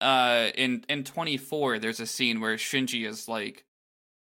uh, 0.00 0.50
in 0.54 0.84
in 0.88 1.04
24, 1.04 1.78
there's 1.78 2.00
a 2.00 2.06
scene 2.06 2.40
where 2.40 2.56
Shinji 2.56 3.06
is 3.06 3.28
like, 3.28 3.64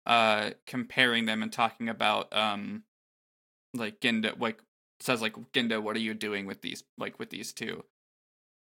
uh, 0.07 0.51
comparing 0.66 1.24
them 1.24 1.43
and 1.43 1.51
talking 1.53 1.89
about 1.89 2.37
um, 2.37 2.82
like 3.72 4.01
Gendo, 4.01 4.39
like 4.39 4.61
says 5.01 5.20
like 5.22 5.34
Gendo, 5.53 5.82
what 5.82 5.97
are 5.97 6.01
you 6.01 6.14
doing 6.14 6.47
with 6.47 6.62
these 6.62 6.84
like 6.99 7.18
with 7.18 7.30
these 7.30 7.53
two? 7.53 7.84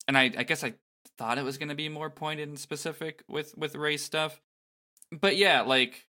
And 0.08 0.18
I 0.18 0.32
I 0.38 0.44
guess 0.44 0.64
I 0.64 0.74
thought 1.18 1.38
it 1.38 1.44
was 1.44 1.58
gonna 1.58 1.76
be 1.76 1.90
more 1.90 2.10
pointed 2.10 2.50
and 2.50 2.60
specific 2.60 3.24
with 3.28 3.58
with 3.58 3.76
Rei 3.76 3.98
stuff, 3.98 4.42
but 5.12 5.38
yeah, 5.38 5.62
like 5.62 6.08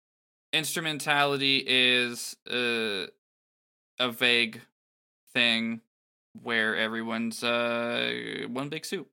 instrumentality 0.52 1.64
is 1.66 2.36
uh, 2.50 3.06
a 4.00 4.12
vague 4.12 4.62
thing 5.34 5.82
where 6.42 6.76
everyone's 6.76 7.44
uh 7.44 8.12
one 8.48 8.70
big 8.70 8.86
soup 8.86 9.10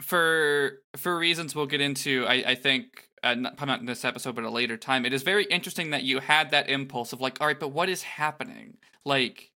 for 0.00 0.80
for 0.96 1.16
reasons 1.16 1.54
we'll 1.54 1.66
get 1.66 1.80
into 1.80 2.24
i 2.26 2.34
i 2.48 2.54
think 2.54 3.08
uh, 3.22 3.34
not, 3.34 3.66
not 3.66 3.80
in 3.80 3.86
this 3.86 4.04
episode 4.04 4.34
but 4.34 4.44
a 4.44 4.50
later 4.50 4.76
time 4.76 5.04
it 5.04 5.12
is 5.12 5.22
very 5.22 5.44
interesting 5.46 5.90
that 5.90 6.04
you 6.04 6.20
had 6.20 6.50
that 6.50 6.68
impulse 6.68 7.12
of 7.12 7.20
like 7.20 7.40
all 7.40 7.46
right 7.46 7.60
but 7.60 7.68
what 7.68 7.88
is 7.88 8.02
happening? 8.02 8.78
Like 9.04 9.50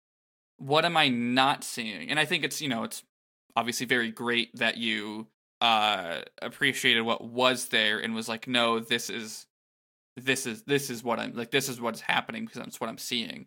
what 0.57 0.85
am 0.85 0.97
i 0.97 1.07
not 1.07 1.63
seeing 1.63 2.09
and 2.09 2.19
i 2.19 2.25
think 2.25 2.43
it's 2.43 2.61
you 2.61 2.69
know 2.69 2.83
it's 2.83 3.03
obviously 3.55 3.85
very 3.85 4.11
great 4.11 4.55
that 4.55 4.77
you 4.77 5.27
uh 5.61 6.19
appreciated 6.41 7.01
what 7.01 7.23
was 7.23 7.67
there 7.69 7.99
and 7.99 8.13
was 8.13 8.27
like 8.29 8.47
no 8.47 8.79
this 8.79 9.09
is 9.09 9.47
this 10.15 10.45
is 10.45 10.63
this 10.63 10.89
is 10.89 11.03
what 11.03 11.19
i'm 11.19 11.33
like 11.33 11.51
this 11.51 11.69
is 11.69 11.79
what's 11.81 12.01
happening 12.01 12.45
because 12.45 12.61
that's 12.61 12.79
what 12.79 12.89
i'm 12.89 12.97
seeing 12.97 13.45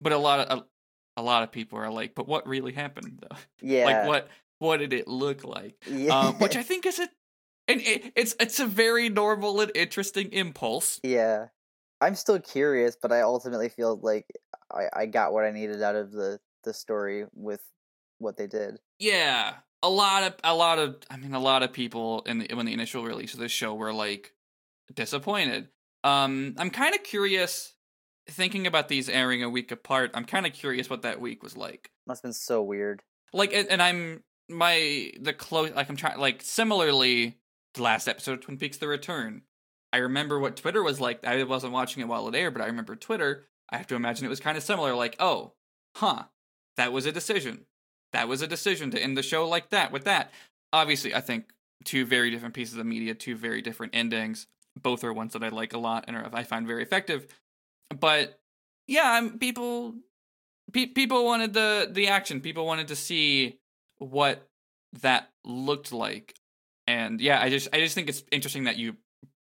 but 0.00 0.12
a 0.12 0.18
lot 0.18 0.40
of 0.40 0.58
a, 0.58 1.20
a 1.20 1.22
lot 1.22 1.42
of 1.42 1.52
people 1.52 1.78
are 1.78 1.90
like 1.90 2.14
but 2.14 2.26
what 2.26 2.46
really 2.46 2.72
happened 2.72 3.20
though 3.22 3.36
Yeah. 3.62 3.84
like 3.84 4.06
what 4.06 4.28
what 4.58 4.76
did 4.78 4.92
it 4.92 5.06
look 5.08 5.44
like 5.44 5.76
Yeah. 5.86 6.18
um, 6.18 6.34
which 6.34 6.56
i 6.56 6.62
think 6.70 6.86
is 6.86 6.98
a 6.98 7.08
and 7.68 7.80
it, 7.80 8.12
it's 8.16 8.34
it's 8.40 8.58
a 8.58 8.66
very 8.66 9.08
normal 9.08 9.60
and 9.60 9.70
interesting 9.74 10.32
impulse 10.32 11.00
yeah. 11.02 11.46
I'm 12.02 12.14
still 12.14 12.38
curious, 12.40 12.96
but 12.96 13.12
I 13.12 13.20
ultimately 13.20 13.68
feel 13.68 14.00
like 14.02 14.24
I, 14.72 15.02
I 15.02 15.06
got 15.06 15.32
what 15.32 15.44
I 15.44 15.50
needed 15.50 15.82
out 15.82 15.96
of 15.96 16.12
the, 16.12 16.38
the 16.64 16.72
story 16.74 17.26
with 17.34 17.62
what 18.18 18.36
they 18.36 18.46
did. 18.46 18.78
yeah 18.98 19.54
a 19.82 19.88
lot 19.88 20.22
of 20.24 20.34
a 20.44 20.54
lot 20.54 20.78
of 20.78 20.96
i 21.10 21.16
mean 21.16 21.32
a 21.32 21.40
lot 21.40 21.62
of 21.62 21.72
people 21.72 22.20
in 22.26 22.38
the 22.38 22.54
when 22.54 22.66
the 22.66 22.72
initial 22.74 23.02
release 23.02 23.32
of 23.32 23.40
this 23.40 23.50
show 23.50 23.74
were 23.74 23.94
like 23.94 24.34
disappointed 24.94 25.68
um 26.04 26.54
i'm 26.58 26.68
kind 26.68 26.94
of 26.94 27.02
curious 27.02 27.74
thinking 28.28 28.66
about 28.66 28.88
these 28.88 29.08
airing 29.08 29.42
a 29.42 29.48
week 29.48 29.72
apart 29.72 30.10
i'm 30.14 30.24
kind 30.26 30.44
of 30.46 30.52
curious 30.52 30.90
what 30.90 31.00
that 31.02 31.18
week 31.20 31.42
was 31.42 31.56
like 31.56 31.90
Must 32.06 32.18
have 32.22 32.28
been 32.28 32.32
so 32.34 32.62
weird. 32.62 33.02
like 33.32 33.54
and, 33.54 33.68
and 33.68 33.82
i'm 33.82 34.22
my 34.50 35.10
the 35.18 35.32
close 35.32 35.70
like 35.74 35.88
i'm 35.88 35.96
trying 35.96 36.18
like 36.18 36.42
similarly 36.42 37.38
the 37.74 37.82
last 37.82 38.06
episode 38.08 38.32
of 38.32 38.40
twin 38.42 38.58
peaks 38.58 38.76
the 38.76 38.88
return 38.88 39.42
i 39.94 39.96
remember 39.98 40.38
what 40.38 40.56
twitter 40.56 40.82
was 40.82 41.00
like 41.00 41.24
i 41.24 41.42
wasn't 41.44 41.72
watching 41.72 42.02
it 42.02 42.06
while 42.08 42.28
it 42.28 42.34
aired 42.34 42.52
but 42.52 42.62
i 42.62 42.66
remember 42.66 42.96
twitter 42.96 43.46
i 43.70 43.76
have 43.76 43.86
to 43.86 43.94
imagine 43.94 44.24
it 44.26 44.30
was 44.30 44.40
kind 44.40 44.56
of 44.56 44.62
similar 44.62 44.94
like 44.94 45.16
oh 45.18 45.52
huh 45.96 46.24
that 46.76 46.92
was 46.92 47.04
a 47.04 47.12
decision. 47.12 47.66
That 48.12 48.26
was 48.26 48.40
a 48.40 48.46
decision 48.46 48.90
to 48.92 49.02
end 49.02 49.14
the 49.16 49.22
show 49.22 49.46
like 49.46 49.68
that 49.68 49.92
with 49.92 50.04
that. 50.04 50.32
Obviously 50.72 51.14
i 51.14 51.20
think 51.20 51.52
two 51.84 52.04
very 52.04 52.30
different 52.30 52.54
pieces 52.54 52.78
of 52.78 52.86
media 52.86 53.14
two 53.14 53.36
very 53.36 53.62
different 53.62 53.94
endings 53.94 54.46
both 54.80 55.02
are 55.02 55.12
ones 55.12 55.32
that 55.32 55.42
i 55.42 55.48
like 55.48 55.72
a 55.72 55.78
lot 55.78 56.04
and 56.06 56.16
i 56.16 56.42
find 56.42 56.66
very 56.66 56.82
effective. 56.82 57.26
But 57.98 58.40
yeah 58.86 59.12
i'm 59.12 59.38
people 59.38 59.94
pe- 60.72 60.86
people 60.86 61.24
wanted 61.24 61.52
the 61.52 61.88
the 61.90 62.08
action. 62.08 62.40
People 62.40 62.66
wanted 62.66 62.88
to 62.88 62.96
see 62.96 63.58
what 63.98 64.48
that 65.02 65.30
looked 65.44 65.92
like. 65.92 66.34
And 66.86 67.20
yeah 67.20 67.40
i 67.40 67.50
just 67.50 67.68
i 67.72 67.78
just 67.78 67.94
think 67.94 68.08
it's 68.08 68.22
interesting 68.32 68.64
that 68.64 68.76
you 68.76 68.96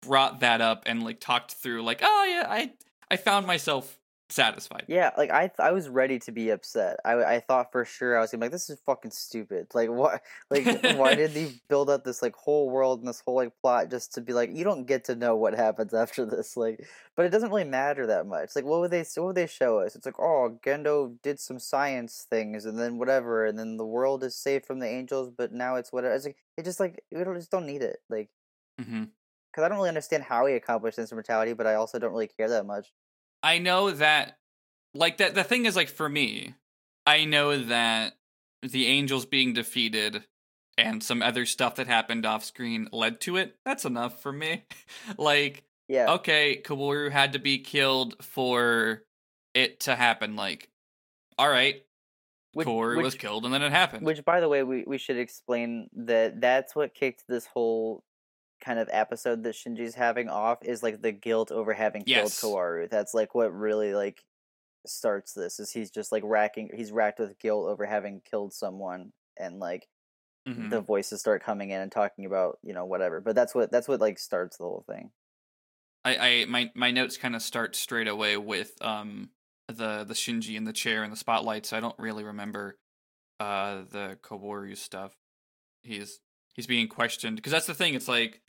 brought 0.02 0.40
that 0.42 0.62
up 0.62 0.84
and 0.86 1.04
like 1.04 1.20
talked 1.20 1.54
through 1.54 1.84
like 1.84 2.02
oh 2.04 2.26
yeah 2.26 2.48
i 2.50 2.72
i 3.12 3.16
found 3.16 3.46
myself 3.46 4.00
satisfied 4.32 4.88
Yeah, 4.88 5.12
like 5.18 5.30
I 5.32 5.48
th- 5.48 5.60
I 5.60 5.72
was 5.72 5.88
ready 5.90 6.20
to 6.20 6.32
be 6.32 6.50
upset. 6.50 7.00
I 7.06 7.14
I 7.36 7.40
thought 7.40 7.72
for 7.72 7.86
sure 7.86 8.18
I 8.18 8.22
was 8.22 8.32
gonna 8.32 8.42
be 8.42 8.46
like, 8.48 8.52
this 8.52 8.70
is 8.70 8.82
fucking 8.86 9.12
stupid. 9.12 9.68
Like 9.74 9.90
what? 9.90 10.22
Like 10.50 10.70
why 10.84 11.16
did 11.16 11.34
they 11.34 11.46
build 11.70 11.90
up 11.90 12.04
this 12.04 12.22
like 12.22 12.36
whole 12.36 12.70
world 12.70 13.00
and 13.00 13.08
this 13.08 13.22
whole 13.22 13.36
like 13.36 13.54
plot 13.62 13.90
just 13.90 14.14
to 14.16 14.22
be 14.22 14.34
like 14.34 14.50
you 14.54 14.64
don't 14.66 14.86
get 14.86 15.06
to 15.06 15.16
know 15.16 15.36
what 15.38 15.54
happens 15.54 15.94
after 15.94 16.26
this? 16.26 16.58
Like, 16.58 16.86
but 17.16 17.26
it 17.26 17.30
doesn't 17.30 17.50
really 17.52 17.64
matter 17.64 18.08
that 18.08 18.26
much. 18.28 18.56
Like 18.56 18.66
what 18.66 18.82
would 18.82 18.92
they 18.92 19.06
what 19.16 19.28
would 19.28 19.36
they 19.36 19.48
show 19.48 19.80
us? 19.80 19.96
It's 19.96 20.06
like 20.06 20.20
oh 20.20 20.60
Gendo 20.66 21.22
did 21.22 21.40
some 21.40 21.60
science 21.60 22.26
things 22.30 22.66
and 22.66 22.78
then 22.78 22.98
whatever 22.98 23.46
and 23.46 23.58
then 23.58 23.78
the 23.78 23.86
world 23.86 24.24
is 24.24 24.36
safe 24.36 24.66
from 24.66 24.80
the 24.80 24.88
angels, 24.90 25.30
but 25.30 25.54
now 25.54 25.76
it's 25.76 25.94
whatever. 25.94 26.16
It's 26.16 26.26
like 26.26 26.38
it 26.58 26.66
just 26.66 26.80
like 26.82 27.04
we 27.12 27.24
don't 27.24 27.36
just 27.38 27.52
don't 27.52 27.66
need 27.68 27.82
it. 27.84 28.00
Like 28.10 28.30
hmm 28.80 29.04
because 29.52 29.64
I 29.64 29.70
don't 29.70 29.78
really 29.78 29.90
understand 29.90 30.24
how 30.24 30.46
he 30.46 30.56
accomplished 30.56 30.98
instrumentality, 31.00 31.54
but 31.54 31.68
I 31.68 31.76
also 31.76 32.00
don't 32.00 32.12
really 32.14 32.28
care 32.28 32.50
that 32.50 32.66
much. 32.66 32.94
I 33.44 33.58
know 33.58 33.92
that 33.92 34.38
like 34.94 35.18
that 35.18 35.36
the 35.36 35.44
thing 35.44 35.66
is 35.66 35.76
like 35.76 35.90
for 35.90 36.08
me 36.10 36.56
i 37.06 37.26
know 37.26 37.58
that 37.58 38.14
the 38.62 38.88
angels 38.88 39.26
being 39.26 39.54
defeated 39.54 40.24
and 40.78 41.04
some 41.04 41.22
other 41.22 41.46
stuff 41.46 41.76
that 41.76 41.88
happened 41.88 42.26
off 42.26 42.44
screen 42.44 42.88
led 42.92 43.20
to 43.22 43.38
it 43.38 43.56
that's 43.66 43.86
enough 43.86 44.22
for 44.22 44.32
me 44.32 44.64
like 45.18 45.64
Yeah. 45.88 46.14
okay, 46.14 46.62
Kaworu 46.64 47.12
had 47.12 47.34
to 47.34 47.40
be 47.40 47.58
killed 47.60 48.16
for 48.24 49.04
it 49.54 49.82
to 49.82 49.96
happen. 49.96 50.38
Like, 50.38 50.70
all 51.38 51.50
right, 51.50 51.84
Which- 52.54 52.66
Kaworu 52.66 53.04
was 53.04 53.16
killed 53.16 53.44
and 53.44 53.54
then 53.54 53.62
it 53.62 53.72
happened. 53.74 54.06
Which, 54.06 54.24
by 54.24 54.40
the 54.40 54.48
way, 54.48 54.64
we, 54.64 54.86
we 54.88 54.98
should 54.98 55.18
explain 55.18 55.90
that 56.08 56.40
that's 56.40 56.74
what 56.76 56.94
kicked 56.94 57.26
this 57.28 57.46
whole 57.46 58.04
kind 58.62 58.80
of 58.80 58.90
episode 58.92 59.44
that 59.44 59.56
Shinji's 59.56 59.96
having 59.96 60.30
off 60.30 60.60
is 60.64 60.84
like 60.84 61.02
the 61.02 61.12
guilt 61.12 61.52
over 61.52 61.74
having 61.74 62.04
Yes. 62.06 62.40
killed 62.40 62.56
Kaworu. 62.56 62.90
That's 62.90 63.14
like 63.14 63.36
what 63.36 63.54
really 63.54 63.94
like 63.94 64.24
starts 64.88 65.34
this 65.34 65.60
is 65.60 65.72
he's 65.72 65.92
just 65.92 66.12
like 66.12 66.24
racking 66.26 66.70
he's 66.76 66.92
racked 66.92 67.20
with 67.20 67.38
guilt 67.40 67.68
over 67.70 67.86
having 67.86 68.22
killed 68.22 68.54
someone 68.54 69.14
and 69.38 69.60
like 69.60 69.88
Mhm. 70.48 70.70
the 70.72 70.82
voices 70.82 71.20
start 71.20 71.44
coming 71.44 71.70
in 71.72 71.82
and 71.82 71.92
talking 71.92 72.26
about 72.26 72.58
you 72.64 72.74
know 72.74 72.86
whatever 72.86 73.22
but 73.22 73.36
that's 73.36 73.54
what 73.54 73.72
that's 73.72 73.88
what 73.88 74.02
like 74.02 74.18
starts 74.20 74.58
the 74.58 74.64
whole 74.64 74.84
thing 74.88 75.12
I, 76.04 76.16
I 76.42 76.46
my 76.46 76.72
my 76.76 76.92
notes 76.92 77.18
kind 77.18 77.36
of 77.36 77.42
start 77.42 77.76
straight 77.76 78.08
away 78.08 78.38
with 78.38 78.82
um 78.82 79.32
the 79.68 80.04
the 80.04 80.14
Shinji 80.14 80.56
in 80.56 80.64
the 80.64 80.74
chair 80.74 81.04
and 81.04 81.14
the 81.14 81.18
spotlight, 81.18 81.66
so 81.66 81.78
I 81.78 81.80
don't 81.80 81.98
really 82.00 82.24
remember 82.24 82.78
uh 83.40 83.84
the 83.90 84.18
Kaworu 84.24 84.78
stuff. 84.78 85.16
He's 85.84 86.20
he's 86.54 86.68
being 86.68 86.88
questioned 86.88 87.38
because 87.38 87.52
that's 87.52 87.68
the 87.68 87.74
thing. 87.76 87.94
It's 87.94 88.08
like 88.08 88.42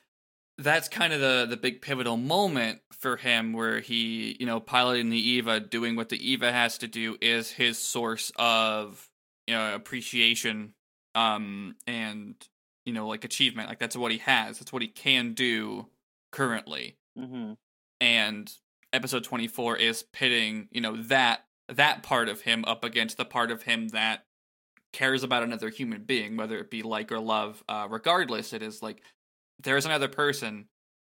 that's 0.63 0.89
kind 0.89 1.13
of 1.13 1.21
the 1.21 1.47
the 1.49 1.57
big 1.57 1.83
pivotal 1.83 2.17
moment 2.17 2.81
for 2.93 3.17
him 3.17 3.53
where 3.53 3.81
he 3.81 4.37
you 4.39 4.47
know 4.47 4.61
piloting 4.61 5.11
the 5.11 5.19
Eva, 5.19 5.61
doing 5.61 5.97
what 5.97 6.09
the 6.09 6.31
Eva 6.31 6.53
has 6.53 6.79
to 6.79 6.89
do 6.89 7.17
is 7.21 7.51
his 7.51 7.79
source 7.79 8.33
of 8.37 9.09
you 9.47 9.55
know 9.55 9.75
appreciation 9.75 10.75
um 11.15 11.77
and 11.87 12.35
you 12.85 12.93
know 12.93 13.07
like 13.07 13.25
achievement. 13.25 13.69
Like 13.69 13.79
that's 13.79 13.97
what 13.97 14.13
he 14.13 14.19
has. 14.19 14.59
That's 14.59 14.73
what 14.73 14.83
he 14.83 14.89
can 14.89 15.35
do 15.35 15.87
currently 16.33 16.97
mm-hmm. 17.19 17.53
and 18.01 18.53
episode 18.93 19.23
24 19.25 19.77
is 19.77 20.03
pitting 20.13 20.69
you 20.73 20.81
know 20.81 20.97
that 20.97 21.45
that 21.69 22.03
part 22.03 22.29
of 22.29 22.41
him 22.41 22.65
up 22.67 22.85
against 22.85 23.17
the 23.17 23.25
part 23.25 23.51
of 23.51 23.63
him 23.63 23.89
that 23.89 24.25
cares 24.93 25.23
about 25.23 25.43
another 25.43 25.69
human 25.69 26.03
being 26.03 26.37
whether 26.37 26.59
it 26.59 26.71
be 26.71 26.83
like 26.83 27.13
or 27.13 27.21
love 27.21 27.63
uh, 27.69 27.87
regardless 27.89 28.53
it 28.53 28.63
is 28.63 28.83
like 28.83 29.03
there's 29.63 29.87
another 29.87 30.09
person 30.09 30.67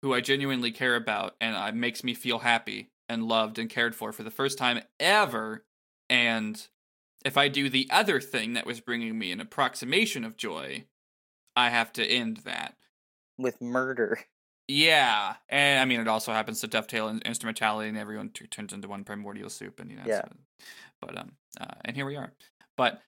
who 0.03 0.15
i 0.15 0.21
genuinely 0.21 0.73
care 0.73 0.97
about 0.97 1.35
and 1.41 1.57
uh, 1.57 1.73
makes 1.73 2.03
me 2.03 2.15
feel 2.15 2.41
happy 2.41 2.91
and 3.09 3.25
loved 3.25 3.59
and 3.59 3.71
cared 3.71 3.95
for 3.95 4.13
for 4.13 4.23
the 4.23 4.31
first 4.31 4.59
time 4.59 4.81
ever 4.99 5.65
and 6.11 6.69
if 7.25 7.37
I 7.37 7.49
do 7.49 7.69
the 7.69 7.89
other 7.91 8.21
thing 8.21 8.55
that 8.55 8.67
was 8.67 8.81
bringing 8.81 9.19
me 9.19 9.33
an 9.33 9.41
approximation 9.41 10.25
of 10.25 10.37
joy, 10.37 10.85
I 11.57 11.71
have 11.71 11.93
to 11.95 12.05
end 12.05 12.39
that. 12.39 12.77
With 13.39 13.61
murder. 13.61 14.21
Yeah, 14.69 15.35
and 15.49 15.81
I 15.81 15.85
mean 15.85 16.01
it 16.01 16.09
also 16.09 16.33
happens 16.33 16.61
to 16.61 16.67
dovetail 16.67 17.09
in 17.09 17.21
instrumentality, 17.25 17.89
and 17.89 17.99
everyone 17.99 18.31
t- 18.31 18.47
turns 18.47 18.73
into 18.73 18.89
one 18.89 19.05
primordial 19.05 19.51
soup, 19.51 19.81
and 19.81 19.91
you 19.91 19.97
know. 19.97 20.05
Yeah. 20.07 20.23
So, 20.23 20.37
but 21.01 21.19
um, 21.19 21.33
uh, 21.61 21.75
and 21.85 21.97
here 21.97 22.07
we 22.07 22.17
are. 22.17 22.33
But 22.77 23.03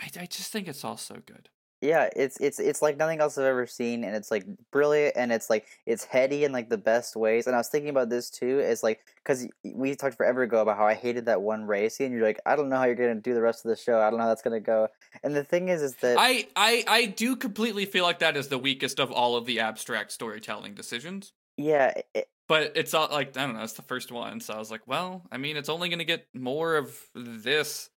I, 0.00 0.08
I 0.20 0.26
just 0.26 0.50
think 0.50 0.66
it's 0.66 0.84
all 0.84 0.96
so 0.96 1.16
good. 1.24 1.50
Yeah, 1.80 2.10
it's 2.16 2.36
it's 2.40 2.58
it's 2.58 2.82
like 2.82 2.96
nothing 2.96 3.20
else 3.20 3.38
I've 3.38 3.44
ever 3.44 3.64
seen, 3.66 4.02
and 4.02 4.16
it's 4.16 4.32
like 4.32 4.44
brilliant, 4.72 5.16
and 5.16 5.30
it's 5.30 5.48
like 5.48 5.68
it's 5.86 6.04
heady 6.04 6.42
in 6.42 6.50
like 6.50 6.70
the 6.70 6.78
best 6.78 7.14
ways. 7.14 7.46
And 7.46 7.54
I 7.54 7.58
was 7.60 7.68
thinking 7.68 7.90
about 7.90 8.08
this 8.08 8.30
too, 8.30 8.58
is 8.58 8.82
like 8.82 9.00
because 9.16 9.46
we 9.62 9.94
talked 9.94 10.16
forever 10.16 10.42
ago 10.42 10.60
about 10.60 10.76
how 10.76 10.86
I 10.86 10.94
hated 10.94 11.26
that 11.26 11.40
one 11.42 11.66
race, 11.66 12.00
and 12.00 12.12
you're 12.12 12.24
like, 12.24 12.40
I 12.44 12.56
don't 12.56 12.68
know 12.68 12.78
how 12.78 12.84
you're 12.84 12.96
gonna 12.96 13.14
do 13.20 13.32
the 13.32 13.42
rest 13.42 13.64
of 13.64 13.68
the 13.68 13.76
show. 13.76 14.00
I 14.00 14.10
don't 14.10 14.18
know 14.18 14.24
how 14.24 14.28
that's 14.30 14.42
gonna 14.42 14.58
go. 14.60 14.88
And 15.22 15.36
the 15.36 15.44
thing 15.44 15.68
is, 15.68 15.80
is 15.82 15.96
that 15.98 16.20
I, 16.20 16.48
I 16.56 16.84
I 16.86 17.06
do 17.06 17.36
completely 17.36 17.86
feel 17.86 18.04
like 18.04 18.18
that 18.18 18.36
is 18.36 18.48
the 18.48 18.58
weakest 18.58 18.98
of 18.98 19.12
all 19.12 19.36
of 19.36 19.46
the 19.46 19.60
abstract 19.60 20.12
storytelling 20.12 20.74
decisions. 20.74 21.32
yeah, 21.56 21.92
it, 22.14 22.28
But 22.48 22.72
it's 22.76 22.94
all 22.94 23.08
like 23.10 23.36
I 23.36 23.46
don't 23.46 23.56
know, 23.56 23.62
it's 23.62 23.74
the 23.74 23.82
first 23.82 24.10
one, 24.10 24.40
so 24.40 24.54
I 24.54 24.58
was 24.58 24.70
like, 24.70 24.86
well, 24.86 25.26
I 25.30 25.36
mean, 25.36 25.56
it's 25.56 25.68
only 25.68 25.88
gonna 25.90 26.04
get 26.04 26.28
more 26.34 26.76
of 26.76 27.08
this. 27.14 27.90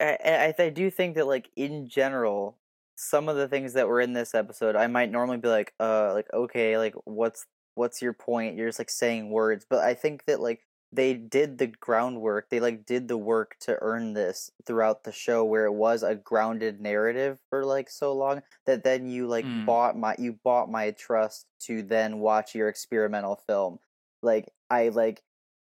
I, 0.00 0.54
I 0.58 0.62
I 0.64 0.70
do 0.70 0.90
think 0.90 1.14
that 1.16 1.26
like 1.26 1.50
in 1.56 1.88
general, 1.88 2.58
some 2.96 3.28
of 3.28 3.36
the 3.36 3.48
things 3.48 3.72
that 3.74 3.88
were 3.88 4.00
in 4.00 4.12
this 4.12 4.34
episode, 4.34 4.76
I 4.76 4.86
might 4.86 5.10
normally 5.10 5.38
be 5.38 5.48
like, 5.48 5.74
uh, 5.80 6.12
like 6.14 6.26
okay, 6.32 6.78
like 6.78 6.94
what's 7.04 7.46
what's 7.74 8.02
your 8.02 8.12
point? 8.12 8.56
You're 8.56 8.68
just 8.68 8.78
like 8.78 8.90
saying 8.90 9.30
words, 9.30 9.66
but 9.68 9.80
I 9.80 9.94
think 9.94 10.24
that 10.26 10.40
like 10.40 10.60
they 10.92 11.14
did 11.14 11.58
the 11.58 11.66
groundwork. 11.68 12.50
They 12.50 12.60
like 12.60 12.86
did 12.86 13.08
the 13.08 13.18
work 13.18 13.56
to 13.62 13.76
earn 13.80 14.12
this 14.14 14.50
throughout 14.66 15.04
the 15.04 15.12
show, 15.12 15.44
where 15.44 15.66
it 15.66 15.72
was 15.72 16.02
a 16.02 16.14
grounded 16.14 16.80
narrative 16.80 17.38
for 17.50 17.64
like 17.64 17.90
so 17.90 18.12
long 18.14 18.42
that 18.66 18.84
then 18.84 19.08
you 19.08 19.26
like 19.26 19.46
Mm. 19.46 19.64
bought 19.66 19.96
my 19.96 20.14
you 20.18 20.38
bought 20.44 20.70
my 20.70 20.92
trust 20.92 21.46
to 21.62 21.82
then 21.82 22.18
watch 22.20 22.54
your 22.54 22.68
experimental 22.68 23.36
film. 23.46 23.78
Like 24.22 24.48
I 24.70 24.88
like 24.90 25.22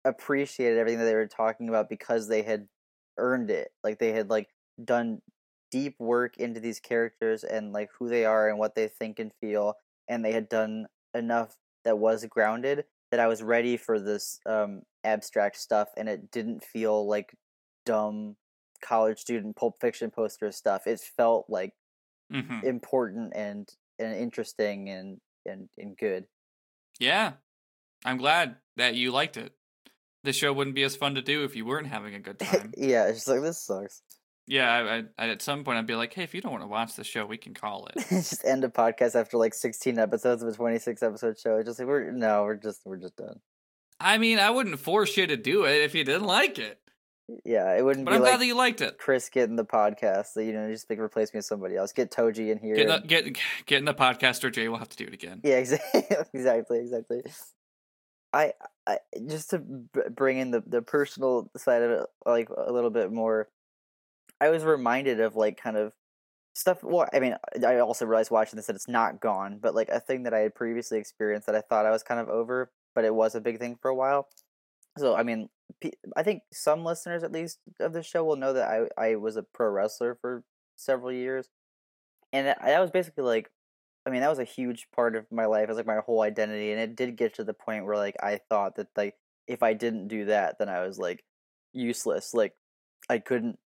appreciated 0.06 0.78
everything 0.78 1.00
that 1.00 1.06
they 1.06 1.16
were 1.16 1.28
talking 1.28 1.70
about 1.70 1.90
because 1.90 2.28
they 2.28 2.42
had 2.44 2.68
earned 3.18 3.50
it. 3.52 3.72
Like 3.84 4.00
they 4.00 4.12
had 4.12 4.30
like 4.30 4.50
done 4.84 5.22
deep 5.72 5.96
work 6.00 6.38
into 6.38 6.60
these 6.60 6.80
characters 6.80 7.44
and 7.44 7.74
like 7.74 7.90
who 7.98 8.10
they 8.10 8.26
are 8.26 8.50
and 8.50 8.58
what 8.60 8.76
they 8.76 8.88
think 8.88 9.20
and 9.20 9.32
feel 9.42 9.76
and 10.08 10.24
they 10.24 10.32
had 10.32 10.50
done 10.50 10.88
enough 11.14 11.56
that 11.84 11.98
was 11.98 12.26
grounded 12.26 12.86
that 13.12 13.20
I 13.20 13.28
was 13.28 13.44
ready 13.44 13.78
for 13.78 14.00
this 14.00 14.40
um 14.46 14.84
abstract 15.04 15.58
stuff 15.58 15.90
and 15.98 16.10
it 16.10 16.32
didn't 16.32 16.64
feel 16.64 17.08
like 17.08 17.36
dumb 17.86 18.36
college 18.82 19.20
student 19.20 19.56
pulp 19.56 19.76
fiction 19.80 20.12
poster 20.12 20.52
stuff. 20.52 20.88
It 20.88 21.00
felt 21.00 21.46
like 21.50 21.74
hmm 22.32 22.60
important 22.62 23.34
and 23.36 23.70
and 24.00 24.16
interesting 24.16 24.90
and 24.90 25.20
and 25.46 25.70
and 25.78 25.98
good. 25.98 26.28
Yeah, 27.00 27.34
I'm 28.06 28.18
glad 28.18 28.58
that 28.78 28.96
you 28.96 29.12
liked 29.12 29.38
it. 29.38 29.56
The 30.24 30.34
show 30.34 30.54
wouldn't 30.54 30.76
be 30.76 30.84
as 30.84 30.96
fun 30.98 31.16
to 31.16 31.24
do 31.24 31.44
if 31.46 31.56
you 31.56 31.66
weren't 31.66 31.88
having 31.88 32.16
a 32.16 32.20
good 32.22 32.40
time. 32.40 32.76
yeah, 32.78 33.08
it's 33.08 33.20
just 33.20 33.28
like 33.28 33.42
this 33.42 33.62
sucks. 33.64 34.02
Yeah, 34.48 35.04
I, 35.20 35.24
I, 35.24 35.30
at 35.30 35.42
some 35.42 35.64
point 35.64 35.78
I'd 35.78 35.86
be 35.86 35.96
like, 35.96 36.14
hey, 36.14 36.24
if 36.24 36.34
you 36.34 36.42
don't 36.42 36.52
want 36.52 36.64
to 36.64 36.68
watch 36.68 36.96
the 36.96 37.04
show, 37.04 37.26
we 37.26 37.38
can 37.38 37.54
call 37.54 37.88
it. 37.88 38.06
just 38.10 38.46
end 38.46 38.64
a 38.64 38.70
podcast 38.70 39.16
after 39.16 39.38
like 39.38 39.54
16 39.54 40.00
episodes 40.00 40.42
of 40.42 40.48
a 40.48 40.54
26 40.54 41.04
episode 41.04 41.38
show. 41.38 41.58
It's 41.58 41.68
just 41.68 41.80
like 41.80 41.88
we're 41.88 42.12
no, 42.12 42.44
we're 42.44 42.56
just 42.56 42.82
we're 42.86 42.98
just 42.98 43.18
done. 43.18 43.40
I 44.00 44.18
mean, 44.18 44.40
I 44.40 44.50
wouldn't 44.50 44.80
force 44.80 45.18
you 45.18 45.28
to 45.28 45.38
do 45.38 45.66
it 45.66 45.82
if 45.82 45.96
you 45.96 46.04
didn't 46.04 46.28
like 46.28 46.60
it, 46.60 46.80
Yeah, 47.44 47.76
it 47.76 47.84
wouldn't 47.84 48.06
but 48.06 48.12
be 48.12 48.16
I'm 48.16 48.22
like 48.22 48.32
glad 48.32 48.40
that 48.42 48.46
you 48.46 48.56
liked 48.56 48.82
it. 48.82 48.98
Chris 48.98 49.28
getting 49.30 49.56
the 49.56 49.66
podcast. 49.66 50.28
So, 50.28 50.40
you 50.40 50.54
know, 50.54 50.70
just 50.72 50.90
like 50.90 51.00
replace 51.00 51.34
me 51.34 51.40
with 51.40 51.46
somebody 51.46 51.76
else. 51.76 51.92
Get 51.92 52.12
Toji 52.12 52.52
in 52.52 52.60
here. 52.60 52.76
Get 52.76 52.90
in 52.90 53.02
the, 53.02 53.08
get 53.08 53.38
get 53.66 53.80
in 53.80 53.86
the 53.86 53.94
podcast, 53.94 54.44
or 54.44 54.50
Jay 54.50 54.70
will 54.70 54.78
have 54.78 54.90
to 54.90 54.98
do 54.98 55.06
it 55.06 55.14
again. 55.14 55.42
Yeah, 55.44 55.58
exactly, 55.58 56.04
exactly, 56.34 56.80
exactly. 56.80 57.24
I, 58.34 58.54
I 58.86 59.00
just 59.26 59.50
to 59.50 59.60
bring 59.60 60.38
in 60.38 60.52
the 60.52 60.64
the 60.66 60.82
personal 60.82 61.50
side 61.58 61.82
of 61.82 61.92
it, 61.92 62.06
like 62.26 62.50
a 62.50 62.72
little 62.72 62.92
bit 62.92 63.12
more. 63.12 63.50
I 64.42 64.50
was 64.50 64.64
reminded 64.64 65.20
of 65.20 65.36
like 65.36 65.58
kind 65.62 65.78
of 65.78 65.94
stuff. 66.56 66.84
Well, 66.84 67.08
I 67.14 67.20
mean, 67.20 67.36
I 67.66 67.80
also 67.80 68.06
realized 68.06 68.32
watching 68.32 68.58
this 68.58 68.68
that 68.68 68.76
it's 68.76 68.88
not 68.88 69.22
gone, 69.22 69.60
but 69.62 69.76
like 69.76 69.90
a 69.90 70.00
thing 70.00 70.24
that 70.24 70.34
I 70.34 70.40
had 70.40 70.56
previously 70.56 71.00
experienced 71.00 71.48
that 71.48 71.56
I 71.56 71.62
thought 71.62 71.86
I 71.86 71.92
was 71.92 72.04
kind 72.04 72.20
of 72.20 72.30
over, 72.30 72.72
but 72.96 73.06
it 73.06 73.16
was 73.16 73.36
a 73.36 73.42
big 73.42 73.60
thing 73.60 73.78
for 73.82 73.90
a 73.90 73.96
while. 73.96 74.28
So, 74.98 75.16
I 75.16 75.24
mean, 75.24 75.50
I 76.16 76.24
think 76.24 76.44
some 76.54 76.84
listeners, 76.86 77.24
at 77.24 77.32
least 77.32 77.60
of 77.80 77.94
the 77.94 78.04
show, 78.04 78.24
will 78.24 78.36
know 78.38 78.54
that 78.54 78.70
I 78.70 79.12
I 79.12 79.16
was 79.16 79.38
a 79.38 79.44
pro 79.44 79.70
wrestler 79.70 80.18
for 80.22 80.44
several 80.76 81.12
years, 81.12 81.50
and 82.34 82.48
that 82.48 82.60
that 82.64 82.80
was 82.80 82.92
basically 82.92 83.24
like 83.24 83.50
I 84.06 84.10
mean, 84.12 84.22
that 84.22 84.30
was 84.30 84.40
a 84.40 84.46
huge 84.46 84.88
part 84.96 85.16
of 85.18 85.26
my 85.32 85.46
life. 85.46 85.64
It 85.66 85.70
was 85.70 85.78
like 85.78 85.88
my 85.88 86.00
whole 86.06 86.22
identity, 86.24 86.72
and 86.72 86.82
it 86.82 86.96
did 86.96 87.18
get 87.18 87.36
to 87.36 87.44
the 87.44 87.54
point 87.54 87.86
where 87.86 87.98
like 87.98 88.16
I 88.24 88.40
thought 88.50 88.76
that 88.78 88.88
like 88.98 89.16
if 89.48 89.64
I 89.64 89.74
didn't 89.74 90.08
do 90.10 90.26
that, 90.26 90.60
then 90.60 90.70
I 90.70 90.82
was 90.88 90.98
like 91.00 91.24
useless. 91.74 92.34
Like 92.34 92.56
I 93.10 93.20
couldn't. 93.20 93.60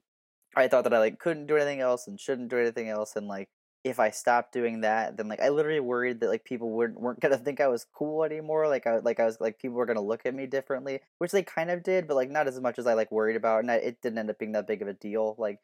I 0.56 0.68
thought 0.68 0.84
that 0.84 0.94
I 0.94 1.00
like 1.00 1.20
couldn't 1.20 1.48
do 1.48 1.56
anything 1.56 1.80
else 1.82 2.08
and 2.08 2.20
shouldn't 2.20 2.50
do 2.50 2.58
anything 2.58 2.90
else, 2.90 3.16
and 3.16 3.28
like 3.28 3.50
if 3.84 4.00
I 4.00 4.12
stopped 4.12 4.54
doing 4.54 4.82
that, 4.82 5.18
then 5.18 5.28
like 5.28 5.42
I 5.42 5.50
literally 5.50 5.80
worried 5.80 6.20
that 6.20 6.30
like 6.30 6.44
people 6.44 6.72
wouldn't 6.72 7.00
weren't 7.00 7.20
gonna 7.20 7.38
think 7.40 7.60
I 7.62 7.68
was 7.68 7.86
cool 7.94 8.24
anymore. 8.24 8.68
Like 8.68 8.88
I 8.88 9.00
like 9.00 9.20
I 9.20 9.26
was 9.26 9.40
like 9.42 9.60
people 9.60 9.78
were 9.78 9.86
gonna 9.86 10.02
look 10.02 10.26
at 10.26 10.36
me 10.36 10.46
differently, 10.48 11.00
which 11.20 11.32
they 11.32 11.44
kind 11.44 11.72
of 11.72 11.84
did, 11.84 12.08
but 12.08 12.16
like 12.16 12.30
not 12.30 12.48
as 12.48 12.60
much 12.60 12.80
as 12.80 12.88
I 12.88 12.94
like 12.94 13.12
worried 13.12 13.36
about, 13.36 13.62
and 13.62 13.72
I, 13.72 13.76
it 13.76 14.02
didn't 14.02 14.20
end 14.20 14.30
up 14.30 14.40
being 14.40 14.52
that 14.54 14.68
big 14.68 14.82
of 14.82 14.88
a 14.88 14.94
deal. 14.94 15.36
Like 15.38 15.60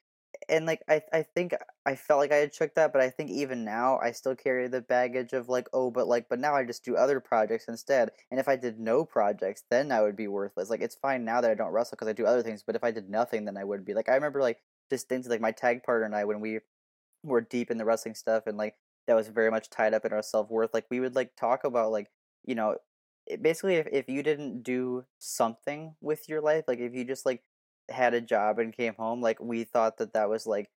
and 0.50 0.66
like 0.66 0.82
I 0.90 1.02
I 1.14 1.24
think 1.24 1.54
I 1.86 1.96
felt 1.96 2.20
like 2.20 2.32
I 2.32 2.38
had 2.38 2.54
checked 2.54 2.76
that, 2.76 2.94
but 2.94 3.02
I 3.02 3.10
think 3.10 3.30
even 3.32 3.64
now 3.66 4.00
I 4.00 4.12
still 4.12 4.36
carry 4.36 4.68
the 4.68 4.82
baggage 4.82 5.34
of 5.34 5.50
like, 5.50 5.68
oh, 5.74 5.92
but 5.92 6.08
like, 6.08 6.28
but 6.30 6.40
now 6.40 6.56
I 6.56 6.64
just 6.66 6.84
do 6.86 6.96
other 6.96 7.20
projects 7.20 7.66
instead. 7.68 8.12
And 8.32 8.40
if 8.40 8.48
I 8.48 8.56
did 8.56 8.80
no 8.80 9.06
projects, 9.06 9.64
then 9.70 9.92
I 9.92 10.02
would 10.02 10.16
be 10.16 10.28
worthless. 10.28 10.70
Like 10.70 10.82
it's 10.82 10.96
fine 10.96 11.26
now 11.26 11.42
that 11.42 11.52
I 11.52 11.56
don't 11.56 11.72
wrestle 11.72 11.96
because 11.96 12.08
I 12.08 12.14
do 12.14 12.26
other 12.26 12.44
things, 12.44 12.64
but 12.64 12.76
if 12.76 12.84
I 12.84 12.92
did 12.92 13.10
nothing, 13.10 13.46
then 13.46 13.58
I 13.58 13.64
would 13.64 13.86
be. 13.86 13.94
Like 13.94 14.10
I 14.10 14.16
remember 14.16 14.42
like 14.42 14.60
distinctly 14.90 15.30
like 15.32 15.42
my 15.42 15.52
tag 15.52 15.84
partner 15.84 16.06
and 16.06 16.16
I 16.16 16.26
when 16.26 16.40
we 16.42 16.60
were 17.24 17.42
deep 17.42 17.72
in 17.72 17.78
the 17.78 17.86
wrestling 17.86 18.16
stuff 18.16 18.48
and 18.48 18.58
like 18.58 18.76
that 19.08 19.16
was 19.16 19.28
very 19.30 19.52
much 19.52 19.70
tied 19.70 19.94
up 19.94 20.06
in 20.06 20.14
our 20.14 20.22
self 20.22 20.50
worth. 20.50 20.74
Like 20.74 20.86
we 20.90 21.00
would 21.00 21.16
like 21.16 21.36
talk 21.36 21.64
about 21.64 21.92
like 21.92 22.10
you 22.46 22.56
know 22.56 22.78
it- 23.26 23.42
basically 23.42 23.76
if 23.76 23.88
if 23.92 24.10
you 24.10 24.24
didn't 24.24 24.64
do 24.64 25.06
something 25.20 25.96
with 26.02 26.30
your 26.30 26.42
life, 26.42 26.66
like 26.68 26.80
if 26.80 26.94
you 26.94 27.06
just 27.06 27.26
like 27.26 27.44
had 27.90 28.14
a 28.14 28.22
job 28.22 28.60
and 28.60 28.74
came 28.76 28.94
home, 28.96 29.22
like 29.22 29.40
we 29.40 29.64
thought 29.64 29.98
that 29.98 30.14
that 30.14 30.30
was 30.30 30.46
like 30.48 30.70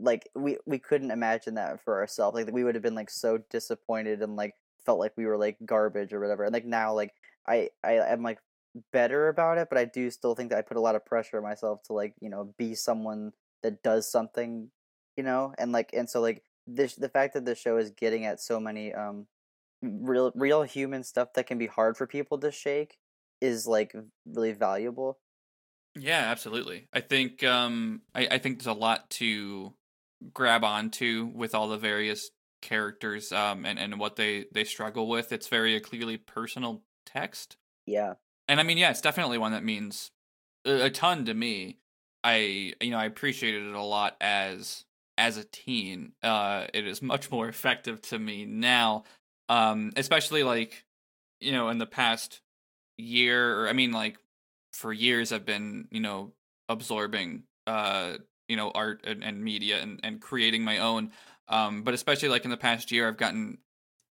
like 0.00 0.28
we 0.34 0.58
we 0.66 0.78
couldn't 0.78 1.10
imagine 1.10 1.54
that 1.54 1.82
for 1.82 1.98
ourselves. 1.98 2.36
Like 2.36 2.52
we 2.52 2.64
would 2.64 2.74
have 2.74 2.82
been 2.82 2.94
like 2.94 3.10
so 3.10 3.38
disappointed 3.50 4.22
and 4.22 4.36
like 4.36 4.54
felt 4.84 4.98
like 5.00 5.12
we 5.16 5.26
were 5.26 5.36
like 5.38 5.58
garbage 5.66 6.12
or 6.12 6.20
whatever. 6.20 6.44
And 6.44 6.52
like 6.52 6.64
now 6.66 6.94
like 6.94 7.14
I 7.46 7.70
I 7.84 7.94
am 7.94 8.22
like 8.22 8.38
better 8.92 9.28
about 9.28 9.58
it, 9.58 9.68
but 9.68 9.78
I 9.78 9.84
do 9.86 10.10
still 10.10 10.34
think 10.34 10.50
that 10.50 10.58
I 10.58 10.62
put 10.62 10.76
a 10.76 10.80
lot 10.80 10.94
of 10.96 11.04
pressure 11.06 11.38
on 11.38 11.42
myself 11.42 11.82
to 11.84 11.92
like, 11.94 12.14
you 12.20 12.28
know, 12.30 12.54
be 12.58 12.74
someone 12.74 13.32
that 13.62 13.82
does 13.82 14.10
something, 14.10 14.70
you 15.16 15.22
know? 15.22 15.54
And 15.58 15.72
like 15.72 15.90
and 15.92 16.08
so 16.08 16.20
like 16.20 16.42
this 16.66 16.94
the 16.94 17.08
fact 17.08 17.34
that 17.34 17.44
the 17.44 17.54
show 17.54 17.76
is 17.78 17.90
getting 17.90 18.24
at 18.24 18.40
so 18.40 18.60
many 18.60 18.92
um 18.94 19.26
real 19.82 20.32
real 20.34 20.62
human 20.62 21.04
stuff 21.04 21.32
that 21.34 21.46
can 21.46 21.58
be 21.58 21.66
hard 21.66 21.96
for 21.96 22.06
people 22.06 22.38
to 22.38 22.50
shake 22.50 22.98
is 23.40 23.66
like 23.66 23.94
really 24.26 24.52
valuable. 24.52 25.18
Yeah, 25.94 26.30
absolutely. 26.30 26.88
I 26.92 27.00
think 27.00 27.42
um 27.44 28.02
I, 28.14 28.28
I 28.32 28.38
think 28.38 28.58
there's 28.58 28.74
a 28.74 28.78
lot 28.78 29.10
to 29.10 29.74
grab 30.32 30.64
onto 30.64 31.30
with 31.34 31.54
all 31.54 31.68
the 31.68 31.78
various 31.78 32.30
characters 32.60 33.30
um 33.30 33.64
and, 33.64 33.78
and 33.78 33.98
what 34.00 34.16
they 34.16 34.46
they 34.52 34.64
struggle 34.64 35.08
with. 35.08 35.32
It's 35.32 35.48
very 35.48 35.76
a 35.76 35.80
clearly 35.80 36.16
personal 36.16 36.82
text. 37.06 37.56
Yeah. 37.86 38.14
And 38.48 38.60
I 38.60 38.62
mean, 38.62 38.78
yeah, 38.78 38.90
it's 38.90 39.00
definitely 39.00 39.38
one 39.38 39.52
that 39.52 39.64
means 39.64 40.10
a, 40.64 40.86
a 40.86 40.90
ton 40.90 41.24
to 41.26 41.34
me. 41.34 41.78
I 42.24 42.74
you 42.80 42.90
know, 42.90 42.98
I 42.98 43.06
appreciated 43.06 43.66
it 43.66 43.74
a 43.74 43.82
lot 43.82 44.16
as 44.20 44.84
as 45.16 45.36
a 45.36 45.44
teen. 45.44 46.12
Uh 46.22 46.66
it 46.74 46.86
is 46.86 47.02
much 47.02 47.30
more 47.30 47.48
effective 47.50 48.00
to 48.02 48.18
me 48.18 48.44
now. 48.46 49.04
Um 49.48 49.92
especially 49.96 50.42
like 50.42 50.84
you 51.40 51.52
know, 51.52 51.68
in 51.68 51.78
the 51.78 51.86
past 51.86 52.40
year 52.98 53.62
or 53.62 53.68
I 53.68 53.72
mean 53.72 53.92
like 53.92 54.18
for 54.72 54.92
years 54.92 55.32
I've 55.32 55.46
been, 55.46 55.88
you 55.90 56.00
know, 56.00 56.32
absorbing 56.68 57.44
uh, 57.66 58.18
you 58.48 58.56
know, 58.56 58.70
art 58.74 59.02
and, 59.06 59.22
and 59.22 59.42
media 59.44 59.80
and, 59.80 60.00
and 60.02 60.20
creating 60.20 60.64
my 60.64 60.78
own. 60.78 61.12
Um, 61.48 61.82
but 61.82 61.94
especially 61.94 62.30
like 62.30 62.44
in 62.44 62.50
the 62.50 62.56
past 62.56 62.90
year 62.92 63.08
I've 63.08 63.16
gotten 63.18 63.58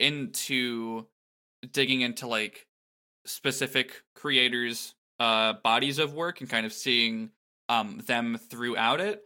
into 0.01 1.07
digging 1.73 2.03
into 2.03 2.27
like 2.27 2.67
specific 3.27 4.03
creators 4.15 4.95
uh 5.21 5.55
bodies 5.65 5.99
of 5.99 6.15
work 6.15 6.41
and 6.41 6.51
kind 6.51 6.67
of 6.67 6.73
seeing 6.73 7.31
um 7.69 8.01
them 8.07 8.39
throughout 8.51 9.01
it 9.01 9.23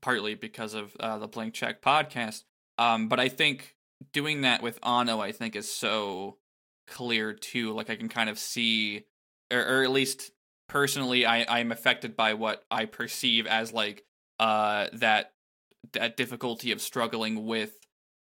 partly 0.00 0.34
because 0.34 0.74
of 0.74 0.96
uh, 0.98 1.18
the 1.18 1.28
blank 1.28 1.54
check 1.54 1.82
podcast. 1.82 2.42
Um 2.78 3.08
but 3.08 3.20
i 3.20 3.28
think 3.28 3.76
doing 4.12 4.40
that 4.42 4.62
with 4.62 4.78
Anno 4.84 5.20
i 5.20 5.32
think 5.32 5.54
is 5.54 5.70
so 5.70 6.38
clear 6.86 7.32
too. 7.32 7.72
Like 7.72 7.90
i 7.90 7.96
can 7.96 8.08
kind 8.08 8.28
of 8.30 8.38
see 8.38 9.04
or, 9.52 9.60
or 9.60 9.82
at 9.84 9.90
least 9.90 10.32
personally 10.68 11.26
i 11.26 11.44
i'm 11.48 11.70
affected 11.70 12.16
by 12.16 12.32
what 12.32 12.64
i 12.70 12.86
perceive 12.86 13.46
as 13.46 13.72
like 13.72 14.04
uh 14.40 14.86
that 14.94 15.32
that 15.92 16.16
difficulty 16.16 16.72
of 16.72 16.80
struggling 16.80 17.44
with 17.44 17.76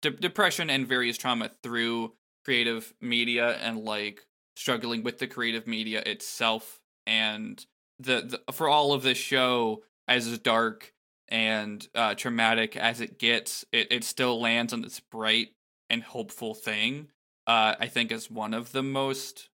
de- 0.01 0.11
depression 0.11 0.71
and 0.71 0.87
various 0.87 1.19
trauma 1.19 1.51
through 1.63 2.15
creative 2.45 2.95
media 3.01 3.57
and 3.59 3.85
like 3.85 4.27
struggling 4.57 5.03
with 5.03 5.19
the 5.19 5.27
creative 5.27 5.67
media 5.67 6.03
itself 6.07 6.81
and 7.07 7.67
the, 8.01 8.41
the 8.47 8.53
for 8.53 8.69
all 8.69 8.93
of 8.93 9.03
this 9.03 9.19
show 9.19 9.83
as 10.09 10.39
dark 10.39 10.93
and 11.29 11.87
uh, 11.95 12.15
traumatic 12.15 12.77
as 12.77 13.01
it 13.01 13.19
gets, 13.19 13.65
it, 13.73 13.93
it 13.93 14.05
still 14.05 14.41
lands 14.41 14.73
on 14.73 14.83
this 14.83 15.01
bright 15.01 15.51
and 15.89 16.03
hopeful 16.03 16.55
thing. 16.55 17.09
Uh, 17.47 17.75
I 17.79 17.87
think 17.87 18.13
is 18.13 18.31
one 18.31 18.55
of 18.55 18.73
the 18.73 18.83
most, 18.83 19.49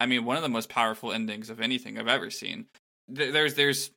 I 0.00 0.06
mean, 0.06 0.24
one 0.24 0.36
of 0.36 0.42
the 0.42 0.48
most 0.48 0.68
powerful 0.68 1.12
endings 1.12 1.50
of 1.50 1.60
anything 1.60 1.98
I've 1.98 2.08
ever 2.08 2.30
seen. 2.30 2.66
There's 3.08 3.54
there's 3.54 3.90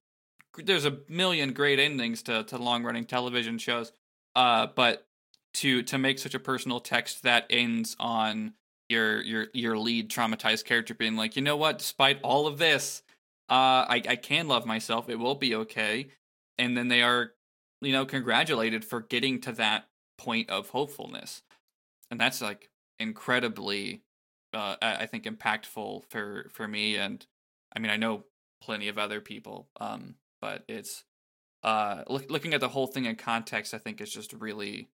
there's 0.58 0.86
a 0.86 0.98
million 1.08 1.54
great 1.54 1.80
endings 1.80 2.24
to 2.24 2.44
to 2.46 2.58
long 2.58 2.84
running 2.84 3.06
television 3.06 3.58
shows, 3.58 3.92
uh, 4.36 4.68
but 4.76 5.08
to 5.56 5.84
to 5.84 5.98
make 5.98 6.20
such 6.20 6.36
a 6.36 6.40
personal 6.40 6.80
text 6.80 7.24
that 7.24 7.46
ends 7.50 7.96
on 8.00 8.54
your 8.88 9.22
your 9.22 9.48
your 9.54 9.78
lead 9.78 10.10
traumatized 10.10 10.66
character 10.66 10.94
being 10.94 11.16
like, 11.16 11.36
you 11.36 11.42
know 11.42 11.58
what, 11.58 11.80
despite 11.80 12.22
all 12.22 12.46
of 12.46 12.58
this, 12.58 13.04
uh, 13.50 13.86
I 13.90 14.02
I 14.08 14.16
can 14.16 14.48
love 14.48 14.66
myself. 14.66 15.10
It 15.10 15.20
will 15.20 15.36
be 15.36 15.56
okay 15.56 16.10
and 16.60 16.78
then 16.78 16.90
they 16.90 17.02
are 17.02 17.32
you 17.82 17.92
know 17.92 18.06
congratulated 18.06 18.86
for 18.86 19.02
getting 19.02 19.42
to 19.42 19.52
that 19.54 19.86
point 20.20 20.50
of 20.52 20.70
hopefulness 20.70 21.42
and 22.12 22.20
that's 22.20 22.42
like 22.42 22.70
incredibly 23.00 24.04
uh, 24.54 24.76
i 24.82 25.06
think 25.08 25.24
impactful 25.24 26.04
for 26.10 26.48
for 26.52 26.68
me 26.68 26.98
and 26.98 27.26
i 27.76 27.80
mean 27.80 27.90
i 27.90 27.96
know 27.96 28.26
plenty 28.62 28.90
of 28.90 28.98
other 29.00 29.22
people 29.22 29.70
um 29.80 30.16
but 30.42 30.64
it's 30.68 31.06
uh 31.64 32.04
look, 32.08 32.30
looking 32.30 32.54
at 32.54 32.60
the 32.60 32.68
whole 32.68 32.88
thing 32.88 33.06
in 33.06 33.16
context 33.16 33.74
i 33.74 33.78
think 33.78 34.02
is 34.02 34.12
just 34.12 34.34
really 34.34 34.90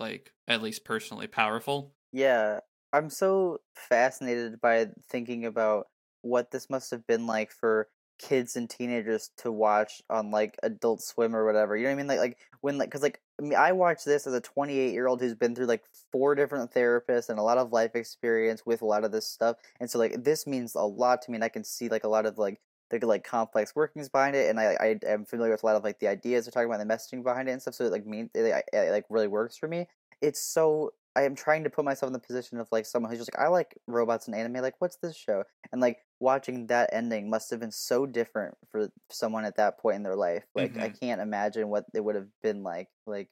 like 0.00 0.32
at 0.48 0.62
least 0.62 0.84
personally 0.84 1.28
powerful 1.28 1.94
yeah 2.12 2.58
i'm 2.92 3.08
so 3.08 3.58
fascinated 3.76 4.60
by 4.60 4.88
thinking 5.08 5.44
about 5.44 5.86
what 6.22 6.50
this 6.50 6.68
must 6.68 6.90
have 6.90 7.06
been 7.06 7.26
like 7.26 7.52
for 7.52 7.88
kids 8.18 8.56
and 8.56 8.68
teenagers 8.68 9.30
to 9.38 9.50
watch 9.50 10.02
on 10.08 10.30
like 10.30 10.56
Adult 10.62 11.02
Swim 11.02 11.34
or 11.34 11.44
whatever. 11.44 11.76
You 11.76 11.84
know 11.84 11.90
what 11.90 11.94
I 11.94 11.96
mean? 11.96 12.06
Like 12.06 12.18
like 12.18 12.38
when 12.60 12.78
like 12.78 12.88
because 12.88 13.02
like 13.02 13.20
I 13.38 13.42
mean 13.42 13.54
I 13.54 13.72
watched 13.72 14.04
this 14.04 14.26
as 14.26 14.34
a 14.34 14.40
28 14.40 14.92
year 14.92 15.06
old 15.06 15.20
who's 15.20 15.34
been 15.34 15.54
through 15.54 15.66
like 15.66 15.82
four 16.12 16.34
different 16.34 16.72
therapists 16.72 17.28
and 17.28 17.38
a 17.38 17.42
lot 17.42 17.58
of 17.58 17.72
life 17.72 17.94
experience 17.94 18.62
with 18.64 18.82
a 18.82 18.86
lot 18.86 19.04
of 19.04 19.12
this 19.12 19.26
stuff, 19.26 19.56
and 19.80 19.90
so 19.90 19.98
like 19.98 20.22
this 20.22 20.46
means 20.46 20.74
a 20.74 20.80
lot 20.80 21.22
to 21.22 21.30
me, 21.30 21.36
and 21.36 21.44
I 21.44 21.48
can 21.48 21.64
see 21.64 21.88
like 21.88 22.04
a 22.04 22.08
lot 22.08 22.26
of 22.26 22.38
like 22.38 22.60
the 22.90 23.06
like 23.06 23.24
complex 23.24 23.74
workings 23.74 24.08
behind 24.08 24.36
it, 24.36 24.48
and 24.48 24.60
I 24.60 24.76
I 24.80 24.98
am 25.06 25.24
familiar 25.24 25.52
with 25.52 25.62
a 25.62 25.66
lot 25.66 25.76
of 25.76 25.84
like 25.84 25.98
the 25.98 26.08
ideas 26.08 26.44
they're 26.44 26.52
talking 26.52 26.72
about, 26.72 26.86
the 26.86 26.94
messaging 26.94 27.22
behind 27.22 27.48
it 27.48 27.52
and 27.52 27.62
stuff. 27.62 27.74
So 27.74 27.84
it 27.84 27.92
like 27.92 28.06
mean 28.06 28.30
it, 28.34 28.40
it, 28.40 28.64
it 28.72 28.90
like 28.90 29.04
really 29.08 29.28
works 29.28 29.56
for 29.56 29.68
me. 29.68 29.86
It's 30.20 30.40
so 30.40 30.92
I 31.16 31.22
am 31.22 31.34
trying 31.34 31.64
to 31.64 31.70
put 31.70 31.84
myself 31.84 32.08
in 32.08 32.12
the 32.12 32.18
position 32.18 32.58
of 32.58 32.68
like 32.72 32.86
someone 32.86 33.10
who's 33.10 33.20
just 33.20 33.36
like 33.36 33.44
I 33.44 33.48
like 33.48 33.74
robots 33.86 34.26
and 34.26 34.34
anime. 34.34 34.62
Like, 34.62 34.74
what's 34.80 34.96
this 34.96 35.16
show? 35.16 35.44
And 35.72 35.80
like 35.80 35.98
watching 36.20 36.66
that 36.68 36.90
ending 36.92 37.30
must 37.30 37.50
have 37.50 37.60
been 37.60 37.70
so 37.70 38.06
different 38.06 38.56
for 38.70 38.90
someone 39.10 39.44
at 39.44 39.56
that 39.56 39.78
point 39.78 39.96
in 39.96 40.02
their 40.02 40.16
life. 40.16 40.44
Like, 40.54 40.72
mm-hmm. 40.72 40.82
I 40.82 40.88
can't 40.88 41.20
imagine 41.20 41.68
what 41.68 41.84
it 41.94 42.04
would 42.04 42.16
have 42.16 42.28
been 42.42 42.62
like. 42.62 42.88
Like, 43.06 43.28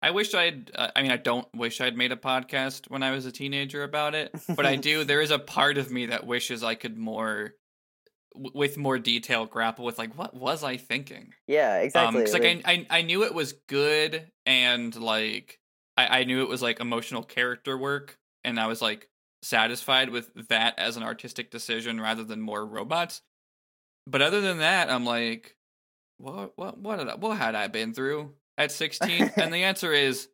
I 0.00 0.12
wish 0.12 0.34
I'd. 0.34 0.70
Uh, 0.74 0.90
I 0.94 1.02
mean, 1.02 1.10
I 1.10 1.16
don't 1.16 1.46
wish 1.54 1.80
I'd 1.80 1.96
made 1.96 2.12
a 2.12 2.16
podcast 2.16 2.90
when 2.90 3.02
I 3.02 3.10
was 3.10 3.26
a 3.26 3.32
teenager 3.32 3.82
about 3.82 4.14
it, 4.14 4.34
but 4.54 4.66
I 4.66 4.76
do. 4.76 5.04
There 5.04 5.20
is 5.20 5.30
a 5.30 5.38
part 5.38 5.76
of 5.76 5.90
me 5.90 6.06
that 6.06 6.26
wishes 6.26 6.62
I 6.62 6.74
could 6.74 6.96
more 6.96 7.54
with 8.34 8.76
more 8.76 8.98
detail 8.98 9.46
grapple 9.46 9.84
with 9.84 9.98
like 9.98 10.16
what 10.16 10.34
was 10.34 10.64
I 10.64 10.76
thinking? 10.76 11.32
Yeah, 11.46 11.78
exactly. 11.78 12.20
Because 12.20 12.34
um, 12.34 12.40
like 12.40 12.62
I, 12.64 12.72
I 12.72 12.98
I 12.98 13.02
knew 13.02 13.24
it 13.24 13.34
was 13.34 13.52
good 13.68 14.30
and 14.46 14.94
like 14.94 15.58
I, 15.96 16.20
I 16.20 16.24
knew 16.24 16.42
it 16.42 16.48
was 16.48 16.62
like 16.62 16.80
emotional 16.80 17.22
character 17.22 17.76
work, 17.76 18.18
and 18.42 18.58
I 18.58 18.66
was 18.66 18.82
like 18.82 19.08
satisfied 19.42 20.10
with 20.10 20.48
that 20.48 20.78
as 20.78 20.96
an 20.96 21.02
artistic 21.02 21.50
decision 21.50 22.00
rather 22.00 22.24
than 22.24 22.40
more 22.40 22.64
robots. 22.64 23.22
But 24.06 24.22
other 24.22 24.40
than 24.40 24.58
that, 24.58 24.90
I'm 24.90 25.04
like, 25.04 25.56
what 26.18 26.52
what 26.56 26.78
what 26.78 27.00
I, 27.00 27.14
what 27.14 27.36
had 27.36 27.54
I 27.54 27.68
been 27.68 27.94
through 27.94 28.32
at 28.58 28.72
16? 28.72 29.32
and 29.36 29.52
the 29.52 29.64
answer 29.64 29.92
is 29.92 30.28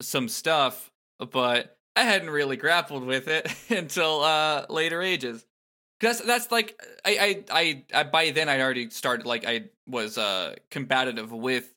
some 0.00 0.28
stuff, 0.28 0.90
but 1.18 1.76
I 1.96 2.02
hadn't 2.02 2.30
really 2.30 2.56
grappled 2.56 3.04
with 3.04 3.28
it 3.28 3.52
until 3.70 4.22
uh 4.22 4.66
later 4.68 5.02
ages. 5.02 5.44
Cause 6.00 6.18
that's 6.18 6.26
that's 6.26 6.52
like 6.52 6.80
I, 7.04 7.44
I 7.50 7.84
I 7.92 8.00
I 8.00 8.04
by 8.04 8.30
then 8.30 8.48
I'd 8.48 8.60
already 8.60 8.88
started 8.90 9.26
like 9.26 9.44
I 9.44 9.64
was 9.86 10.16
uh 10.16 10.54
combative 10.70 11.32
with 11.32 11.74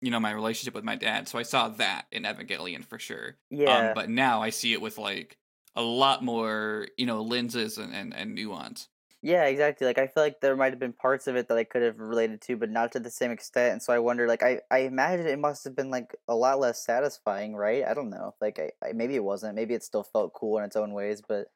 you 0.00 0.10
know 0.10 0.20
my 0.20 0.30
relationship 0.30 0.74
with 0.74 0.84
my 0.84 0.96
dad 0.96 1.28
so 1.28 1.38
i 1.38 1.42
saw 1.42 1.68
that 1.68 2.06
in 2.12 2.24
evangelion 2.24 2.84
for 2.84 2.98
sure. 2.98 3.36
Um, 3.52 3.58
yeah. 3.58 3.88
um, 3.88 3.94
but 3.94 4.10
now 4.10 4.42
i 4.42 4.50
see 4.50 4.72
it 4.72 4.80
with 4.80 4.98
like 4.98 5.38
a 5.74 5.82
lot 5.82 6.24
more 6.24 6.88
you 6.96 7.06
know 7.06 7.22
lenses 7.22 7.78
and, 7.78 7.94
and, 7.94 8.14
and 8.14 8.34
nuance. 8.34 8.88
Yeah 9.22 9.44
exactly 9.44 9.86
like 9.86 9.98
i 9.98 10.06
feel 10.06 10.22
like 10.22 10.40
there 10.40 10.56
might 10.56 10.72
have 10.72 10.78
been 10.78 10.92
parts 10.92 11.26
of 11.26 11.36
it 11.36 11.48
that 11.48 11.58
i 11.58 11.64
could 11.64 11.82
have 11.82 11.98
related 11.98 12.40
to 12.42 12.56
but 12.56 12.70
not 12.70 12.92
to 12.92 13.00
the 13.00 13.10
same 13.10 13.30
extent 13.30 13.72
and 13.72 13.82
so 13.82 13.92
i 13.92 13.98
wonder 13.98 14.28
like 14.28 14.42
i 14.42 14.60
i 14.70 14.80
imagine 14.80 15.26
it 15.26 15.38
must 15.38 15.64
have 15.64 15.74
been 15.74 15.90
like 15.90 16.14
a 16.28 16.34
lot 16.34 16.60
less 16.60 16.84
satisfying 16.84 17.56
right? 17.56 17.84
I 17.84 17.94
don't 17.94 18.10
know 18.10 18.34
like 18.40 18.58
i, 18.58 18.70
I 18.86 18.92
maybe 18.92 19.16
it 19.16 19.24
wasn't 19.24 19.56
maybe 19.56 19.74
it 19.74 19.82
still 19.82 20.04
felt 20.04 20.32
cool 20.32 20.58
in 20.58 20.64
its 20.64 20.76
own 20.76 20.92
ways 20.92 21.22
but 21.26 21.48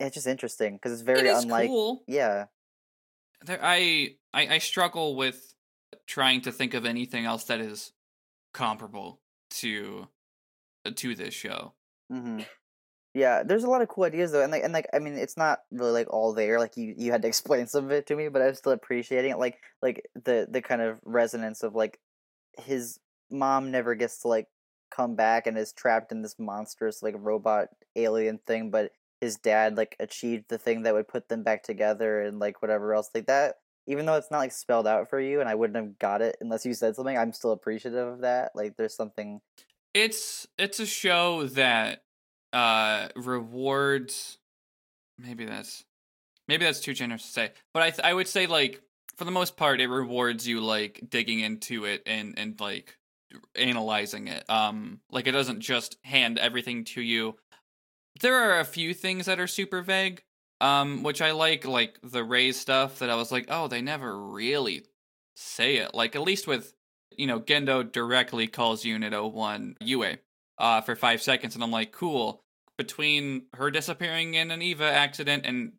it's 0.00 0.14
just 0.14 0.26
interesting 0.26 0.74
because 0.74 0.92
it's 0.92 1.02
very 1.02 1.28
it 1.28 1.36
unlike 1.36 1.68
cool. 1.68 2.02
yeah. 2.06 2.46
There 3.44 3.60
I, 3.62 4.16
I 4.34 4.54
i 4.54 4.58
struggle 4.58 5.16
with 5.16 5.54
trying 6.10 6.40
to 6.42 6.50
think 6.52 6.74
of 6.74 6.84
anything 6.84 7.24
else 7.24 7.44
that 7.44 7.60
is 7.60 7.92
comparable 8.52 9.20
to 9.48 10.08
uh, 10.84 10.90
to 10.96 11.14
this 11.14 11.32
show. 11.32 11.72
Mm-hmm. 12.12 12.40
Yeah, 13.14 13.42
there's 13.44 13.64
a 13.64 13.70
lot 13.70 13.80
of 13.80 13.88
cool 13.88 14.04
ideas 14.04 14.32
though, 14.32 14.42
and 14.42 14.52
like 14.52 14.64
and 14.64 14.72
like 14.72 14.88
I 14.92 14.98
mean, 14.98 15.14
it's 15.14 15.36
not 15.36 15.60
really 15.70 15.92
like 15.92 16.12
all 16.12 16.34
there. 16.34 16.58
Like 16.58 16.76
you 16.76 16.94
you 16.96 17.12
had 17.12 17.22
to 17.22 17.28
explain 17.32 17.66
some 17.66 17.84
of 17.84 17.92
it 17.92 18.06
to 18.06 18.16
me, 18.16 18.28
but 18.28 18.42
I'm 18.42 18.54
still 18.54 18.72
appreciating 18.72 19.30
it. 19.30 19.38
Like 19.38 19.58
like 19.80 20.04
the 20.24 20.46
the 20.50 20.60
kind 20.60 20.82
of 20.82 20.98
resonance 21.04 21.62
of 21.62 21.74
like 21.74 21.98
his 22.58 22.98
mom 23.30 23.70
never 23.70 23.94
gets 23.94 24.20
to 24.22 24.28
like 24.28 24.48
come 24.90 25.14
back 25.14 25.46
and 25.46 25.56
is 25.56 25.72
trapped 25.72 26.10
in 26.10 26.22
this 26.22 26.34
monstrous 26.38 27.02
like 27.02 27.14
robot 27.18 27.68
alien 27.94 28.38
thing, 28.46 28.70
but 28.70 28.90
his 29.20 29.36
dad 29.36 29.76
like 29.76 29.94
achieved 30.00 30.46
the 30.48 30.58
thing 30.58 30.82
that 30.82 30.94
would 30.94 31.06
put 31.06 31.28
them 31.28 31.44
back 31.44 31.62
together 31.62 32.22
and 32.22 32.40
like 32.40 32.62
whatever 32.62 32.94
else 32.94 33.10
like 33.14 33.26
that 33.26 33.56
even 33.90 34.06
though 34.06 34.14
it's 34.14 34.30
not 34.30 34.38
like 34.38 34.52
spelled 34.52 34.86
out 34.86 35.10
for 35.10 35.20
you 35.20 35.40
and 35.40 35.48
I 35.48 35.56
wouldn't 35.56 35.76
have 35.76 35.98
got 35.98 36.22
it 36.22 36.36
unless 36.40 36.64
you 36.64 36.72
said 36.74 36.94
something, 36.94 37.18
I'm 37.18 37.32
still 37.32 37.50
appreciative 37.50 38.06
of 38.06 38.20
that. 38.20 38.52
Like 38.54 38.76
there's 38.76 38.94
something 38.94 39.40
It's 39.92 40.46
it's 40.56 40.78
a 40.78 40.86
show 40.86 41.46
that 41.48 42.04
uh 42.52 43.08
rewards 43.16 44.38
maybe 45.18 45.44
that's 45.44 45.84
maybe 46.48 46.64
that's 46.64 46.80
too 46.80 46.94
generous 46.94 47.22
to 47.22 47.32
say. 47.32 47.50
But 47.74 47.82
I 47.82 47.90
th- 47.90 48.04
I 48.04 48.14
would 48.14 48.28
say 48.28 48.46
like 48.46 48.80
for 49.16 49.24
the 49.24 49.30
most 49.32 49.56
part 49.56 49.80
it 49.80 49.88
rewards 49.88 50.46
you 50.46 50.60
like 50.60 51.00
digging 51.10 51.40
into 51.40 51.84
it 51.84 52.02
and 52.06 52.38
and 52.38 52.60
like 52.60 52.96
analyzing 53.56 54.28
it. 54.28 54.48
Um 54.48 55.00
like 55.10 55.26
it 55.26 55.32
doesn't 55.32 55.60
just 55.60 55.96
hand 56.04 56.38
everything 56.38 56.84
to 56.84 57.02
you. 57.02 57.36
There 58.20 58.36
are 58.36 58.60
a 58.60 58.64
few 58.64 58.94
things 58.94 59.26
that 59.26 59.40
are 59.40 59.46
super 59.46 59.82
vague, 59.82 60.22
um, 60.60 61.02
which 61.02 61.22
I 61.22 61.32
like, 61.32 61.66
like 61.66 61.98
the 62.02 62.24
Rei 62.24 62.52
stuff 62.52 62.98
that 62.98 63.10
I 63.10 63.14
was 63.14 63.32
like, 63.32 63.46
oh, 63.48 63.68
they 63.68 63.80
never 63.80 64.18
really 64.18 64.84
say 65.36 65.76
it. 65.76 65.94
Like 65.94 66.14
at 66.16 66.22
least 66.22 66.46
with, 66.46 66.74
you 67.16 67.26
know, 67.26 67.40
Gendo 67.40 67.90
directly 67.90 68.46
calls 68.46 68.84
Unit 68.84 69.12
01 69.12 69.76
Yui 69.80 70.18
uh, 70.58 70.80
for 70.82 70.94
five 70.94 71.22
seconds, 71.22 71.54
and 71.54 71.64
I'm 71.64 71.70
like, 71.70 71.92
cool. 71.92 72.42
Between 72.76 73.46
her 73.54 73.70
disappearing 73.70 74.34
in 74.34 74.50
an 74.50 74.62
Eva 74.62 74.84
accident 74.84 75.44
and 75.44 75.72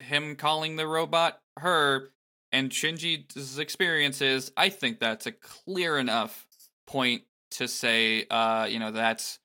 him 0.00 0.34
calling 0.36 0.76
the 0.76 0.86
robot 0.86 1.38
her 1.58 2.10
and 2.50 2.70
Shinji's 2.70 3.58
experiences, 3.58 4.50
I 4.56 4.68
think 4.68 4.98
that's 4.98 5.26
a 5.26 5.32
clear 5.32 5.98
enough 5.98 6.46
point 6.86 7.22
to 7.52 7.68
say, 7.68 8.26
uh, 8.30 8.66
you 8.68 8.78
know, 8.78 8.90
that's 8.90 9.38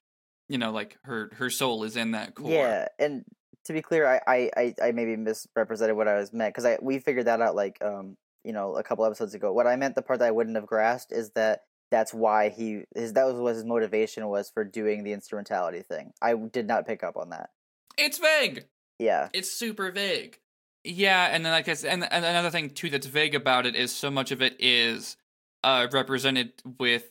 you 0.48 0.58
know, 0.58 0.72
like 0.72 0.98
her 1.04 1.30
her 1.36 1.50
soul 1.50 1.84
is 1.84 1.96
in 1.96 2.12
that 2.12 2.34
core. 2.34 2.50
Yeah, 2.50 2.88
and 2.98 3.24
to 3.64 3.72
be 3.72 3.82
clear, 3.82 4.06
I 4.06 4.50
I 4.56 4.74
I 4.82 4.92
maybe 4.92 5.16
misrepresented 5.16 5.96
what 5.96 6.08
I 6.08 6.16
was 6.16 6.32
meant 6.32 6.54
because 6.54 6.64
I 6.64 6.78
we 6.80 6.98
figured 6.98 7.26
that 7.26 7.40
out 7.40 7.54
like 7.54 7.82
um 7.82 8.16
you 8.44 8.52
know 8.52 8.76
a 8.76 8.82
couple 8.82 9.04
episodes 9.04 9.34
ago. 9.34 9.52
What 9.52 9.66
I 9.66 9.76
meant 9.76 9.94
the 9.94 10.02
part 10.02 10.18
that 10.20 10.28
I 10.28 10.30
wouldn't 10.30 10.56
have 10.56 10.66
grasped 10.66 11.12
is 11.12 11.30
that 11.30 11.62
that's 11.90 12.12
why 12.12 12.48
he 12.50 12.84
his 12.94 13.12
that 13.14 13.24
was 13.26 13.36
what 13.36 13.54
his 13.54 13.64
motivation 13.64 14.26
was 14.28 14.50
for 14.50 14.64
doing 14.64 15.04
the 15.04 15.12
instrumentality 15.12 15.82
thing. 15.82 16.12
I 16.20 16.34
did 16.34 16.66
not 16.66 16.86
pick 16.86 17.02
up 17.02 17.16
on 17.16 17.30
that. 17.30 17.50
It's 17.96 18.18
vague. 18.18 18.66
Yeah, 18.98 19.28
it's 19.32 19.50
super 19.50 19.90
vague. 19.90 20.38
Yeah, 20.84 21.28
and 21.30 21.44
then 21.44 21.52
like 21.52 21.68
I 21.68 21.76
and, 21.88 22.04
and 22.04 22.24
another 22.24 22.50
thing 22.50 22.70
too 22.70 22.90
that's 22.90 23.06
vague 23.06 23.34
about 23.34 23.66
it 23.66 23.74
is 23.74 23.94
so 23.94 24.10
much 24.10 24.30
of 24.30 24.42
it 24.42 24.56
is 24.58 25.16
uh 25.62 25.86
represented 25.90 26.52
with 26.78 27.10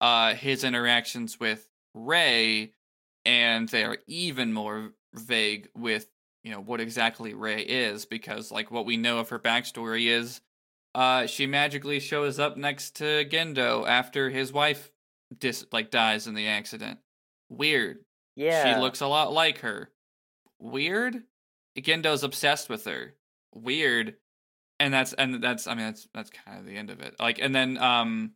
uh 0.00 0.34
his 0.34 0.64
interactions 0.64 1.40
with 1.40 1.70
Rei, 1.94 2.72
and 3.24 3.68
they 3.70 3.84
are 3.84 3.98
even 4.06 4.52
more 4.52 4.92
vague 5.18 5.68
with 5.74 6.06
you 6.44 6.52
know 6.52 6.60
what 6.60 6.80
exactly 6.80 7.34
Rei 7.34 7.60
is 7.60 8.06
because 8.06 8.52
like 8.52 8.70
what 8.70 8.86
we 8.86 8.96
know 8.96 9.18
of 9.18 9.30
her 9.30 9.38
backstory 9.38 10.06
is 10.06 10.40
uh, 10.94 11.26
she 11.26 11.46
magically 11.46 12.00
shows 12.00 12.38
up 12.38 12.56
next 12.56 12.96
to 12.96 13.24
Gendo 13.26 13.86
after 13.86 14.30
his 14.30 14.50
wife 14.50 14.90
dis 15.38 15.66
like 15.70 15.90
dies 15.90 16.26
in 16.26 16.34
the 16.34 16.48
accident. 16.48 16.98
Weird. 17.50 17.98
Yeah. 18.34 18.74
She 18.74 18.80
looks 18.80 19.00
a 19.00 19.06
lot 19.06 19.32
like 19.32 19.58
her. 19.58 19.90
Weird. 20.58 21.22
Gendo's 21.78 22.22
obsessed 22.22 22.70
with 22.70 22.86
her. 22.86 23.14
Weird. 23.54 24.16
And 24.80 24.92
that's 24.92 25.12
and 25.12 25.42
that's 25.42 25.66
I 25.66 25.74
mean 25.74 25.86
that's 25.86 26.08
that's 26.14 26.30
kind 26.30 26.58
of 26.58 26.66
the 26.66 26.76
end 26.76 26.90
of 26.90 27.00
it. 27.00 27.16
Like 27.20 27.40
and 27.40 27.54
then 27.54 27.76
um 27.76 28.32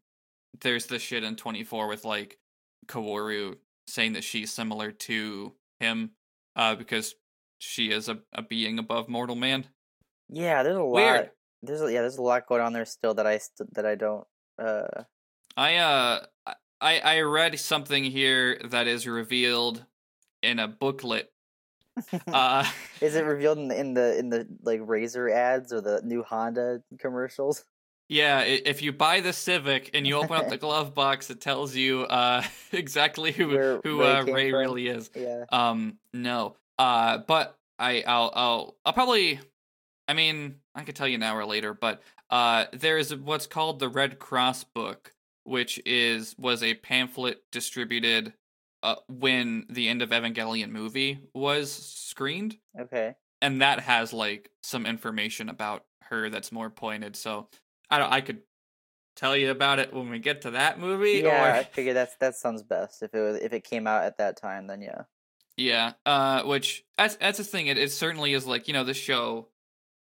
there's 0.61 0.87
the 0.87 0.99
shit 0.99 1.25
in 1.25 1.37
24 1.37 1.89
with 1.89 2.05
like 2.05 2.39
Kaworu 2.89 3.57
saying 3.87 4.15
that 4.15 4.25
she's 4.25 4.53
similar 4.53 4.93
to 4.93 5.55
him 5.81 6.11
uh 6.57 6.75
because 6.75 7.15
she 7.59 7.91
is 7.91 8.09
a, 8.09 8.19
a 8.33 8.43
being 8.43 8.79
above 8.79 9.09
mortal 9.09 9.37
man. 9.37 9.67
Yeah, 10.29 10.63
there's 10.63 10.77
a 10.77 10.83
lot. 10.83 10.95
Weird. 10.95 11.31
There's 11.63 11.83
a, 11.83 11.93
yeah, 11.93 12.01
there's 12.01 12.17
a 12.17 12.23
lot 12.23 12.47
going 12.47 12.63
on 12.63 12.73
there 12.73 12.87
still 12.87 13.15
that 13.15 13.27
I 13.27 13.39
st- 13.39 13.75
that 13.75 13.85
I 13.85 13.95
don't. 13.95 14.27
Uh, 14.59 15.05
I 15.57 15.77
uh 15.77 16.25
I 16.81 17.01
I 17.01 17.21
read 17.21 17.59
something 17.61 18.05
here 18.05 18.59
that 18.65 18.87
is 18.87 19.07
revealed 19.07 19.85
in 20.43 20.59
a 20.59 20.69
booklet. 20.69 21.33
Uh 22.33 22.65
is 23.03 23.15
it 23.15 23.25
revealed 23.25 23.59
in 23.59 23.69
the, 23.69 23.79
in 23.79 23.95
the 23.95 24.19
in 24.19 24.31
the 24.31 24.47
like 24.63 24.81
Razor 24.83 25.29
ads 25.29 25.73
or 25.73 25.83
the 25.83 26.01
new 26.03 26.23
Honda 26.23 26.83
commercials? 26.99 27.65
Yeah, 28.11 28.41
if 28.41 28.83
you 28.83 28.93
buy 28.93 29.21
the 29.21 29.33
Civic 29.33 29.91
and 29.95 30.05
you 30.05 30.17
open 30.17 30.33
up 30.37 30.49
the 30.49 30.57
glove 30.67 30.95
box, 30.97 31.31
it 31.31 31.41
tells 31.41 31.77
you 31.77 32.03
uh 32.03 32.43
exactly 32.73 33.31
who 33.31 33.49
Where 33.49 33.81
who 33.85 34.01
Rei 34.01 34.11
uh, 34.11 34.25
Rei 34.25 34.53
really 34.53 34.89
is. 34.89 35.11
Yeah. 35.15 35.45
Um, 35.51 35.99
no. 36.13 36.57
Uh, 36.77 37.19
but 37.19 37.57
I, 37.79 38.03
I'll, 38.07 38.33
I'll, 38.35 38.77
I'll 38.85 38.93
probably. 38.93 39.39
I 40.09 40.15
mean, 40.15 40.57
I 40.75 40.83
could 40.83 40.97
tell 40.97 41.07
you 41.07 41.19
now 41.19 41.37
or 41.37 41.45
later, 41.45 41.73
but 41.73 42.03
uh, 42.31 42.65
there 42.73 42.99
is 42.99 43.15
what's 43.15 43.47
called 43.47 43.79
the 43.79 43.89
Red 43.89 44.19
Cross 44.19 44.65
book, 44.65 45.13
which 45.45 45.81
is 45.87 46.35
was 46.37 46.65
a 46.65 46.75
pamphlet 46.75 47.43
distributed 47.53 48.33
uh, 48.83 48.97
when 49.09 49.67
the 49.71 49.89
end 49.89 50.03
of 50.03 50.11
Evangelion 50.11 50.71
movie 50.71 51.21
was 51.33 51.71
screened, 51.71 52.57
Okay. 52.79 53.15
and 53.41 53.63
that 53.63 53.79
has 53.81 54.13
like 54.13 54.51
some 54.65 54.85
information 54.85 55.49
about 55.49 55.85
her 56.05 56.29
that's 56.29 56.51
more 56.51 56.71
pointed. 56.71 57.15
So 57.15 57.47
I 57.91 57.99
don't. 57.99 58.13
I 58.13 58.21
could 58.21 58.43
tell 59.17 59.37
you 59.37 59.51
about 59.51 59.79
it 59.79 59.93
when 59.93 60.09
we 60.11 60.19
get 60.19 60.43
to 60.43 60.53
that 60.53 60.79
movie. 60.79 61.23
Yeah, 61.25 61.55
I 61.55 61.59
Or, 61.61 61.65
figure 61.65 61.95
that's 61.95 62.17
that 62.17 62.37
sounds 62.37 62.63
best. 62.63 63.03
If 63.03 63.15
it 63.15 63.21
was 63.21 63.37
if 63.37 63.53
it 63.53 63.65
came 63.65 63.87
out 63.87 64.05
at 64.05 64.19
that 64.19 64.37
time, 64.37 64.67
then 64.67 64.81
yeah. 64.83 65.03
Yeah, 65.57 65.93
uh, 66.07 66.43
which 66.43 66.85
that's 66.97 67.17
that's 67.17 67.39
the 67.39 67.45
thing. 67.45 67.67
It, 67.67 67.77
it 67.79 67.93
certainly 67.93 68.33
is 68.33 68.47
like 68.47 68.67
you 68.67 68.75
know 68.75 68.85
the 68.85 68.95
show 68.95 69.49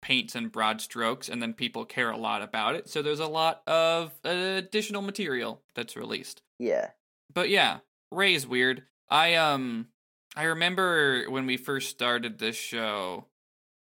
paints 0.01 0.35
in 0.35 0.49
broad 0.49 0.81
strokes, 0.81 1.29
and 1.29 1.41
then 1.41 1.53
people 1.53 1.83
care 1.83 2.11
a 2.11 2.17
lot 2.17 2.41
about 2.41 2.75
it. 2.75 2.87
So 2.87 3.01
there's 3.01 3.19
a 3.19 3.27
lot 3.27 3.63
of 3.67 4.13
uh, 4.23 4.29
additional 4.29 5.01
material 5.01 5.61
that's 5.75 5.95
released. 5.95 6.41
Yeah. 6.59 6.89
But 7.33 7.49
yeah, 7.49 7.79
Rei's 8.11 8.45
weird. 8.45 8.83
I 9.09 9.35
um 9.35 9.87
I 10.35 10.43
remember 10.43 11.25
when 11.29 11.45
we 11.45 11.57
first 11.57 11.89
started 11.89 12.37
this 12.37 12.55
show, 12.55 13.25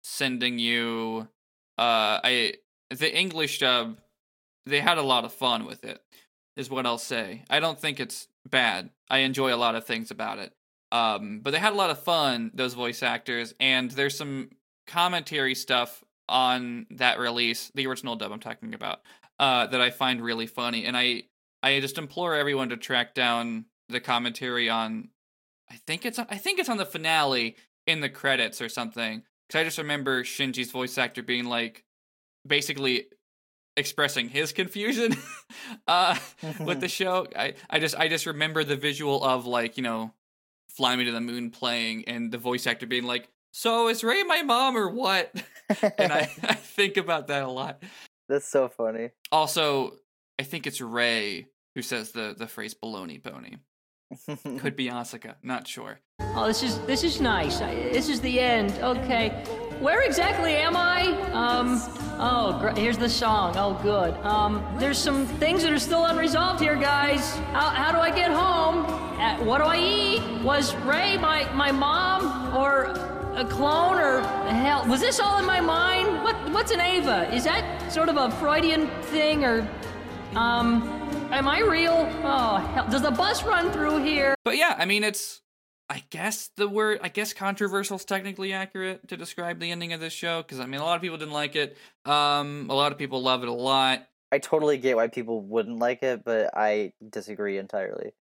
sending 0.03 0.60
you 0.60 1.28
uh 1.78 2.24
I 2.24 2.53
the 2.98 3.16
English 3.16 3.60
dub. 3.60 3.98
They 4.66 4.82
had 4.82 4.98
a 4.98 5.04
lot 5.04 5.26
of 5.26 5.34
fun 5.34 5.66
with 5.66 5.84
it, 5.84 6.02
is 6.58 6.70
what 6.70 6.86
I'll 6.86 6.98
say. 6.98 7.43
I 7.50 7.60
don't 7.60 7.80
think 7.80 8.00
it's 8.00 8.28
bad. 8.50 8.89
I 9.10 9.20
enjoy 9.20 9.54
a 9.54 9.58
lot 9.58 9.76
of 9.76 9.86
things 9.86 10.12
about 10.12 10.39
it. 10.39 10.54
Um, 10.91 11.41
but 11.41 11.52
they 11.52 11.60
had 11.60 11.74
a 11.74 11.78
lot 11.78 11.89
of 11.89 12.04
fun, 12.04 12.52
those 12.54 12.74
voice 12.74 13.04
actors, 13.04 13.54
and 13.60 13.91
there's 13.91 14.18
some 14.18 14.50
commentary 14.88 15.56
stuff 15.56 16.04
on 16.30 16.88
that 16.91 17.20
release, 17.20 17.72
the 17.76 17.88
original 17.88 18.16
dub 18.16 18.32
I'm 18.32 18.39
talking 18.39 18.74
about, 18.74 19.02
uh, 19.39 19.68
that 19.68 19.82
I 19.82 19.89
find 19.89 20.22
really 20.22 20.48
funny. 20.48 20.86
And 20.86 20.98
I 20.98 21.24
I 21.62 21.80
just 21.80 21.98
implore 21.98 22.36
everyone 22.36 22.70
to 22.70 22.78
track 22.78 23.14
down 23.14 23.66
the 23.89 24.00
commentary 24.00 24.70
on 24.70 25.10
I 25.70 25.76
think 25.88 26.06
it's 26.06 26.20
I 26.20 26.38
think 26.38 26.60
it's 26.60 26.70
on 26.70 26.78
the 26.78 26.86
finale 26.86 27.56
in 27.88 28.02
the 28.02 28.10
credits 28.10 28.62
or 28.62 28.70
something. 28.70 29.24
Cause 29.50 29.60
I 29.60 29.64
just 29.64 29.78
remember 29.78 30.24
Shinji's 30.24 30.72
voice 30.72 30.98
actor 30.98 31.22
being 31.22 31.46
like 31.46 31.84
basically 32.46 33.08
expressing 33.78 34.30
his 34.30 34.54
confusion 34.54 35.14
uh 35.88 36.18
with 36.62 36.80
the 36.80 36.88
show. 37.00 37.28
I, 37.36 37.56
I 37.70 37.80
just 37.80 37.96
I 37.96 38.08
just 38.08 38.26
remember 38.26 38.64
the 38.64 38.76
visual 38.78 39.24
of 39.24 39.46
like, 39.46 39.78
you 39.78 39.84
know, 39.84 40.14
Fly 40.70 40.96
Me 40.96 41.06
to 41.06 41.12
the 41.12 41.22
Moon 41.22 41.52
playing 41.52 42.06
and 42.08 42.32
the 42.32 42.38
voice 42.38 42.68
actor 42.68 42.86
being 42.88 43.04
like, 43.06 43.28
So 43.52 43.88
is 43.89 44.04
Rei 44.04 44.24
my 44.24 44.43
mom 44.43 44.78
or 44.78 44.89
what? 44.89 45.34
and 45.98 46.12
I, 46.14 46.30
I 46.43 46.54
think 46.56 46.98
about 46.98 47.28
that 47.28 47.43
a 47.43 47.50
lot. 47.50 47.82
that's 48.30 48.48
so 48.48 48.68
funny. 48.70 49.10
Also, 49.32 49.93
I 50.39 50.43
think 50.43 50.68
it's 50.68 50.80
Rei 50.82 51.48
who 51.76 51.82
says 51.82 52.12
the, 52.12 52.34
the 52.38 52.48
phrase 52.48 52.74
baloney 52.74 53.22
pony. 53.22 53.58
Could 54.60 54.76
be 54.76 54.88
Asuka, 54.88 55.36
not 55.43 55.68
sure. 55.68 56.00
Oh, 56.20 56.46
this 56.48 56.62
is 56.64 56.80
this 56.82 57.04
is 57.04 57.20
nice. 57.20 57.60
This 57.60 58.08
is 58.08 58.22
the 58.22 58.39
end. 58.39 58.72
Okay, 58.82 59.43
where 59.80 60.01
exactly 60.03 60.55
am 60.55 60.76
I? 60.76 61.07
Um. 61.34 61.82
Oh, 62.17 62.73
here's 62.76 62.97
the 62.97 63.09
song. 63.09 63.55
Oh, 63.57 63.80
good. 63.82 64.13
Um. 64.26 64.65
There's 64.78 64.97
some 64.97 65.26
things 65.26 65.63
that 65.63 65.71
are 65.71 65.80
still 65.80 66.05
unresolved 66.05 66.61
here, 66.61 66.76
guys. 66.76 67.36
How, 67.51 67.69
how 67.69 67.91
do 67.91 67.99
I 67.99 68.09
get 68.09 68.32
home? 68.32 68.86
Uh, 69.19 69.43
what 69.43 69.59
do 69.59 69.65
I 69.65 69.78
eat? 69.78 70.21
Was 70.43 70.76
Rei 70.78 71.17
my 71.17 71.51
my 71.53 71.71
mom 71.71 72.55
or 72.55 72.86
a 73.36 73.45
clone 73.45 73.97
or 73.99 74.21
hell? 74.49 74.86
Was 74.88 75.01
this 75.01 75.19
all 75.19 75.39
in 75.39 75.45
my 75.45 75.59
mind? 75.61 76.23
What 76.23 76.36
what's 76.51 76.71
an 76.71 76.82
Ava? 76.82 77.34
Is 77.34 77.43
that 77.43 77.91
sort 77.91 78.09
of 78.09 78.17
a 78.17 78.32
Freudian 78.32 78.88
thing 79.03 79.43
or? 79.43 79.67
Um. 80.36 81.01
Am 81.32 81.47
I 81.47 81.59
real? 81.61 82.07
Oh, 82.23 82.57
hell. 82.73 82.88
Does 82.88 83.01
the 83.01 83.11
bus 83.11 83.43
run 83.43 83.71
through 83.71 84.03
here? 84.03 84.36
But 84.45 84.57
yeah, 84.57 84.76
I 84.78 84.86
mean, 84.86 85.03
it's. 85.03 85.41
I 85.90 86.04
guess 86.10 86.50
the 86.56 86.68
word. 86.68 87.00
I 87.04 87.10
guess 87.10 87.34
controversial 87.34 87.98
is 87.98 88.06
technically 88.06 88.54
accurate 88.54 89.08
to 89.10 89.18
describe 89.18 89.60
the 89.60 89.72
ending 89.72 89.94
of 89.94 90.00
this 90.00 90.14
show 90.14 90.42
because 90.42 90.60
I 90.60 90.66
mean, 90.66 90.82
a 90.82 90.84
lot 90.84 90.96
of 90.96 91.02
people 91.02 91.18
didn't 91.18 91.34
like 91.34 91.56
it. 91.56 91.78
Um, 92.06 92.68
a 92.70 92.74
lot 92.74 92.92
of 92.92 92.98
people 92.98 93.22
love 93.22 93.44
it 93.44 93.50
a 93.50 93.54
lot. 93.54 94.08
I 94.32 94.40
totally 94.40 94.78
get 94.78 94.96
why 94.96 95.08
people 95.08 95.42
wouldn't 95.42 95.80
like 95.80 96.02
it, 96.02 96.24
but 96.26 96.50
I 96.58 96.94
disagree 97.08 97.58
entirely. 97.58 98.14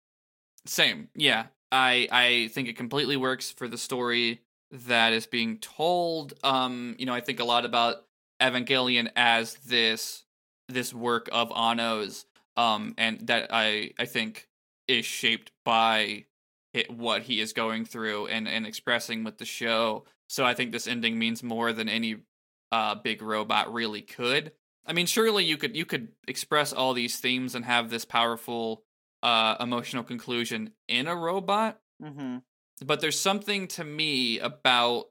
Same, 0.65 1.09
yeah. 1.15 1.47
I 1.71 2.07
I 2.11 2.49
think 2.53 2.67
it 2.67 2.77
completely 2.77 3.17
works 3.17 3.51
for 3.51 3.67
the 3.67 3.77
story 3.77 4.41
that 4.71 5.13
is 5.13 5.25
being 5.25 5.57
told. 5.59 6.33
Um, 6.43 6.95
you 6.99 7.05
know, 7.05 7.13
I 7.13 7.21
think 7.21 7.39
a 7.39 7.45
lot 7.45 7.65
about 7.65 8.05
Evangelion 8.41 9.09
as 9.15 9.55
this 9.55 10.23
this 10.67 10.93
work 10.93 11.29
of 11.31 11.51
Anno's, 11.55 12.25
um, 12.57 12.93
and 12.97 13.25
that 13.27 13.47
I 13.51 13.91
I 13.97 14.05
think 14.05 14.49
is 14.87 15.05
shaped 15.05 15.51
by 15.63 16.25
it, 16.73 16.89
what 16.89 17.23
he 17.23 17.39
is 17.39 17.53
going 17.53 17.85
through 17.85 18.27
and 18.27 18.47
and 18.47 18.65
expressing 18.65 19.23
with 19.23 19.37
the 19.37 19.45
show. 19.45 20.05
So 20.27 20.43
I 20.45 20.53
think 20.53 20.71
this 20.71 20.87
ending 20.87 21.19
means 21.19 21.43
more 21.43 21.71
than 21.73 21.87
any 21.89 22.17
uh 22.71 22.95
big 22.95 23.21
robot 23.21 23.71
really 23.73 24.01
could. 24.01 24.51
I 24.85 24.93
mean, 24.93 25.05
surely 25.05 25.45
you 25.45 25.57
could 25.57 25.75
you 25.75 25.85
could 25.85 26.09
express 26.27 26.73
all 26.73 26.93
these 26.93 27.17
themes 27.17 27.55
and 27.55 27.63
have 27.65 27.89
this 27.89 28.05
powerful 28.05 28.83
uh 29.21 29.55
emotional 29.59 30.03
conclusion 30.03 30.71
in 30.87 31.07
a 31.07 31.15
robot, 31.15 31.79
Mm-hmm. 32.03 32.37
but 32.85 32.99
there's 32.99 33.19
something 33.19 33.67
to 33.69 33.83
me 33.83 34.39
about 34.39 35.05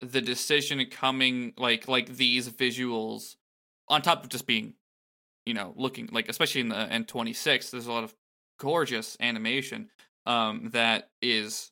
the 0.00 0.20
decision 0.20 0.84
coming 0.90 1.54
like 1.56 1.88
like 1.88 2.16
these 2.16 2.48
visuals 2.50 3.36
on 3.88 4.02
top 4.02 4.22
of 4.22 4.28
just 4.28 4.46
being 4.46 4.74
you 5.46 5.54
know 5.54 5.72
looking 5.76 6.08
like 6.12 6.28
especially 6.28 6.60
in 6.60 6.68
the 6.68 6.74
n26 6.76 7.70
there's 7.70 7.86
a 7.86 7.92
lot 7.92 8.04
of 8.04 8.14
gorgeous 8.60 9.16
animation 9.20 9.88
um 10.26 10.70
that 10.72 11.10
is 11.22 11.70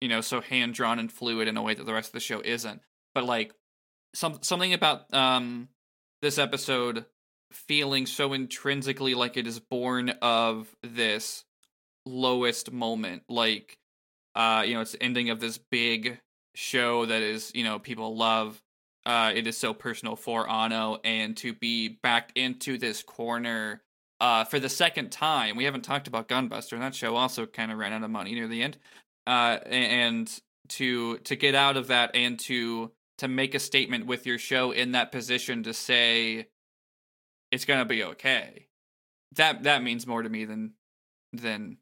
you 0.00 0.08
know 0.08 0.20
so 0.20 0.40
hand 0.40 0.74
drawn 0.74 0.98
and 0.98 1.12
fluid 1.12 1.48
in 1.48 1.56
a 1.56 1.62
way 1.62 1.74
that 1.74 1.84
the 1.84 1.92
rest 1.92 2.08
of 2.08 2.12
the 2.12 2.20
show 2.20 2.40
isn't. 2.40 2.80
But 3.14 3.24
like 3.24 3.52
some 4.14 4.38
something 4.42 4.72
about 4.72 5.12
um 5.12 5.68
this 6.22 6.38
episode 6.38 7.04
feeling 7.52 8.06
so 8.06 8.32
intrinsically 8.32 9.14
like 9.14 9.36
it 9.36 9.46
is 9.46 9.58
born 9.58 10.10
of 10.22 10.74
this 10.82 11.44
lowest 12.06 12.72
moment. 12.72 13.22
Like 13.28 13.78
uh 14.34 14.64
you 14.66 14.74
know 14.74 14.80
it's 14.80 14.92
the 14.92 15.02
ending 15.02 15.30
of 15.30 15.40
this 15.40 15.58
big 15.58 16.20
show 16.54 17.06
that 17.06 17.22
is 17.22 17.52
you 17.54 17.64
know 17.64 17.78
people 17.78 18.16
love. 18.16 18.62
Uh 19.04 19.32
it 19.34 19.46
is 19.46 19.56
so 19.56 19.74
personal 19.74 20.16
for 20.16 20.48
Anno 20.48 20.98
and 21.04 21.36
to 21.38 21.52
be 21.52 21.88
back 21.88 22.32
into 22.34 22.78
this 22.78 23.02
corner 23.02 23.82
uh 24.20 24.44
for 24.44 24.58
the 24.58 24.68
second 24.68 25.10
time 25.10 25.56
we 25.56 25.64
haven't 25.64 25.82
talked 25.82 26.08
about 26.08 26.28
gunbuster 26.28 26.72
and 26.72 26.82
that 26.82 26.94
show 26.94 27.16
also 27.16 27.46
kind 27.46 27.72
of 27.72 27.78
ran 27.78 27.92
out 27.92 28.02
of 28.02 28.10
money 28.10 28.34
near 28.34 28.48
the 28.48 28.62
end 28.62 28.78
uh 29.26 29.58
and 29.66 30.40
to 30.68 31.18
to 31.18 31.36
get 31.36 31.54
out 31.54 31.76
of 31.76 31.88
that 31.88 32.10
and 32.14 32.38
to 32.38 32.90
to 33.18 33.28
make 33.28 33.54
a 33.54 33.58
statement 33.58 34.06
with 34.06 34.26
your 34.26 34.38
show 34.38 34.70
in 34.70 34.92
that 34.92 35.10
position 35.10 35.62
to 35.62 35.72
say 35.72 36.46
it's 37.50 37.64
gonna 37.64 37.84
be 37.84 38.02
okay 38.04 38.66
that 39.36 39.62
that 39.64 39.82
means 39.82 40.06
more 40.06 40.22
to 40.22 40.28
me 40.28 40.44
than 40.44 40.72
than 41.32 41.78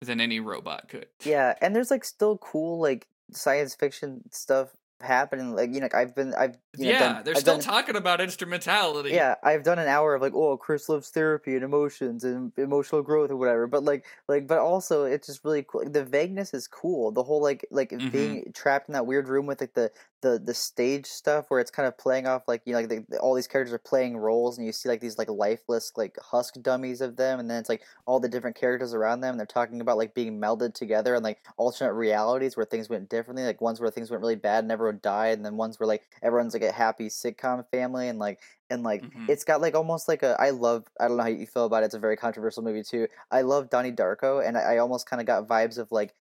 than 0.00 0.20
any 0.20 0.40
robot 0.40 0.88
could. 0.88 1.06
Yeah, 1.24 1.54
and 1.60 1.74
there's 1.74 1.90
like 1.90 2.04
still 2.04 2.38
cool 2.38 2.80
like 2.80 3.08
science 3.32 3.74
fiction 3.74 4.22
stuff 4.30 4.70
happening. 5.00 5.54
Like 5.54 5.72
you 5.74 5.80
know, 5.80 5.88
I've 5.94 6.14
been 6.14 6.34
I've 6.34 6.56
you 6.76 6.86
know, 6.86 6.90
yeah, 6.90 6.98
done, 6.98 7.24
they're 7.24 7.34
I've 7.34 7.40
still 7.40 7.54
done, 7.54 7.62
talking 7.62 7.96
about 7.96 8.20
instrumentality. 8.20 9.10
yeah, 9.10 9.34
I've 9.42 9.62
done 9.62 9.78
an 9.78 9.88
hour 9.88 10.14
of 10.14 10.22
like, 10.22 10.34
oh, 10.34 10.56
Chris 10.56 10.88
loves 10.88 11.10
therapy 11.10 11.54
and 11.54 11.64
emotions 11.64 12.24
and 12.24 12.52
emotional 12.56 13.02
growth 13.02 13.30
or 13.30 13.36
whatever. 13.36 13.66
But 13.66 13.84
like, 13.84 14.06
like, 14.28 14.46
but 14.46 14.58
also 14.58 15.04
it's 15.04 15.26
just 15.26 15.44
really 15.44 15.64
cool. 15.66 15.88
The 15.88 16.04
vagueness 16.04 16.54
is 16.54 16.66
cool. 16.68 17.10
The 17.12 17.22
whole 17.22 17.42
like, 17.42 17.66
like 17.70 17.90
Mhm. 17.90 18.10
being 18.12 18.52
trapped 18.54 18.88
in 18.88 18.92
that 18.94 19.06
weird 19.06 19.28
room 19.28 19.46
with 19.46 19.60
like 19.60 19.74
the 19.74 19.90
the 20.20 20.38
the 20.44 20.54
stage 20.54 21.06
stuff 21.06 21.46
where 21.48 21.60
it's 21.60 21.70
kind 21.70 21.86
of 21.86 21.96
playing 21.96 22.26
off 22.26 22.42
like 22.48 22.62
you 22.64 22.72
know 22.72 22.80
like 22.80 22.88
the, 23.08 23.18
all 23.18 23.34
these 23.34 23.46
characters 23.46 23.72
are 23.72 23.78
playing 23.78 24.16
roles 24.16 24.58
and 24.58 24.66
you 24.66 24.72
see 24.72 24.88
like 24.88 25.00
these 25.00 25.16
like 25.16 25.28
lifeless 25.28 25.92
like 25.96 26.16
husk 26.20 26.54
dummies 26.60 27.00
of 27.00 27.16
them 27.16 27.38
and 27.38 27.48
then 27.48 27.60
it's 27.60 27.68
like 27.68 27.82
all 28.06 28.18
the 28.18 28.28
different 28.28 28.56
characters 28.56 28.94
around 28.94 29.20
them 29.20 29.30
and 29.30 29.38
they're 29.38 29.46
talking 29.46 29.80
about 29.80 29.96
like 29.96 30.14
being 30.14 30.40
melded 30.40 30.74
together 30.74 31.14
and 31.14 31.22
like 31.22 31.38
alternate 31.56 31.92
realities 31.92 32.56
where 32.56 32.66
things 32.66 32.88
went 32.88 33.08
differently 33.08 33.44
like 33.44 33.60
ones 33.60 33.80
where 33.80 33.90
things 33.90 34.10
went 34.10 34.20
really 34.20 34.34
bad 34.36 34.64
and 34.64 34.72
everyone 34.72 34.98
died 35.02 35.36
and 35.36 35.44
then 35.46 35.56
ones 35.56 35.78
where 35.78 35.86
like 35.86 36.02
everyone's 36.22 36.52
like 36.54 36.62
a 36.64 36.72
happy 36.72 37.06
sitcom 37.08 37.64
family 37.70 38.08
and 38.08 38.18
like 38.18 38.40
and 38.70 38.82
like 38.82 39.06
Mhm. 39.06 39.28
it's 39.28 39.44
got 39.44 39.60
like 39.60 39.74
almost 39.74 40.08
like 40.08 40.22
a 40.22 40.36
I 40.40 40.50
love 40.50 40.84
I 41.00 41.08
don't 41.08 41.16
know 41.16 41.22
how 41.22 41.28
you 41.28 41.46
feel 41.46 41.64
about 41.66 41.82
it 41.82 41.86
it's 41.86 41.94
a 41.94 41.98
very 41.98 42.16
controversial 42.16 42.62
movie 42.62 42.82
too 42.82 43.08
I 43.30 43.42
love 43.42 43.70
Donnie 43.70 43.92
Darko 43.92 44.46
and 44.46 44.56
I, 44.58 44.74
I 44.74 44.78
almost 44.78 45.08
kind 45.08 45.20
of 45.20 45.26
got 45.26 45.46
vibes 45.46 45.78
of 45.78 45.90
like 45.92 46.14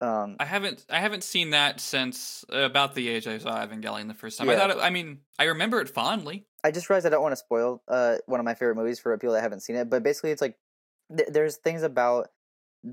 um 0.00 0.36
I 0.38 0.44
haven't 0.44 0.84
I 0.90 1.00
haven't 1.00 1.24
seen 1.24 1.50
that 1.50 1.80
since 1.80 2.44
uh, 2.52 2.58
about 2.60 2.94
the 2.94 3.08
age 3.08 3.26
I 3.26 3.38
saw 3.38 3.64
Evangelion 3.64 4.08
the 4.08 4.14
first 4.14 4.38
time. 4.38 4.48
I 4.48 4.56
thought 4.56 4.70
it, 4.70 4.78
I 4.80 4.90
mean 4.90 5.20
I 5.38 5.44
remember 5.44 5.80
it 5.80 5.88
fondly. 5.88 6.46
I 6.64 6.70
just 6.70 6.88
realized 6.90 7.06
I 7.06 7.10
don't 7.10 7.22
want 7.22 7.32
to 7.32 7.36
spoil 7.36 7.82
uh 7.88 8.16
one 8.26 8.40
of 8.40 8.44
my 8.44 8.54
favorite 8.54 8.76
movies 8.76 8.98
for 9.00 9.16
people 9.18 9.34
that 9.34 9.42
haven't 9.42 9.60
seen 9.60 9.76
it, 9.76 9.90
but 9.90 10.02
basically 10.02 10.30
it's 10.30 10.42
like 10.42 10.56
th- 11.16 11.28
there's 11.32 11.56
things 11.56 11.82
about 11.82 12.28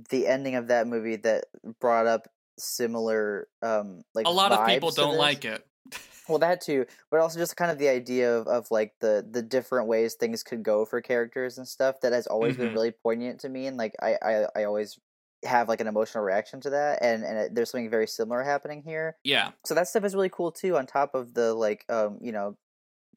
the 0.10 0.26
ending 0.28 0.56
of 0.56 0.68
that 0.68 0.88
movie 0.88 1.16
that 1.18 1.46
brought 1.80 2.08
up 2.08 2.28
similar 2.58 3.48
um 3.62 4.02
like 4.14 4.26
A 4.26 4.32
lot 4.32 4.52
of 4.52 4.66
people 4.66 4.92
don't 4.92 5.18
like 5.18 5.46
it. 5.46 5.66
Well, 6.28 6.40
that 6.40 6.60
too, 6.62 6.88
but 7.12 7.20
also 7.20 7.38
just 7.38 7.56
kind 7.56 7.70
of 7.70 7.78
the 7.78 7.88
idea 7.90 8.36
of, 8.36 8.48
of 8.48 8.72
like 8.72 8.96
the 9.00 9.24
the 9.30 9.44
different 9.44 9.88
ways 9.88 10.16
things 10.16 10.42
could 10.42 10.64
go 10.64 10.84
for 10.84 11.00
characters 11.00 11.60
and 11.60 11.68
stuff 11.68 12.02
that 12.02 12.14
has 12.14 12.26
always 12.26 12.58
been 12.58 12.70
Mhm. 12.70 12.74
really 12.74 12.90
poignant 12.92 13.42
to 13.42 13.50
me, 13.50 13.68
and 13.68 13.78
like 13.78 13.94
I, 14.02 14.18
I 14.24 14.48
I 14.56 14.64
always 14.64 14.98
have 15.46 15.70
like 15.70 15.82
an 15.82 15.88
emotional 15.88 16.24
reaction 16.24 16.60
to 16.62 16.70
that, 16.72 17.00
and 17.02 17.24
and 17.24 17.38
it, 17.38 17.56
there's 17.56 17.72
something 17.72 17.90
very 17.90 18.08
similar 18.08 18.44
happening 18.44 18.82
here. 18.84 19.18
Yeah. 19.24 19.52
So 19.66 19.74
that 19.76 19.88
stuff 19.88 20.04
is 20.04 20.14
really 20.16 20.30
cool 20.30 20.52
too. 20.52 20.78
On 20.78 20.86
top 20.86 21.16
of 21.16 21.34
the 21.34 21.54
like 21.54 21.86
um 21.90 22.18
you 22.22 22.32
know 22.32 22.58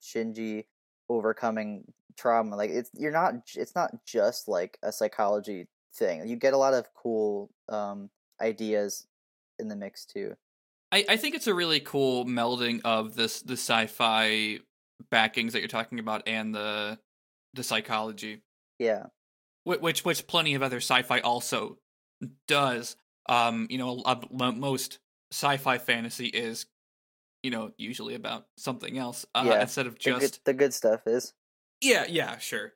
Shinji 0.01 0.65
overcoming 1.09 1.85
trauma, 2.17 2.57
like 2.57 2.71
it's 2.71 2.91
you're 2.95 3.13
not 3.13 3.35
it's 3.55 3.75
not 3.75 4.05
just 4.07 4.49
like 4.49 4.79
a 4.83 4.93
psychology 4.93 5.69
thing. 5.95 6.29
You 6.29 6.37
get 6.37 6.55
a 6.55 6.59
lot 6.59 6.75
of 6.75 6.87
cool 6.95 7.51
um 7.69 8.11
ideas 8.41 9.07
in 9.59 9.69
the 9.69 9.77
mix 9.77 10.05
too. 10.05 10.37
I, 10.91 11.05
I 11.09 11.17
think 11.17 11.35
it's 11.35 11.47
a 11.47 11.55
really 11.55 11.81
cool 11.81 12.25
melding 12.25 12.81
of 12.85 13.15
this 13.15 13.43
the 13.43 13.55
sci-fi 13.55 14.61
backings 15.11 15.53
that 15.53 15.61
you're 15.61 15.69
talking 15.69 15.99
about 15.99 16.27
and 16.27 16.55
the 16.55 16.99
the 17.55 17.63
psychology, 17.63 18.43
Yeah. 18.79 19.07
which 19.65 20.05
which 20.05 20.27
plenty 20.27 20.55
of 20.55 20.63
other 20.63 20.79
sci-fi 20.79 21.21
also 21.21 21.79
does. 22.47 22.97
Um, 23.29 23.67
you 23.71 23.79
know, 23.79 24.03
a, 24.07 24.21
a- 24.41 24.53
most 24.53 24.99
sci-fi 25.33 25.79
fantasy 25.79 26.27
is, 26.27 26.67
you 27.43 27.51
know, 27.51 27.73
usually 27.77 28.15
about 28.15 28.47
something 28.57 28.97
else 28.99 29.27
uh, 29.35 29.45
Yeah, 29.47 29.61
instead 29.61 29.87
of 29.87 29.95
The 29.99 30.11
good, 30.13 30.21
just 30.21 30.45
the 30.45 30.55
good 30.55 30.73
stuff 30.75 31.07
is. 31.07 31.35
yeah, 31.81 32.07
yeah, 32.09 32.39
sure. 32.39 32.73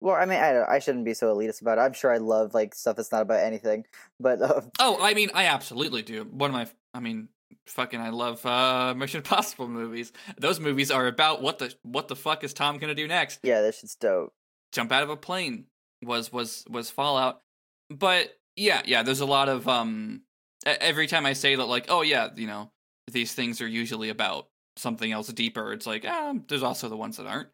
Well, 0.00 0.16
I 0.16 0.26
mean, 0.26 0.40
I 0.40 0.52
don't, 0.52 0.68
I 0.68 0.80
shouldn't 0.80 1.04
be 1.04 1.14
so 1.14 1.32
elitist 1.34 1.60
about 1.62 1.78
it. 1.78 1.82
I'm 1.82 1.92
sure 1.92 2.12
I 2.12 2.18
love 2.18 2.54
like 2.54 2.74
stuff 2.74 2.96
that's 2.96 3.12
not 3.12 3.22
about 3.22 3.38
anything, 3.40 3.84
but 4.18 4.42
um, 4.42 4.70
Oh, 4.80 4.98
I 5.00 5.14
mean, 5.14 5.30
I 5.32 5.44
absolutely 5.46 6.02
do. 6.02 6.24
One 6.24 6.50
of 6.50 6.54
my, 6.54 6.66
I 6.92 6.98
mean, 6.98 7.28
fucking, 7.68 8.00
I 8.00 8.08
love 8.10 8.44
uh 8.44 8.94
Mission 8.96 9.18
Impossible 9.18 9.68
movies. 9.68 10.12
Those 10.38 10.58
movies 10.58 10.90
are 10.90 11.06
about 11.06 11.40
what 11.40 11.60
the 11.60 11.72
what 11.82 12.08
the 12.08 12.16
fuck 12.16 12.42
is 12.42 12.52
Tom 12.52 12.78
gonna 12.78 12.96
do 12.96 13.06
next? 13.06 13.38
yeah, 13.44 13.60
this 13.60 13.78
shit's 13.78 13.94
dope. 13.94 14.32
Jump 14.72 14.90
out 14.90 15.04
of 15.04 15.10
a 15.10 15.16
plane 15.16 15.66
was 16.04 16.32
was 16.32 16.64
was 16.68 16.90
Fallout. 16.90 17.40
But 17.88 18.36
yeah, 18.56 18.82
yeah, 18.84 19.02
there's 19.02 19.20
a 19.20 19.26
lot 19.26 19.48
of 19.48 19.68
um. 19.68 20.22
Every 20.64 21.08
time 21.08 21.26
I 21.26 21.32
say 21.32 21.56
that, 21.56 21.64
like, 21.64 21.86
oh 21.88 22.02
yeah, 22.02 22.28
you 22.36 22.46
know, 22.46 22.70
these 23.10 23.34
things 23.34 23.60
are 23.60 23.66
usually 23.66 24.10
about 24.10 24.48
something 24.76 25.10
else 25.10 25.26
deeper. 25.28 25.72
It's 25.72 25.86
like, 25.86 26.04
ah, 26.06 26.34
there's 26.48 26.62
also 26.62 26.88
the 26.88 26.96
ones 26.96 27.16
that 27.16 27.26
aren't, 27.26 27.48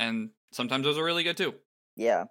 and 0.00 0.30
sometimes 0.52 0.84
those 0.84 0.98
are 0.98 1.04
really 1.04 1.22
good 1.22 1.36
too. 1.36 1.54
Yeah, 1.96 2.24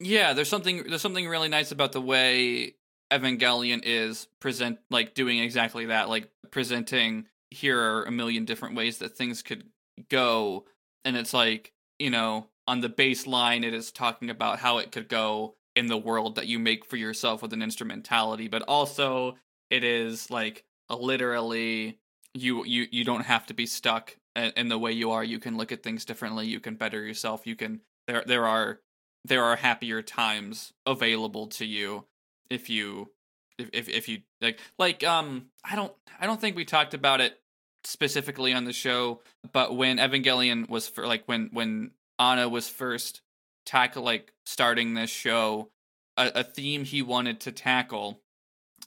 Yeah, 0.00 0.32
there's 0.32 0.48
something 0.48 0.84
there's 0.84 1.02
something 1.02 1.28
really 1.28 1.48
nice 1.48 1.72
about 1.72 1.92
the 1.92 2.00
way 2.00 2.74
Evangelion 3.12 3.80
is 3.84 4.28
present 4.40 4.78
like 4.90 5.14
doing 5.14 5.38
exactly 5.38 5.86
that, 5.86 6.08
like 6.08 6.30
presenting 6.50 7.26
here 7.50 7.80
are 7.80 8.04
a 8.04 8.10
million 8.10 8.44
different 8.44 8.76
ways 8.76 8.98
that 8.98 9.16
things 9.16 9.42
could 9.42 9.64
go 10.10 10.64
and 11.04 11.16
it's 11.16 11.32
like, 11.32 11.72
you 11.98 12.10
know, 12.10 12.48
on 12.66 12.80
the 12.80 12.88
baseline 12.90 13.64
it 13.64 13.72
is 13.72 13.92
talking 13.92 14.28
about 14.28 14.58
how 14.58 14.78
it 14.78 14.92
could 14.92 15.08
go 15.08 15.54
in 15.76 15.86
the 15.86 15.98
world 15.98 16.36
that 16.36 16.46
you 16.46 16.58
make 16.58 16.84
for 16.84 16.96
yourself 16.96 17.42
with 17.42 17.52
an 17.52 17.62
instrumentality, 17.62 18.48
but 18.48 18.62
also 18.62 19.36
it 19.70 19.84
is 19.84 20.30
like 20.30 20.64
literally 20.90 21.98
you 22.34 22.64
you 22.64 22.86
you 22.90 23.04
don't 23.04 23.24
have 23.24 23.46
to 23.46 23.54
be 23.54 23.66
stuck 23.66 24.16
in, 24.34 24.68
the 24.68 24.78
way 24.78 24.92
you 24.92 25.10
are. 25.10 25.22
You 25.22 25.38
can 25.38 25.56
look 25.56 25.72
at 25.72 25.82
things 25.82 26.04
differently. 26.04 26.46
You 26.46 26.60
can 26.60 26.74
better 26.74 27.02
yourself. 27.02 27.46
You 27.46 27.56
can 27.56 27.82
there 28.06 28.24
there 28.26 28.46
are 28.46 28.80
there 29.24 29.44
are 29.44 29.56
happier 29.56 30.02
times 30.02 30.72
available 30.84 31.48
to 31.48 31.66
you 31.66 32.04
if 32.50 32.70
you 32.70 33.10
if 33.58 33.70
if, 33.72 33.88
if 33.88 34.08
you 34.08 34.20
like 34.40 34.60
like 34.78 35.04
um 35.04 35.46
I 35.64 35.76
don't 35.76 35.92
I 36.18 36.26
don't 36.26 36.40
think 36.40 36.56
we 36.56 36.64
talked 36.64 36.94
about 36.94 37.20
it 37.20 37.38
specifically 37.84 38.52
on 38.52 38.64
the 38.64 38.72
show, 38.72 39.20
but 39.52 39.76
when 39.76 39.98
Evangelion 39.98 40.68
was 40.68 40.88
for 40.88 41.06
like 41.06 41.24
when 41.26 41.50
when 41.52 41.92
Anno 42.18 42.48
was 42.48 42.68
first 42.68 43.20
tackle 43.64 44.04
like 44.04 44.32
starting 44.46 44.94
this 44.94 45.10
show, 45.10 45.70
a, 46.16 46.30
a 46.36 46.44
theme 46.44 46.84
he 46.84 47.02
wanted 47.02 47.40
to 47.40 47.52
tackle 47.52 48.22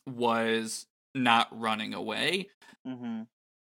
was 0.08 0.88
not 1.14 1.48
running 1.52 1.94
away. 1.94 2.48
Hmm 2.86 3.24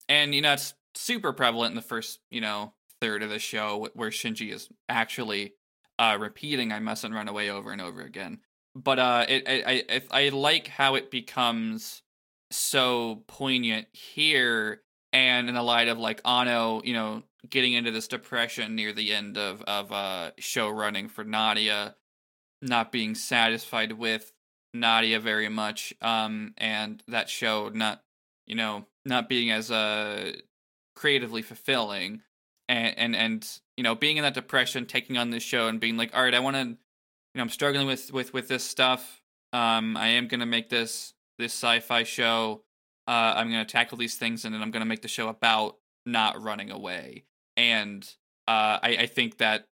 and 0.10 0.34
you 0.34 0.42
know 0.42 0.54
it's 0.54 0.74
super 0.96 1.34
prevalent 1.34 1.72
in 1.72 1.76
the 1.76 1.82
first 1.82 2.20
you 2.32 2.42
know 2.42 2.74
third 3.02 3.22
of 3.22 3.30
the 3.30 3.40
show 3.40 3.88
where 3.94 4.10
shinji 4.10 4.52
is 4.52 4.70
actually 4.90 5.54
uh 6.00 6.18
repeating 6.20 6.72
i 6.72 6.80
mustn't 6.80 7.14
run 7.14 7.28
away 7.28 7.50
over 7.50 7.72
and 7.72 7.82
over 7.82 8.02
again. 8.02 8.40
But 8.76 9.00
uh 9.00 9.26
it 9.28 9.44
i 9.48 9.84
i, 9.90 10.26
I 10.26 10.30
like 10.30 10.68
how 10.68 10.96
it 10.96 11.12
becomes 11.12 12.02
so 12.52 13.24
poignant 13.28 13.88
here 13.92 14.82
and 15.14 15.50
in 15.50 15.56
the 15.56 15.64
light 15.64 15.88
of 15.88 15.98
like 15.98 16.22
Anno 16.26 16.82
you 16.84 16.94
know 16.94 17.24
getting 17.50 17.74
into 17.74 17.92
this 17.92 18.08
depression 18.08 18.76
near 18.76 18.94
the 18.94 19.14
end 19.14 19.38
of 19.38 19.62
of 19.64 19.92
uh 19.92 20.32
show 20.38 20.70
running 20.70 21.08
for 21.08 21.24
nadia 21.24 21.96
not 22.62 22.92
being 22.92 23.16
satisfied 23.16 23.94
with 23.94 24.34
nadia 24.74 25.20
very 25.20 25.50
much 25.50 25.94
um 26.02 26.54
and 26.58 27.04
that 27.08 27.30
show 27.30 27.70
not 27.70 28.02
you 28.46 28.56
know 28.56 28.86
not 29.06 29.30
being 29.30 29.52
as 29.52 29.72
uh 29.72 30.32
creatively 30.96 31.42
fulfilling 31.42 32.22
and 32.68 32.98
and 32.98 33.16
and 33.16 33.60
you 33.78 33.84
know 33.84 33.96
being 33.96 34.18
in 34.18 34.24
that 34.24 34.34
depression 34.34 34.86
taking 34.86 35.18
on 35.18 35.30
this 35.30 35.44
show 35.44 35.68
and 35.68 35.80
being 35.80 35.98
like 35.98 36.16
all 36.16 36.24
right 36.24 36.34
i 36.34 36.40
want 36.40 36.56
to 36.56 36.64
you 36.64 36.76
know 37.36 37.42
i'm 37.42 37.50
struggling 37.50 37.88
with 37.88 38.12
with 38.12 38.34
with 38.34 38.48
this 38.48 38.64
stuff. 38.64 39.22
Um 39.54 39.96
i 39.96 40.08
am 40.08 40.28
going 40.28 40.40
to 40.40 40.46
make 40.46 40.70
this 40.70 41.14
this 41.38 41.54
sci-fi 41.54 42.04
show. 42.04 42.64
Uh 43.08 43.34
i'm 43.36 43.52
going 43.52 43.66
to 43.66 43.72
tackle 43.72 43.98
these 43.98 44.16
things 44.16 44.44
and 44.44 44.54
then 44.54 44.62
i'm 44.62 44.72
going 44.72 44.82
to 44.82 44.88
make 44.88 45.02
the 45.02 45.08
show 45.08 45.30
about 45.30 45.78
not 46.08 46.42
running 46.42 46.72
away 46.72 47.26
and 47.56 48.16
uh 48.48 48.80
i 48.82 48.98
i 49.02 49.06
think 49.06 49.38
that 49.38 49.66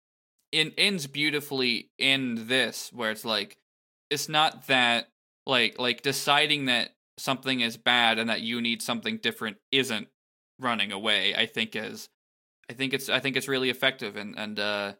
it 0.51 0.73
ends 0.77 1.07
beautifully 1.07 1.89
in 1.97 2.47
this 2.47 2.91
where 2.93 3.11
it's 3.11 3.25
like 3.25 3.57
it's 4.09 4.29
not 4.29 4.67
that 4.67 5.09
like 5.45 5.79
like 5.79 6.01
deciding 6.01 6.65
that 6.65 6.91
something 7.17 7.59
is 7.59 7.77
bad 7.77 8.17
and 8.17 8.29
that 8.29 8.41
you 8.41 8.61
need 8.61 8.81
something 8.81 9.17
different 9.17 9.57
isn't 9.71 10.07
running 10.59 10.91
away 10.91 11.36
i 11.36 11.45
think 11.45 11.75
is 11.75 12.09
i 12.69 12.73
think 12.73 12.93
it's 12.93 13.09
i 13.09 13.19
think 13.19 13.36
it's 13.36 13.47
really 13.47 13.69
effective 13.69 14.15
and 14.15 14.38
and 14.38 14.59
uh 14.59 14.93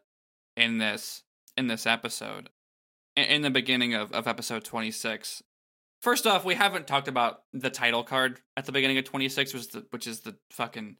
in 0.56 0.78
this 0.78 1.22
in 1.56 1.66
this 1.66 1.86
episode 1.86 2.50
in, 3.16 3.42
the 3.42 3.50
beginning 3.50 3.94
of 3.94 4.12
of 4.12 4.26
episode 4.26 4.64
26 4.64 5.42
first 6.02 6.26
off 6.26 6.44
we 6.44 6.54
haven't 6.54 6.86
talked 6.86 7.08
about 7.08 7.42
the 7.52 7.70
title 7.70 8.02
card 8.02 8.40
at 8.56 8.66
the 8.66 8.72
beginning 8.72 8.98
of 8.98 9.04
26 9.04 9.54
was 9.54 9.68
the 9.68 9.86
which 9.90 10.06
is 10.06 10.20
the 10.20 10.36
fucking 10.50 10.96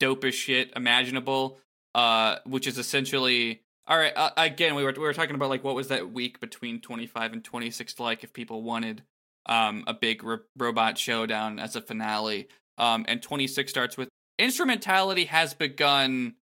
dopest 0.00 0.32
shit 0.32 0.72
imaginable 0.74 1.58
uh 1.94 2.36
which 2.46 2.66
is 2.66 2.78
essentially 2.78 3.60
all 3.86 3.98
right 3.98 4.12
uh, 4.16 4.30
again 4.36 4.74
we 4.74 4.82
were 4.82 4.92
we 4.92 5.02
were 5.02 5.12
talking 5.12 5.34
about 5.34 5.50
like 5.50 5.62
what 5.62 5.74
was 5.74 5.88
that 5.88 6.12
week 6.12 6.40
between 6.40 6.80
25 6.80 7.32
and 7.32 7.44
26 7.44 8.00
like 8.00 8.24
if 8.24 8.32
people 8.32 8.62
wanted 8.62 9.02
um 9.46 9.84
a 9.86 9.94
big 9.94 10.22
ro- 10.22 10.38
robot 10.56 10.98
showdown 10.98 11.58
as 11.58 11.76
a 11.76 11.80
finale. 11.80 12.48
Um 12.78 13.04
and 13.08 13.22
26 13.22 13.70
starts 13.70 13.96
with 13.96 14.08
instrumentality 14.38 15.26
has 15.26 15.54
begun 15.54 16.34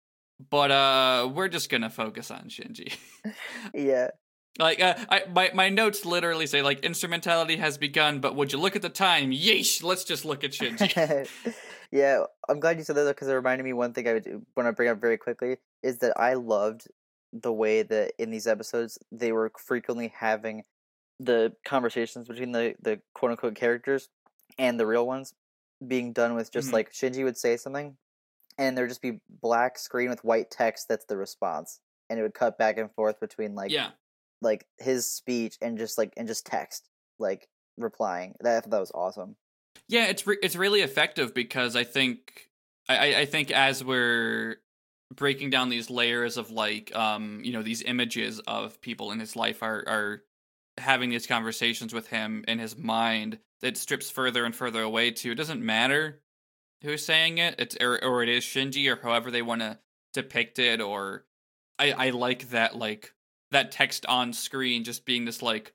but 0.50 0.70
uh 0.70 1.28
we're 1.32 1.48
just 1.48 1.70
gonna 1.70 1.90
focus 1.90 2.30
on 2.30 2.48
shinji. 2.48 2.96
Yeah, 3.74 4.08
Like 4.58 4.80
uh, 4.80 4.94
I, 5.08 5.22
my 5.32 5.50
my 5.54 5.68
notes 5.68 6.04
literally 6.04 6.46
say 6.46 6.62
like 6.62 6.80
instrumentality 6.80 7.56
has 7.56 7.78
begun, 7.78 8.20
but 8.20 8.34
would 8.34 8.52
you 8.52 8.58
look 8.58 8.74
at 8.74 8.82
the 8.82 8.88
time? 8.88 9.30
Yeesh! 9.30 9.82
Let's 9.82 10.04
just 10.04 10.24
look 10.24 10.42
at 10.42 10.50
Shinji. 10.50 11.28
yeah, 11.92 12.24
I'm 12.48 12.58
glad 12.58 12.78
you 12.78 12.84
said 12.84 12.96
that 12.96 13.06
because 13.06 13.28
it 13.28 13.34
reminded 13.34 13.64
me 13.64 13.72
one 13.72 13.92
thing 13.92 14.08
I 14.08 14.14
would 14.14 14.42
want 14.56 14.66
to 14.66 14.72
bring 14.72 14.88
up 14.88 15.00
very 15.00 15.16
quickly 15.16 15.58
is 15.82 15.98
that 15.98 16.18
I 16.18 16.34
loved 16.34 16.88
the 17.32 17.52
way 17.52 17.82
that 17.82 18.12
in 18.18 18.30
these 18.30 18.46
episodes 18.46 18.98
they 19.12 19.32
were 19.32 19.52
frequently 19.58 20.12
having 20.16 20.64
the 21.20 21.52
conversations 21.64 22.26
between 22.26 22.52
the 22.52 22.74
the 22.80 23.00
quote 23.14 23.30
unquote 23.32 23.54
characters 23.54 24.08
and 24.58 24.78
the 24.80 24.86
real 24.86 25.06
ones 25.06 25.34
being 25.86 26.12
done 26.12 26.34
with 26.34 26.50
just 26.50 26.70
Mhm. 26.70 26.72
like 26.72 26.92
Shinji 26.92 27.22
would 27.22 27.36
say 27.36 27.56
something 27.56 27.96
and 28.56 28.76
there'd 28.76 28.88
just 28.88 29.02
be 29.02 29.20
black 29.28 29.78
screen 29.78 30.08
with 30.08 30.24
white 30.24 30.50
text 30.50 30.88
that's 30.88 31.04
the 31.04 31.16
response 31.16 31.80
and 32.10 32.18
it 32.18 32.22
would 32.22 32.34
cut 32.34 32.58
back 32.58 32.78
and 32.78 32.90
forth 32.92 33.20
between 33.20 33.54
like 33.54 33.70
yeah, 33.70 33.90
like 34.40 34.66
his 34.78 35.10
speech 35.10 35.56
and 35.60 35.78
just 35.78 35.98
like 35.98 36.12
and 36.16 36.28
just 36.28 36.46
text 36.46 36.88
like 37.18 37.48
replying. 37.76 38.34
That 38.40 38.70
that 38.70 38.80
was 38.80 38.92
awesome. 38.94 39.36
Yeah. 39.88 40.06
It's 40.06 40.26
re- 40.26 40.38
it's 40.42 40.56
really 40.56 40.80
effective 40.80 41.34
because 41.34 41.76
I 41.76 41.84
think 41.84 42.48
I 42.88 42.96
I- 43.14 43.18
I 43.20 43.24
think 43.26 43.50
as 43.50 43.82
we're 43.84 44.56
breaking 45.14 45.48
down 45.50 45.70
these 45.70 45.88
layers 45.88 46.36
of 46.36 46.50
like 46.50 46.94
um 46.94 47.40
you 47.42 47.52
know 47.52 47.62
these 47.62 47.82
images 47.82 48.40
of 48.46 48.80
people 48.82 49.10
in 49.10 49.18
his 49.20 49.34
life 49.36 49.62
are 49.62 49.82
are 49.86 50.22
having 50.76 51.08
these 51.10 51.26
conversations 51.26 51.92
with 51.94 52.08
him 52.08 52.44
in 52.46 52.58
his 52.58 52.76
mind 52.76 53.38
that 53.62 53.76
strips 53.76 54.10
further 54.10 54.44
and 54.44 54.54
further 54.54 54.82
away 54.82 55.10
to 55.10 55.32
it 55.32 55.34
doesn't 55.34 55.64
matter 55.64 56.20
who's 56.82 57.04
saying 57.04 57.38
it. 57.38 57.56
It's 57.58 57.76
or, 57.80 58.02
or 58.04 58.22
it 58.22 58.28
is 58.28 58.44
Shinji 58.44 58.86
or 58.88 59.00
however 59.02 59.30
they 59.32 59.42
want 59.42 59.62
to 59.62 59.78
depict 60.12 60.58
it 60.58 60.80
or 60.80 61.24
I 61.78 61.92
I 61.92 62.10
like 62.10 62.50
that 62.50 62.76
like 62.76 63.14
that 63.50 63.72
text 63.72 64.06
on 64.06 64.32
screen 64.32 64.84
just 64.84 65.04
being 65.04 65.24
this 65.24 65.42
like 65.42 65.72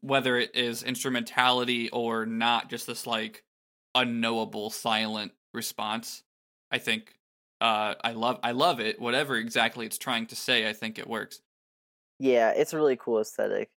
whether 0.00 0.36
it 0.36 0.54
is 0.54 0.82
instrumentality 0.82 1.88
or 1.90 2.26
not 2.26 2.68
just 2.68 2.86
this 2.86 3.06
like 3.06 3.42
unknowable 3.94 4.70
silent 4.70 5.32
response 5.54 6.22
I 6.72 6.78
think 6.78 7.14
uh 7.60 7.94
I 8.02 8.12
love 8.12 8.40
I 8.42 8.52
love 8.52 8.80
it. 8.80 9.00
Whatever 9.00 9.36
exactly 9.36 9.86
it's 9.86 9.98
trying 9.98 10.26
to 10.26 10.36
say 10.36 10.68
I 10.68 10.72
think 10.72 10.98
it 10.98 11.06
works. 11.06 11.40
Yeah 12.18 12.50
it's 12.50 12.72
a 12.72 12.76
really 12.76 12.96
cool 12.96 13.20
aesthetic. 13.20 13.70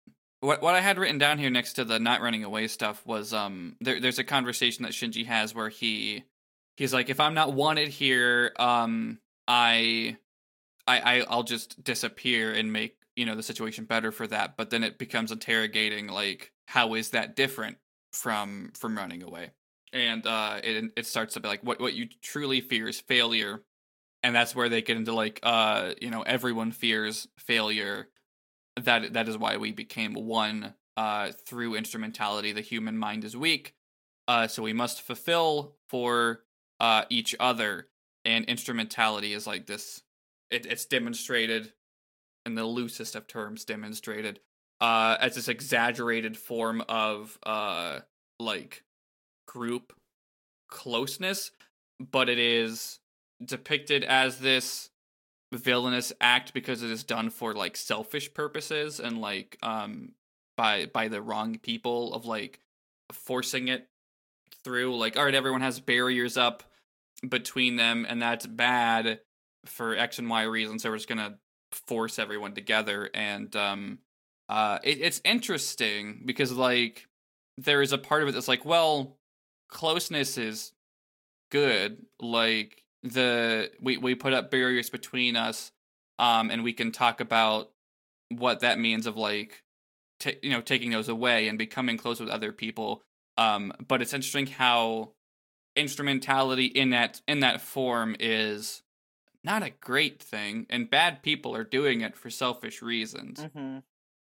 What 0.40 0.62
what 0.62 0.74
I 0.74 0.80
had 0.80 0.98
written 0.98 1.18
down 1.18 1.38
here 1.38 1.50
next 1.50 1.74
to 1.74 1.84
the 1.84 1.98
not 1.98 2.20
running 2.20 2.44
away 2.44 2.68
stuff 2.68 3.04
was 3.06 3.32
um 3.32 3.76
there 3.80 3.98
there's 3.98 4.18
a 4.18 4.24
conversation 4.24 4.82
that 4.84 4.92
Shinji 4.92 5.26
has 5.26 5.54
where 5.54 5.70
he 5.70 6.24
he's 6.76 6.92
like 6.92 7.08
if 7.08 7.18
I'm 7.18 7.34
not 7.34 7.54
wanted 7.54 7.88
here 7.88 8.52
um 8.58 9.18
I 9.48 10.18
I, 10.86 11.00
I 11.00 11.26
I'll 11.28 11.42
just 11.42 11.82
disappear 11.82 12.52
and 12.52 12.72
make 12.72 12.96
you 13.16 13.26
know 13.26 13.34
the 13.34 13.42
situation 13.42 13.84
better 13.84 14.10
for 14.10 14.26
that 14.26 14.56
but 14.56 14.70
then 14.70 14.82
it 14.82 14.98
becomes 14.98 15.30
interrogating 15.32 16.08
like 16.08 16.52
how 16.66 16.94
is 16.94 17.10
that 17.10 17.36
different 17.36 17.76
from 18.12 18.70
from 18.74 18.96
running 18.96 19.22
away? 19.22 19.50
And 19.92 20.26
uh 20.26 20.60
it 20.62 20.92
it 20.96 21.06
starts 21.06 21.34
to 21.34 21.40
be 21.40 21.48
like 21.48 21.62
what 21.62 21.80
what 21.80 21.94
you 21.94 22.08
truly 22.22 22.60
fear 22.60 22.88
is 22.88 23.00
failure 23.00 23.62
and 24.22 24.34
that's 24.34 24.54
where 24.54 24.68
they 24.68 24.82
get 24.82 24.96
into 24.96 25.12
like 25.12 25.40
uh 25.42 25.92
you 26.00 26.10
know 26.10 26.22
everyone 26.22 26.72
fears 26.72 27.28
failure. 27.38 28.08
That 28.80 29.12
that 29.12 29.28
is 29.28 29.36
why 29.36 29.58
we 29.58 29.72
became 29.72 30.14
one 30.14 30.74
uh 30.96 31.32
through 31.46 31.74
instrumentality 31.74 32.52
the 32.52 32.60
human 32.60 32.98
mind 32.98 33.24
is 33.24 33.36
weak 33.36 33.74
uh 34.28 34.46
so 34.46 34.62
we 34.62 34.74
must 34.74 35.00
fulfill 35.00 35.76
for 35.88 36.40
uh 36.80 37.04
each 37.08 37.34
other 37.40 37.88
and 38.26 38.44
instrumentality 38.44 39.32
is 39.32 39.46
like 39.46 39.66
this 39.66 40.02
it, 40.50 40.66
it's 40.66 40.84
demonstrated 40.84 41.72
in 42.46 42.54
the 42.54 42.64
loosest 42.64 43.14
of 43.14 43.26
terms 43.26 43.64
demonstrated 43.64 44.40
uh 44.80 45.16
as 45.20 45.34
this 45.34 45.48
exaggerated 45.48 46.36
form 46.36 46.82
of 46.88 47.38
uh 47.44 48.00
like 48.38 48.82
group 49.46 49.92
closeness 50.68 51.50
but 52.00 52.28
it 52.28 52.38
is 52.38 53.00
depicted 53.44 54.04
as 54.04 54.38
this 54.38 54.90
villainous 55.52 56.12
act 56.20 56.54
because 56.54 56.82
it 56.82 56.90
is 56.90 57.04
done 57.04 57.30
for 57.30 57.52
like 57.52 57.76
selfish 57.76 58.32
purposes 58.32 58.98
and 59.00 59.20
like 59.20 59.58
um 59.62 60.12
by 60.56 60.86
by 60.86 61.08
the 61.08 61.20
wrong 61.20 61.58
people 61.58 62.14
of 62.14 62.24
like 62.24 62.60
forcing 63.12 63.68
it 63.68 63.88
through 64.64 64.96
like 64.96 65.16
all 65.16 65.24
right 65.24 65.34
everyone 65.34 65.60
has 65.60 65.80
barriers 65.80 66.36
up 66.36 66.62
between 67.28 67.76
them 67.76 68.06
and 68.08 68.20
that's 68.20 68.46
bad 68.46 69.20
for 69.66 69.96
x 69.96 70.18
and 70.18 70.28
y 70.30 70.42
reasons 70.42 70.82
so 70.82 70.90
we're 70.90 70.96
just 70.96 71.08
gonna 71.08 71.38
force 71.74 72.18
everyone 72.18 72.54
together 72.54 73.10
and 73.14 73.54
um 73.56 73.98
uh 74.48 74.78
it, 74.82 75.00
it's 75.00 75.20
interesting 75.24 76.22
because 76.24 76.52
like 76.52 77.08
there 77.58 77.82
is 77.82 77.92
a 77.92 77.98
part 77.98 78.22
of 78.22 78.28
it 78.28 78.32
that's 78.32 78.48
like 78.48 78.64
well 78.64 79.16
closeness 79.68 80.38
is 80.38 80.72
good 81.50 81.98
like 82.20 82.82
the 83.02 83.70
we 83.80 83.96
we 83.96 84.14
put 84.14 84.32
up 84.32 84.50
barriers 84.50 84.90
between 84.90 85.36
us 85.36 85.72
um 86.18 86.50
and 86.50 86.62
we 86.62 86.72
can 86.72 86.92
talk 86.92 87.20
about 87.20 87.70
what 88.30 88.60
that 88.60 88.78
means 88.78 89.06
of 89.06 89.16
like 89.16 89.62
ta 90.18 90.30
you 90.42 90.50
know 90.50 90.60
taking 90.60 90.90
those 90.90 91.08
away 91.08 91.48
and 91.48 91.58
becoming 91.58 91.96
close 91.96 92.20
with 92.20 92.28
other 92.28 92.52
people 92.52 93.02
um 93.38 93.72
but 93.86 94.00
it's 94.00 94.12
interesting 94.12 94.46
how 94.46 95.10
instrumentality 95.76 96.66
in 96.66 96.90
that 96.90 97.20
in 97.26 97.40
that 97.40 97.60
form 97.60 98.14
is 98.20 98.82
not 99.44 99.62
a 99.62 99.70
great 99.70 100.22
thing 100.22 100.66
and 100.70 100.90
bad 100.90 101.22
people 101.22 101.54
are 101.54 101.64
doing 101.64 102.00
it 102.00 102.16
for 102.16 102.30
selfish 102.30 102.82
reasons 102.82 103.40
mm-hmm. 103.40 103.78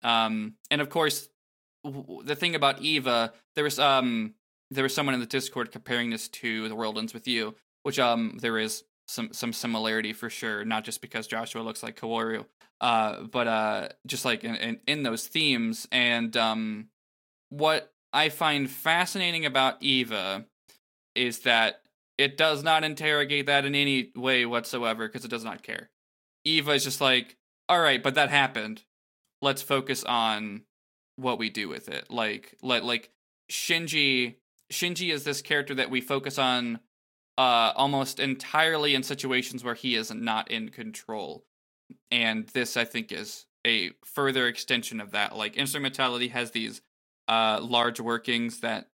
um, 0.08 0.54
and 0.70 0.80
of 0.80 0.88
course, 0.90 1.28
w- 1.84 2.22
the 2.24 2.36
thing 2.36 2.54
about 2.54 2.80
Eva, 2.82 3.32
there 3.54 3.64
was 3.64 3.78
um, 3.78 4.34
there 4.70 4.82
was 4.82 4.94
someone 4.94 5.14
in 5.14 5.20
the 5.20 5.26
Discord 5.26 5.72
comparing 5.72 6.10
this 6.10 6.28
to 6.28 6.68
The 6.68 6.74
World 6.74 6.98
Ends 6.98 7.14
with 7.14 7.28
You, 7.28 7.54
which 7.82 7.98
um, 7.98 8.38
there 8.40 8.58
is 8.58 8.84
some 9.08 9.32
some 9.32 9.52
similarity 9.52 10.12
for 10.12 10.30
sure. 10.30 10.64
Not 10.64 10.84
just 10.84 11.00
because 11.00 11.26
Joshua 11.26 11.62
looks 11.62 11.82
like 11.82 11.98
Kaworu, 11.98 12.44
uh, 12.80 13.22
but 13.22 13.46
uh, 13.46 13.88
just 14.06 14.24
like 14.24 14.44
in, 14.44 14.54
in 14.56 14.80
in 14.86 15.02
those 15.02 15.26
themes. 15.26 15.86
And 15.92 16.36
um, 16.36 16.88
what 17.50 17.92
I 18.12 18.28
find 18.28 18.70
fascinating 18.70 19.46
about 19.46 19.82
Eva 19.82 20.46
is 21.14 21.40
that 21.40 21.80
it 22.18 22.36
does 22.36 22.62
not 22.62 22.84
interrogate 22.84 23.46
that 23.46 23.64
in 23.64 23.74
any 23.74 24.12
way 24.16 24.46
whatsoever 24.46 25.06
because 25.06 25.24
it 25.24 25.30
does 25.30 25.44
not 25.44 25.62
care. 25.62 25.90
Eva 26.44 26.72
is 26.72 26.84
just 26.84 27.00
like, 27.00 27.36
all 27.68 27.80
right, 27.80 28.02
but 28.02 28.14
that 28.14 28.30
happened 28.30 28.82
let's 29.42 29.62
focus 29.62 30.04
on 30.04 30.62
what 31.16 31.38
we 31.38 31.50
do 31.50 31.68
with 31.68 31.88
it. 31.88 32.10
Like 32.10 32.54
let 32.62 32.84
like 32.84 33.10
Shinji 33.50 34.36
Shinji 34.72 35.12
is 35.12 35.24
this 35.24 35.42
character 35.42 35.74
that 35.74 35.90
we 35.90 36.00
focus 36.00 36.38
on 36.38 36.80
uh 37.38 37.72
almost 37.76 38.18
entirely 38.18 38.94
in 38.94 39.02
situations 39.02 39.62
where 39.64 39.74
he 39.74 39.94
is 39.94 40.12
not 40.12 40.50
in 40.50 40.70
control. 40.70 41.44
And 42.10 42.46
this 42.48 42.76
I 42.76 42.84
think 42.84 43.12
is 43.12 43.46
a 43.66 43.90
further 44.04 44.46
extension 44.46 45.00
of 45.00 45.12
that. 45.12 45.36
Like 45.36 45.56
instrumentality 45.56 46.28
has 46.28 46.50
these 46.50 46.80
uh 47.28 47.60
large 47.62 48.00
workings 48.00 48.60
that 48.60 48.88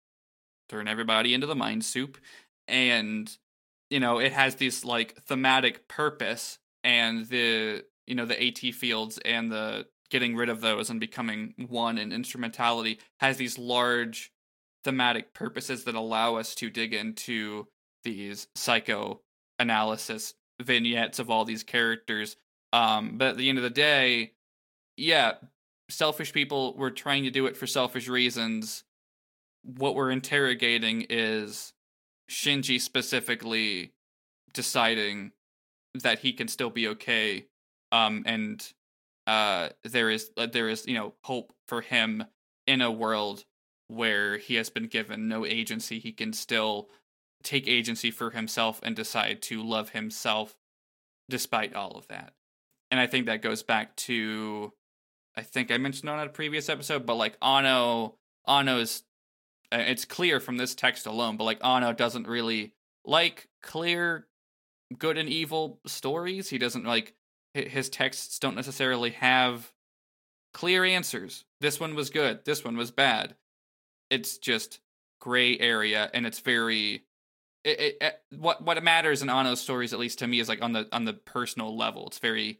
turn 0.67 0.87
everybody 0.87 1.33
into 1.33 1.47
the 1.47 1.55
mind 1.55 1.83
soup 1.83 2.17
and 2.69 3.35
you 3.89 3.99
know 3.99 4.19
it 4.19 4.31
has 4.31 4.55
this 4.55 4.85
like 4.85 5.21
thematic 5.25 5.87
purpose 5.87 6.59
and 6.83 7.25
the 7.27 7.83
you 8.07 8.15
know 8.15 8.25
the 8.25 8.41
AT 8.41 8.73
fields 8.73 9.19
and 9.25 9.51
the 9.51 9.85
getting 10.09 10.35
rid 10.35 10.49
of 10.49 10.61
those 10.61 10.89
and 10.89 10.99
becoming 10.99 11.53
one 11.67 11.97
in 11.97 12.11
instrumentality 12.11 12.99
has 13.19 13.37
these 13.37 13.57
large 13.57 14.31
thematic 14.83 15.33
purposes 15.33 15.83
that 15.83 15.95
allow 15.95 16.35
us 16.35 16.55
to 16.55 16.69
dig 16.69 16.93
into 16.93 17.67
these 18.03 18.47
psychoanalysis 18.55 20.33
vignettes 20.61 21.19
of 21.19 21.29
all 21.29 21.45
these 21.45 21.63
characters. 21.63 22.37
Um, 22.73 23.17
but 23.17 23.29
at 23.29 23.37
the 23.37 23.49
end 23.49 23.57
of 23.57 23.63
the 23.63 23.69
day, 23.69 24.33
yeah, 24.97 25.33
selfish 25.89 26.33
people 26.33 26.75
were 26.75 26.91
trying 26.91 27.23
to 27.23 27.31
do 27.31 27.45
it 27.45 27.57
for 27.57 27.67
selfish 27.67 28.07
reasons. 28.07 28.83
What 29.63 29.95
we're 29.95 30.11
interrogating 30.11 31.05
is 31.09 31.73
Shinji 32.29 32.79
specifically 32.79 33.91
deciding 34.53 35.31
that 35.95 36.19
he 36.19 36.33
can 36.33 36.47
still 36.47 36.69
be 36.69 36.87
okay 36.87 37.45
um 37.91 38.23
and 38.25 38.73
uh 39.27 39.69
there 39.83 40.09
is 40.09 40.31
uh, 40.37 40.45
there 40.45 40.69
is 40.69 40.85
you 40.87 40.93
know 40.93 41.13
hope 41.23 41.53
for 41.67 41.81
him 41.81 42.23
in 42.67 42.81
a 42.81 42.91
world 42.91 43.45
where 43.87 44.37
he 44.37 44.55
has 44.55 44.69
been 44.69 44.87
given 44.87 45.27
no 45.27 45.45
agency 45.45 45.99
he 45.99 46.11
can 46.11 46.31
still 46.31 46.89
take 47.43 47.67
agency 47.67 48.11
for 48.11 48.31
himself 48.31 48.79
and 48.83 48.95
decide 48.95 49.41
to 49.41 49.63
love 49.63 49.89
himself 49.89 50.55
despite 51.29 51.73
all 51.73 51.91
of 51.91 52.07
that. 52.07 52.33
And 52.91 52.99
i 52.99 53.07
think 53.07 53.25
that 53.25 53.41
goes 53.41 53.63
back 53.63 53.95
to 53.97 54.73
i 55.35 55.41
think 55.41 55.71
i 55.71 55.77
mentioned 55.77 56.09
on 56.09 56.19
a 56.19 56.29
previous 56.29 56.69
episode 56.69 57.05
but 57.05 57.15
like 57.15 57.37
Anno 57.41 58.15
Anno's 58.47 59.03
it's 59.71 60.05
clear 60.05 60.39
from 60.39 60.57
this 60.57 60.75
text 60.75 61.05
alone 61.05 61.37
but 61.37 61.43
like 61.43 61.63
Anno 61.63 61.93
doesn't 61.93 62.27
really 62.27 62.73
like 63.05 63.47
clear 63.61 64.27
good 64.97 65.17
and 65.17 65.29
evil 65.29 65.79
stories 65.85 66.49
he 66.49 66.57
doesn't 66.57 66.85
like 66.85 67.13
his 67.53 67.89
texts 67.89 68.39
don't 68.39 68.55
necessarily 68.55 69.11
have 69.11 69.71
clear 70.53 70.83
answers. 70.83 71.45
This 71.61 71.79
one 71.79 71.95
was 71.95 72.09
good. 72.09 72.45
This 72.45 72.63
one 72.63 72.77
was 72.77 72.91
bad. 72.91 73.35
It's 74.09 74.37
just 74.37 74.79
gray 75.19 75.57
area, 75.59 76.09
and 76.13 76.25
it's 76.25 76.39
very. 76.39 77.03
It, 77.65 77.79
it, 77.79 77.97
it, 77.99 78.21
what 78.37 78.63
what 78.63 78.81
matters 78.83 79.21
in 79.21 79.29
Anno's 79.29 79.59
stories, 79.59 79.93
at 79.93 79.99
least 79.99 80.19
to 80.19 80.27
me, 80.27 80.39
is 80.39 80.49
like 80.49 80.61
on 80.61 80.73
the 80.73 80.87
on 80.91 81.05
the 81.05 81.13
personal 81.13 81.75
level. 81.75 82.07
It's 82.07 82.19
very 82.19 82.59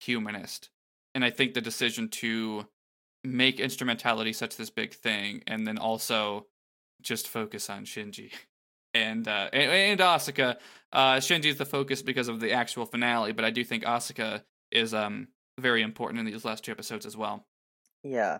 humanist, 0.00 0.70
and 1.14 1.24
I 1.24 1.30
think 1.30 1.54
the 1.54 1.60
decision 1.60 2.08
to 2.10 2.66
make 3.24 3.58
instrumentality 3.58 4.32
such 4.32 4.56
this 4.56 4.70
big 4.70 4.94
thing, 4.94 5.42
and 5.46 5.66
then 5.66 5.78
also 5.78 6.46
just 7.02 7.28
focus 7.28 7.68
on 7.70 7.84
Shinji 7.84 8.32
and 8.94 9.26
uh, 9.26 9.48
and, 9.52 9.72
and 9.72 10.00
Asuka. 10.00 10.56
Uh, 10.92 11.16
Shinji 11.16 11.46
is 11.46 11.56
the 11.56 11.64
focus 11.64 12.02
because 12.02 12.28
of 12.28 12.40
the 12.40 12.52
actual 12.52 12.86
finale, 12.86 13.32
but 13.32 13.44
I 13.44 13.50
do 13.50 13.64
think 13.64 13.84
Asuka 13.84 14.42
is 14.70 14.94
um 14.94 15.28
very 15.58 15.82
important 15.82 16.20
in 16.20 16.26
these 16.26 16.44
last 16.44 16.64
two 16.64 16.72
episodes 16.72 17.06
as 17.06 17.16
well. 17.16 17.46
Yeah. 18.02 18.38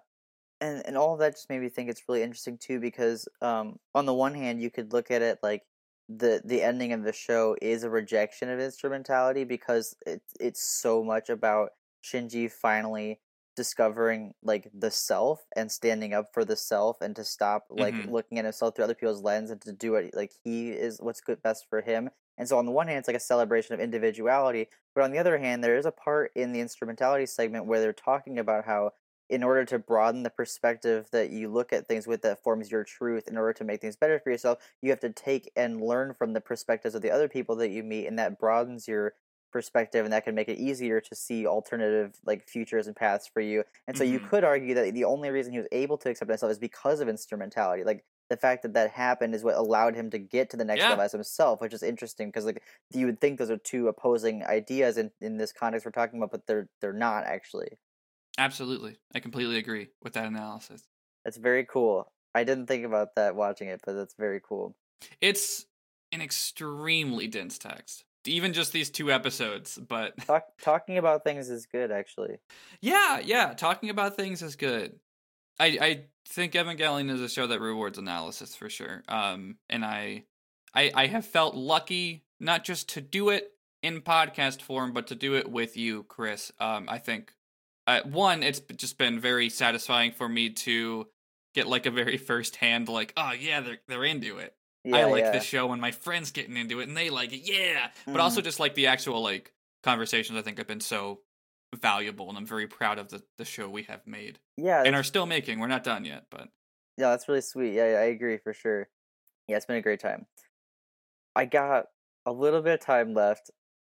And 0.60 0.82
and 0.86 0.96
all 0.96 1.14
of 1.14 1.20
that 1.20 1.34
just 1.34 1.50
made 1.50 1.60
me 1.60 1.68
think 1.68 1.90
it's 1.90 2.02
really 2.08 2.22
interesting 2.22 2.58
too 2.58 2.80
because 2.80 3.28
um 3.40 3.76
on 3.94 4.06
the 4.06 4.14
one 4.14 4.34
hand 4.34 4.60
you 4.60 4.70
could 4.70 4.92
look 4.92 5.10
at 5.10 5.22
it 5.22 5.38
like 5.42 5.62
the 6.08 6.42
the 6.44 6.62
ending 6.62 6.92
of 6.92 7.02
the 7.02 7.12
show 7.12 7.56
is 7.62 7.82
a 7.82 7.90
rejection 7.90 8.50
of 8.50 8.60
instrumentality 8.60 9.44
because 9.44 9.96
it's 10.06 10.32
it's 10.38 10.62
so 10.62 11.02
much 11.02 11.28
about 11.30 11.70
Shinji 12.04 12.50
finally 12.50 13.20
discovering 13.54 14.34
like 14.42 14.70
the 14.74 14.90
self 14.90 15.46
and 15.56 15.70
standing 15.70 16.12
up 16.14 16.26
for 16.32 16.44
the 16.44 16.56
self 16.56 17.00
and 17.00 17.14
to 17.16 17.24
stop 17.24 17.66
like 17.70 17.96
Mhm. 17.96 18.04
looking 18.04 18.38
at 18.38 18.44
himself 18.44 18.74
through 18.74 18.84
other 18.84 18.94
people's 18.94 19.22
lens 19.22 19.50
and 19.50 19.60
to 19.62 19.72
do 19.72 19.92
what 19.92 20.14
like 20.14 20.32
he 20.44 20.70
is 20.70 21.00
what's 21.00 21.20
good 21.20 21.42
best 21.42 21.66
for 21.68 21.80
him 21.82 22.10
and 22.38 22.48
so 22.48 22.58
on 22.58 22.66
the 22.66 22.72
one 22.72 22.86
hand 22.88 22.98
it's 22.98 23.08
like 23.08 23.16
a 23.16 23.20
celebration 23.20 23.74
of 23.74 23.80
individuality 23.80 24.68
but 24.94 25.04
on 25.04 25.10
the 25.12 25.18
other 25.18 25.38
hand 25.38 25.62
there 25.62 25.76
is 25.76 25.86
a 25.86 25.92
part 25.92 26.32
in 26.34 26.52
the 26.52 26.60
instrumentality 26.60 27.26
segment 27.26 27.66
where 27.66 27.80
they're 27.80 27.92
talking 27.92 28.38
about 28.38 28.64
how 28.64 28.90
in 29.30 29.42
order 29.42 29.64
to 29.64 29.78
broaden 29.78 30.22
the 30.22 30.30
perspective 30.30 31.08
that 31.10 31.30
you 31.30 31.48
look 31.48 31.72
at 31.72 31.88
things 31.88 32.06
with 32.06 32.20
that 32.22 32.42
forms 32.42 32.70
your 32.70 32.84
truth 32.84 33.26
in 33.26 33.38
order 33.38 33.54
to 33.54 33.64
make 33.64 33.80
things 33.80 33.96
better 33.96 34.20
for 34.20 34.30
yourself 34.30 34.58
you 34.82 34.90
have 34.90 35.00
to 35.00 35.10
take 35.12 35.50
and 35.56 35.80
learn 35.80 36.12
from 36.14 36.32
the 36.34 36.40
perspectives 36.40 36.94
of 36.94 37.02
the 37.02 37.10
other 37.10 37.28
people 37.28 37.56
that 37.56 37.70
you 37.70 37.82
meet 37.82 38.06
and 38.06 38.18
that 38.18 38.38
broadens 38.38 38.86
your 38.86 39.14
perspective 39.54 40.04
and 40.04 40.12
that 40.12 40.24
can 40.24 40.34
make 40.34 40.48
it 40.50 40.58
easier 40.58 41.00
to 41.00 41.14
see 41.16 41.46
alternative 41.46 42.16
like 42.26 42.46
futures 42.48 42.88
and 42.88 42.96
paths 42.96 43.26
for 43.32 43.40
you. 43.40 43.64
And 43.88 43.96
so 43.96 44.04
you 44.04 44.18
Mhm. 44.18 44.20
could 44.20 44.44
argue 44.44 44.74
that 44.74 44.92
the 44.94 45.04
only 45.04 45.30
reason 45.30 45.52
he 45.54 45.58
was 45.60 45.68
able 45.72 45.96
to 45.98 46.10
accept 46.10 46.28
himself 46.30 46.52
is 46.52 46.58
because 46.58 47.00
of 47.00 47.08
instrumentality. 47.08 47.84
Like 47.84 48.04
the 48.30 48.36
fact 48.36 48.62
that 48.64 48.74
that 48.74 48.90
happened 48.90 49.34
is 49.34 49.44
what 49.44 49.54
allowed 49.56 49.94
him 49.96 50.10
to 50.10 50.18
get 50.18 50.50
to 50.50 50.56
the 50.58 50.64
next 50.64 50.82
Yeah. 50.82 50.90
level 50.90 51.04
as 51.04 51.12
himself 51.12 51.60
which 51.60 51.74
is 51.74 51.82
interesting 51.82 52.28
because 52.28 52.44
like 52.46 52.62
you 52.92 53.06
would 53.06 53.20
think 53.20 53.38
those 53.38 53.50
are 53.50 53.58
two 53.58 53.88
opposing 53.88 54.44
ideas 54.44 54.98
in, 54.98 55.10
in 55.20 55.36
this 55.36 55.52
context 55.52 55.84
we're 55.86 55.92
talking 55.92 56.18
about 56.18 56.30
but 56.32 56.46
they're 56.46 56.68
they're 56.80 56.92
not 56.92 57.24
actually. 57.24 57.78
Absolutely, 58.38 58.98
I 59.14 59.20
completely 59.20 59.58
agree 59.58 59.90
with 60.02 60.12
that 60.14 60.26
analysis. 60.26 60.88
that's 61.24 61.36
very 61.36 61.64
cool. 61.64 62.12
I 62.34 62.44
didn't 62.44 62.66
think 62.66 62.84
about 62.84 63.14
that 63.16 63.36
watching 63.36 63.68
it 63.68 63.80
but 63.84 63.94
that's 63.94 64.14
very 64.14 64.40
cool. 64.40 64.76
It's 65.20 65.66
an 66.12 66.20
extremely 66.20 67.26
dense 67.26 67.58
text, 67.58 68.04
even 68.26 68.52
just 68.52 68.72
these 68.72 68.90
two 68.90 69.10
episodes. 69.10 69.78
But 69.78 70.16
Talk, 70.26 70.44
talking 70.60 70.98
about 70.98 71.24
things 71.24 71.50
is 71.50 71.66
good 71.66 71.90
actually 71.90 72.38
yeah, 72.80 73.20
yeah, 73.24 73.54
talking 73.54 73.90
about 73.90 74.16
things 74.16 74.42
is 74.42 74.56
good. 74.56 74.98
I 75.58 75.66
I 75.80 76.04
think 76.28 76.52
Evangelion 76.52 77.10
is 77.10 77.20
a 77.20 77.28
show 77.28 77.46
that 77.46 77.60
rewards 77.60 77.98
analysis 77.98 78.54
for 78.54 78.68
sure. 78.68 79.02
Um, 79.08 79.56
and 79.68 79.84
I 79.84 80.24
I 80.74 80.90
I 80.94 81.06
have 81.06 81.24
felt 81.24 81.54
lucky 81.54 82.24
not 82.40 82.64
just 82.64 82.90
to 82.90 83.00
do 83.00 83.30
it 83.30 83.52
in 83.82 84.00
podcast 84.00 84.62
form, 84.62 84.92
but 84.92 85.06
to 85.08 85.14
do 85.14 85.34
it 85.34 85.50
with 85.50 85.76
you, 85.76 86.04
Chris. 86.04 86.52
Um, 86.58 86.86
I 86.88 86.98
think 86.98 87.32
uh, 87.86 88.00
one, 88.04 88.42
it's 88.42 88.60
just 88.76 88.98
been 88.98 89.20
very 89.20 89.48
satisfying 89.48 90.12
for 90.12 90.28
me 90.28 90.50
to 90.50 91.06
get 91.54 91.66
like 91.66 91.86
a 91.86 91.90
very 91.90 92.16
first 92.30 92.56
hand 92.56 92.88
like, 92.88 93.12
oh 93.16 93.32
yeah, 93.32 93.60
they're 93.60 93.78
they're 93.88 94.04
into 94.04 94.38
it. 94.38 94.54
Yeah, 94.84 94.96
I 94.96 95.04
like 95.04 95.24
yeah. 95.24 95.30
this 95.30 95.44
show 95.44 95.72
and 95.72 95.80
my 95.80 95.90
friends 95.90 96.30
getting 96.30 96.56
into 96.56 96.80
it 96.80 96.88
and 96.88 96.96
they 96.96 97.10
like 97.10 97.32
it, 97.32 97.40
yeah. 97.50 97.90
But 98.12 98.20
also 98.20 98.40
Mm-hmm. 98.40 98.44
just 98.44 98.60
like 98.60 98.74
the 98.74 98.86
actual 98.88 99.22
like 99.22 99.52
conversations 99.82 100.38
I 100.38 100.42
think 100.42 100.58
have 100.58 100.66
been 100.66 100.80
so 100.80 101.20
valuable 101.74 102.28
and 102.28 102.38
I'm 102.38 102.46
very 102.46 102.66
proud 102.66 102.98
of 102.98 103.08
the, 103.08 103.22
the 103.38 103.44
show 103.44 103.68
we 103.68 103.82
have 103.84 104.06
made. 104.06 104.38
yeah 104.56 104.82
And 104.84 104.94
are 104.94 105.02
still 105.02 105.26
making. 105.26 105.58
We're 105.58 105.66
not 105.68 105.84
done 105.84 106.04
yet, 106.04 106.26
but 106.30 106.48
Yeah, 106.96 107.10
that's 107.10 107.28
really 107.28 107.40
sweet. 107.40 107.72
Yeah, 107.74 107.92
yeah, 107.92 107.98
I 107.98 108.04
agree 108.04 108.38
for 108.38 108.52
sure. 108.52 108.88
Yeah, 109.48 109.56
it's 109.56 109.66
been 109.66 109.76
a 109.76 109.82
great 109.82 110.00
time. 110.00 110.26
I 111.36 111.44
got 111.46 111.86
a 112.26 112.32
little 112.32 112.62
bit 112.62 112.74
of 112.74 112.80
time 112.80 113.14
left, 113.14 113.50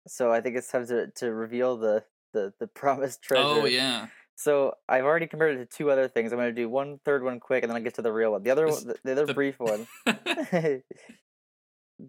so 0.08 0.32
I 0.32 0.42
think 0.42 0.56
it's 0.58 0.72
time 0.72 0.88
to, 0.88 1.08
to 1.18 1.32
reveal 1.34 1.78
the, 1.78 2.04
the, 2.34 2.54
the 2.60 2.68
promised 2.82 3.22
treasure. 3.22 3.44
Oh 3.46 3.66
yeah. 3.66 4.08
So 4.38 4.76
I've 4.88 5.04
already 5.04 5.26
compared 5.26 5.58
it 5.58 5.70
to 5.70 5.78
two 5.78 5.90
other 5.90 6.08
things. 6.08 6.32
I'm 6.32 6.38
going 6.38 6.54
to 6.54 6.62
do 6.62 6.70
one 6.70 7.00
third 7.04 7.24
one 7.24 7.40
quick, 7.40 7.64
and 7.64 7.72
then 7.72 7.76
I'll 7.76 7.84
get 7.84 7.96
to 7.96 8.04
the 8.04 8.14
real 8.14 8.34
one. 8.34 8.44
The 8.44 8.52
other 8.52 8.68
one, 8.68 8.86
the, 8.86 8.96
the 9.04 9.12
other 9.12 9.26
the- 9.26 9.34
brief 9.34 9.60
one. 9.60 9.88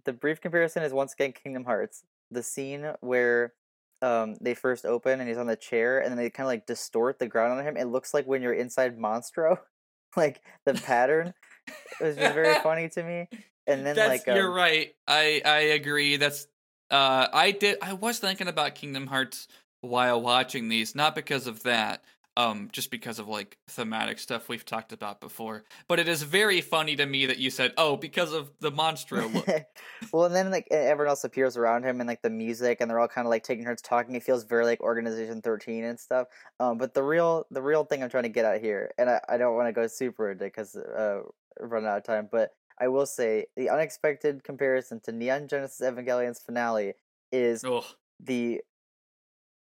the 0.05 0.13
brief 0.13 0.41
comparison 0.41 0.83
is 0.83 0.93
once 0.93 1.15
again 1.15 1.33
Kingdom 1.33 1.65
Hearts. 1.65 2.05
The 2.31 2.43
scene 2.43 2.93
where 3.01 3.55
um 4.01 4.37
they 4.41 4.55
first 4.55 4.85
open 4.85 5.19
and 5.19 5.29
he's 5.29 5.39
on 5.39 5.49
the 5.49 5.57
chair 5.57 5.99
and 5.99 6.11
then 6.11 6.19
they 6.19 6.31
kind 6.31 6.45
of 6.45 6.49
like 6.49 6.67
distort 6.67 7.19
the 7.19 7.27
ground 7.27 7.59
on 7.59 7.67
him. 7.67 7.79
It 7.79 7.87
looks 7.87 8.13
like 8.13 8.27
when 8.27 8.43
you're 8.43 8.53
inside 8.53 8.99
Monstro, 8.99 9.59
like 10.17 10.43
the 10.67 10.75
pattern. 10.75 11.33
it 11.67 12.05
was 12.05 12.17
just 12.17 12.35
very 12.35 12.55
funny 12.61 12.91
to 12.91 13.03
me. 13.03 13.29
And 13.67 13.87
then 13.87 13.97
That's, 13.97 14.27
like 14.27 14.37
you're 14.37 14.51
um, 14.51 14.55
right. 14.55 14.95
I 15.07 15.41
I 15.45 15.59
agree. 15.61 16.19
That's 16.19 16.47
uh 16.91 17.29
I 17.33 17.53
did 17.53 17.79
I 17.81 17.95
was 17.95 18.19
thinking 18.19 18.49
about 18.49 18.75
Kingdom 18.75 19.07
Hearts 19.07 19.49
while 19.81 20.21
watching 20.21 20.69
these, 20.69 20.95
not 20.95 21.15
because 21.15 21.47
of 21.47 21.63
that, 21.63 22.03
um, 22.39 22.69
just 22.71 22.93
because 22.93 23.19
of 23.19 23.27
like 23.27 23.59
thematic 23.67 24.21
stuff 24.21 24.49
we've 24.49 24.65
talked 24.65 24.93
about 24.93 25.21
before. 25.21 25.65
But 25.89 25.99
it 25.99 26.07
is 26.07 26.23
very 26.23 26.61
funny 26.61 26.95
to 26.95 27.05
me 27.05 27.27
that 27.27 27.39
you 27.39 27.51
said, 27.51 27.75
"Oh, 27.77 27.97
because 27.97 28.33
of 28.33 28.53
the 28.61 28.71
Monstro 28.71 29.35
look." 29.35 29.65
well, 30.13 30.25
and 30.25 30.35
then 30.35 30.53
like 30.53 30.69
everyone 30.71 31.11
else 31.11 31.25
appears 31.25 31.57
around 31.57 31.83
him 31.83 32.01
and 32.01 32.07
like 32.07 32.23
the 32.23 32.31
music, 32.31 32.81
and 32.81 32.89
they're 32.89 33.01
all 33.01 33.09
kind 33.09 33.27
of 33.27 33.31
like 33.31 33.43
taking 33.43 33.65
turns 33.65 33.83
talking. 33.83 34.15
It 34.15 34.23
feels 34.23 34.45
very 34.45 34.65
like 34.65 34.81
Organization 34.81 35.43
Thirteen 35.43 35.83
and 35.83 35.99
stuff. 35.99 36.29
Um, 36.61 36.79
but 36.79 36.95
the 36.95 37.03
real 37.03 37.45
the 37.51 37.61
real 37.61 37.85
thing 37.85 38.05
I'm 38.05 38.09
trying 38.09 38.23
to 38.23 38.29
get 38.29 38.45
at 38.45 38.63
here, 38.63 38.93
and 38.99 39.11
I, 39.11 39.21
I 39.29 39.37
don't 39.37 39.57
want 39.57 39.67
to 39.67 39.73
go 39.73 39.89
super 39.89 40.31
into 40.31 40.45
because 40.45 40.77
uh 40.77 41.23
running 41.59 41.89
out 41.89 41.99
of 41.99 42.05
time, 42.05 42.29
but 42.31 42.53
I 42.81 42.87
will 42.87 43.07
say 43.07 43.47
the 43.57 43.69
unexpected 43.69 44.45
comparison 44.45 45.01
to 45.01 45.13
Neon 45.13 45.49
Genesis 45.49 45.81
Evangelion's 45.81 46.39
finale 46.39 46.95
is 47.33 47.65
Ugh. 47.65 47.83
the 48.21 48.61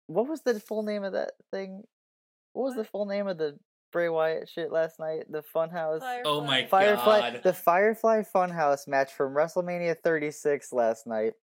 what 0.09 0.29
was 0.29 0.43
the 0.43 0.61
full 0.61 0.83
name 0.83 1.05
of 1.05 1.15
that 1.15 1.33
thing? 1.51 1.85
What 2.57 2.69
was 2.69 2.75
the 2.75 2.85
full 2.85 3.05
name 3.05 3.29
of 3.29 3.37
the 3.37 3.59
Bray 3.93 4.09
Wyatt 4.09 4.49
shit 4.49 4.73
last 4.73 4.99
night? 4.99 5.31
The 5.31 5.43
Funhouse. 5.55 6.01
Oh 6.25 6.43
my 6.43 6.65
Firefly, 6.65 7.33
God. 7.33 7.41
the 7.43 7.53
Firefly 7.53 8.23
Funhouse 8.35 8.89
match 8.89 9.13
from 9.13 9.35
WrestleMania 9.35 9.97
36 10.03 10.73
last 10.73 11.07
night 11.07 11.35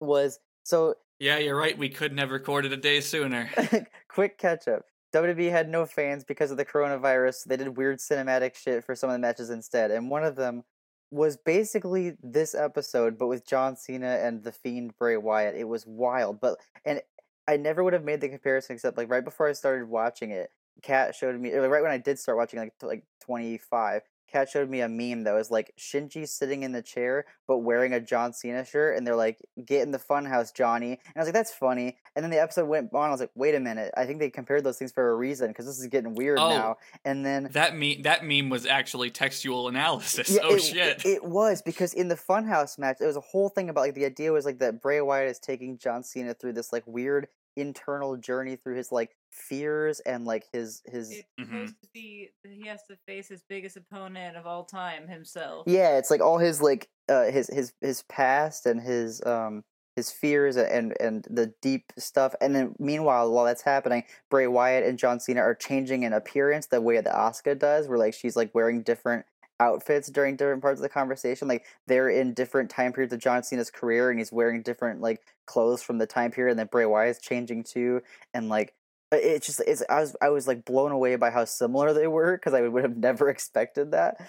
was 0.00 0.40
so. 0.62 0.94
Yeah, 1.18 1.36
you're 1.36 1.58
right. 1.58 1.76
We 1.76 1.90
couldn't 1.90 2.16
have 2.16 2.30
recorded 2.30 2.72
a 2.72 2.78
day 2.78 3.02
sooner. 3.02 3.50
quick 4.08 4.38
catch 4.38 4.66
up. 4.66 4.84
WWE 5.14 5.50
had 5.50 5.68
no 5.68 5.84
fans 5.84 6.24
because 6.24 6.50
of 6.50 6.56
the 6.56 6.64
coronavirus. 6.64 7.34
So 7.34 7.48
they 7.50 7.58
did 7.58 7.76
weird 7.76 7.98
cinematic 7.98 8.54
shit 8.54 8.82
for 8.82 8.94
some 8.94 9.10
of 9.10 9.14
the 9.14 9.18
matches 9.18 9.50
instead, 9.50 9.90
and 9.90 10.08
one 10.08 10.24
of 10.24 10.36
them 10.36 10.64
was 11.10 11.36
basically 11.36 12.16
this 12.22 12.54
episode, 12.54 13.18
but 13.18 13.26
with 13.26 13.46
John 13.46 13.76
Cena 13.76 14.20
and 14.22 14.42
the 14.42 14.52
Fiend 14.52 14.96
Bray 14.96 15.18
Wyatt. 15.18 15.54
It 15.54 15.68
was 15.68 15.84
wild, 15.86 16.40
but 16.40 16.56
and 16.86 17.02
I 17.50 17.56
never 17.56 17.82
would 17.82 17.92
have 17.92 18.04
made 18.04 18.20
the 18.20 18.28
comparison 18.28 18.74
except 18.74 18.96
like 18.96 19.10
right 19.10 19.24
before 19.24 19.48
I 19.48 19.52
started 19.52 19.88
watching 19.88 20.30
it. 20.30 20.50
Kat 20.82 21.14
showed 21.14 21.38
me, 21.38 21.50
or 21.52 21.68
right 21.68 21.82
when 21.82 21.90
I 21.90 21.98
did 21.98 22.18
start 22.18 22.38
watching, 22.38 22.58
like 22.60 22.72
t- 22.78 22.86
like 22.86 23.04
twenty 23.24 23.58
five. 23.58 24.02
Kat 24.32 24.48
showed 24.48 24.70
me 24.70 24.80
a 24.80 24.88
meme 24.88 25.24
that 25.24 25.34
was 25.34 25.50
like 25.50 25.74
Shinji 25.76 26.26
sitting 26.28 26.62
in 26.62 26.70
the 26.70 26.82
chair 26.82 27.24
but 27.48 27.58
wearing 27.58 27.92
a 27.92 27.98
John 27.98 28.32
Cena 28.32 28.64
shirt, 28.64 28.96
and 28.96 29.04
they're 29.04 29.16
like, 29.16 29.38
"Get 29.66 29.82
in 29.82 29.90
the 29.90 29.98
funhouse, 29.98 30.54
Johnny." 30.54 30.92
And 30.92 31.16
I 31.16 31.18
was 31.18 31.26
like, 31.26 31.34
"That's 31.34 31.52
funny." 31.52 31.98
And 32.14 32.22
then 32.22 32.30
the 32.30 32.40
episode 32.40 32.66
went 32.68 32.94
on. 32.94 33.08
I 33.08 33.10
was 33.10 33.18
like, 33.20 33.32
"Wait 33.34 33.56
a 33.56 33.60
minute! 33.60 33.92
I 33.96 34.06
think 34.06 34.20
they 34.20 34.30
compared 34.30 34.62
those 34.62 34.78
things 34.78 34.92
for 34.92 35.10
a 35.10 35.16
reason 35.16 35.48
because 35.48 35.66
this 35.66 35.80
is 35.80 35.88
getting 35.88 36.14
weird 36.14 36.38
Oh. 36.38 36.48
now." 36.50 36.76
And 37.04 37.26
then 37.26 37.48
That 37.52 37.74
meme 37.76 38.02
that 38.02 38.24
meme 38.24 38.48
was 38.50 38.64
actually 38.66 39.10
textual 39.10 39.66
analysis. 39.66 40.30
yeah, 40.30 40.42
oh 40.44 40.54
it, 40.54 40.60
shit. 40.62 41.04
It, 41.04 41.06
it 41.08 41.24
was 41.24 41.60
because 41.60 41.92
in 41.92 42.06
the 42.06 42.14
Funhouse 42.14 42.78
match, 42.78 42.98
there 42.98 43.08
was 43.08 43.16
a 43.16 43.20
whole 43.20 43.48
thing 43.48 43.68
about 43.68 43.80
like 43.80 43.94
the 43.96 44.04
idea 44.04 44.30
was 44.32 44.46
like 44.46 44.60
that 44.60 44.80
Bray 44.80 45.00
Wyatt 45.00 45.28
is 45.28 45.40
taking 45.40 45.76
John 45.76 46.04
Cena 46.04 46.34
through 46.34 46.52
this 46.52 46.72
like 46.72 46.84
weird 46.86 47.26
internal 47.56 48.16
journey 48.16 48.56
through 48.56 48.76
his 48.76 48.92
like 48.92 49.16
fears 49.30 50.00
and 50.00 50.24
like 50.24 50.44
his 50.52 50.82
his 50.86 51.22
supposed 51.38 51.74
to 51.82 51.88
be 51.92 52.28
he 52.44 52.66
has 52.66 52.80
to 52.88 52.96
face 53.06 53.28
his 53.28 53.42
biggest 53.48 53.76
opponent 53.76 54.36
of 54.36 54.46
all 54.46 54.64
time 54.64 55.06
himself. 55.08 55.64
yeah, 55.66 55.96
it's 55.98 56.10
like 56.10 56.20
all 56.20 56.38
his 56.38 56.60
like 56.60 56.88
uh 57.08 57.24
his 57.24 57.48
his 57.48 57.72
his 57.80 58.02
past 58.02 58.66
and 58.66 58.80
his 58.80 59.24
um 59.24 59.62
his 59.96 60.10
fears 60.10 60.56
and 60.56 60.94
and 61.00 61.26
the 61.28 61.52
deep 61.60 61.92
stuff 61.98 62.34
and 62.40 62.54
then 62.54 62.74
meanwhile 62.78 63.30
while 63.30 63.44
that's 63.44 63.62
happening 63.62 64.04
bray 64.30 64.46
wyatt 64.46 64.84
and 64.84 64.98
john 64.98 65.18
cena 65.18 65.40
are 65.40 65.54
changing 65.54 66.04
in 66.04 66.12
appearance 66.12 66.68
the 66.68 66.80
way 66.80 67.00
that 67.00 67.12
Asuka 67.12 67.58
does 67.58 67.88
where 67.88 67.98
like 67.98 68.14
she's 68.14 68.36
like 68.36 68.54
wearing 68.54 68.82
different 68.82 69.26
outfits 69.60 70.08
during 70.08 70.34
different 70.34 70.62
parts 70.62 70.80
of 70.80 70.82
the 70.82 70.88
conversation 70.88 71.46
like 71.46 71.64
they're 71.86 72.08
in 72.08 72.34
different 72.34 72.68
time 72.70 72.92
periods 72.92 73.12
of 73.12 73.20
john 73.20 73.42
cena's 73.42 73.70
career 73.70 74.10
and 74.10 74.18
he's 74.18 74.32
wearing 74.32 74.62
different 74.62 75.00
like 75.00 75.20
clothes 75.46 75.82
from 75.82 75.98
the 75.98 76.06
time 76.06 76.30
period 76.30 76.50
and 76.50 76.58
then 76.58 76.66
bray 76.66 76.86
wyatt's 76.86 77.20
changing 77.20 77.62
too 77.62 78.00
and 78.34 78.48
like 78.48 78.74
uh, 79.12 79.16
But 79.16 79.24
It's 79.24 79.46
just 79.46 79.60
it's 79.66 79.82
I 79.88 80.00
was 80.00 80.16
I 80.22 80.28
was 80.30 80.46
like 80.46 80.64
blown 80.64 80.92
away 80.92 81.16
by 81.16 81.30
how 81.30 81.44
similar 81.44 81.92
they 81.92 82.06
were 82.06 82.36
because 82.36 82.54
I 82.54 82.62
would 82.62 82.82
have 82.82 82.96
never 82.96 83.28
expected 83.30 83.92
that. 83.92 84.20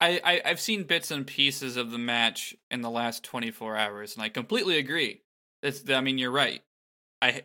I, 0.00 0.20
I 0.24 0.42
I've 0.44 0.60
seen 0.60 0.84
bits 0.84 1.10
and 1.10 1.26
pieces 1.26 1.76
of 1.76 1.90
the 1.90 1.98
match 1.98 2.54
in 2.70 2.82
the 2.82 2.90
last 2.90 3.24
24 3.24 3.76
hours, 3.76 4.14
and 4.14 4.22
I 4.22 4.28
completely 4.28 4.78
agree. 4.78 5.22
It's 5.62 5.88
I 5.88 6.00
mean 6.00 6.18
you're 6.18 6.30
right. 6.30 6.62
I 7.20 7.42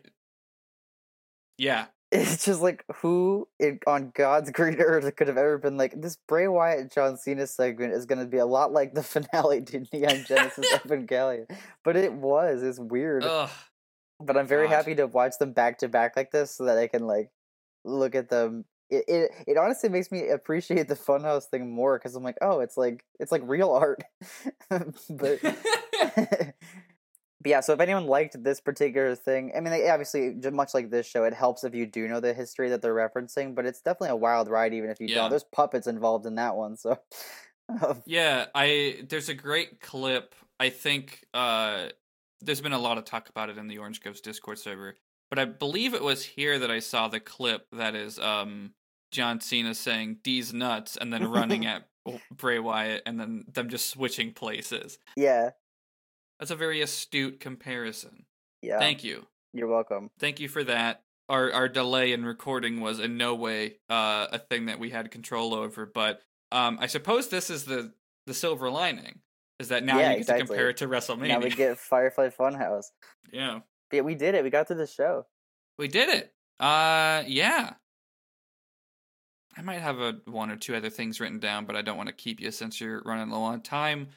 yeah 1.57 1.85
It's 2.13 2.45
just 2.45 2.61
like 2.61 2.85
who 2.97 3.47
in, 3.59 3.79
on 3.87 4.11
God's 4.15 4.51
green 4.51 4.75
earth 4.79 5.15
could 5.15 5.27
have 5.27 5.37
ever 5.37 5.57
been 5.57 5.77
like 5.77 5.99
this 5.99 6.17
Bray 6.27 6.47
Wyatt 6.47 6.91
John 6.91 7.17
Cena 7.17 7.47
segment 7.47 7.93
is 7.93 8.05
going 8.05 8.19
to 8.19 8.25
be 8.25 8.37
a 8.37 8.45
lot 8.45 8.71
like 8.71 8.93
the 8.93 9.03
finale 9.03 9.61
to 9.63 9.85
Neon 9.91 10.23
Genesis 10.27 10.65
Evangelion, 10.73 11.49
but 11.83 11.95
it 11.95 12.13
was. 12.13 12.61
It's 12.63 12.79
weird, 12.79 13.23
ugh 13.23 13.49
but 14.25 14.37
I'm 14.37 14.47
very 14.47 14.67
God. 14.67 14.75
happy 14.75 14.95
to 14.95 15.07
watch 15.07 15.37
them 15.39 15.51
back 15.53 15.79
to 15.79 15.87
back 15.87 16.15
like 16.15 16.31
this 16.31 16.55
so 16.55 16.65
that 16.65 16.77
I 16.77 16.87
can 16.87 17.05
like 17.05 17.29
look 17.83 18.15
at 18.15 18.29
them. 18.29 18.65
It 18.89 19.05
it, 19.07 19.31
it 19.47 19.57
honestly 19.57 19.89
makes 19.89 20.11
me 20.11 20.29
appreciate 20.29 20.87
the 20.87 20.95
Funhouse 20.95 21.45
thing 21.45 21.71
more 21.71 21.97
because 21.97 22.15
I'm 22.15 22.23
like, 22.23 22.37
oh, 22.41 22.59
it's 22.59 22.77
like 22.77 23.03
it's 23.19 23.31
like 23.31 23.41
real 23.45 23.71
art, 23.71 24.03
but. 25.09 25.39
But 27.43 27.49
yeah, 27.49 27.59
so 27.59 27.73
if 27.73 27.79
anyone 27.81 28.07
liked 28.07 28.41
this 28.41 28.61
particular 28.61 29.15
thing, 29.15 29.51
I 29.55 29.59
mean, 29.59 29.71
they- 29.71 29.89
obviously, 29.89 30.33
much 30.51 30.73
like 30.73 30.89
this 30.89 31.05
show, 31.05 31.25
it 31.25 31.33
helps 31.33 31.63
if 31.65 31.75
you 31.75 31.85
do 31.85 32.07
know 32.07 32.19
the 32.21 32.33
history 32.33 32.69
that 32.69 32.81
they're 32.81 32.95
referencing. 32.95 33.53
But 33.53 33.65
it's 33.65 33.81
definitely 33.81 34.09
a 34.09 34.15
wild 34.15 34.47
ride, 34.47 34.73
even 34.73 34.89
if 34.89 34.99
you 35.01 35.07
Yeah. 35.09 35.15
don't. 35.15 35.29
There's 35.29 35.43
puppets 35.43 35.85
involved 35.87 36.25
in 36.25 36.35
that 36.35 36.55
one, 36.55 36.77
so 36.77 36.97
um, 37.83 38.01
Yeah, 38.05 38.45
I 38.55 39.03
there's 39.09 39.29
a 39.29 39.33
great 39.33 39.81
clip. 39.81 40.35
I 40.59 40.69
think 40.69 41.25
uh 41.33 41.89
there's 42.41 42.61
been 42.61 42.73
a 42.73 42.79
lot 42.79 42.97
of 42.97 43.05
talk 43.05 43.29
about 43.29 43.49
it 43.49 43.57
in 43.57 43.67
the 43.67 43.77
Orange 43.77 44.01
Groves 44.01 44.21
Discord 44.21 44.57
server, 44.59 44.97
but 45.29 45.39
I 45.39 45.45
believe 45.45 45.93
it 45.93 46.03
was 46.03 46.23
here 46.25 46.59
that 46.59 46.71
I 46.71 46.79
saw 46.79 47.07
the 47.07 47.19
clip 47.19 47.67
that 47.73 47.95
is 47.95 48.19
um 48.19 48.73
John 49.11 49.39
Cena 49.41 49.75
saying 49.75 50.19
"D's 50.23 50.53
nuts" 50.53 50.95
and 50.97 51.11
then 51.11 51.29
running 51.29 51.65
at 51.65 51.87
Bray 52.31 52.59
Wyatt 52.59 53.03
and 53.05 53.19
then 53.19 53.43
them 53.51 53.69
just 53.69 53.89
switching 53.89 54.33
places. 54.33 54.97
yeah, 55.15 55.51
That's 56.43 56.51
a 56.51 56.57
very 56.57 56.81
astute 56.81 57.39
comparison. 57.39 58.25
yeah. 58.61 58.77
Thank 58.77 59.01
you. 59.01 59.25
You're 59.53 59.69
welcome. 59.69 60.09
Thank 60.19 60.41
you 60.41 60.49
for 60.49 60.61
that. 60.65 61.01
Our 61.29 61.53
our 61.53 61.69
delay 61.69 62.11
in 62.11 62.25
recording 62.25 62.81
was 62.81 62.99
in 62.99 63.15
no 63.15 63.33
way 63.33 63.75
uh, 63.89 64.27
a 64.29 64.39
thing 64.39 64.65
that 64.65 64.77
we 64.77 64.89
had 64.89 65.09
control 65.09 65.53
over, 65.53 65.85
but 65.85 66.21
um, 66.51 66.79
I 66.81 66.87
suppose 66.87 67.29
this 67.29 67.49
is 67.49 67.63
the 67.63 67.93
the 68.27 68.33
silver 68.33 68.69
lining 68.69 69.21
is 69.57 69.69
that 69.69 69.85
now 69.85 69.99
Yeah, 69.99 70.09
you 70.09 70.15
get 70.15 70.19
exactly. 70.19 70.41
to 70.41 70.47
compare 70.47 70.69
it 70.69 70.77
to 70.77 70.87
WrestleMania. 70.89 71.27
Now 71.29 71.39
we 71.39 71.49
get 71.49 71.77
Firefly 71.77 72.31
Funhouse. 72.37 72.87
yeah, 73.31 73.61
yeah, 73.93 74.01
we 74.01 74.13
did 74.13 74.35
it. 74.35 74.43
We 74.43 74.49
got 74.49 74.67
through 74.67 74.79
the 74.79 74.87
show. 74.87 75.25
we 75.79 75.87
did 75.87 76.09
it. 76.09 76.33
Uh, 76.59 77.23
yeah. 77.25 77.75
I 79.55 79.61
might 79.61 79.79
have 79.79 79.99
a 79.99 80.17
one 80.25 80.51
or 80.51 80.57
two 80.57 80.75
other 80.75 80.89
things 80.89 81.21
written 81.21 81.39
down, 81.39 81.63
but 81.63 81.77
I 81.77 81.81
don't 81.83 81.95
want 81.95 82.09
to 82.09 82.13
keep 82.13 82.41
you 82.41 82.51
since 82.51 82.81
you're 82.81 83.01
running 83.05 83.29
low 83.29 83.43
on 83.43 83.61
time. 83.61 84.09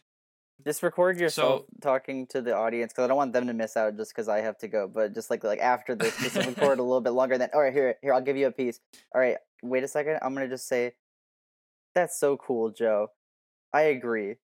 Just 0.65 0.83
record 0.83 1.19
yourself 1.21 1.63
So- 1.63 1.67
talking 1.81 2.27
to 2.29 2.41
the 2.41 2.55
audience 2.57 2.93
because 2.93 3.05
I 3.05 3.09
don't 3.09 3.17
want 3.17 3.33
them 3.33 3.47
to 3.47 3.53
miss 3.53 3.77
out 3.77 3.97
just 3.97 4.13
because 4.13 4.29
I 4.29 4.41
have 4.41 4.59
to 4.59 4.69
go. 4.69 4.89
But 4.89 5.15
just 5.15 5.31
like 5.31 5.45
like 5.45 5.61
after 5.61 5.95
this, 5.95 6.17
just 6.19 6.35
record 6.47 6.79
a 6.79 6.83
little 6.83 7.01
bit 7.01 7.11
longer. 7.11 7.39
Then 7.39 7.51
all 7.55 7.61
right, 7.61 7.73
here 7.73 7.97
here 8.03 8.15
I'll 8.15 8.21
give 8.23 8.37
you 8.37 8.47
a 8.47 8.53
piece. 8.53 8.81
All 9.15 9.21
right, 9.21 9.37
wait 9.63 9.85
a 9.85 9.89
second. 9.89 10.19
I'm 10.23 10.35
gonna 10.35 10.49
just 10.49 10.67
say, 10.67 10.95
that's 11.95 12.19
so 12.19 12.37
cool, 12.37 12.71
Joe. 12.71 13.09
I 13.73 13.83
agree. 13.83 14.37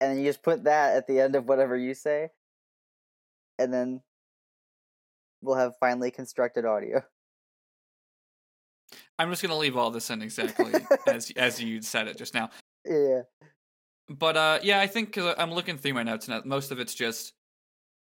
And 0.00 0.12
then 0.12 0.18
you 0.18 0.24
just 0.24 0.42
put 0.44 0.64
that 0.64 0.96
at 0.96 1.06
the 1.08 1.20
end 1.20 1.34
of 1.34 1.46
whatever 1.48 1.76
you 1.76 1.92
say, 1.94 2.28
and 3.58 3.72
then 3.74 4.00
we'll 5.42 5.56
have 5.56 5.74
finally 5.80 6.12
constructed 6.12 6.64
audio. 6.64 7.02
I'm 9.18 9.30
just 9.30 9.42
gonna 9.42 9.58
leave 9.58 9.76
all 9.76 9.90
this 9.90 10.10
in 10.10 10.22
exactly 10.22 10.72
as 11.08 11.32
as 11.36 11.60
you 11.60 11.82
said 11.82 12.06
it 12.06 12.16
just 12.16 12.34
now. 12.34 12.50
Yeah, 12.86 13.22
But 14.08 14.36
uh, 14.36 14.58
yeah, 14.62 14.80
I 14.80 14.86
think 14.86 15.08
because 15.08 15.34
I'm 15.38 15.52
looking 15.52 15.76
through 15.76 15.94
my 15.94 16.02
notes 16.02 16.28
and 16.28 16.44
most 16.44 16.70
of 16.70 16.80
it's 16.80 16.94
just 16.94 17.34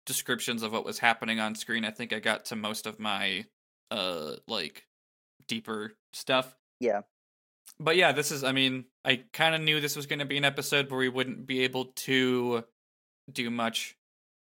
descriptions 0.05 0.63
of 0.63 0.71
what 0.71 0.85
was 0.85 0.99
happening 0.99 1.39
on 1.39 1.55
screen. 1.55 1.85
I 1.85 1.91
think 1.91 2.13
I 2.13 2.19
got 2.19 2.45
to 2.45 2.55
most 2.55 2.87
of 2.87 2.99
my 2.99 3.45
uh 3.91 4.35
like 4.47 4.85
deeper 5.47 5.93
stuff. 6.13 6.55
Yeah. 6.79 7.01
But 7.79 7.97
yeah, 7.97 8.11
this 8.11 8.31
is. 8.31 8.43
I 8.43 8.51
mean, 8.51 8.85
I 9.05 9.23
kind 9.33 9.53
of 9.53 9.61
knew 9.61 9.79
this 9.79 9.95
was 9.95 10.05
going 10.05 10.19
to 10.19 10.25
be 10.25 10.37
an 10.37 10.45
episode 10.45 10.89
where 10.89 10.99
we 10.99 11.09
wouldn't 11.09 11.45
be 11.45 11.63
able 11.63 11.85
to 11.85 12.63
do 13.31 13.49
much, 13.49 13.95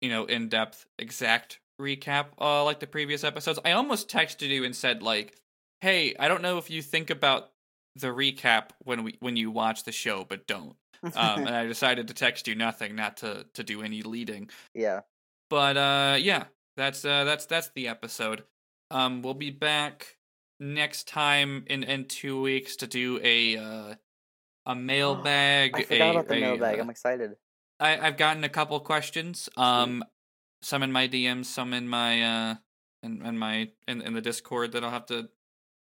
you 0.01 0.11
know, 0.11 0.25
in 0.25 0.49
depth 0.49 0.87
exact 0.99 1.61
recap 1.81 2.27
uh 2.41 2.63
like 2.63 2.81
the 2.81 2.87
previous 2.87 3.25
episodes. 3.25 3.59
I 3.65 3.73
almost 3.73 4.09
texted 4.09 4.49
you 4.49 4.65
and 4.65 4.75
said 4.75 5.03
like, 5.03 5.37
"Hey, 5.81 6.15
I 6.19 6.29
don't 6.29 6.43
know 6.43 6.59
if 6.59 6.69
you 6.69 6.83
think 6.83 7.11
about 7.11 7.51
the 7.97 8.09
recap 8.09 8.71
when 8.81 9.05
we 9.05 9.17
when 9.21 9.37
you 9.37 9.51
watch 9.51 9.85
the 9.85 9.93
show, 9.93 10.25
but 10.29 10.47
don't." 10.47 10.77
Um, 11.05 11.13
and 11.47 11.51
I 11.51 11.67
decided 11.67 12.09
to 12.09 12.15
text 12.15 12.49
you 12.49 12.55
nothing, 12.55 12.95
not 12.95 13.19
to 13.19 13.47
to 13.55 13.63
do 13.63 13.83
any 13.83 14.03
leading. 14.03 14.51
yeah. 14.75 15.01
But 15.51 15.77
uh, 15.77 16.17
yeah, 16.19 16.45
that's 16.77 17.05
uh, 17.05 17.25
that's 17.25 17.47
that's 17.47 17.71
the 17.75 17.89
episode. 17.89 18.45
Um, 18.91 19.23
we'll 19.23 19.35
be 19.35 19.51
back 19.51 20.17
next 20.59 21.07
time 21.07 21.65
in 21.67 21.83
in 21.83 22.07
two 22.07 22.41
weeks 22.41 22.77
to 22.77 22.87
do 22.87 23.21
a 23.23 23.57
uh, 23.57 23.95
a 24.67 24.75
mailbag. 24.75 25.73
I 25.77 25.83
forgot 25.83 26.07
a- 26.07 26.11
about 26.11 26.29
the 26.29 26.35
a, 26.35 26.41
mailbag. 26.41 26.79
uh, 26.79 26.83
I'm 26.83 26.91
excited. 26.91 27.37
I, 27.81 27.99
I've 27.99 28.17
gotten 28.17 28.45
a 28.45 28.49
couple 28.49 28.79
questions. 28.81 29.49
Um, 29.57 30.05
some 30.63 30.83
in 30.83 30.93
my 30.93 31.09
DMs, 31.09 31.47
some 31.47 31.75
in 31.75 31.89
my 31.89 32.23
uh, 32.23 32.55
in, 33.03 33.25
in 33.25 33.39
my 33.39 33.71
in, 33.87 34.01
in 34.01 34.15
the 34.15 34.21
Discord 34.21 34.73
that 34.73 34.83
I'll 34.85 34.91
have 34.91 35.07
to 35.07 35.29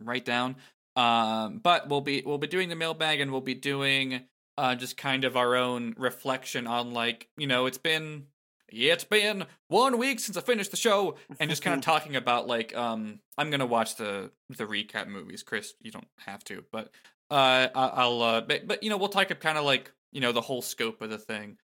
write 0.00 0.24
down. 0.24 0.56
Um, 0.96 1.58
but 1.58 1.88
we'll 1.88 2.00
be 2.00 2.22
we'll 2.24 2.38
be 2.38 2.46
doing 2.46 2.68
the 2.68 2.76
mailbag, 2.76 3.20
and 3.20 3.30
we'll 3.30 3.40
be 3.40 3.54
doing 3.54 4.22
uh 4.58 4.74
just 4.74 4.96
kind 4.96 5.24
of 5.24 5.36
our 5.36 5.56
own 5.56 5.94
reflection 5.96 6.66
on 6.66 6.92
like 6.92 7.28
you 7.36 7.46
know 7.46 7.66
it's 7.66 7.78
been 7.78 8.26
yeah 8.70 8.92
it's 8.92 9.04
been 9.04 9.44
one 9.68 9.98
week 9.98 10.20
since 10.20 10.36
I 10.36 10.40
finished 10.40 10.70
the 10.70 10.76
show, 10.76 11.16
and 11.40 11.50
just 11.50 11.62
kind 11.62 11.76
of 11.76 11.80
talking 11.84 12.16
about 12.16 12.46
like 12.46 12.76
um 12.76 13.20
I'm 13.38 13.50
gonna 13.50 13.66
watch 13.66 13.96
the 13.96 14.30
the 14.50 14.64
recap 14.64 15.08
movies. 15.08 15.42
Chris, 15.42 15.74
you 15.80 15.90
don't 15.90 16.08
have 16.26 16.44
to, 16.44 16.64
but 16.72 16.90
uh 17.30 17.68
I'll 17.74 18.22
uh 18.22 18.40
but, 18.42 18.66
but 18.66 18.82
you 18.82 18.90
know 18.90 18.96
we'll 18.96 19.08
talk 19.08 19.30
up 19.30 19.40
kind 19.40 19.58
of 19.58 19.64
like 19.64 19.92
you 20.10 20.20
know 20.20 20.32
the 20.32 20.40
whole 20.40 20.62
scope 20.62 21.00
of 21.00 21.10
the 21.10 21.18
thing 21.18 21.56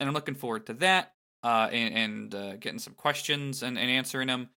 and 0.00 0.08
I'm 0.08 0.14
looking 0.14 0.34
forward 0.34 0.66
to 0.66 0.74
that 0.74 1.12
uh, 1.42 1.68
and, 1.72 1.94
and 1.94 2.34
uh, 2.34 2.56
getting 2.56 2.78
some 2.78 2.94
questions 2.94 3.62
and, 3.62 3.78
and 3.78 3.90
answering 3.90 4.28
them. 4.28 4.48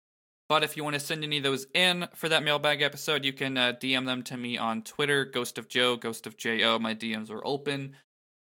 But 0.49 0.63
if 0.63 0.77
you 0.77 0.83
want 0.83 0.93
to 0.93 0.99
send 0.99 1.23
any 1.23 1.37
of 1.37 1.43
those 1.43 1.67
in 1.73 2.07
for 2.15 2.29
that 2.29 2.43
mailbag 2.43 2.81
episode, 2.81 3.25
you 3.25 3.33
can 3.33 3.57
uh, 3.57 3.73
DM 3.73 4.05
them 4.05 4.23
to 4.23 4.37
me 4.37 4.57
on 4.57 4.81
Twitter, 4.81 5.25
Ghost 5.25 5.57
of 5.57 5.67
Joe, 5.67 5.97
Ghost 5.97 6.25
of 6.25 6.37
Jo. 6.37 6.79
My 6.79 6.95
DMs 6.95 7.29
are 7.29 7.45
open. 7.45 7.95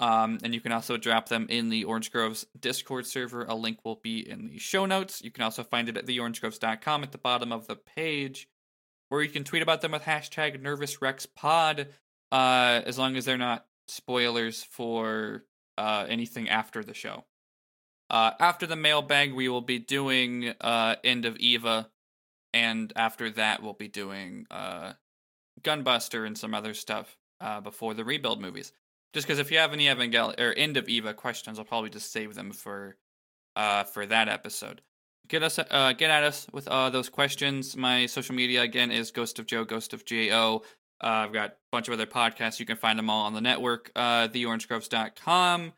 Um, 0.03 0.39
and 0.43 0.53
you 0.53 0.61
can 0.61 0.73
also 0.73 0.97
drop 0.97 1.29
them 1.29 1.47
in 1.49 1.69
the 1.69 1.85
Orange 1.85 2.11
Groves 2.11 2.45
Discord 2.59 3.07
server. 3.07 3.45
A 3.45 3.55
link 3.55 3.79
will 3.85 4.01
be 4.03 4.29
in 4.29 4.49
the 4.49 4.59
show 4.59 4.85
notes. 4.85 5.23
You 5.23 5.31
can 5.31 5.45
also 5.45 5.63
find 5.63 5.89
it 5.89 5.97
at 5.97 6.07
theorangegroves.com 6.07 7.05
at 7.05 7.13
the 7.13 7.19
bottom 7.19 7.53
of 7.53 7.69
the 7.69 7.77
page, 7.77 8.49
or 9.13 9.23
you 9.23 9.29
can 9.29 9.45
tweet 9.45 9.63
about 9.63 9.81
them 9.81 9.93
with 9.93 10.03
hashtag 10.03 10.61
NervousRexPod, 10.61 11.87
uh, 12.33 12.81
as 12.85 12.99
long 12.99 13.15
as 13.15 13.27
they're 13.27 13.39
not 13.39 13.65
spoilers 13.87 14.65
for 14.65 15.45
uh, 15.79 16.05
anything 16.09 16.49
after 16.49 16.83
the 16.83 16.95
show. 16.95 17.25
Uh, 18.11 18.33
after 18.41 18.67
the 18.67 18.75
mailbag, 18.75 19.33
we 19.33 19.49
will 19.49 19.61
be 19.61 19.79
doing 19.79 20.53
uh, 20.61 20.97
End 21.05 21.27
of 21.27 21.37
Eva, 21.37 21.92
and 22.53 22.93
after 22.97 23.31
that, 23.31 23.63
we'll 23.63 23.73
be 23.73 23.89
doing 23.89 24.47
uh, 24.51 24.93
Gunbuster 25.63 26.27
and 26.27 26.37
some 26.37 26.55
other 26.55 26.75
stuff 26.75 27.17
uh, 27.41 27.61
before 27.61 27.95
the 27.95 28.05
rebuild 28.05 28.41
movies. 28.41 28.73
Just 29.13 29.27
because 29.27 29.39
if 29.39 29.51
you 29.51 29.59
have 29.59 29.73
any 29.73 29.89
Evangel 29.89 30.35
or 30.39 30.55
End 30.57 30.77
of 30.77 30.89
Eva 30.89 31.13
questions, 31.13 31.59
I'll 31.59 31.65
probably 31.65 31.91
just 31.91 32.13
save 32.13 32.35
them 32.35 32.53
for 32.53 32.97
uh, 33.57 33.85
for 33.85 34.07
that 34.07 34.29
episode. 34.29 34.81
Get 35.29 35.43
us 35.43 35.59
uh, 35.59 35.93
get 35.93 36.11
at 36.11 36.25
us 36.25 36.47
with 36.53 36.67
uh, 36.69 36.91
those 36.91 37.09
questions. 37.09 37.77
My 37.77 38.07
social 38.07 38.35
media 38.35 38.63
again 38.63 38.91
is 38.91 39.11
Ghost 39.11 39.39
of 39.39 39.47
Joe, 39.47 39.65
Ghost 39.65 39.93
of 39.93 40.05
Jo. 40.05 40.63
Uh, 41.03 41.07
I've 41.07 41.33
got 41.33 41.51
a 41.51 41.55
bunch 41.71 41.89
of 41.89 41.95
other 41.95 42.07
podcasts. 42.07 42.61
You 42.61 42.67
can 42.67 42.77
find 42.77 42.99
them 42.99 43.11
all 43.11 43.27
on 43.27 43.35
the 43.35 43.41
network, 43.41 43.91
uh, 43.97 44.29
theorangegroves.com. 44.29 45.73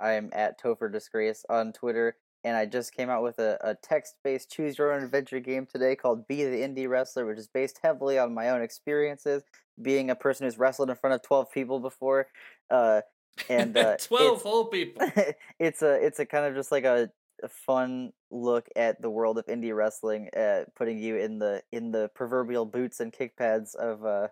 I 0.00 0.12
am 0.12 0.30
at 0.32 0.60
Topher 0.60 0.90
Disgrace 0.90 1.44
on 1.48 1.72
Twitter, 1.72 2.16
and 2.44 2.56
I 2.56 2.66
just 2.66 2.94
came 2.94 3.10
out 3.10 3.22
with 3.22 3.38
a, 3.38 3.58
a 3.60 3.74
text 3.74 4.16
based 4.24 4.50
choose 4.50 4.78
your 4.78 4.92
own 4.92 5.02
adventure 5.02 5.40
game 5.40 5.66
today 5.66 5.96
called 5.96 6.26
Be 6.26 6.44
the 6.44 6.56
Indie 6.56 6.88
Wrestler, 6.88 7.26
which 7.26 7.38
is 7.38 7.48
based 7.48 7.80
heavily 7.82 8.18
on 8.18 8.34
my 8.34 8.50
own 8.50 8.62
experiences 8.62 9.42
being 9.80 10.10
a 10.10 10.14
person 10.14 10.46
who's 10.46 10.58
wrestled 10.58 10.90
in 10.90 10.96
front 10.96 11.14
of 11.14 11.22
12 11.22 11.50
people 11.52 11.80
before. 11.80 12.28
Uh, 12.70 13.00
and 13.48 13.76
uh, 13.76 13.96
12 14.00 14.22
it's- 14.26 14.42
whole 14.42 14.66
people. 14.66 15.08
it's 15.58 15.82
a 15.82 15.94
it's 16.04 16.18
a 16.18 16.26
kind 16.26 16.46
of 16.46 16.54
just 16.54 16.72
like 16.72 16.84
a, 16.84 17.10
a 17.42 17.48
fun 17.48 18.12
look 18.30 18.68
at 18.76 19.00
the 19.00 19.10
world 19.10 19.38
of 19.38 19.46
indie 19.46 19.74
wrestling, 19.74 20.28
uh, 20.36 20.64
putting 20.76 20.98
you 20.98 21.16
in 21.16 21.38
the 21.38 21.62
in 21.72 21.90
the 21.90 22.10
proverbial 22.14 22.66
boots 22.66 23.00
and 23.00 23.12
kick 23.12 23.36
pads 23.36 23.74
of 23.74 24.04
a 24.04 24.30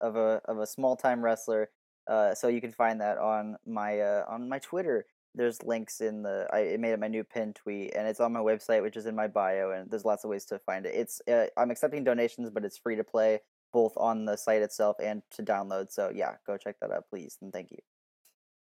of 0.00 0.16
a 0.16 0.40
of 0.44 0.58
a 0.58 0.66
small 0.66 0.96
time 0.96 1.22
wrestler. 1.22 1.70
Uh, 2.08 2.34
so 2.34 2.46
you 2.46 2.60
can 2.60 2.70
find 2.70 3.00
that 3.00 3.18
on 3.18 3.56
my 3.66 4.00
uh, 4.00 4.24
on 4.28 4.48
my 4.48 4.58
Twitter. 4.58 5.06
There's 5.36 5.62
links 5.62 6.00
in 6.00 6.22
the 6.22 6.48
I 6.52 6.76
made 6.78 6.92
it 6.92 6.98
my 6.98 7.08
new 7.08 7.22
pin 7.22 7.52
tweet, 7.52 7.94
and 7.94 8.08
it's 8.08 8.20
on 8.20 8.32
my 8.32 8.40
website, 8.40 8.82
which 8.82 8.96
is 8.96 9.06
in 9.06 9.14
my 9.14 9.28
bio, 9.28 9.70
and 9.70 9.90
there's 9.90 10.04
lots 10.04 10.24
of 10.24 10.30
ways 10.30 10.44
to 10.46 10.58
find 10.58 10.86
it. 10.86 10.94
It's 10.94 11.20
uh, 11.28 11.46
I'm 11.56 11.70
accepting 11.70 12.02
donations, 12.02 12.50
but 12.50 12.64
it's 12.64 12.78
free 12.78 12.96
to 12.96 13.04
play 13.04 13.40
both 13.72 13.92
on 13.96 14.24
the 14.24 14.36
site 14.36 14.62
itself 14.62 14.96
and 15.02 15.22
to 15.32 15.42
download. 15.42 15.92
So 15.92 16.10
yeah, 16.12 16.36
go 16.46 16.56
check 16.56 16.76
that 16.80 16.90
out, 16.90 17.04
please, 17.10 17.36
and 17.42 17.52
thank 17.52 17.70
you. 17.70 17.78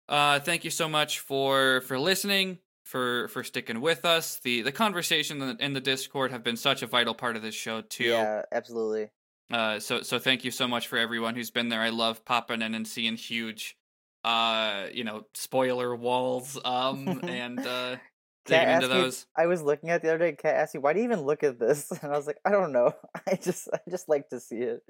Uh, 0.10 0.40
thank 0.40 0.64
you 0.64 0.72
so 0.72 0.90
much 0.90 1.20
for 1.20 1.82
for 1.82 1.98
listening, 2.00 2.58
for 2.84 3.28
for 3.30 3.44
sticking 3.44 3.80
with 3.80 4.04
us. 4.06 4.40
The 4.40 4.62
the 4.62 4.72
conversation 4.72 5.41
in 5.41 5.58
the, 5.58 5.64
in 5.64 5.74
the 5.74 5.82
Discord 5.82 6.32
have 6.32 6.44
been 6.44 6.58
such 6.58 6.82
a 6.82 6.88
vital 6.88 7.14
part 7.14 7.36
of 7.36 7.41
this 7.41 7.56
show 7.56 7.82
too. 7.82 8.06
Yeah, 8.06 8.41
absolutely. 8.52 9.10
Uh, 9.52 9.80
so 9.80 10.02
so 10.02 10.20
thank 10.20 10.44
you 10.44 10.52
so 10.52 10.68
much 10.68 10.88
for 10.88 10.98
everyone 10.98 11.36
who's 11.36 11.52
been 11.52 11.70
there. 11.70 11.82
I 11.82 11.90
love 11.90 12.26
popping 12.26 12.62
in 12.62 12.74
and 12.74 12.88
seeing 12.88 13.16
huge, 13.16 13.78
uh, 14.24 14.88
you 14.94 15.04
know, 15.04 15.26
spoiler 15.34 15.95
walls. 15.95 16.58
Um, 16.64 17.20
and 17.24 17.60
uh, 17.60 17.98
digging 18.45 18.62
into 18.62 18.70
asked 18.70 18.82
me- 18.84 18.88
those. 18.88 19.26
I 19.38 19.45
was 19.48 19.62
looking 19.62 19.90
at 19.90 20.02
the 20.02 20.10
other 20.10 20.18
day. 20.20 20.34
Kat 20.34 20.56
asked 20.56 20.74
me, 20.76 20.80
"Why 20.82 20.94
do 20.94 21.00
you 21.00 21.06
even 21.06 21.22
look 21.22 21.44
at 21.44 21.60
this?" 21.60 21.91
And 22.02 22.12
I 22.14 22.18
was 22.18 22.28
like, 22.28 22.38
"I 22.45 22.52
don't 22.52 22.72
know. 22.72 22.94
I 23.28 23.36
just 23.36 23.68
I 23.74 23.80
just 23.90 24.08
like 24.10 24.30
to 24.30 24.40
see 24.40 24.58
it." 24.58 24.82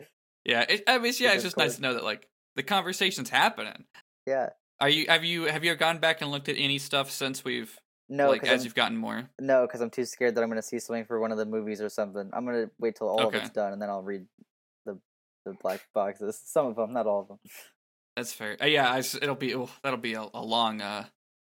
Yeah, 0.46 0.66
it, 0.68 0.84
I 0.88 0.98
mean, 0.98 1.14
yeah, 1.20 1.34
it's 1.34 1.44
just 1.44 1.58
nice 1.58 1.76
to 1.78 1.82
know 1.82 1.94
that 1.94 2.04
like 2.04 2.28
the 2.56 2.64
conversation's 2.64 3.30
happening. 3.30 3.86
Yeah. 4.28 4.50
Are 4.80 4.90
you 4.90 5.06
have 5.08 5.24
you 5.24 5.46
have 5.46 5.64
you 5.64 5.74
gone 5.76 6.00
back 6.00 6.22
and 6.22 6.32
looked 6.32 6.50
at 6.50 6.56
any 6.58 6.78
stuff 6.80 7.10
since 7.12 7.46
we've 7.46 7.80
No, 8.10 8.30
like 8.30 8.44
as 8.44 8.66
you've 8.66 8.76
gotten 8.76 8.98
more? 8.98 9.30
no, 9.40 9.66
because 9.66 9.80
I'm 9.80 9.90
too 9.90 10.04
scared 10.04 10.36
that 10.36 10.44
I'm 10.44 10.50
gonna 10.50 10.62
see 10.62 10.80
something 10.80 11.06
for 11.06 11.20
one 11.22 11.32
of 11.32 11.38
the 11.38 11.46
movies 11.46 11.80
or 11.80 11.88
something. 11.90 12.30
I'm 12.34 12.46
gonna 12.46 12.70
wait 12.80 12.96
till 12.98 13.08
all 13.08 13.28
Okay. 13.28 13.38
of 13.38 13.44
it's 13.46 13.54
done 13.54 13.72
and 13.72 13.82
then 13.82 13.90
I'll 13.90 14.02
read 14.02 14.26
the 14.86 15.00
the 15.46 15.54
black 15.62 15.82
boxes. 15.94 16.42
Some 16.44 16.66
of 16.66 16.76
them, 16.76 16.92
not 16.92 17.08
all 17.08 17.22
of 17.22 17.28
them. 17.30 17.40
That's 18.16 18.34
fair. 18.34 18.58
Uh, 18.62 18.66
yeah, 18.66 18.92
I 18.92 19.00
it'll 19.00 19.36
be 19.36 19.56
oh, 19.56 19.70
that'll 19.84 19.98
be 19.98 20.14
a, 20.14 20.26
a 20.34 20.42
long 20.42 20.82
uh 20.82 21.06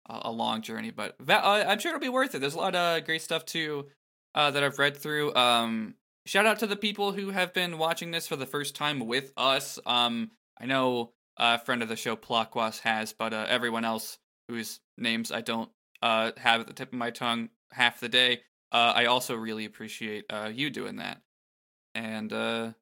a, 0.09 0.31
long 0.31 0.61
journey, 0.61 0.91
but 0.91 1.15
that, 1.21 1.45
uh, 1.45 1.63
I'm 1.65 1.79
sure 1.79 1.91
it'll 1.91 2.01
be 2.01 2.09
worth 2.09 2.35
it. 2.35 2.39
There's 2.39 2.55
a 2.55 2.59
lot 2.59 2.75
of 2.75 3.05
great 3.05 3.21
stuff 3.21 3.45
too 3.45 3.87
uh, 4.35 4.51
that 4.51 4.61
I've 4.61 4.77
read 4.77 4.97
through. 4.97 5.33
Um, 5.33 5.95
shout 6.25 6.45
out 6.45 6.59
to 6.59 6.67
the 6.67 6.75
people 6.75 7.13
who 7.13 7.29
have 7.29 7.53
been 7.53 7.77
watching 7.77 8.11
this 8.11 8.27
for 8.27 8.35
the 8.35 8.45
first 8.45 8.75
time 8.75 9.07
with 9.07 9.31
us. 9.37 9.79
Um, 9.85 10.31
I 10.59 10.65
know 10.65 11.13
a 11.37 11.57
friend 11.57 11.81
of 11.81 11.87
the 11.87 11.95
show 11.95 12.17
Plakwas 12.17 12.81
has, 12.81 13.13
but 13.13 13.33
uh, 13.33 13.45
everyone 13.47 13.85
else 13.85 14.17
whose 14.49 14.81
names 14.97 15.31
I 15.31 15.39
don't 15.39 15.71
uh 16.01 16.31
have 16.35 16.59
at 16.59 16.67
the 16.67 16.73
tip 16.73 16.89
of 16.89 16.99
my 16.99 17.09
tongue 17.09 17.49
half 17.71 18.01
the 18.01 18.09
day. 18.09 18.41
I 18.73 19.05
also 19.05 19.35
really 19.35 19.65
appreciate 19.65 20.25
you 20.51 20.69
doing 20.69 20.97
that. 20.97 21.21
And 21.95 22.73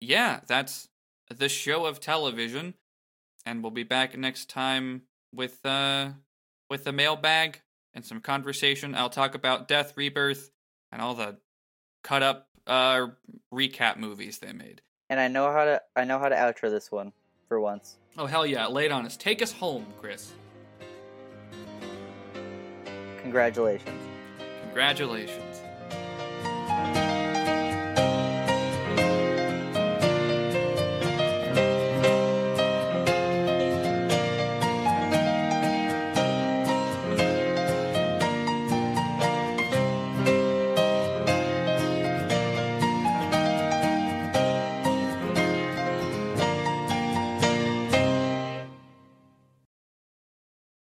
yeah, 0.00 0.40
that's 0.48 0.88
the 1.28 1.48
show 1.48 1.86
of 1.86 2.00
television 2.00 2.74
and 3.46 3.62
we'll 3.62 3.70
be 3.70 3.82
back 3.82 4.16
next 4.16 4.48
time 4.48 5.02
with 5.34 5.64
uh 5.64 6.10
with 6.68 6.84
the 6.84 6.92
mailbag 6.92 7.60
and 7.94 8.04
some 8.04 8.20
conversation. 8.20 8.94
I'll 8.94 9.10
talk 9.10 9.34
about 9.34 9.68
Death 9.68 9.94
Rebirth 9.96 10.50
and 10.92 11.02
all 11.02 11.14
the 11.14 11.38
cut 12.02 12.22
up 12.22 12.48
uh 12.66 13.08
recap 13.52 13.96
movies 13.96 14.38
they 14.38 14.52
made. 14.52 14.82
And 15.08 15.18
I 15.18 15.28
know 15.28 15.50
how 15.52 15.64
to 15.64 15.82
I 15.96 16.04
know 16.04 16.18
how 16.18 16.28
to 16.28 16.36
outro 16.36 16.70
this 16.70 16.90
one 16.90 17.12
for 17.48 17.60
once. 17.60 17.96
Oh 18.16 18.26
hell 18.26 18.46
yeah, 18.46 18.66
lay 18.66 18.86
it 18.86 18.92
on 18.92 19.06
us. 19.06 19.16
Take 19.16 19.42
us 19.42 19.52
home, 19.52 19.86
Chris. 19.98 20.32
Congratulations. 23.22 24.02
Congratulations. 24.62 25.49